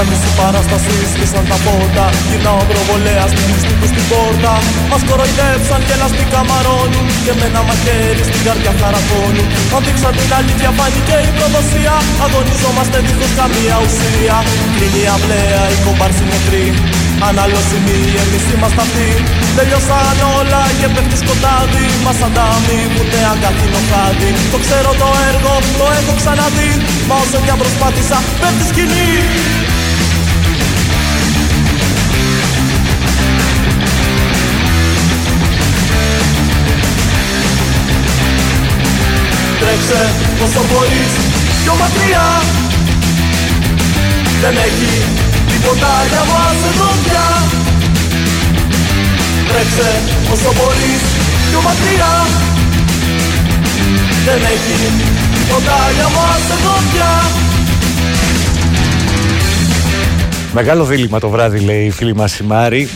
Σταμάτησε 0.00 0.30
η 0.32 0.38
παράστασης, 0.42 1.06
σβήσαν 1.12 1.44
τα 1.50 1.58
πόρτα. 1.64 2.04
Γυρνάω 2.28 2.62
προβολέα 2.70 3.24
στην 3.32 3.44
κλειστή 3.48 3.74
τους 3.80 3.90
στην 3.94 4.04
πόρτα. 4.10 4.52
Μας 4.90 5.02
κοροϊδέψαν 5.08 5.80
και 5.86 5.94
λαστή 6.00 6.24
καμαρώνουν 6.32 7.06
Και 7.24 7.32
με 7.38 7.44
ένα 7.50 7.60
μαχαίρι 7.68 8.22
στην 8.28 8.42
καρδιά 8.46 8.72
χαρακώνουν 8.80 9.46
Αν 9.74 9.80
δείξαν 9.84 10.12
την 10.18 10.30
αλήθεια 10.38 10.70
φάνηκε 10.78 11.16
η 11.28 11.30
προδοσία. 11.36 11.96
Αγωνιζόμαστε 12.24 12.98
δίχως 13.06 13.32
καμία 13.40 13.76
ουσία. 13.84 14.36
Κλείνει 14.74 15.02
αυλαία, 15.14 15.62
η 15.74 15.76
κομπάρση 15.84 16.24
νεκρή 16.32 16.66
Αναλώσιμοι 17.28 17.98
εμείς 18.22 18.44
είμαστε 18.52 18.80
αυτοί. 18.86 19.10
Τελειώσαν 19.56 20.18
όλα 20.38 20.62
και 20.78 20.88
πέφτει 20.94 21.16
σκοτάδι. 21.22 21.86
Μας 22.04 22.18
ανταμείβουνε 22.26 23.20
αγκαθινό 23.32 23.80
χάδι. 23.90 24.30
Το 24.52 24.58
ξέρω 24.64 24.90
το 25.02 25.08
έργο, 25.30 25.52
το 25.80 25.86
έχω 25.98 26.12
ξαναδεί. 26.20 26.72
Μα 27.08 27.14
όσο 27.22 27.38
κι 27.44 27.52
αν 27.54 27.58
προσπάθησα 27.62 28.18
πέφτει 28.40 28.64
σκηνή 28.70 29.10
Τρέξε 39.80 40.10
όσο 40.44 40.60
μπορείς 40.68 41.12
πιο 41.62 41.74
μακριά 41.80 42.26
Δεν 44.40 44.54
έχει 44.66 44.92
τίποτα 45.50 45.92
για 46.10 46.22
μας 46.30 46.58
εδώ 46.70 46.90
πια 47.04 47.26
Τρέξε 49.48 49.90
όσο 50.32 50.50
μπορείς 50.56 51.02
πιο 51.50 51.60
μακριά 51.68 52.12
Δεν 54.26 54.40
έχει 54.54 54.76
τίποτα 55.34 55.76
για 55.96 56.08
μας 56.16 56.42
εδώ 56.56 56.74
πια 56.92 57.12
Μεγάλο 60.52 60.84
δίλημα 60.84 61.20
το 61.20 61.28
βράδυ 61.28 61.58
λέει 61.58 61.84
η 61.84 61.90
φίλη 61.90 62.14
μας 62.14 62.38
η 62.38 62.44
Μάρη. 62.44 62.88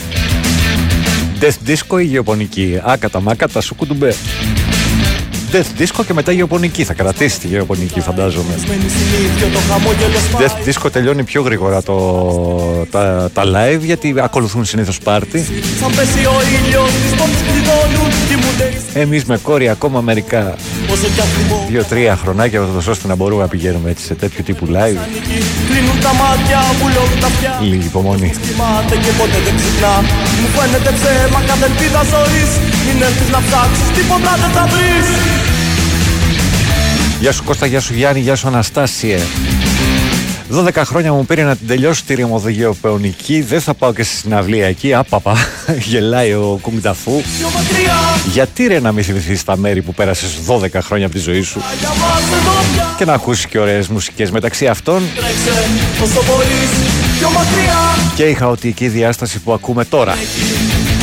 Death 1.41 1.69
Disco 1.69 2.01
ή 2.01 2.05
γεωπονική. 2.05 2.81
Άκατα 2.85 3.21
μάκατα 3.21 3.61
σου 3.61 3.75
κουντουμπέ. 3.75 4.15
Death 5.55 5.81
Disco 5.81 6.05
και 6.07 6.13
μετά 6.13 6.33
γεωπονική. 6.33 6.85
Θα 6.85 6.95
κρατήσει 6.95 7.41
τη 7.41 7.47
γεωπονική 7.47 8.01
φαντάζομαι. 8.01 8.55
Death 10.39 10.69
Disco 10.69 10.91
τελειώνει 10.93 11.25
πιο 11.25 11.43
γρήγορα 11.43 11.83
το, 11.83 12.87
τα, 12.91 13.31
τα 13.35 13.43
live 13.45 13.81
γιατί 13.81 14.15
ακολουθούν 14.19 14.65
συνήθως 14.65 14.99
πάρτι. 14.99 15.39
Σαν 15.81 15.91
πέσει 15.97 16.27
ο 16.27 16.37
ήλιος, 16.59 16.91
τις 16.91 17.15
πόρτες 17.19 17.43
κλειδώνουν, 17.47 18.11
κοιμούνται 18.29 18.67
οι 18.74 18.74
Εμείς 18.97 19.25
με 19.25 19.39
κόρη 19.39 19.69
ακόμα 19.69 20.01
μερικά 20.01 20.57
δύο-τρία 21.69 22.17
χρονάκια 22.17 22.61
ούτως 22.61 22.87
ώστε 22.87 23.09
να 23.09 23.15
μπορούμε 23.15 23.43
να 23.43 23.49
πηγαίνουμε 23.49 23.91
έτσι 23.91 24.05
σε 24.05 24.15
τέτοιου 24.15 24.43
τύπου 24.45 24.67
live. 24.67 25.01
Κλείνουν 25.69 26.01
τα 26.01 26.13
μάτια, 26.15 26.61
βουλώνουν 26.81 27.21
τα 27.21 27.27
αυτιά 27.27 27.59
Λίγη 27.63 27.87
υπομονή. 27.87 28.31
Κοιμάται 28.47 28.97
και 29.05 29.13
ποτέ 29.19 29.39
δεν 29.45 29.55
ξυπνά 29.57 29.95
Μου 30.41 30.49
φαίνεται 30.57 30.91
ψέμα 30.99 31.41
κάθε 31.47 31.65
ελπίδα 31.65 32.03
ζωής 32.15 32.51
Μην 32.87 33.03
έρθεις 33.03 33.31
να 33.35 33.41
ψάξεις, 33.47 33.89
τίποτα 33.97 34.33
δεν 34.43 34.51
θα 34.57 34.67
βρεις 34.73 35.07
Γεια 37.21 37.33
σου 37.33 37.45
Κώστα, 37.45 37.67
γεια 37.67 37.81
σου 37.81 37.95
Γιάννη, 37.95 38.21
γεια 38.21 38.37
σου 38.37 38.49
Αναστάσιε. 38.49 39.19
12 40.57 40.83
χρόνια 40.85 41.13
μου 41.13 41.25
πήρε 41.25 41.43
να 41.43 41.57
την 41.57 41.67
τελειώσω 41.67 42.03
τη 42.07 42.15
ρημοδογεωπεωνική. 42.15 43.41
Δεν 43.41 43.61
θα 43.61 43.75
πάω 43.75 43.93
και 43.93 44.03
στη 44.03 44.17
συναυλία 44.17 44.67
εκεί. 44.67 44.95
Άπαπα, 44.95 45.37
γελάει 45.89 46.33
ο 46.33 46.59
Κουμιταφού. 46.61 47.13
Πιο 47.13 47.49
μακριά, 47.55 47.97
Γιατί 48.33 48.67
ρε 48.67 48.81
να 48.81 48.93
μην 48.93 49.05
θυμηθείς 49.05 49.45
τα 49.45 49.57
μέρη 49.57 49.83
που 49.83 49.95
πέρασες 49.95 50.39
12 50.49 50.69
χρόνια 50.73 51.07
από 51.07 51.15
τη 51.15 51.21
ζωή 51.21 51.43
σου; 51.43 51.61
Για 51.79 51.89
μας 51.89 52.23
εδώ 52.33 52.75
πια 52.75 52.95
και 52.99 53.05
να 53.05 53.13
ακούσεις 53.13 53.47
και 53.47 53.59
ωραίες 53.59 53.89
μουσικές 53.89 54.31
μεταξύ 54.31 54.67
αυτών 54.67 55.03
Τρέξε, 55.15 55.51
όσο 56.03 56.23
μπορείς 56.27 56.71
Πιο 57.19 57.29
μακριά, 57.31 57.81
και 58.15 58.25
η 58.25 58.35
χαοτική 58.35 58.89
διάσταση 58.89 59.39
που 59.39 59.53
ακούμε 59.53 59.85
τώρα. 59.85 60.15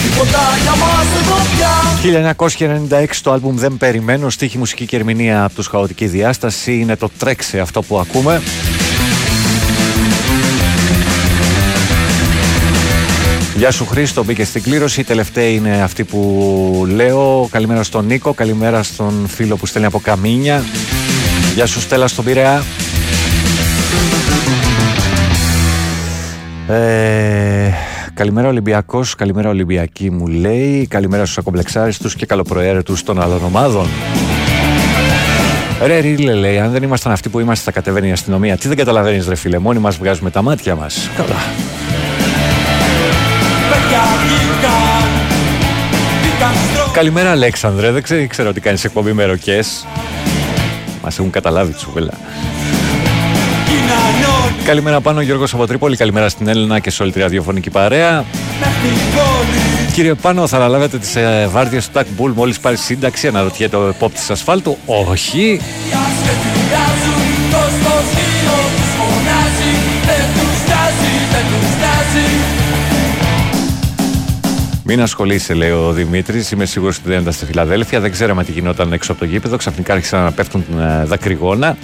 τίποτα 0.01 0.39
για 0.61 0.75
μας 0.75 1.05
εδώ 1.21 1.35
πια 1.55 2.99
1996 3.01 3.05
το 3.21 3.31
άλμπουμ 3.31 3.55
Δεν 3.55 3.77
Περιμένω, 3.77 4.29
στίχη 4.29 4.57
μουσική 4.57 4.85
και 4.85 4.95
ερμηνεία 4.95 5.43
από 5.43 5.55
τους 5.55 5.67
χαοτική 5.67 6.05
διάσταση 6.05 6.73
είναι 6.73 6.95
το 6.95 7.09
Τρέξε 7.17 7.59
αυτό 7.59 7.81
που 7.81 7.99
ακούμε. 7.99 8.41
Γεια 13.55 13.71
σου 13.71 13.85
Χρήστο, 13.85 14.23
μπήκε 14.23 14.45
στην 14.45 14.63
κλήρωση. 14.63 14.99
Η 14.99 15.03
τελευταία 15.03 15.49
είναι 15.49 15.81
αυτή 15.81 16.03
που 16.03 16.85
λέω. 16.89 17.47
Καλημέρα 17.51 17.83
στον 17.83 18.05
Νίκο, 18.05 18.33
καλημέρα 18.33 18.83
στον 18.83 19.27
φίλο 19.27 19.55
που 19.57 19.65
στέλνει 19.65 19.87
από 19.87 19.99
Καμίνια. 19.99 20.63
Γεια 21.55 21.65
σου 21.65 21.79
Στέλλα 21.79 22.07
στον 22.07 22.25
Πειραιά. 22.25 22.63
Ε, 26.67 27.71
καλημέρα 28.13 28.47
Ολυμπιακός, 28.47 29.15
καλημέρα 29.15 29.49
Ολυμπιακή 29.49 30.09
μου 30.11 30.27
λέει. 30.27 30.87
Καλημέρα 30.89 31.23
στους 31.23 31.37
ακομπλεξάριστους 31.37 32.15
και 32.15 32.25
καλοπροαίρετους 32.25 33.03
των 33.03 33.21
άλλων 33.21 33.43
ομάδων. 33.43 33.87
Ρε 35.85 35.99
Ρίλε 35.99 36.33
λέει, 36.33 36.59
αν 36.59 36.71
δεν 36.71 36.83
ήμασταν 36.83 37.11
αυτοί 37.11 37.29
που 37.29 37.39
είμαστε 37.39 37.63
θα 37.63 37.71
κατεβαίνει 37.71 38.07
η 38.07 38.11
αστυνομία. 38.11 38.57
Τι 38.57 38.67
δεν 38.67 38.77
καταλαβαίνεις 38.77 39.27
ρε 39.27 39.35
φίλε, 39.35 39.57
μόνοι 39.57 39.79
μας 39.79 39.97
βγάζουμε 39.97 40.29
τα 40.29 40.41
μάτια 40.41 40.75
μας. 40.75 41.09
Καλά. 41.15 41.35
Καλημέρα 46.93 47.31
Αλέξανδρε, 47.31 47.91
δεν 47.91 48.03
ξέρω, 48.03 48.27
ξέρω 48.27 48.49
ότι 48.49 48.59
κάνεις 48.59 48.84
εκπομπή 48.84 49.13
με 49.13 49.26
ροκές. 49.26 49.85
Μας 51.03 51.18
έχουν 51.18 51.31
καταλάβει 51.31 51.73
τσουβέλα. 51.73 52.13
Κοινανών 53.65 54.63
Καλημέρα 54.63 55.01
πάνω 55.01 55.22
Γιώργος 55.22 55.53
από 55.53 55.68
Τρίπολη, 55.68 55.97
καλημέρα 55.97 56.30
στην 56.30 56.47
Έλληνα 56.47 56.80
και 56.80 56.89
σε 56.89 57.03
όλη 57.03 57.11
τη 57.11 57.19
ραδιοφωνική 57.19 57.69
παρέα. 57.69 58.26
Μέχρι 58.59 58.97
πόλη 59.13 59.72
Κύριε 59.93 60.13
Πάνο, 60.13 60.47
θα 60.47 60.57
αναλάβετε 60.57 60.97
τις 60.97 61.15
ε, 61.15 61.47
βάρδιες 61.51 61.85
του 61.85 61.91
Τάκ 61.91 62.05
Μπουλ 62.15 62.31
μόλις 62.31 62.59
πάρει 62.59 62.77
σύνταξη, 62.77 63.27
αναρωτιέται 63.27 63.76
ο 63.76 63.88
επόπτης 63.88 64.30
ασφάλτου; 64.30 64.77
Όχι. 64.85 65.61
Μην 74.93 75.01
ασχολείσαι, 75.01 75.53
λέει 75.53 75.69
ο 75.69 75.91
Δημήτρης. 75.91 76.51
Είμαι 76.51 76.65
σίγουρος 76.65 76.97
ότι 76.97 77.09
δεν 77.09 77.22
ήταν 77.22 77.34
στη 77.34 77.45
Φιλαδέλφια. 77.45 77.99
Δεν 77.99 78.11
ξέραμε 78.11 78.43
τι 78.43 78.51
γινόταν 78.51 78.93
έξω 78.93 79.11
από 79.11 79.19
το 79.19 79.26
γήπεδο. 79.26 79.57
Ξαφνικά 79.57 79.93
άρχισαν 79.93 80.23
να 80.23 80.31
πέφτουν 80.31 80.65
ε, 80.80 81.05
δακρυγόνα. 81.05 81.77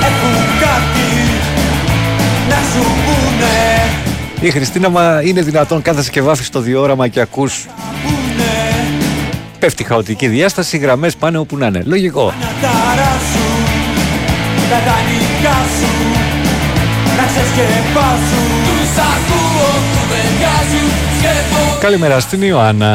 Έχουν 0.00 0.34
κάτι 0.60 1.08
να 2.48 2.56
σου 2.56 2.82
πούνε 3.04 4.46
Η 4.46 4.50
Χριστίνα, 4.50 4.88
μα 4.88 5.22
είναι 5.22 5.42
δυνατόν 5.42 5.82
κάθεσαι 5.82 6.10
και 6.10 6.22
βάφει 6.22 6.50
το 6.50 6.60
διόραμα 6.60 7.08
και 7.08 7.20
ακούς 7.20 7.66
Πούνε 8.02 8.50
Πέφτει 9.58 9.84
χαοτική 9.84 10.26
διάσταση, 10.26 10.76
οι 10.76 10.78
γραμμές 10.78 11.16
πάνε 11.16 11.38
όπου 11.38 11.56
να 11.56 11.66
είναι. 11.66 11.82
Λογικό. 11.84 12.32
να 17.16 18.69
ταράσουν 18.96 19.82
Τα 19.94 20.02
δανεικά 20.10 20.56
σου 20.70 20.70
Να 20.70 20.70
ξεσκεπάσουν 20.70 20.70
Τους 20.70 20.70
ακούω 20.70 20.80
κουβεντιάζουν 20.80 20.88
Σκεφτώ 21.18 21.62
Καλημέρα 21.86 22.20
στην 22.20 22.40
Ιωάννα. 22.42 22.92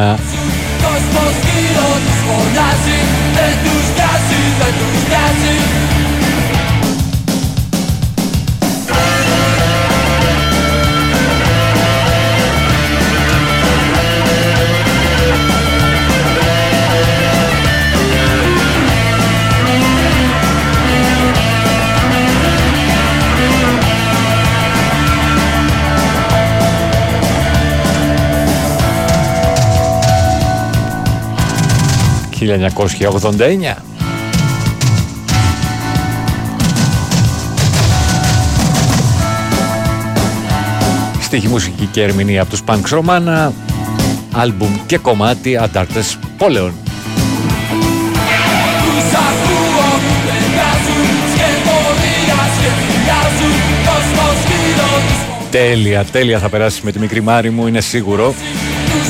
Κόσμος 0.84 1.34
γύρω 1.46 1.88
τους 2.04 2.18
φωνάζει 2.26 2.98
Δεν 3.36 3.54
τους 3.64 3.86
νοιάζει, 3.96 4.40
δεν 4.60 4.72
τους 4.80 5.00
νοιάζει 5.10 5.54
«1989». 32.46 33.96
Στίχη 41.20 41.48
μουσική 41.48 41.86
και 41.86 42.02
ερμηνεία 42.02 42.42
από 42.42 42.50
τους 42.50 42.62
Punks 42.66 42.98
Romana 42.98 43.50
Άλμπουμ 44.32 44.76
και 44.86 44.98
κομμάτι 44.98 45.56
Αντάρτες 45.56 46.18
Πόλεων 46.36 46.72
Τους 48.82 49.18
ακούω 49.28 49.88
κουβεντιάζουν 50.06 51.06
Σκεφτορία 51.32 52.38
σχεδιάζουν 52.56 53.56
Κόσμος 53.86 54.38
γύρω 54.46 55.00
τους 55.06 55.50
Τέλεια, 55.50 56.04
τέλεια 56.04 56.38
θα 56.38 56.48
περάσει 56.48 56.80
με 56.84 56.92
τη 56.92 56.98
μικρή 56.98 57.20
Μάρη 57.20 57.50
μου, 57.50 57.66
είναι 57.66 57.80
σίγουρο. 57.80 58.34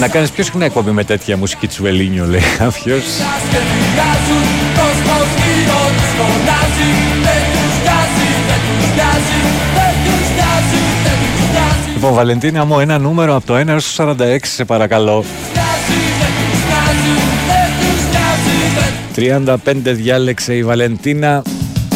Να 0.01 0.09
κάνεις 0.09 0.31
πιο 0.31 0.45
συχνά 0.45 0.65
εκπομπή 0.65 0.91
με 0.91 1.05
τέτοια 1.05 1.37
μουσική 1.37 1.67
τσουβελίνιο, 1.67 2.25
λέει 2.27 2.41
κάποιος. 2.59 3.03
σχεδιάζουν 3.05 4.45
Κόσμος 4.79 5.29
γύρω 5.41 5.81
τους 5.97 6.11
φωνάζει 6.19 6.91
Δεν 7.27 7.43
τους 7.53 7.75
νοιάζει, 7.85 8.29
δεν 8.49 8.61
τους 8.67 8.89
νοιάζει 8.97 9.39
Δεν 9.77 9.95
τους 10.05 10.29
νοιάζει, 10.37 10.81
δεν 11.05 11.17
τους 11.23 11.51
νοιάζει 11.53 11.93
Λοιπόν, 11.95 12.13
Βαλεντίνα 12.15 12.65
μου, 12.65 12.81
ένα 12.81 12.99
νούμερο 12.99 13.35
από 13.37 13.47
το 13.47 13.59
1 13.59 13.69
έως 13.69 13.95
το 13.95 14.17
46, 14.21 14.37
σε 14.43 14.65
παρακαλώ. 14.65 15.25
νοιάζει, 15.55 16.01
δεν 16.21 16.33
τους 16.39 16.61
νοιάζει 16.69 17.15
Δεν 17.51 17.71
τους 17.81 18.01
νοιάζει, 18.13 18.57
δεν 18.77 19.87
35 19.93 19.95
διάλεξε 19.95 20.55
η 20.55 20.65
Βαλεντίνα. 20.65 21.43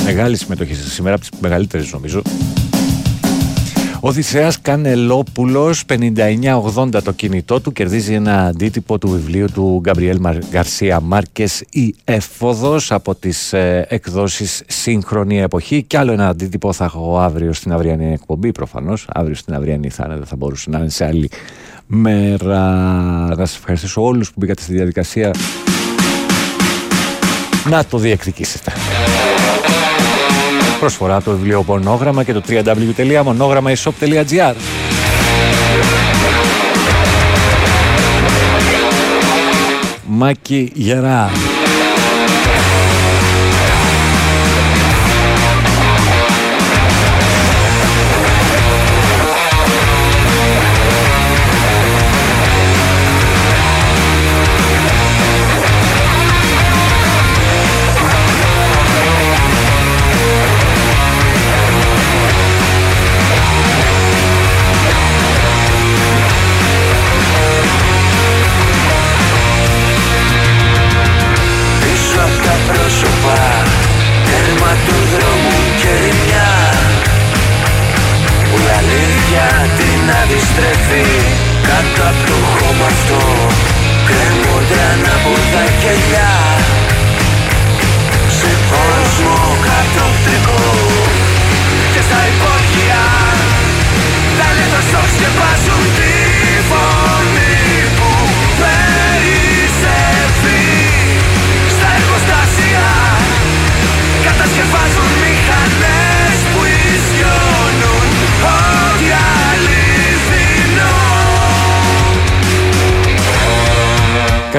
Μεγάλη 0.05 0.37
συμμετοχή 0.37 0.75
σε 0.75 0.91
σήμερα, 0.91 1.15
από 1.15 1.25
τις 1.31 1.41
μεγαλύτερες 1.41 1.93
νομίζω. 1.93 2.23
Οδυσσέας 4.03 4.61
Κανελόπουλος, 4.61 5.85
59-80 5.87 7.03
το 7.03 7.13
κινητό 7.13 7.61
του, 7.61 7.73
κερδίζει 7.73 8.15
ένα 8.15 8.47
αντίτυπο 8.47 8.99
του 8.99 9.09
βιβλίου 9.09 9.47
του 9.53 9.81
Γκαμπριέλ 9.83 10.19
Γκαρσία 10.51 11.01
Μάρκες 11.01 11.65
«Η 11.71 11.95
Έφοδος» 12.05 12.93
από 12.93 13.15
τις 13.15 13.53
ε, 13.53 13.87
εκδόσεις 13.89 14.63
Σύγχρονη 14.67 15.41
Εποχή 15.41 15.83
και 15.83 15.99
άλλο 15.99 16.13
ένα 16.13 16.29
αντίτυπο 16.29 16.73
θα 16.73 16.85
έχω 16.85 17.19
αύριο 17.19 17.53
στην 17.53 17.73
αυριανή 17.73 18.13
εκπομπή 18.13 18.53
προφανώς. 18.53 19.07
Αύριο 19.13 19.35
στην 19.35 19.55
αυριανή 19.55 19.91
θα 19.91 20.05
είναι, 20.07 20.17
δεν 20.17 20.27
θα 20.27 20.37
μπορούσε 20.37 20.71
να 20.71 20.79
είναι 20.79 20.89
σε 20.89 21.05
άλλη 21.05 21.31
μέρα. 21.87 22.59
Να 23.29 23.47
σας 23.47 23.57
ευχαριστήσω 23.57 24.03
όλους 24.03 24.29
που 24.29 24.35
μπήκατε 24.37 24.63
στη 24.63 24.73
διαδικασία 24.73 25.31
να 27.65 27.85
το 27.85 27.99
διεκδικήσετε. 27.99 28.73
Προσφορά 30.81 31.23
το 31.23 31.31
βιβλίο 31.31 31.65
Μονόγραμμα 31.67 32.25
και 32.25 32.33
το 32.33 32.43
www.monogrammaishop.gr 32.49 34.55
Μάκη 40.07 40.73
Γερά 40.75 41.31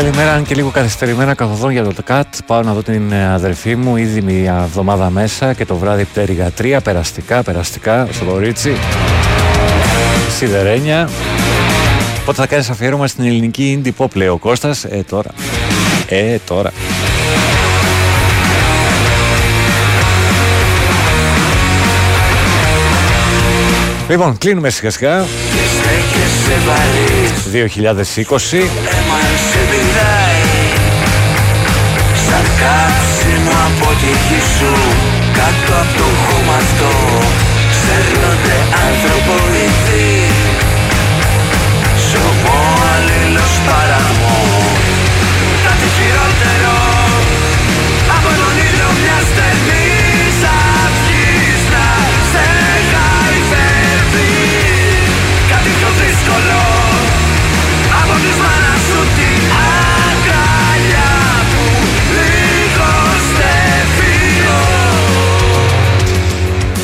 Καλημέρα, 0.02 0.34
αν 0.34 0.44
και 0.44 0.56
λίγο 0.56 0.70
καθυστερημένα 0.70 1.34
καθοδόν 1.34 1.72
για 1.72 1.84
το 1.84 1.94
ΤΚΑΤ. 1.94 2.28
Πάω 2.46 2.62
να 2.62 2.74
δω 2.74 2.84
την 2.84 3.12
ε, 3.12 3.34
αδερφή 3.34 3.76
μου 3.76 3.96
ήδη 3.96 4.22
μια 4.22 4.62
εβδομάδα 4.64 5.10
μέσα 5.10 5.54
και 5.54 5.66
το 5.66 5.76
βράδυ 5.76 6.04
πτέρυγα 6.04 6.52
τρία. 6.52 6.82
Περαστικά, 6.82 7.44
περαστικά 7.44 8.08
στο 8.12 8.26
κορίτσι. 8.26 8.76
Σιδερένια. 10.38 11.10
Πότε 12.26 12.42
θα 12.42 12.48
κάνεις 12.48 12.70
αφιέρωμα 12.70 13.08
στην 13.08 13.26
ελληνική 13.26 13.82
indie 13.84 14.04
pop, 14.04 14.16
λέει 14.16 14.28
ο 14.28 14.38
Κώστας. 14.38 14.84
Ε, 14.84 15.04
τώρα. 15.10 15.30
Ε, 16.08 16.38
τώρα. 16.46 16.72
Λοιπόν, 24.10 24.38
κλείνουμε 24.38 24.70
σιγά 24.70 24.90
σιγά. 24.92 25.26
2020. 27.52 29.01
Κάψιμο 32.62 33.56
από 33.68 33.90
τη 34.02 34.12
γη 34.26 34.42
σου 34.56 34.74
Κάτω 35.38 35.74
από 35.84 35.94
το 35.98 36.08
χώμα 36.22 36.56
αυτό 36.64 36.92
Σέρνονται 37.82 38.58
ανθρωποειδή 38.86 40.12
Ζωμό 42.10 42.60
αλλήλος 42.94 43.54
παραμό 43.68 44.41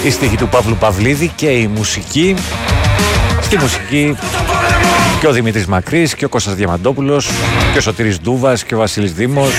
Η 0.07 0.11
στίχη 0.11 0.35
του 0.35 0.47
Παύλου 0.47 0.75
Παυλίδη 0.75 1.31
και 1.35 1.49
η 1.49 1.67
μουσική. 1.67 2.35
Στη 3.41 3.57
μουσική 3.57 4.15
και 5.19 5.27
ο 5.27 5.31
Δημήτρης 5.31 5.65
Μακρύς 5.65 6.15
και 6.15 6.25
ο 6.25 6.29
Κώστας 6.29 6.55
Διαμαντόπουλος 6.55 7.29
και 7.71 7.77
ο 7.77 7.81
Σωτήρης 7.81 8.19
Ντούβας 8.21 8.63
και 8.63 8.75
ο 8.75 8.77
Βασίλης 8.77 9.13
Δήμος 9.13 9.51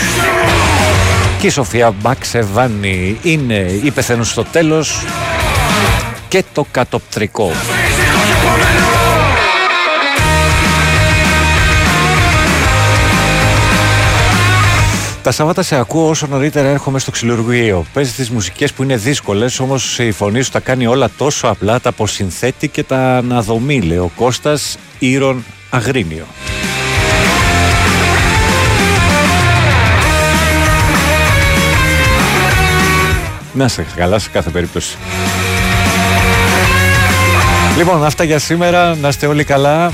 και 1.41 1.47
η 1.47 1.51
Σοφία 1.51 1.95
Μπαξεβάνη 2.01 3.19
είναι 3.23 3.81
οι 3.83 3.91
πεθαίνουν 3.91 4.25
στο 4.25 4.45
τέλος 4.45 5.05
και 6.29 6.45
το 6.53 6.67
κατοπτρικό. 6.71 7.53
Τα 15.29 15.35
Σάββατα 15.35 15.63
σε 15.63 15.77
ακούω 15.77 16.09
όσο 16.09 16.27
νωρίτερα 16.27 16.69
έρχομαι 16.69 16.99
στο 16.99 17.11
ξυλουργείο. 17.11 17.85
Παίζει 17.93 18.13
τις 18.13 18.31
μουσικές 18.31 18.73
που 18.73 18.83
είναι 18.83 18.97
δύσκολες, 18.97 19.61
όμως 19.61 19.99
η 19.99 20.11
φωνή 20.11 20.43
σου 20.43 20.51
τα 20.51 20.61
κάνει 20.61 20.87
όλα 20.87 21.11
τόσο 21.17 21.49
απλά, 21.49 21.81
τα 21.81 21.89
αποσυνθέτει 21.89 22.69
και 22.69 22.83
τα 22.83 23.17
αναδομεί, 23.17 23.81
λέει 23.81 23.99
ο 23.99 24.11
Κώστας 24.17 24.79
Ήρων 24.99 25.45
Αγρίνιο. 25.71 26.25
Να 33.53 33.65
είσαι 33.65 33.87
καλά 33.97 34.19
σε 34.19 34.29
κάθε 34.33 34.51
περίπτωση. 34.51 34.97
Λοιπόν, 37.77 38.05
αυτά 38.05 38.25
για 38.25 38.39
σήμερα. 38.39 38.95
Να 38.95 39.09
είστε 39.09 39.27
όλοι 39.27 39.45
καλά. 39.45 39.93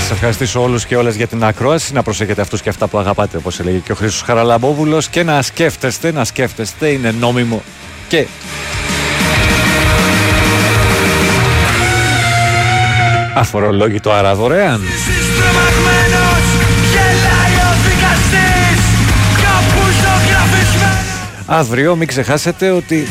Να 0.00 0.06
σας 0.06 0.14
ευχαριστήσω 0.14 0.62
όλους 0.62 0.86
και 0.86 0.96
όλες 0.96 1.16
για 1.16 1.26
την 1.26 1.44
ακρόαση. 1.44 1.92
Να 1.92 2.02
προσέχετε 2.02 2.40
αυτούς 2.40 2.62
και 2.62 2.68
αυτά 2.68 2.86
που 2.86 2.98
αγαπάτε, 2.98 3.36
όπως 3.36 3.60
έλεγε 3.60 3.78
και 3.78 3.92
ο 3.92 3.94
Χρήσο 3.94 4.24
Χαραλαμπόπουλος. 4.24 5.08
Και 5.08 5.22
να 5.22 5.42
σκέφτεστε, 5.42 6.12
να 6.12 6.24
σκέφτεστε, 6.24 6.88
είναι 6.88 7.10
νόμιμο 7.10 7.62
και. 8.08 8.26
Αφορολόγητο 13.34 14.10
άρα 14.12 14.34
δωρεάν. 14.34 14.80
Τρομαγμένος 15.36 16.44
γελάει 16.90 17.56
ο 17.68 17.74
δικαστής 17.82 18.82
Κάπου 19.36 19.80
ζωγραφισμένος 19.80 21.46
Αύριο 21.46 21.96
μην 21.96 22.06
ξεχάσετε 22.06 22.70
ότι 22.70 23.06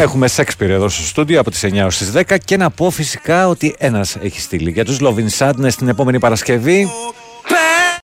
έχουμε 0.00 0.28
Σέξπιρ 0.28 0.70
εδώ 0.70 0.88
στο 0.88 1.02
στούντιο 1.02 1.40
από 1.40 1.50
τις 1.50 1.64
9 1.64 1.82
ως 1.86 1.96
τις 1.96 2.12
10 2.14 2.36
και 2.44 2.56
να 2.56 2.70
πω 2.70 2.90
φυσικά 2.90 3.48
ότι 3.48 3.74
ένας 3.78 4.16
έχει 4.22 4.40
στείλει 4.40 4.70
για 4.70 4.84
τους 4.84 4.98
Lovin 5.00 5.38
Sadness 5.38 5.72
την 5.76 5.88
επόμενη 5.88 6.18
Παρασκευή. 6.18 6.88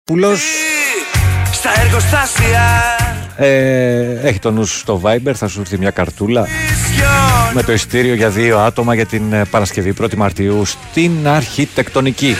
Πουλός. 0.05 0.43
Στα 1.53 1.81
εργοστάσια. 1.81 2.63
Ε, 3.37 4.29
έχει 4.29 4.39
το 4.39 4.51
νου 4.51 4.65
σου 4.65 4.79
στο 4.79 5.01
Viber, 5.05 5.33
θα 5.35 5.49
σου 5.49 5.61
έρθει 5.61 5.79
μια 5.79 5.91
καρτούλα 5.91 6.49
με 7.53 7.63
το 7.63 7.73
ειστήριο 7.73 8.15
για 8.15 8.29
δύο 8.29 8.59
άτομα 8.59 8.95
για 8.95 9.07
την 9.07 9.33
ε, 9.33 9.45
Παρασκευή 9.45 9.95
1η 10.01 10.15
Μαρτίου 10.15 10.65
στην 10.65 11.29
Αρχιτεκτονική. 11.29 12.37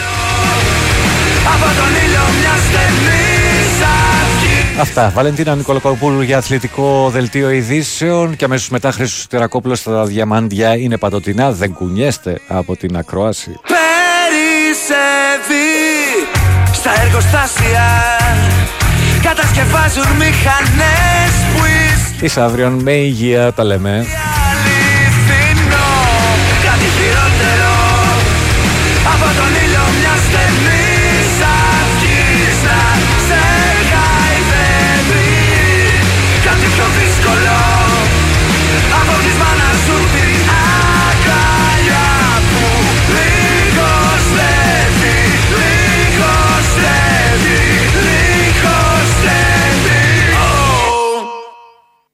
Από 1.53 1.65
τον 1.65 2.05
ήλιο 2.05 2.21
μιας 2.39 2.59
στενής 2.69 3.16
αυγή 3.16 3.16
Αυτά. 4.79 5.11
Βαλεντίνα 5.15 5.55
Νικολακοπούλου 5.55 6.21
για 6.21 6.37
αθλητικό 6.37 7.09
δελτίο 7.09 7.49
ειδήσεων 7.49 8.35
και 8.35 8.45
αμέσως 8.45 8.69
μετά 8.69 8.91
Χρήστος 8.91 9.27
Τερακόπουλος 9.27 9.79
στα 9.79 10.05
διαμάντια 10.05 10.77
είναι 10.77 10.97
παντοτινά. 10.97 11.51
Δεν 11.51 11.73
κουνιέστε 11.73 12.41
από 12.47 12.75
την 12.75 12.97
ακρόαση. 12.97 13.59
Περισσεύει 13.67 14.67
Στα 16.73 17.01
εργοστάσια 17.01 17.85
Κατασκευάζουν 19.23 20.15
μηχανές 20.17 21.33
που 21.55 21.63
Εις 22.21 22.37
αύριον 22.37 22.73
με 22.73 22.91
υγεία 22.91 23.53
τα 23.53 23.63
λέμε. 23.63 24.05